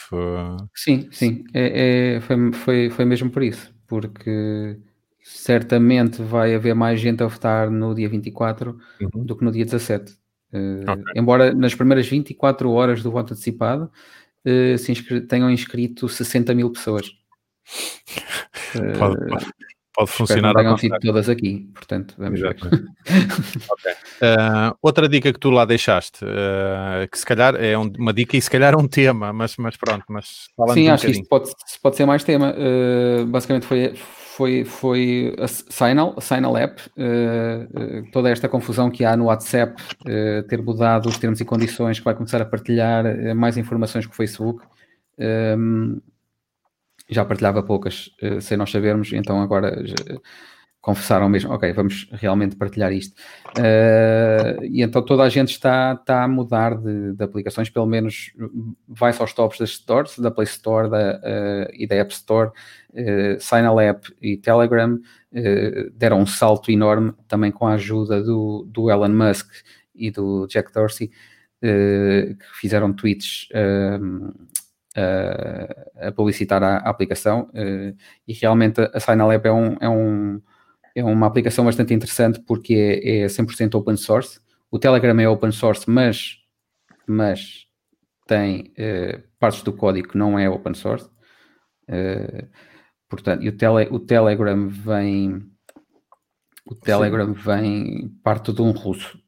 Sim, 0.73 1.09
sim, 1.11 1.43
é, 1.53 2.15
é, 2.15 2.21
foi, 2.21 2.53
foi, 2.53 2.89
foi 2.89 3.05
mesmo 3.05 3.29
por 3.29 3.43
isso, 3.43 3.73
porque 3.85 4.77
certamente 5.21 6.21
vai 6.21 6.55
haver 6.55 6.73
mais 6.73 7.01
gente 7.01 7.21
a 7.21 7.27
votar 7.27 7.69
no 7.69 7.93
dia 7.93 8.07
24 8.07 8.79
uhum. 9.01 9.25
do 9.25 9.35
que 9.35 9.43
no 9.43 9.51
dia 9.51 9.65
17. 9.65 10.13
Uh, 10.53 10.83
okay. 10.83 11.03
Embora 11.15 11.53
nas 11.53 11.75
primeiras 11.75 12.07
24 12.07 12.71
horas 12.71 13.03
do 13.03 13.11
voto 13.11 13.33
antecipado 13.33 13.91
uh, 14.45 15.21
tenham 15.27 15.49
inscrito 15.49 16.07
60 16.07 16.53
mil 16.53 16.71
pessoas. 16.71 17.11
Pode, 18.99 19.17
pode, 19.27 19.45
pode 19.95 20.11
funcionar. 20.11 20.53
Não 20.53 20.61
tenham 20.61 20.77
sido 20.77 20.99
todas 20.99 21.29
aqui, 21.29 21.69
portanto, 21.73 22.15
vamos 22.17 22.39
Exato. 22.39 22.69
ver. 22.69 22.85
okay. 23.71 23.91
uh, 23.93 24.77
outra 24.81 25.07
dica 25.07 25.31
que 25.31 25.39
tu 25.39 25.49
lá 25.49 25.65
deixaste, 25.65 26.23
uh, 26.23 27.07
que 27.09 27.17
se 27.17 27.25
calhar 27.25 27.55
é 27.55 27.77
um, 27.77 27.91
uma 27.97 28.13
dica 28.13 28.35
e 28.35 28.41
se 28.41 28.49
calhar 28.49 28.77
um 28.77 28.87
tema, 28.87 29.31
mas, 29.31 29.55
mas 29.57 29.77
pronto, 29.77 30.03
mas 30.09 30.49
Sim, 30.73 30.89
um 30.89 30.93
acho 30.93 31.05
que 31.05 31.11
isto 31.11 31.27
pode, 31.27 31.49
pode 31.81 31.95
ser 31.95 32.05
mais 32.05 32.23
tema. 32.23 32.53
Uh, 32.53 33.25
basicamente 33.25 33.65
foi, 33.65 33.93
foi, 33.95 34.65
foi 34.65 35.35
a 35.39 35.47
Signal, 35.47 36.13
a 36.17 36.21
Signal 36.21 36.57
App, 36.57 36.81
toda 38.11 38.29
esta 38.29 38.49
confusão 38.49 38.91
que 38.91 39.05
há 39.05 39.15
no 39.15 39.25
WhatsApp, 39.25 39.81
ter 40.49 40.61
mudado 40.61 41.07
os 41.07 41.17
termos 41.17 41.39
e 41.39 41.45
condições, 41.45 41.99
que 41.99 42.05
vai 42.05 42.13
começar 42.13 42.41
a 42.41 42.45
partilhar 42.45 43.33
mais 43.33 43.55
informações 43.55 44.05
com 44.05 44.11
o 44.11 44.15
Facebook 44.15 44.61
já 47.09 47.23
partilhava 47.25 47.63
poucas 47.63 48.09
uh, 48.21 48.41
sem 48.41 48.57
nós 48.57 48.71
sabermos, 48.71 49.13
então 49.13 49.41
agora 49.41 49.85
já, 49.85 49.95
confessaram 50.85 51.27
mesmo, 51.27 51.51
ok, 51.51 51.73
vamos 51.73 52.07
realmente 52.11 52.55
partilhar 52.55 52.93
isto. 52.93 53.15
Uh, 53.57 54.63
e 54.63 54.83
então 54.83 55.01
toda 55.01 55.23
a 55.23 55.29
gente 55.29 55.49
está, 55.49 55.97
está 55.99 56.23
a 56.23 56.27
mudar 56.27 56.77
de, 56.77 57.13
de 57.13 57.23
aplicações, 57.23 57.71
pelo 57.71 57.87
menos 57.87 58.31
vai-se 58.87 59.19
aos 59.19 59.33
tops 59.33 59.57
das 59.57 59.71
stores, 59.71 60.19
da 60.19 60.29
Play 60.29 60.45
Store 60.45 60.87
da, 60.87 61.15
uh, 61.15 61.71
e 61.73 61.87
da 61.87 61.95
App 61.95 62.13
Store, 62.13 62.51
uh, 62.91 63.39
Signal 63.39 63.79
App 63.79 64.13
e 64.21 64.37
Telegram 64.37 64.99
deram 65.95 66.21
um 66.21 66.25
salto 66.25 66.71
enorme 66.71 67.13
também 67.27 67.51
com 67.51 67.67
a 67.67 67.73
ajuda 67.73 68.23
do, 68.23 68.65
do 68.69 68.89
Elon 68.89 69.09
Musk 69.09 69.51
e 69.93 70.09
do 70.09 70.47
Jack 70.47 70.71
Dorsey, 70.71 71.11
que 71.59 72.37
fizeram 72.61 72.93
tweets 72.93 73.49
a 75.95 76.11
publicitar 76.11 76.63
a, 76.63 76.77
a 76.77 76.89
aplicação 76.89 77.49
uh, 77.53 77.95
e 78.27 78.33
realmente 78.33 78.79
a 78.81 78.99
Signal 78.99 79.31
é, 79.31 79.51
um, 79.51 79.77
é, 79.79 79.89
um, 79.89 80.41
é 80.95 81.03
uma 81.03 81.27
aplicação 81.27 81.65
bastante 81.65 81.93
interessante 81.93 82.39
porque 82.39 83.01
é, 83.03 83.23
é 83.23 83.25
100% 83.25 83.75
open 83.75 83.97
source. 83.97 84.39
O 84.71 84.79
Telegram 84.79 85.19
é 85.19 85.27
open 85.27 85.51
source, 85.51 85.89
mas, 85.89 86.37
mas 87.07 87.65
tem 88.27 88.73
uh, 88.79 89.23
partes 89.39 89.61
do 89.63 89.73
código 89.73 90.09
que 90.09 90.17
não 90.17 90.39
é 90.39 90.49
open 90.49 90.73
source. 90.73 91.09
Uh, 91.89 92.47
portanto, 93.09 93.43
e 93.43 93.49
o, 93.49 93.57
tele, 93.57 93.87
o 93.91 93.99
Telegram 93.99 94.67
vem 94.67 95.51
o 96.65 96.73
Telegram 96.73 97.27
Sim. 97.27 97.41
vem 97.41 98.09
parte 98.23 98.51
de 98.51 98.59
um 98.59 98.71
russo. 98.71 99.19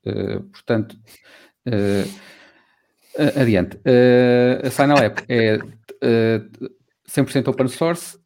portanto, 0.51 0.97
Uh, 1.67 2.36
adiante. 3.17 3.77
Uh, 3.77 4.67
a 4.67 4.69
Signal 4.69 4.97
App 4.99 5.23
é 5.27 5.57
uh, 5.57 6.69
100% 7.09 7.47
open 7.47 7.67
source, 7.67 8.19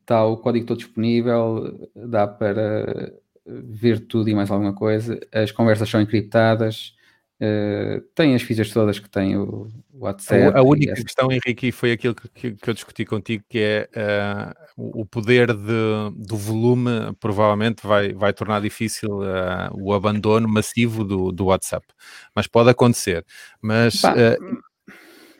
está 0.00 0.24
o 0.26 0.36
código 0.36 0.66
todo 0.66 0.78
disponível, 0.78 1.88
dá 1.94 2.26
para 2.26 3.12
ver 3.46 4.00
tudo 4.00 4.28
e 4.28 4.34
mais 4.34 4.50
alguma 4.50 4.74
coisa. 4.74 5.18
As 5.32 5.52
conversas 5.52 5.88
são 5.88 6.00
encriptadas, 6.00 6.95
Uh, 7.38 8.00
tem 8.14 8.34
as 8.34 8.40
fichas 8.40 8.70
todas 8.70 8.98
que 8.98 9.10
tem 9.10 9.36
o 9.36 9.68
WhatsApp. 9.92 10.56
A, 10.56 10.60
a 10.60 10.62
única 10.62 10.94
questão, 10.94 11.30
Henrique, 11.30 11.70
foi 11.70 11.92
aquilo 11.92 12.14
que, 12.14 12.52
que, 12.52 12.70
eu 12.70 12.72
discuti 12.72 13.04
contigo, 13.04 13.44
que 13.46 13.58
é 13.58 14.54
uh, 14.74 15.00
o 15.00 15.04
poder 15.04 15.52
de, 15.52 16.10
do 16.16 16.36
volume 16.36 16.90
provavelmente 17.20 17.86
vai, 17.86 18.14
vai 18.14 18.32
tornar 18.32 18.62
difícil 18.62 19.18
uh, 19.18 19.68
o 19.74 19.92
abandono 19.92 20.48
massivo 20.48 21.04
do, 21.04 21.30
do 21.30 21.46
WhatsApp. 21.46 21.86
Mas 22.34 22.46
pode 22.46 22.70
acontecer. 22.70 23.22
Mas 23.60 24.00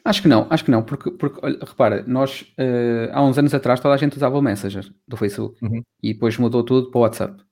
acho 0.05 0.21
que 0.21 0.29
não, 0.29 0.47
acho 0.51 0.65
que 0.67 0.71
não, 0.71 0.83
porque, 0.83 1.11
porque 1.13 1.41
olha, 1.43 1.59
repara, 1.61 2.05
nós 2.07 2.45
há 3.11 3.25
uns 3.25 3.39
anos 3.39 3.55
atrás 3.55 3.81
toda 3.81 3.95
a 3.95 3.99
gente 3.99 4.17
usava 4.17 4.39
o 4.39 4.43
Messenger 4.43 4.87
do 5.09 5.17
Facebook 5.17 5.59
uhum. 5.65 5.83
e 6.03 6.13
depois 6.13 6.37
mudou 6.37 6.63
tudo 6.63 6.91
para 6.91 6.99
o 6.99 7.03
WhatsApp. 7.03 7.43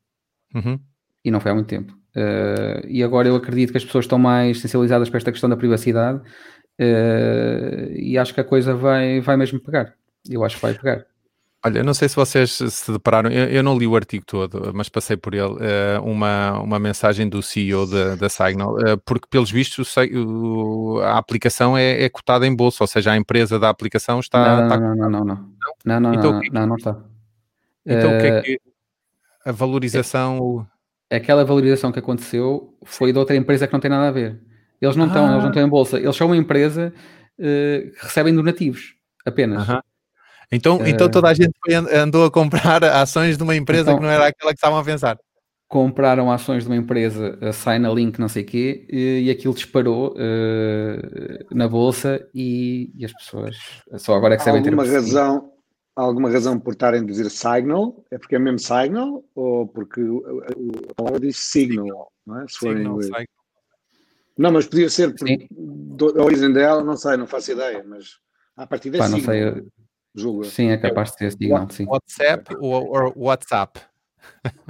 Uhum. 0.54 0.78
E 1.24 1.30
não 1.30 1.40
foi 1.40 1.50
há 1.50 1.54
muito 1.54 1.66
tempo. 1.66 2.03
Uh, 2.16 2.86
e 2.86 3.02
agora 3.02 3.26
eu 3.26 3.34
acredito 3.34 3.72
que 3.72 3.78
as 3.78 3.84
pessoas 3.84 4.04
estão 4.04 4.18
mais 4.18 4.60
sensibilizadas 4.60 5.10
para 5.10 5.18
esta 5.18 5.32
questão 5.32 5.50
da 5.50 5.56
privacidade 5.56 6.18
uh, 6.18 7.92
e 7.92 8.16
acho 8.16 8.32
que 8.32 8.40
a 8.40 8.44
coisa 8.44 8.74
vai, 8.74 9.20
vai 9.20 9.36
mesmo 9.36 9.58
pegar. 9.58 9.94
Eu 10.28 10.44
acho 10.44 10.56
que 10.56 10.62
vai 10.62 10.74
pegar. 10.74 11.04
Olha, 11.66 11.82
não 11.82 11.94
sei 11.94 12.10
se 12.10 12.14
vocês 12.14 12.52
se 12.52 12.92
depararam, 12.92 13.30
eu, 13.30 13.46
eu, 13.46 13.62
não 13.62 13.78
li 13.78 13.86
o 13.86 13.96
artigo 13.96 14.22
todo, 14.26 14.70
mas 14.74 14.90
passei 14.90 15.16
por 15.16 15.32
ele, 15.32 15.54
uh, 15.54 16.02
uma, 16.04 16.60
uma 16.60 16.78
mensagem 16.78 17.26
do 17.26 17.42
CEO 17.42 17.86
da, 17.86 18.28
Signal, 18.28 18.74
uh, 18.74 18.98
porque 19.02 19.26
pelos 19.30 19.50
vistos 19.50 19.94
o, 20.14 21.00
a 21.02 21.16
aplicação 21.16 21.76
é, 21.76 22.02
é, 22.04 22.08
cotada 22.10 22.46
em 22.46 22.54
bolsa, 22.54 22.84
ou 22.84 22.86
seja, 22.86 23.12
a 23.12 23.16
empresa 23.16 23.58
da 23.58 23.70
aplicação 23.70 24.20
está... 24.20 24.56
Não, 24.56 24.64
está 24.64 24.78
não, 24.78 24.94
não, 24.94 25.10
não, 25.10 25.24
não, 25.24 25.34
não, 25.86 26.00
não, 26.00 26.14
então, 26.14 26.32
não, 26.32 26.40
não, 26.40 26.50
não, 26.52 26.66
não 26.66 26.76
está. 26.76 26.98
Então 27.86 28.14
o 28.14 28.20
que 28.20 28.26
é 28.26 28.42
que 28.42 28.60
a 29.46 29.50
valorização... 29.50 30.66
Aquela 31.10 31.44
valorização 31.44 31.92
que 31.92 31.98
aconteceu 31.98 32.74
foi 32.84 33.12
de 33.12 33.18
outra 33.18 33.36
empresa 33.36 33.66
que 33.66 33.72
não 33.72 33.80
tem 33.80 33.90
nada 33.90 34.08
a 34.08 34.10
ver. 34.10 34.40
Eles 34.80 34.96
não 34.96 35.06
estão, 35.06 35.26
ah. 35.26 35.32
eles 35.32 35.42
não 35.42 35.50
estão 35.50 35.66
em 35.66 35.68
bolsa, 35.68 35.98
eles 35.98 36.16
são 36.16 36.26
uma 36.26 36.36
empresa 36.36 36.92
uh, 37.38 37.90
que 37.90 38.02
recebem 38.02 38.34
donativos, 38.34 38.94
apenas. 39.24 39.68
Uh 39.68 39.72
-huh. 39.72 39.82
Então, 40.52 40.76
uh, 40.78 40.86
então 40.86 41.10
toda 41.10 41.28
a 41.28 41.34
gente 41.34 41.52
andou 41.92 42.24
a 42.24 42.30
comprar 42.30 42.82
ações 42.84 43.36
de 43.36 43.42
uma 43.42 43.56
empresa 43.56 43.90
então, 43.90 43.96
que 43.96 44.02
não 44.02 44.10
era 44.10 44.26
aquela 44.26 44.52
que 44.52 44.58
estavam 44.58 44.78
a 44.78 44.84
pensar. 44.84 45.16
Compraram 45.68 46.30
ações 46.30 46.64
de 46.64 46.68
uma 46.68 46.76
empresa, 46.76 47.38
a 47.40 47.52
Signalink, 47.52 48.20
não 48.20 48.28
sei 48.28 48.42
o 48.42 48.46
quê, 48.46 48.86
e, 48.90 49.22
e 49.24 49.30
aquilo 49.30 49.54
disparou 49.54 50.12
uh, 50.12 51.54
na 51.54 51.66
bolsa 51.66 52.26
e, 52.34 52.92
e, 52.94 53.04
as 53.04 53.12
pessoas 53.12 53.56
só 53.96 54.14
agora 54.14 54.34
é 54.34 54.36
que 54.36 54.44
sabem 54.44 54.62
ter 54.62 54.70
alguma 54.70 54.86
razão 54.86 55.53
alguma 55.96 56.30
razão 56.30 56.58
por 56.58 56.72
estarem 56.72 57.02
a 57.02 57.04
dizer 57.04 57.30
Signal? 57.30 58.04
É 58.10 58.18
porque 58.18 58.36
é 58.36 58.38
mesmo 58.38 58.58
Signal 58.58 59.24
ou 59.34 59.66
porque 59.66 60.00
a 60.00 60.94
palavra 60.94 61.20
diz 61.20 61.36
Signal, 61.36 62.10
não 62.26 62.40
é? 62.40 62.48
Se 62.48 62.58
for 62.58 62.76
signal, 62.76 63.00
em 63.00 63.06
inglês. 63.06 63.26
Não, 64.36 64.50
mas 64.50 64.66
podia 64.66 64.90
ser 64.90 65.14
a 65.14 66.22
origem 66.22 66.52
dela, 66.52 66.82
não 66.82 66.96
sei, 66.96 67.16
não 67.16 67.26
faço 67.26 67.52
ideia, 67.52 67.84
mas 67.86 68.18
a 68.56 68.66
partir 68.66 68.90
desse 68.90 69.10
não 69.10 69.20
sei, 69.20 69.64
Julgo. 70.14 70.44
Sim, 70.44 70.70
é 70.70 70.76
capaz 70.76 71.10
de 71.12 71.18
ser 71.18 71.32
signal, 71.32 71.68
sim. 71.70 71.86
WhatsApp 71.86 72.56
ou, 72.60 73.12
WhatsApp? 73.16 73.80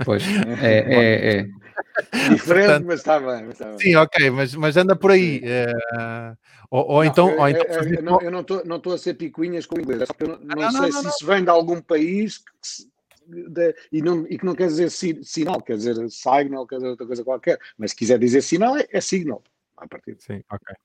Pois, 0.04 0.22
é, 0.62 0.78
é, 0.78 1.38
é. 1.38 1.48
Diferente, 2.30 2.66
Portanto, 2.66 2.86
mas 2.86 3.00
está 3.00 3.20
bem, 3.20 3.48
está 3.48 3.64
bem. 3.66 3.78
Sim, 3.78 3.96
ok, 3.96 4.30
mas, 4.30 4.54
mas 4.54 4.76
anda 4.76 4.96
por 4.96 5.10
aí. 5.10 5.40
Uh, 5.40 6.36
ou, 6.70 6.86
ou, 6.88 7.04
não, 7.04 7.04
então. 7.04 7.30
Eu, 7.30 7.40
ou 7.40 7.48
então 7.48 8.02
não, 8.02 8.20
eu 8.20 8.30
não 8.64 8.76
estou 8.76 8.92
a 8.92 8.98
ser 8.98 9.14
picuinhas 9.14 9.66
com 9.66 9.76
o 9.76 9.80
inglês, 9.80 10.08
eu 10.18 10.28
não, 10.28 10.38
não, 10.38 10.72
não 10.72 10.82
sei 10.82 10.92
se 10.92 11.08
isso 11.08 11.26
vem 11.26 11.44
de 11.44 11.50
algum 11.50 11.80
país 11.80 12.38
que, 12.38 12.48
de, 13.26 13.74
e, 13.90 14.02
não, 14.02 14.26
e 14.28 14.38
que 14.38 14.44
não 14.44 14.54
quer 14.54 14.66
dizer 14.66 14.90
si, 14.90 15.18
sinal, 15.22 15.60
quer 15.62 15.76
dizer 15.76 15.96
signal, 16.10 16.66
quer 16.66 16.76
dizer 16.76 16.88
outra 16.88 17.06
coisa 17.06 17.24
qualquer, 17.24 17.58
mas 17.78 17.90
se 17.90 17.96
quiser 17.96 18.18
dizer 18.18 18.42
sinal, 18.42 18.76
é, 18.76 18.86
é 18.90 19.00
signal. 19.00 19.42
A 19.76 19.88
partir. 19.88 20.16
Sim, 20.20 20.42
ok. 20.50 20.76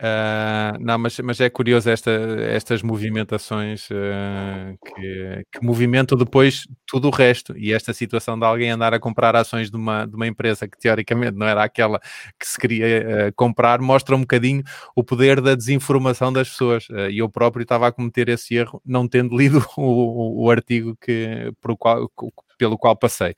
Uh, 0.00 0.78
não, 0.78 0.96
mas, 0.96 1.18
mas 1.18 1.40
é 1.40 1.50
curioso 1.50 1.90
esta, 1.90 2.10
estas 2.40 2.82
movimentações 2.82 3.90
uh, 3.90 4.78
que, 4.86 5.42
que, 5.50 5.64
movimentam 5.64 6.16
depois 6.16 6.68
tudo 6.86 7.08
o 7.08 7.10
resto. 7.10 7.56
E 7.58 7.72
esta 7.72 7.92
situação 7.92 8.38
de 8.38 8.44
alguém 8.44 8.70
andar 8.70 8.94
a 8.94 9.00
comprar 9.00 9.34
ações 9.34 9.70
de 9.70 9.76
uma, 9.76 10.06
de 10.06 10.14
uma 10.14 10.28
empresa 10.28 10.68
que 10.68 10.78
teoricamente 10.78 11.36
não 11.36 11.48
era 11.48 11.64
aquela 11.64 11.98
que 12.38 12.46
se 12.46 12.56
queria 12.56 12.86
uh, 12.86 13.32
comprar, 13.34 13.80
mostra 13.80 14.14
um 14.14 14.20
bocadinho 14.20 14.62
o 14.94 15.02
poder 15.02 15.40
da 15.40 15.56
desinformação 15.56 16.32
das 16.32 16.48
pessoas. 16.48 16.86
E 17.10 17.18
eu 17.18 17.28
próprio 17.28 17.62
estava 17.62 17.88
a 17.88 17.92
cometer 17.92 18.28
esse 18.28 18.54
erro, 18.54 18.80
não 18.86 19.08
tendo 19.08 19.36
lido 19.36 19.66
o, 19.76 19.82
o, 19.82 20.44
o 20.44 20.50
artigo 20.50 20.96
que, 21.00 21.52
qual, 21.76 22.08
pelo 22.56 22.78
qual 22.78 22.96
passei. 22.96 23.34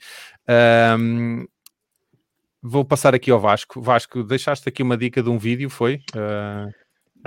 Vou 2.62 2.84
passar 2.84 3.14
aqui 3.14 3.30
ao 3.30 3.40
Vasco. 3.40 3.80
Vasco, 3.80 4.22
deixaste 4.22 4.68
aqui 4.68 4.82
uma 4.82 4.96
dica 4.96 5.22
de 5.22 5.30
um 5.30 5.38
vídeo, 5.38 5.70
foi? 5.70 6.00
Uh... 6.14 6.70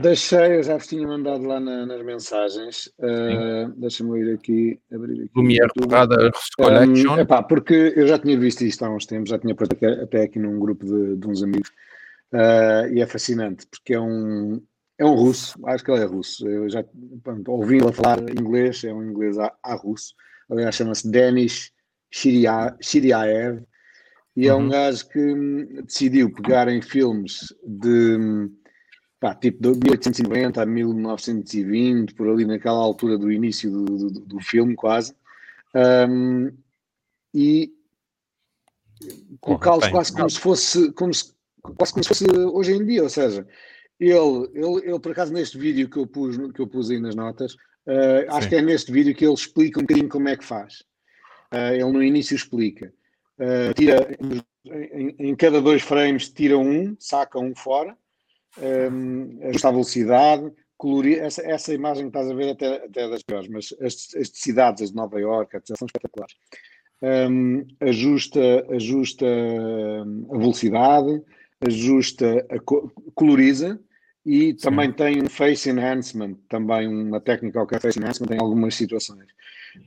Deixei, 0.01 0.57
eu 0.57 0.63
já 0.63 0.77
vos 0.77 0.87
tinha 0.87 1.07
mandado 1.07 1.43
lá 1.43 1.59
na, 1.59 1.85
nas 1.85 2.03
mensagens. 2.03 2.87
Uh, 2.99 3.71
Deixa-me 3.77 4.19
ir 4.19 4.33
aqui, 4.33 4.79
abrir 4.91 5.23
aqui. 5.23 5.31
Lumière 5.35 5.69
Porrada 5.75 6.31
Collection. 6.57 7.13
Um, 7.13 7.19
epá, 7.19 7.43
porque 7.43 7.93
eu 7.95 8.07
já 8.07 8.17
tinha 8.17 8.39
visto 8.39 8.61
isto 8.61 8.83
há 8.83 8.89
uns 8.89 9.05
tempos, 9.05 9.29
já 9.29 9.39
tinha 9.39 9.55
até 10.01 10.23
aqui 10.23 10.39
num 10.39 10.59
grupo 10.59 10.85
de, 10.85 11.15
de 11.17 11.27
uns 11.27 11.43
amigos. 11.43 11.69
Uh, 12.31 12.93
e 12.93 13.01
é 13.01 13.05
fascinante, 13.05 13.67
porque 13.67 13.93
é 13.93 13.99
um, 13.99 14.61
é 14.97 15.05
um 15.05 15.13
russo, 15.13 15.59
acho 15.65 15.83
que 15.83 15.91
ele 15.91 16.01
é 16.01 16.05
russo. 16.05 16.47
Eu 16.47 16.67
já 16.69 16.83
ouvi-lo 17.47 17.91
falar 17.93 18.19
inglês, 18.29 18.83
é 18.83 18.93
um 18.93 19.03
inglês 19.03 19.37
a, 19.37 19.53
a 19.63 19.75
russo. 19.75 20.15
Aliás, 20.49 20.75
chama-se 20.75 21.09
Denis 21.09 21.71
Shiriaev 22.11 23.63
e 24.35 24.47
é 24.47 24.53
um 24.53 24.63
uhum. 24.63 24.69
gajo 24.69 25.07
que 25.09 25.19
hum, 25.19 25.83
decidiu 25.83 26.31
pegar 26.31 26.67
em 26.67 26.81
filmes 26.81 27.53
de 27.63 28.17
hum, 28.17 28.55
pá, 29.19 29.35
tipo 29.35 29.61
de 29.61 29.69
1890 29.69 30.61
a 30.61 30.65
1920, 30.65 32.13
por 32.13 32.27
ali 32.27 32.45
naquela 32.45 32.79
altura 32.79 33.17
do 33.17 33.31
início 33.31 33.71
do, 33.71 33.85
do, 33.85 34.19
do 34.19 34.39
filme, 34.41 34.75
quase, 34.75 35.15
um, 36.09 36.51
e 37.33 37.73
colocá-los 39.39 39.87
quase 39.87 40.13
como 40.13 40.29
se 40.29 40.39
fosse 40.39 40.91
como 40.93 41.13
se, 41.13 41.33
quase 41.61 41.93
como 41.93 42.03
se 42.03 42.09
fosse 42.09 42.25
hoje 42.31 42.73
em 42.73 42.85
dia, 42.85 43.03
ou 43.03 43.09
seja, 43.09 43.47
ele, 43.99 44.49
ele, 44.53 44.89
ele 44.89 44.99
por 44.99 45.11
acaso 45.11 45.31
neste 45.31 45.57
vídeo 45.57 45.89
que 45.89 45.97
eu 45.97 46.07
pus, 46.07 46.37
que 46.51 46.59
eu 46.59 46.67
pus 46.67 46.89
aí 46.89 46.99
nas 46.99 47.15
notas, 47.15 47.53
uh, 47.53 48.29
acho 48.29 48.49
que 48.49 48.55
é 48.55 48.61
neste 48.61 48.91
vídeo 48.91 49.15
que 49.15 49.25
ele 49.25 49.33
explica 49.33 49.79
um 49.79 49.83
bocadinho 49.83 50.09
como 50.09 50.29
é 50.29 50.35
que 50.35 50.43
faz. 50.43 50.81
Uh, 51.53 51.73
ele 51.73 51.91
no 51.91 52.03
início 52.03 52.35
explica. 52.35 52.93
Uh, 53.39 53.73
tira 53.73 54.15
em, 54.65 55.15
em, 55.19 55.35
cada 55.35 55.61
dois 55.61 55.81
frames 55.81 56.29
tira 56.29 56.57
um, 56.57 56.95
saca 56.99 57.39
um 57.39 57.53
fora, 57.55 57.97
um, 58.57 58.63
ehm, 58.63 59.49
ajusta 59.49 59.67
a 59.67 59.71
velocidade, 59.71 60.51
colorir, 60.77 61.19
essa, 61.19 61.41
essa 61.41 61.73
imagem 61.73 62.03
que 62.03 62.17
estás 62.17 62.29
a 62.29 62.35
ver 62.35 62.51
até, 62.51 62.85
até 62.85 63.03
é 63.03 63.09
das 63.09 63.23
piores, 63.23 63.49
mas 63.49 63.73
as, 63.81 64.15
as 64.15 64.29
cidades, 64.33 64.83
as 64.83 64.89
de 64.91 64.95
Nova 64.95 65.19
Iorque, 65.19 65.59
são 65.65 65.85
espetaculares. 65.85 66.35
Um, 67.01 67.07
ehm, 67.07 67.67
ajusta, 67.81 68.65
ajusta 68.69 69.25
a 69.25 70.37
velocidade, 70.37 71.21
ajusta, 71.67 72.45
a, 72.49 72.59
coloriza 73.13 73.79
e 74.25 74.51
Sim. 74.51 74.55
também 74.55 74.91
tem 74.91 75.21
um 75.21 75.29
face 75.29 75.69
enhancement, 75.69 76.35
também 76.47 76.87
uma 76.87 77.19
técnica 77.19 77.65
que 77.65 77.75
é 77.75 77.79
face 77.79 77.99
enhancement 77.99 78.33
em 78.33 78.39
algumas 78.39 78.75
situações. 78.75 79.27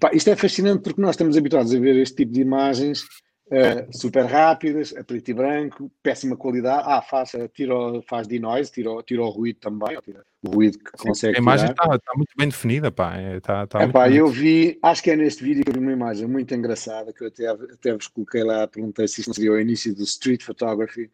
Pá, 0.01 0.11
isto 0.13 0.29
é 0.29 0.37
fascinante 0.37 0.83
porque 0.83 1.01
nós 1.01 1.13
estamos 1.13 1.37
habituados 1.37 1.75
a 1.75 1.79
ver 1.79 1.97
este 1.97 2.17
tipo 2.17 2.33
de 2.33 2.41
imagens 2.41 3.05
Uh, 3.49 3.97
super 3.97 4.25
rápidas, 4.25 4.93
a 4.97 5.05
preto 5.05 5.31
e 5.31 5.35
branco, 5.35 5.89
péssima 6.03 6.37
qualidade. 6.37 6.83
Ah, 6.85 7.01
faz, 7.01 7.31
tira, 7.55 7.75
faz 8.03 8.27
denoise, 8.27 8.73
tira, 8.73 8.91
tira 9.05 9.23
o 9.23 9.29
ruído 9.29 9.61
também, 9.61 9.97
o 10.43 10.51
ruído 10.51 10.79
que 10.79 10.91
Sim, 10.99 11.09
consegue. 11.09 11.37
A 11.37 11.41
imagem 11.41 11.71
está 11.71 11.97
tá 11.97 12.13
muito 12.17 12.33
bem 12.37 12.49
definida, 12.49 12.91
pá. 12.91 13.17
É, 13.17 13.39
tá, 13.39 13.65
tá 13.69 13.83
é, 13.83 13.87
pá 13.87 14.11
eu 14.11 14.27
vi, 14.27 14.77
acho 14.83 15.01
que 15.01 15.13
é 15.13 15.17
neste 15.17 15.45
vídeo 15.45 15.63
que 15.63 15.71
eu 15.71 15.75
vi 15.75 15.79
uma 15.79 15.93
imagem 15.93 16.27
muito 16.27 16.53
engraçada 16.53 17.13
que 17.13 17.23
eu 17.23 17.29
até, 17.29 17.47
até 17.47 17.93
vos 17.93 18.09
coloquei 18.09 18.43
lá, 18.43 18.67
perguntei 18.67 19.07
se 19.07 19.21
isto 19.21 19.29
não 19.29 19.35
seria 19.35 19.53
o 19.53 19.61
início 19.61 19.95
do 19.95 20.03
street 20.03 20.43
photography, 20.43 21.09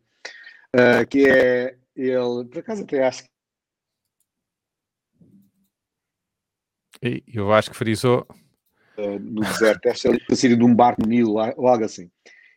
uh, 0.74 1.06
que 1.06 1.28
é 1.28 1.76
ele, 1.94 2.46
por 2.50 2.60
acaso 2.60 2.82
até 2.82 3.06
acho 3.06 3.24
que. 3.24 3.28
Eu 7.26 7.52
acho 7.52 7.70
que 7.70 7.76
frisou 7.76 8.26
uh, 8.98 9.18
no 9.18 9.42
deserto, 9.42 9.82
deve 9.82 9.98
ser 9.98 10.22
saída 10.34 10.56
de 10.56 10.64
um 10.64 10.74
barco 10.74 11.02
no 11.02 11.08
Nilo, 11.08 11.34
logo 11.56 11.84
assim. 11.84 12.10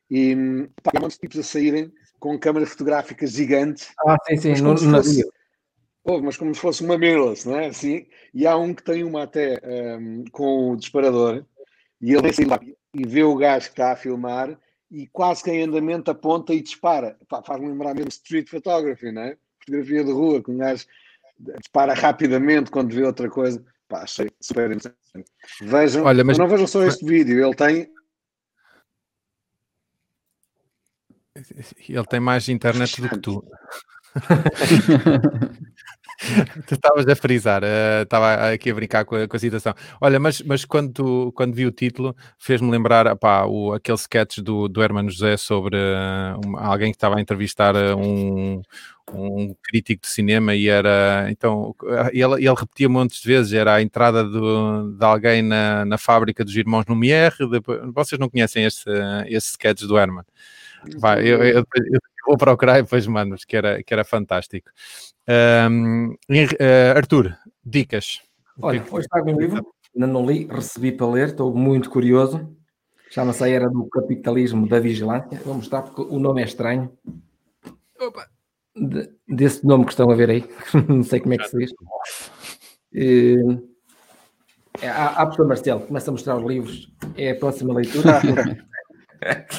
E 0.09 0.35
pá, 0.83 0.91
há 0.95 0.99
muitos 0.99 1.17
tipos 1.17 1.39
a 1.39 1.43
saírem 1.43 1.91
com 2.19 2.39
câmaras 2.39 2.69
fotográficas 2.69 3.31
gigantes. 3.31 3.91
Ah, 4.05 4.17
sim, 4.27 4.37
sim, 4.37 4.61
no, 4.61 4.73
no 4.73 4.77
fosse, 4.77 5.29
oh, 6.03 6.19
mas 6.21 6.37
como 6.37 6.53
se 6.53 6.61
fosse 6.61 6.83
uma 6.83 6.97
mirrorless, 6.97 7.47
não 7.47 7.57
é? 7.57 7.67
Assim, 7.67 8.05
e 8.33 8.45
há 8.45 8.55
um 8.55 8.73
que 8.73 8.83
tem 8.83 9.03
uma 9.03 9.23
até 9.23 9.59
um, 9.99 10.23
com 10.31 10.71
o 10.71 10.77
disparador 10.77 11.45
e 12.01 12.13
ele 12.13 12.21
desce 12.21 12.45
lá 12.45 12.59
e 12.93 13.07
vê 13.07 13.23
o 13.23 13.35
gajo 13.35 13.67
que 13.67 13.73
está 13.73 13.91
a 13.91 13.95
filmar 13.95 14.57
e 14.89 15.07
quase 15.07 15.43
que 15.43 15.51
em 15.51 15.63
andamento 15.63 16.11
aponta 16.11 16.53
e 16.53 16.61
dispara. 16.61 17.17
Faz-me 17.45 17.67
lembrar 17.67 17.93
mesmo 17.93 18.09
street 18.09 18.49
photography, 18.49 19.11
não 19.11 19.23
é? 19.23 19.37
Fotografia 19.59 20.03
de 20.03 20.11
rua, 20.11 20.43
que 20.43 20.51
um 20.51 20.57
gajo 20.57 20.85
dispara 21.59 21.93
rapidamente 21.93 22.71
quando 22.71 22.93
vê 22.93 23.03
outra 23.03 23.29
coisa. 23.29 23.63
Pá, 23.87 24.03
achei 24.03 24.29
super 24.41 24.71
interessante. 24.71 25.29
Vejam, 25.61 26.05
Olha, 26.05 26.23
mas... 26.23 26.37
não 26.37 26.47
vejam 26.47 26.67
só 26.67 26.83
este 26.83 27.05
vídeo, 27.05 27.45
ele 27.45 27.55
tem. 27.55 27.93
Ele 31.87 32.05
tem 32.05 32.19
mais 32.19 32.49
internet 32.49 33.01
do 33.01 33.09
que 33.09 33.19
tu. 33.19 33.45
tu 36.65 36.75
estavas 36.75 37.07
a 37.07 37.15
frisar, 37.15 37.63
uh, 37.63 38.03
estava 38.03 38.51
aqui 38.51 38.71
a 38.71 38.73
brincar 38.73 39.05
com 39.05 39.15
a, 39.15 39.27
com 39.27 39.35
a 39.35 39.39
situação. 39.39 39.73
Olha, 39.99 40.19
mas, 40.19 40.41
mas 40.41 40.65
quando, 40.65 41.31
quando 41.33 41.53
vi 41.53 41.65
o 41.65 41.71
título, 41.71 42.15
fez-me 42.39 42.71
lembrar 42.71 43.07
opá, 43.07 43.45
o, 43.45 43.73
aquele 43.73 43.97
sketch 43.97 44.39
do, 44.39 44.67
do 44.67 44.81
Hermano 44.81 45.09
José 45.09 45.37
sobre 45.37 45.77
uh, 45.77 46.39
um, 46.45 46.57
alguém 46.57 46.91
que 46.91 46.97
estava 46.97 47.17
a 47.17 47.21
entrevistar 47.21 47.75
uh, 47.75 47.97
um, 47.97 48.61
um 49.13 49.55
crítico 49.61 50.01
de 50.01 50.07
cinema 50.07 50.55
e 50.55 50.67
era 50.67 51.27
então 51.29 51.75
ele, 52.11 52.33
ele 52.45 52.55
repetia 52.55 52.89
montes 52.89 53.21
de 53.21 53.27
vezes 53.27 53.53
era 53.53 53.75
a 53.75 53.81
entrada 53.81 54.23
do, 54.23 54.91
de 54.91 55.05
alguém 55.05 55.41
na, 55.41 55.85
na 55.85 55.97
fábrica 55.97 56.43
dos 56.43 56.55
irmãos 56.55 56.85
Lumière 56.87 57.35
depois, 57.49 57.81
vocês 57.93 58.19
não 58.19 58.29
conhecem 58.29 58.65
esse, 58.65 58.89
esse 59.27 59.51
sketch 59.51 59.83
do 59.83 59.97
Herman 59.97 60.25
Vai, 60.97 61.21
eu, 61.21 61.43
eu, 61.43 61.65
eu, 61.75 61.99
vou 62.27 62.37
procurar 62.37 62.79
e 62.79 62.83
depois 62.83 63.05
mando 63.07 63.35
que 63.47 63.55
era, 63.55 63.83
que 63.83 63.93
era 63.93 64.03
fantástico 64.03 64.69
um, 65.69 66.13
uh, 66.13 66.97
Arthur, 66.97 67.35
dicas 67.63 68.21
Olha, 68.61 68.83
hoje 68.89 69.07
trago 69.07 69.31
um 69.31 69.39
livro 69.39 69.75
Ainda 69.95 70.07
não 70.07 70.25
li, 70.25 70.45
recebi 70.45 70.91
para 70.91 71.07
ler, 71.07 71.29
estou 71.29 71.55
muito 71.55 71.89
curioso. 71.89 72.53
Chama-se 73.09 73.41
a 73.45 73.47
Era 73.47 73.69
do 73.69 73.87
Capitalismo 73.87 74.67
da 74.67 74.77
Vigilância. 74.77 75.39
Vou 75.45 75.55
mostrar 75.55 75.83
porque 75.83 76.01
o 76.01 76.19
nome 76.19 76.41
é 76.41 76.45
estranho. 76.45 76.91
Opa. 77.97 78.27
De, 78.75 79.09
desse 79.27 79.65
nome 79.65 79.85
que 79.85 79.91
estão 79.91 80.11
a 80.11 80.15
ver 80.15 80.29
aí, 80.29 80.43
não 80.89 81.03
sei 81.03 81.19
como 81.21 81.33
é 81.33 81.37
que 81.37 81.47
se 81.47 81.57
diz. 81.57 81.71
Uh, 82.93 83.75
é, 84.81 84.89
a, 84.89 85.07
a 85.07 85.25
professor 85.25 85.47
Marcelo 85.47 85.81
começa 85.81 86.11
a 86.11 86.13
mostrar 86.13 86.35
os 86.37 86.43
livros, 86.43 86.93
é 87.15 87.31
a 87.31 87.35
próxima 87.35 87.73
leitura. 87.73 88.19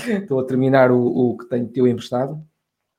Estou 0.07 0.41
a 0.41 0.45
terminar 0.45 0.91
o, 0.91 1.01
o 1.01 1.37
que 1.37 1.47
tenho 1.47 1.67
teu 1.69 1.87
emprestado 1.87 2.35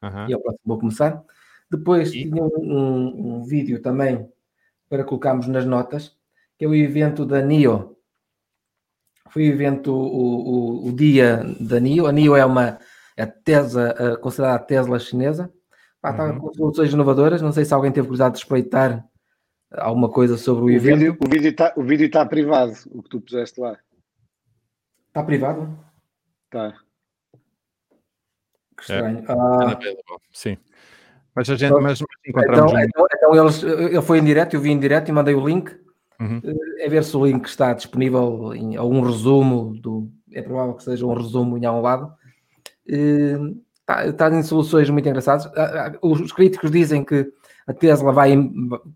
uhum. 0.03 0.27
e 0.27 0.33
é 0.33 0.35
o 0.35 0.41
próximo 0.41 0.63
vou 0.65 0.79
começar. 0.79 1.23
Depois 1.69 2.09
e? 2.13 2.23
tinha 2.23 2.43
um, 2.43 2.49
um, 2.57 3.35
um, 3.35 3.43
vídeo 3.43 3.81
também 3.81 4.27
para 4.89 5.03
colocarmos 5.03 5.47
nas 5.47 5.65
notas, 5.65 6.15
que 6.57 6.65
é 6.65 6.67
o 6.67 6.75
evento 6.75 7.25
da 7.25 7.41
NIO. 7.41 7.95
Foi 9.29 9.43
o 9.49 9.53
evento, 9.53 9.93
o, 9.93 10.85
o, 10.85 10.87
o 10.87 10.95
dia 10.95 11.43
da 11.59 11.79
NIO. 11.79 12.07
A 12.07 12.11
NIO 12.11 12.35
é 12.35 12.45
uma 12.45 12.79
a 13.17 13.25
Tesla, 13.27 14.17
considerada 14.17 14.55
a 14.55 14.65
Tesla 14.65 14.99
chinesa. 14.99 15.51
Pá, 16.01 16.11
está 16.11 16.25
uhum. 16.25 16.39
com 16.39 16.53
soluções 16.53 16.93
inovadoras. 16.93 17.41
Não 17.41 17.51
sei 17.51 17.65
se 17.65 17.73
alguém 17.73 17.91
teve 17.91 18.07
curiosidade 18.07 18.35
de 18.35 18.39
espreitar 18.39 19.05
alguma 19.71 20.09
coisa 20.09 20.37
sobre 20.37 20.63
o, 20.63 20.65
o 20.65 20.71
evento. 20.71 20.97
Vídeo, 20.97 21.17
o 21.19 21.29
vídeo 21.29 21.49
está 21.49 21.73
está 22.05 22.25
privado, 22.25 22.73
o 22.91 23.03
que 23.03 23.09
tu 23.09 23.21
puseste 23.21 23.59
lá. 23.59 23.77
Está 25.07 25.23
privado? 25.23 25.77
Está. 26.45 26.77
Que 28.75 28.81
estranho. 28.83 29.19
É. 29.19 29.25
Ah, 29.29 29.79
Sim. 30.31 30.57
Mas 31.35 31.49
a 31.49 31.55
gente 31.55 31.69
então, 31.69 31.81
mas 31.81 32.01
encontramos. 32.25 32.71
Então, 32.71 32.83
então, 32.83 33.07
então 33.15 33.35
eles, 33.35 33.63
ele 33.63 34.01
foi 34.01 34.19
em 34.19 34.23
direto, 34.23 34.55
eu 34.55 34.61
vi 34.61 34.71
em 34.71 34.79
direto 34.79 35.09
e 35.09 35.11
mandei 35.11 35.35
o 35.35 35.47
link. 35.47 35.71
Uhum. 36.19 36.41
É 36.79 36.89
ver 36.89 37.03
se 37.03 37.15
o 37.15 37.25
link 37.25 37.45
está 37.45 37.73
disponível 37.73 38.53
em 38.55 38.75
algum 38.75 39.01
resumo 39.01 39.75
do. 39.79 40.11
É 40.31 40.41
provável 40.41 40.73
que 40.73 40.83
seja 40.83 41.05
um 41.05 41.13
resumo 41.13 41.57
em 41.57 41.65
algum 41.65 41.81
lado. 41.81 42.11
Está, 42.87 43.37
está 43.87 44.29
em 44.29 44.43
soluções 44.43 44.89
muito 44.89 45.07
engraçadas. 45.07 45.45
Ah, 45.55 45.87
ah, 45.87 45.97
os 46.01 46.31
críticos 46.31 46.69
dizem 46.71 47.03
que 47.03 47.31
a 47.65 47.73
Tesla 47.73 48.11
vai, 48.11 48.33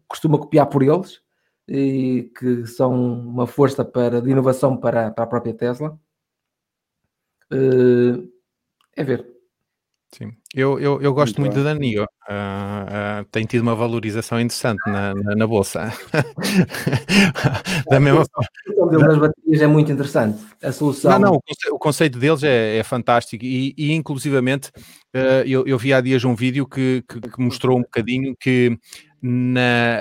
costuma 0.07 0.37
copiar 0.37 0.67
por 0.67 0.83
eles 0.83 1.21
e 1.67 2.31
que 2.37 2.65
são 2.67 2.93
uma 2.93 3.47
força 3.47 3.85
para, 3.85 4.21
de 4.21 4.29
inovação 4.29 4.75
para, 4.77 5.11
para 5.11 5.23
a 5.23 5.27
própria 5.27 5.53
Tesla. 5.53 5.97
é 8.95 9.03
ver. 9.03 9.30
Sim, 10.13 10.33
eu, 10.53 10.77
eu, 10.77 11.01
eu 11.01 11.13
gosto 11.13 11.39
muito, 11.39 11.53
muito 11.53 11.63
da 11.63 11.73
NIO, 11.73 12.03
uh, 12.03 12.05
uh, 12.05 13.25
tem 13.31 13.45
tido 13.45 13.61
uma 13.61 13.73
valorização 13.73 14.41
interessante 14.41 14.81
na, 14.85 15.15
na, 15.15 15.35
na 15.37 15.47
bolsa. 15.47 15.93
da 17.89 17.97
mesma 17.97 18.25
forma. 18.25 19.07
das 19.07 19.17
baterias 19.17 19.61
é 19.61 19.67
muito 19.67 19.89
interessante. 19.89 20.37
A 20.61 20.73
solução. 20.73 21.11
Não, 21.11 21.19
não, 21.19 21.33
o 21.35 21.41
conceito, 21.41 21.75
o 21.75 21.79
conceito 21.79 22.19
deles 22.19 22.43
é, 22.43 22.77
é 22.77 22.83
fantástico 22.83 23.45
e, 23.45 23.73
e 23.77 23.93
inclusivamente 23.93 24.69
uh, 25.15 25.47
eu, 25.47 25.65
eu 25.65 25.77
vi 25.77 25.93
há 25.93 26.01
dias 26.01 26.25
um 26.25 26.35
vídeo 26.35 26.67
que, 26.67 27.05
que, 27.07 27.21
que 27.21 27.41
mostrou 27.41 27.77
um 27.77 27.81
bocadinho 27.81 28.35
que 28.37 28.77
na, 29.21 29.99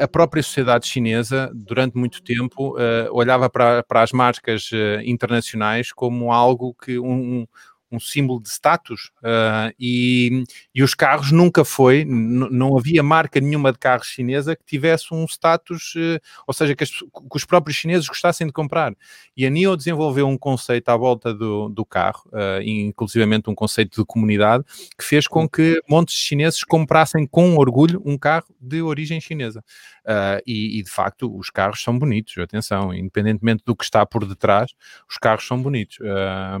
a, 0.00 0.04
a, 0.04 0.08
própria 0.08 0.42
sociedade 0.42 0.86
chinesa, 0.86 1.50
durante 1.52 1.98
muito 1.98 2.22
tempo, 2.22 2.76
uh, 2.76 3.12
olhava 3.12 3.50
para, 3.50 3.82
para 3.82 4.02
as 4.02 4.12
marcas 4.12 4.70
uh, 4.70 5.02
internacionais 5.04 5.92
como 5.92 6.32
algo 6.32 6.74
que 6.74 6.98
um, 6.98 7.46
um 7.90 7.98
símbolo 7.98 8.40
de 8.40 8.48
status 8.48 9.10
uh, 9.18 9.74
e, 9.78 10.44
e 10.74 10.82
os 10.82 10.94
carros 10.94 11.32
nunca 11.32 11.64
foi, 11.64 12.04
não 12.04 12.76
havia 12.76 13.02
marca 13.02 13.40
nenhuma 13.40 13.72
de 13.72 13.78
carros 13.78 14.06
chinesa 14.06 14.54
que 14.54 14.64
tivesse 14.64 15.12
um 15.12 15.24
status, 15.24 15.94
uh, 15.96 16.20
ou 16.46 16.54
seja, 16.54 16.76
que, 16.76 16.84
as, 16.84 16.90
que, 16.90 17.06
os 17.34 17.44
próprios 17.44 17.76
chineses 17.76 18.06
gostassem 18.06 18.46
de 18.46 18.52
comprar. 18.52 18.94
E 19.36 19.46
a 19.46 19.50
NIO 19.50 19.76
desenvolveu 19.76 20.28
um 20.28 20.38
conceito 20.38 20.88
à 20.88 20.96
volta 20.96 21.34
do, 21.34 21.68
do 21.68 21.84
carro, 21.84 22.22
uh, 22.28 22.62
inclusivamente 22.62 23.50
um 23.50 23.54
conceito 23.54 24.00
de 24.00 24.06
comunidade, 24.06 24.64
que 24.96 25.04
fez 25.04 25.26
com 25.26 25.48
que 25.48 25.82
montes 25.88 26.14
de 26.14 26.20
chineses 26.20 26.62
comprassem 26.62 27.26
com 27.26 27.56
orgulho 27.56 28.00
um 28.04 28.16
carro 28.16 28.54
de 28.60 28.82
origem 28.82 29.20
chinesa. 29.20 29.64
Uh, 30.00 30.40
e, 30.46 30.78
e, 30.78 30.82
de 30.82 30.90
facto 30.90 31.36
os 31.36 31.50
carros 31.50 31.82
são 31.82 31.98
bonitos, 31.98 32.36
atenção, 32.38 32.92
independentemente 32.94 33.62
do 33.64 33.76
que 33.76 33.84
está 33.84 34.04
por 34.06 34.26
detrás, 34.26 34.72
os 35.08 35.18
carros 35.18 35.46
são 35.46 35.60
bonitos. 35.60 35.98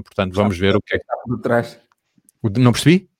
Portanto, 0.04 0.34
vamos 0.34 0.58
ver 0.58 0.76
o 0.76 0.82
que 0.82 0.94
é 0.94 0.98
que 0.98 1.04
está 1.04 1.19
por 1.24 1.36
detrás. 1.36 1.78
Não 2.58 2.72
percebi? 2.72 3.10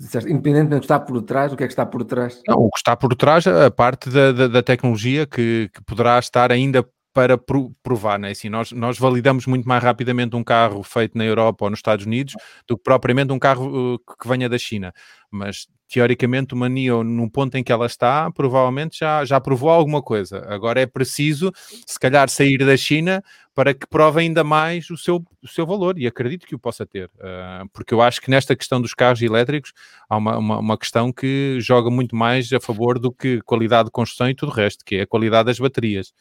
Independentemente 0.00 0.70
do 0.70 0.78
que 0.78 0.84
está 0.84 0.98
por 0.98 1.20
detrás, 1.20 1.52
o 1.52 1.56
que 1.56 1.64
é 1.64 1.66
que 1.66 1.72
está 1.72 1.84
por 1.84 2.02
detrás? 2.02 2.40
Não, 2.48 2.56
o 2.56 2.70
que 2.70 2.78
está 2.78 2.96
por 2.96 3.10
detrás, 3.10 3.46
a 3.46 3.70
parte 3.70 4.08
da, 4.08 4.32
da, 4.32 4.48
da 4.48 4.62
tecnologia 4.62 5.26
que, 5.26 5.70
que, 5.74 5.84
poderá 5.84 6.18
estar 6.18 6.50
ainda 6.50 6.88
para 7.12 7.36
provar, 7.36 8.18
né? 8.18 8.30
assim, 8.30 8.48
nós, 8.48 8.72
nós 8.72 8.98
validamos 8.98 9.44
muito 9.46 9.68
mais 9.68 9.82
rapidamente 9.82 10.36
um 10.36 10.44
carro 10.44 10.82
feito 10.82 11.18
na 11.18 11.24
Europa 11.24 11.64
ou 11.64 11.70
nos 11.70 11.80
Estados 11.80 12.06
Unidos 12.06 12.34
do 12.66 12.78
que 12.78 12.84
propriamente 12.84 13.32
um 13.32 13.38
carro 13.38 13.94
uh, 13.94 13.98
que 13.98 14.28
venha 14.28 14.48
da 14.48 14.56
China, 14.56 14.92
mas 15.30 15.66
teoricamente 15.90 16.54
uma 16.54 16.68
NIO, 16.68 17.02
no 17.02 17.28
ponto 17.28 17.56
em 17.56 17.64
que 17.64 17.72
ela 17.72 17.86
está, 17.86 18.30
provavelmente 18.30 19.00
já, 19.00 19.24
já 19.24 19.40
provou 19.40 19.68
alguma 19.68 20.00
coisa. 20.00 20.46
Agora 20.46 20.80
é 20.80 20.86
preciso, 20.86 21.52
se 21.84 21.98
calhar, 21.98 22.28
sair 22.28 22.58
da 22.58 22.76
China 22.76 23.22
para 23.52 23.74
que 23.74 23.86
prove 23.88 24.20
ainda 24.20 24.44
mais 24.44 24.88
o 24.88 24.96
seu, 24.96 25.22
o 25.42 25.48
seu 25.48 25.66
valor, 25.66 25.98
e 25.98 26.06
acredito 26.06 26.46
que 26.46 26.54
o 26.54 26.58
possa 26.58 26.86
ter, 26.86 27.10
uh, 27.16 27.68
porque 27.72 27.92
eu 27.92 28.00
acho 28.00 28.20
que 28.20 28.30
nesta 28.30 28.54
questão 28.54 28.80
dos 28.80 28.94
carros 28.94 29.20
elétricos 29.20 29.72
há 30.08 30.16
uma, 30.16 30.38
uma, 30.38 30.58
uma, 30.60 30.78
questão 30.78 31.12
que 31.12 31.58
joga 31.60 31.90
muito 31.90 32.14
mais 32.14 32.50
a 32.52 32.60
favor 32.60 32.98
do 32.98 33.10
que 33.12 33.40
qualidade 33.42 33.86
de 33.86 33.90
construção 33.90 34.30
e 34.30 34.34
tudo 34.34 34.50
o 34.52 34.54
resto, 34.54 34.84
que 34.84 34.96
é 34.96 35.02
a 35.02 35.06
qualidade 35.06 35.46
das 35.46 35.58
baterias. 35.58 36.14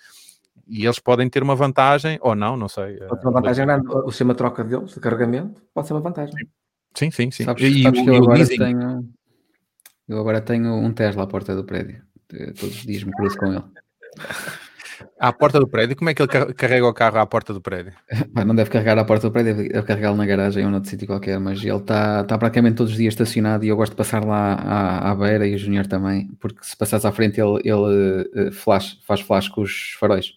E 0.68 0.86
eles 0.86 1.00
podem 1.00 1.30
ter 1.30 1.44
uma 1.44 1.56
vantagem, 1.56 2.18
ou 2.22 2.36
não, 2.36 2.58
não 2.58 2.68
sei. 2.68 2.98
Pode 2.98 3.22
ser 3.22 3.28
uma 3.28 3.34
vantagem 3.34 3.66
grande. 3.66 3.88
O 3.88 4.12
sistema 4.12 4.36
troca 4.36 4.64
deles, 4.64 4.94
de 4.94 5.00
carregamento, 5.00 5.62
pode 5.74 5.88
ser 5.88 5.94
uma 5.94 6.02
vantagem. 6.02 6.36
Sim, 6.96 7.12
sim, 7.12 7.32
sim. 7.32 7.44
Sabes, 7.44 7.64
e, 7.64 7.84
sabes 7.84 8.02
que 8.02 8.10
eu 8.10 8.16
agora 8.16 8.48
tenho 8.48 9.10
eu 10.10 10.20
agora 10.20 10.42
tenho 10.42 10.74
um 10.74 10.92
Tesla 10.92 11.24
à 11.24 11.28
porta 11.28 11.56
do 11.56 11.64
prédio. 11.64 12.02
Todos 12.60 12.76
os 12.78 12.86
dias 12.86 13.04
me 13.04 13.12
cruzo 13.14 13.38
com 13.38 13.48
ele. 13.48 13.64
À 15.20 15.32
porta 15.32 15.60
do 15.60 15.68
prédio? 15.68 15.96
Como 15.96 16.10
é 16.10 16.14
que 16.14 16.22
ele 16.22 16.54
carrega 16.54 16.86
o 16.86 16.94
carro 16.94 17.20
à 17.20 17.26
porta 17.26 17.54
do 17.54 17.62
prédio? 17.62 17.94
não 18.46 18.56
deve 18.56 18.70
carregar 18.70 18.98
à 18.98 19.06
porta 19.06 19.28
do 19.28 19.32
prédio, 19.32 19.56
deve 19.56 19.84
carregá-lo 19.84 20.18
na 20.18 20.26
garagem 20.26 20.66
ou 20.66 20.72
noutro 20.72 20.90
sítio 20.90 21.08
qualquer, 21.08 21.40
mas 21.40 21.64
ele 21.64 21.76
está 21.76 22.24
tá 22.24 22.38
praticamente 22.38 22.76
todos 22.76 22.92
os 22.92 22.98
dias 22.98 23.14
estacionado 23.14 23.66
e 23.66 23.70
eu 23.70 23.76
gosto 23.76 23.92
de 23.92 23.98
passar 23.98 24.24
lá 24.24 24.54
à, 24.54 25.12
à 25.12 25.16
beira 25.16 25.48
e 25.48 25.56
o 25.56 25.58
Júnior 25.58 25.88
também, 25.88 26.30
porque 26.40 26.64
se 26.64 26.76
passares 26.76 27.06
à 27.06 27.12
frente 27.12 27.40
ele, 27.40 27.62
ele 27.64 28.48
uh, 28.48 28.52
flash, 28.52 29.00
faz 29.06 29.22
flash 29.22 29.48
com 29.48 29.62
os 29.62 29.96
faróis. 30.00 30.34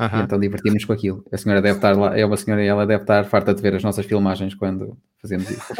Uhum. 0.00 0.22
então 0.22 0.40
divertimos 0.40 0.84
com 0.84 0.92
aquilo. 0.92 1.24
A 1.30 1.38
senhora 1.38 1.62
deve 1.62 1.76
estar 1.76 1.96
lá, 1.96 2.18
é 2.18 2.26
uma 2.26 2.36
senhora 2.36 2.64
e 2.64 2.66
ela 2.66 2.84
deve 2.84 3.04
estar 3.04 3.24
farta 3.26 3.54
de 3.54 3.62
ver 3.62 3.76
as 3.76 3.82
nossas 3.82 4.04
filmagens 4.04 4.52
quando 4.52 4.98
fazemos 5.20 5.48
isso. 5.48 5.72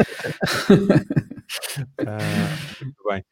uh, 1.81 2.85
muito 2.85 3.03
bem. 3.09 3.25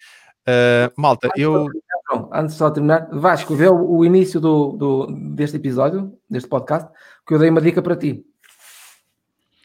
Uh, 0.49 0.93
malta, 0.97 1.29
antes 1.29 1.43
eu. 1.43 1.69
Só, 2.11 2.31
antes 2.33 2.55
de 2.55 2.59
só 2.59 2.71
terminar, 2.71 3.09
Vasco, 3.13 3.55
vê 3.55 3.69
o, 3.69 3.99
o 3.99 4.05
início 4.05 4.41
do, 4.41 4.73
do, 4.73 5.07
deste 5.35 5.57
episódio, 5.57 6.19
deste 6.29 6.49
podcast, 6.49 6.91
que 7.27 7.35
eu 7.35 7.39
dei 7.39 7.49
uma 7.49 7.61
dica 7.61 7.81
para 7.81 7.97
ti. 7.97 8.25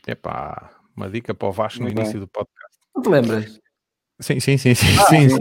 Epá, 0.07 0.71
uma 0.95 1.09
dica 1.09 1.33
para 1.33 1.47
o 1.47 1.51
Vasco 1.51 1.83
no 1.83 1.89
início 1.89 2.19
do 2.19 2.27
podcast. 2.27 2.77
Não 2.95 3.01
te 3.01 3.09
lembras? 3.09 3.59
Sim, 4.19 4.39
sim, 4.39 4.57
sim, 4.57 4.73
sim, 4.73 4.87
ah, 4.99 5.05
sim, 5.05 5.29
sim. 5.29 5.39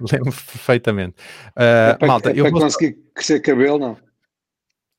Lembro 0.00 0.32
perfeitamente. 0.32 1.16
Uh, 1.48 1.92
é 1.92 1.94
para, 1.94 2.08
malta, 2.08 2.30
é 2.30 2.32
eu 2.32 2.44
para 2.44 2.52
vou... 2.52 2.60
conseguir 2.60 2.96
crescer 3.14 3.40
cabelo, 3.40 3.78
não? 3.78 3.98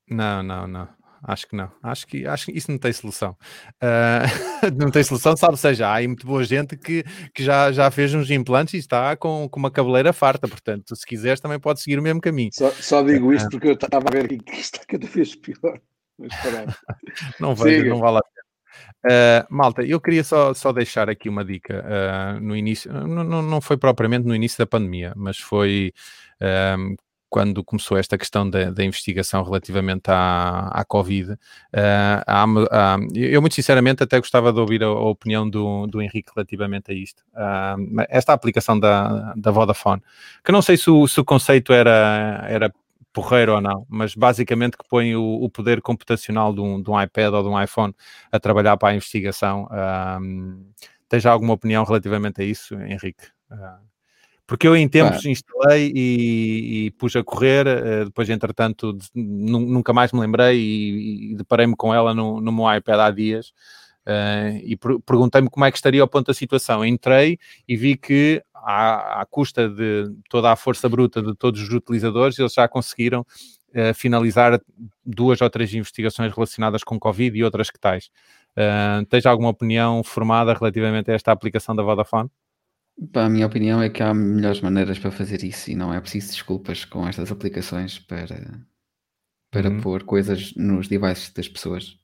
Não, 0.09 0.43
não, 0.43 0.67
não. 0.67 0.87
Acho 1.25 1.47
que 1.47 1.55
não. 1.55 1.71
Acho 1.81 2.05
que, 2.05 2.27
acho 2.27 2.45
que 2.45 2.51
isso 2.51 2.69
não 2.69 2.77
tem 2.77 2.91
solução. 2.91 3.35
Uh, 3.81 4.27
não 4.77 4.91
tem 4.91 5.03
solução, 5.03 5.37
sabe? 5.37 5.57
seja, 5.57 5.87
há 5.87 5.93
aí 5.95 6.07
muito 6.07 6.27
boa 6.27 6.43
gente 6.43 6.75
que, 6.75 7.03
que 7.33 7.43
já, 7.43 7.71
já 7.71 7.89
fez 7.89 8.13
uns 8.13 8.29
implantes 8.29 8.73
e 8.73 8.77
está 8.77 9.15
com, 9.15 9.47
com 9.49 9.59
uma 9.59 9.71
cabeleira 9.71 10.11
farta. 10.11 10.47
Portanto, 10.47 10.95
se 10.95 11.05
quiseres, 11.05 11.39
também 11.39 11.59
pode 11.59 11.81
seguir 11.81 11.97
o 11.97 12.03
mesmo 12.03 12.19
caminho. 12.19 12.51
Só, 12.53 12.69
só 12.71 13.01
digo 13.01 13.31
isto 13.31 13.49
porque 13.49 13.69
eu 13.69 13.73
estava 13.73 14.05
a 14.07 14.11
ver 14.11 14.27
que 14.27 14.55
está 14.55 14.79
cada 14.85 15.07
vez 15.07 15.35
pior. 15.35 15.79
não 17.39 17.55
vejo, 17.55 17.89
não 17.89 17.99
vale 17.99 18.17
a 18.17 18.21
pena. 18.21 18.33
Uh, 19.05 19.45
malta, 19.49 19.83
eu 19.83 19.99
queria 19.99 20.23
só, 20.23 20.53
só 20.53 20.71
deixar 20.71 21.09
aqui 21.09 21.27
uma 21.29 21.43
dica 21.43 21.83
uh, 21.83 22.39
no 22.39 22.55
início, 22.55 22.91
não, 22.91 23.23
não, 23.23 23.41
não 23.41 23.61
foi 23.61 23.77
propriamente 23.77 24.25
no 24.25 24.35
início 24.35 24.57
da 24.57 24.65
pandemia, 24.65 25.13
mas 25.15 25.37
foi 25.37 25.93
uh, 26.41 26.95
quando 27.33 27.63
começou 27.63 27.97
esta 27.97 28.15
questão 28.15 28.47
da, 28.47 28.69
da 28.69 28.83
investigação 28.83 29.43
relativamente 29.43 30.03
à, 30.11 30.67
à 30.67 30.85
Covid. 30.85 31.35
Há, 32.27 32.45
há, 32.45 32.97
eu, 33.15 33.41
muito 33.41 33.55
sinceramente, 33.55 34.03
até 34.03 34.19
gostava 34.19 34.53
de 34.53 34.59
ouvir 34.59 34.83
a, 34.83 34.85
a 34.85 35.09
opinião 35.09 35.49
do, 35.49 35.87
do 35.87 35.99
Henrique 35.99 36.31
relativamente 36.35 36.91
a 36.91 36.93
isto. 36.93 37.23
esta 38.07 38.33
aplicação 38.33 38.79
da, 38.79 39.33
da 39.35 39.49
Vodafone, 39.49 40.03
que 40.45 40.51
não 40.51 40.61
sei 40.61 40.77
se 40.77 40.91
o, 40.91 41.07
se 41.07 41.19
o 41.19 41.25
conceito 41.25 41.73
era, 41.73 42.45
era 42.47 42.71
porreiro 43.11 43.55
ou 43.55 43.61
não, 43.61 43.83
mas 43.89 44.13
basicamente 44.13 44.77
que 44.77 44.87
põe 44.87 45.15
o, 45.15 45.23
o 45.23 45.49
poder 45.49 45.81
computacional 45.81 46.53
de 46.53 46.61
um, 46.61 46.79
de 46.83 46.91
um, 46.91 47.01
iPad 47.01 47.33
ou 47.33 47.41
de 47.41 47.49
um 47.49 47.59
iPhone 47.59 47.95
a 48.31 48.39
trabalhar 48.39 48.77
para 48.77 48.89
a 48.89 48.95
investigação. 48.95 49.67
Um, 50.21 50.71
tens 51.09 51.25
alguma 51.25 51.53
opinião 51.53 51.83
relativamente 51.83 52.43
a 52.43 52.45
isso, 52.45 52.75
Henrique? 52.75 53.25
Uh, 53.49 53.92
Porque 54.45 54.67
eu 54.67 54.75
em 54.75 54.89
tempos 54.89 55.25
instalei 55.25 55.91
e, 55.95 56.85
e, 56.85 56.91
pus 56.91 57.15
a 57.15 57.23
correr, 57.23 57.65
uh, 57.65 58.05
depois 58.05 58.29
entretanto 58.29 58.97
nunca 59.15 59.93
mais 59.93 60.11
me 60.11 60.19
lembrei 60.19 60.59
e, 60.59 61.31
e 61.31 61.35
deparei-me 61.35 61.75
com 61.75 61.93
ela 61.93 62.13
no, 62.13 62.41
no 62.41 62.51
meu 62.51 62.73
iPad 62.73 62.99
há 62.99 63.09
dias 63.09 63.53
uh, 64.07 64.57
e 64.63 64.75
per 64.75 64.99
perguntei-me 64.99 65.49
como 65.49 65.65
é 65.65 65.71
que 65.71 65.77
estaria 65.77 66.01
ao 66.01 66.07
ponto 66.07 66.27
da 66.27 66.33
situação. 66.33 66.85
Entrei 66.85 67.39
e 67.67 67.75
vi 67.75 67.95
que 67.97 68.43
à, 68.53 69.21
à, 69.21 69.25
custa 69.25 69.67
de 69.69 70.11
toda 70.29 70.51
a 70.51 70.55
força 70.55 70.87
bruta 70.87 71.21
de 71.21 71.35
todos 71.35 71.61
os 71.61 71.69
utilizadores, 71.69 72.37
eles 72.39 72.53
já 72.53 72.67
conseguiram 72.67 73.21
uh, 73.21 73.93
finalizar 73.93 74.59
duas 75.05 75.41
ou 75.41 75.49
três 75.49 75.73
investigações 75.73 76.33
relacionadas 76.33 76.83
com 76.83 76.99
Covid 76.99 77.37
e 77.37 77.43
outras 77.43 77.69
que 77.69 77.79
tais. 77.79 78.09
Uh, 78.57 79.05
tens 79.07 79.25
alguma 79.25 79.49
opinião 79.49 80.03
formada 80.03 80.53
relativamente 80.53 81.09
a 81.11 81.13
esta 81.13 81.31
aplicação 81.31 81.75
da 81.75 81.83
Vodafone? 81.83 82.29
A 83.13 83.29
minha 83.29 83.45
opinião 83.45 83.81
é 83.81 83.89
que 83.89 84.03
há 84.03 84.13
melhores 84.13 84.61
maneiras 84.61 84.99
para 84.99 85.11
fazer 85.11 85.43
isso 85.43 85.71
e 85.71 85.75
não 85.75 85.93
é 85.93 85.99
preciso 85.99 86.31
desculpas 86.31 86.85
com 86.85 87.07
estas 87.07 87.31
aplicações 87.31 87.99
para, 87.99 88.65
para 89.51 89.69
uhum. 89.69 89.81
pôr 89.81 90.03
coisas 90.03 90.53
nos 90.55 90.87
devices 90.87 91.31
das 91.31 91.47
pessoas. 91.47 91.97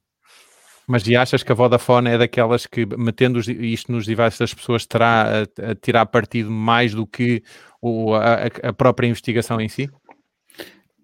Mas 0.87 1.05
e 1.07 1.15
achas 1.15 1.43
que 1.43 1.51
a 1.51 1.55
Vodafone 1.55 2.09
é 2.09 2.17
daquelas 2.17 2.65
que, 2.65 2.83
metendo 2.97 3.39
isto 3.39 3.91
nos 3.91 4.07
devices 4.07 4.39
das 4.39 4.53
pessoas, 4.55 4.87
terá 4.87 5.43
a, 5.43 5.71
a 5.71 5.75
tirar 5.75 6.07
partido 6.07 6.49
mais 6.49 6.95
do 6.95 7.05
que 7.05 7.43
o, 7.79 8.15
a, 8.15 8.45
a, 8.63 8.73
própria 8.73 9.07
investigação 9.07 9.61
em 9.61 9.69
si? 9.69 9.87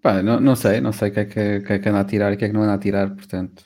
Pá, 0.01 0.23
não, 0.23 0.39
não 0.39 0.55
sei, 0.55 0.81
não 0.81 0.91
sei 0.91 1.09
o 1.09 1.13
que 1.13 1.19
é 1.19 1.25
que, 1.25 1.59
que, 1.61 1.73
é 1.73 1.79
que 1.79 1.89
anda 1.89 1.99
a 1.99 2.03
tirar 2.03 2.31
e 2.31 2.35
o 2.35 2.37
que 2.37 2.45
é 2.45 2.47
que 2.47 2.53
não 2.53 2.63
anda 2.63 2.73
a 2.73 2.79
tirar, 2.79 3.13
portanto. 3.13 3.63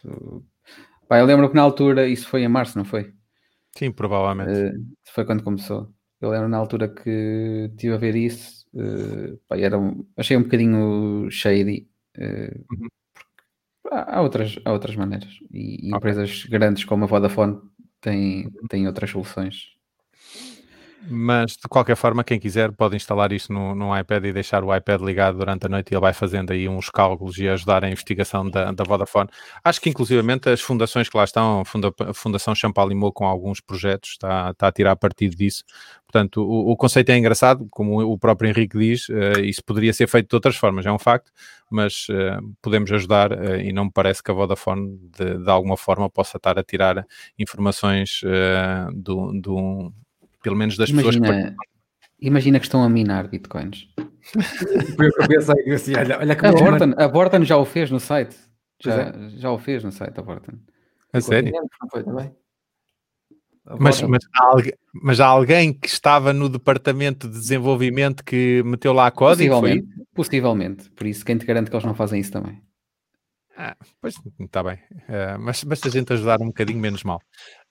Pá, 1.08 1.20
eu 1.20 1.26
lembro 1.26 1.50
que 1.50 1.56
na 1.56 1.62
altura, 1.62 2.06
isso 2.06 2.28
foi 2.28 2.44
em 2.44 2.50
março, 2.50 2.78
não 2.78 2.84
foi? 2.84 3.14
Sim, 3.78 3.90
provavelmente. 3.90 4.52
Uh, 4.52 4.74
foi 5.14 5.24
quando 5.24 5.42
começou. 5.42 5.88
Eu 6.22 6.30
lembro 6.32 6.50
na 6.50 6.58
altura 6.58 6.88
que 6.88 7.70
estive 7.72 7.94
a 7.94 7.98
ver 7.98 8.16
isso, 8.16 8.68
uh, 8.74 9.38
pá, 9.48 9.58
era 9.58 9.78
um, 9.78 10.06
achei 10.18 10.36
um 10.36 10.44
bocadinho 10.44 11.30
shady. 11.32 11.88
Uh, 12.18 12.66
uhum. 12.72 12.88
há, 13.92 14.18
há, 14.18 14.22
outras, 14.22 14.60
há 14.66 14.72
outras 14.72 14.96
maneiras. 14.96 15.40
E, 15.52 15.88
e 15.88 15.88
okay. 15.88 15.98
empresas 15.98 16.46
grandes 16.46 16.84
como 16.84 17.06
a 17.06 17.08
Vodafone 17.08 17.60
têm, 18.02 18.48
uhum. 18.48 18.68
têm 18.68 18.88
outras 18.88 19.10
soluções 19.10 19.80
mas 21.08 21.54
de 21.54 21.68
qualquer 21.70 21.96
forma, 21.96 22.24
quem 22.24 22.40
quiser 22.40 22.72
pode 22.72 22.96
instalar 22.96 23.32
isso 23.32 23.54
no, 23.54 23.74
no, 23.74 23.98
iPad 23.98 24.26
e 24.26 24.34
deixar 24.34 24.64
o 24.64 24.76
iPad 24.76 25.02
ligado 25.02 25.38
durante 25.38 25.66
a 25.66 25.70
noite 25.70 25.92
e 25.92 25.94
ele 25.94 26.02
vai 26.02 26.14
fazendo 26.14 26.52
aí 26.52 26.68
uns 26.68 26.90
cálculos 26.90 27.38
e 27.38 27.48
ajudar 27.48 27.84
a 27.84 27.90
investigação 27.90 28.50
da, 28.50 28.72
da 28.72 28.84
Vodafone. 28.84 29.30
Acho 29.64 29.80
que 29.80 29.90
inclusivamente 29.90 30.50
as 30.50 30.62
fundações 30.62 31.08
que 31.08 31.18
lá 31.18 31.24
estão, 31.24 31.62
a, 31.62 31.66
Funda, 31.66 31.94
a 32.00 32.14
Fundação 32.14 32.54
Champalimau 32.54 33.12
com 33.12 33.26
alguns 33.26 33.62
projetos, 33.62 34.12
está, 34.12 34.52
está 34.52 34.68
a 34.68 34.72
tirar 34.72 34.96
partido 34.96 35.36
disso. 35.36 35.64
Portanto, 36.12 36.42
o, 36.42 36.72
o, 36.72 36.76
conceito 36.76 37.12
é 37.12 37.18
engraçado, 37.20 37.68
como 37.70 38.02
o 38.02 38.18
próprio 38.18 38.50
Henrique 38.50 38.80
diz, 38.80 39.08
uh, 39.10 39.42
isso 39.44 39.64
poderia 39.64 39.94
ser 39.94 40.08
feito 40.08 40.28
de 40.28 40.36
outras 40.36 40.56
formas, 40.56 40.84
é 40.84 40.92
um 40.92 40.98
facto, 40.98 41.32
mas 41.70 42.08
uh, 42.10 42.42
podemos 42.64 42.92
ajudar 42.92 43.32
uh, 43.32 43.58
e 43.58 43.72
não 43.72 43.86
me 43.86 43.92
parece 43.94 44.24
que 44.24 44.32
a 44.32 44.34
Vodafone 44.34 44.98
de, 45.16 45.38
de, 45.38 45.50
alguma 45.52 45.78
forma 45.78 46.10
possa 46.10 46.38
estar 46.38 46.58
a 46.58 46.64
tirar 46.64 47.06
informações 47.38 48.22
do, 48.92 49.40
do 49.40 49.94
pelo 50.42 50.56
menos 50.56 50.76
das 50.78 50.90
imagina, 50.90 51.28
pessoas 51.28 51.50
que 51.50 51.56
Imagina 52.22 52.60
que 52.60 52.66
estão 52.66 52.84
a 52.84 52.90
minar 52.90 53.28
bitcoins. 53.28 53.88
Eu 54.36 55.28
pensei, 55.28 55.74
assim, 55.74 55.96
olha, 55.96 56.18
olha 56.18 56.36
que 56.36 56.46
a, 56.46 56.52
Borton, 56.52 56.94
a 56.98 57.08
Borton 57.08 57.46
já 57.46 57.56
o 57.56 57.66
fez 57.66 57.92
no 57.92 58.00
site. 58.00 58.36
Já, 58.84 58.94
é. 58.94 59.14
já 59.38 59.52
o 59.52 59.60
fez 59.60 59.84
no 59.84 59.92
site, 59.92 60.20
a 60.20 60.24
Borton. 60.24 60.54
A 61.14 61.22
sério? 61.22 61.52
Não 61.54 61.90
foi 61.90 62.04
também? 62.04 62.36
Mas, 63.78 64.02
mas, 64.02 64.24
há 64.34 64.46
alguém, 64.46 64.74
mas 64.94 65.20
há 65.20 65.28
alguém 65.28 65.74
que 65.74 65.88
estava 65.88 66.34
no 66.34 66.50
departamento 66.50 67.28
de 67.28 67.38
desenvolvimento 67.38 68.24
que 68.24 68.64
meteu 68.64 68.94
lá 68.94 69.12
código? 69.12 69.54
Possivelmente, 69.54 69.88
possivelmente. 70.16 70.90
Por 70.92 71.06
isso, 71.06 71.24
quem 71.24 71.38
te 71.38 71.46
garante 71.46 71.70
que 71.70 71.76
eles 71.76 71.86
não 71.86 71.94
fazem 71.94 72.20
isso 72.20 72.32
também? 72.32 72.60
Ah, 73.56 73.76
pois 74.02 74.16
está 74.40 74.64
bem, 74.64 74.76
uh, 74.76 75.38
mas 75.38 75.64
basta 75.66 75.90
a 75.90 75.92
gente 75.92 76.14
ajudar 76.14 76.42
um 76.42 76.48
bocadinho 76.48 76.80
menos 76.80 77.04
mal. 77.04 77.22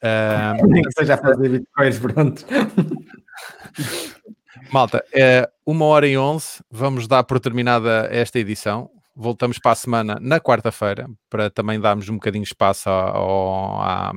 Uh, 0.02 0.60
Nem 0.68 0.82
que 0.82 0.92
seja 0.92 1.14
a 1.14 1.18
fazer 1.18 1.48
bitcoins, 1.48 1.98
pronto. 1.98 2.44
Malta, 4.70 5.02
é 5.14 5.48
uma 5.64 5.86
hora 5.86 6.06
e 6.06 6.18
onze, 6.18 6.62
vamos 6.70 7.08
dar 7.08 7.24
por 7.24 7.40
terminada 7.40 8.06
esta 8.10 8.38
edição. 8.38 8.90
Voltamos 9.16 9.58
para 9.58 9.72
a 9.72 9.74
semana 9.74 10.18
na 10.20 10.38
quarta-feira 10.38 11.08
para 11.30 11.50
também 11.50 11.80
darmos 11.80 12.08
um 12.08 12.14
bocadinho 12.14 12.44
de 12.44 12.50
espaço 12.50 12.90
ao, 12.90 13.80
ao, 13.80 14.12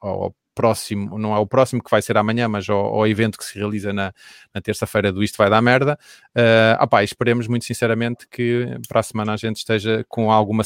ao 0.00 0.34
próximo, 0.54 1.18
não 1.18 1.34
é 1.34 1.38
o 1.38 1.46
próximo 1.46 1.82
que 1.82 1.90
vai 1.90 2.00
ser 2.00 2.16
amanhã, 2.16 2.48
mas 2.48 2.68
ao, 2.68 2.78
ao 2.78 3.06
evento 3.06 3.36
que 3.36 3.44
se 3.44 3.58
realiza 3.58 3.92
na, 3.92 4.12
na 4.54 4.60
terça-feira 4.60 5.12
do 5.12 5.22
Isto 5.22 5.36
Vai 5.36 5.50
Dar 5.50 5.60
Merda. 5.60 5.98
Uh, 6.30 6.82
opá, 6.82 7.02
esperemos 7.02 7.48
muito 7.48 7.64
sinceramente 7.64 8.26
que 8.28 8.78
para 8.88 9.00
a 9.00 9.02
semana 9.02 9.34
a 9.34 9.36
gente 9.36 9.56
esteja 9.56 10.04
com 10.08 10.30
alguma, 10.30 10.62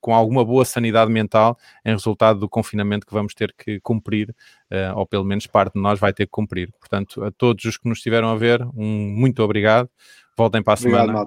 com 0.00 0.14
alguma 0.14 0.44
boa 0.44 0.64
sanidade 0.64 1.10
mental 1.10 1.58
em 1.84 1.92
resultado 1.92 2.38
do 2.38 2.48
confinamento 2.48 3.06
que 3.06 3.12
vamos 3.12 3.34
ter 3.34 3.52
que 3.52 3.80
cumprir, 3.80 4.30
uh, 4.70 4.96
ou 4.96 5.06
pelo 5.06 5.24
menos 5.24 5.46
parte 5.46 5.74
de 5.74 5.80
nós 5.80 5.98
vai 5.98 6.12
ter 6.12 6.26
que 6.26 6.32
cumprir. 6.32 6.72
Portanto, 6.78 7.24
a 7.24 7.30
todos 7.30 7.64
os 7.64 7.76
que 7.76 7.88
nos 7.88 7.98
estiveram 7.98 8.28
a 8.28 8.36
ver, 8.36 8.62
um 8.76 9.10
muito 9.10 9.42
obrigado. 9.42 9.88
Voltem 10.36 10.62
para 10.62 10.74
a 10.74 10.78
obrigado, 10.78 11.06
semana. 11.06 11.26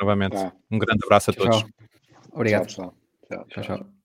Novamente. 0.00 0.32
Tá. 0.32 0.52
Um 0.70 0.78
grande 0.78 1.04
abraço 1.04 1.30
a 1.30 1.34
todos. 1.34 1.58
Tchau. 1.58 1.68
Obrigado. 2.32 2.66
Tchau, 2.66 2.94
tchau. 3.28 3.46
tchau, 3.48 3.62
tchau. 3.62 4.03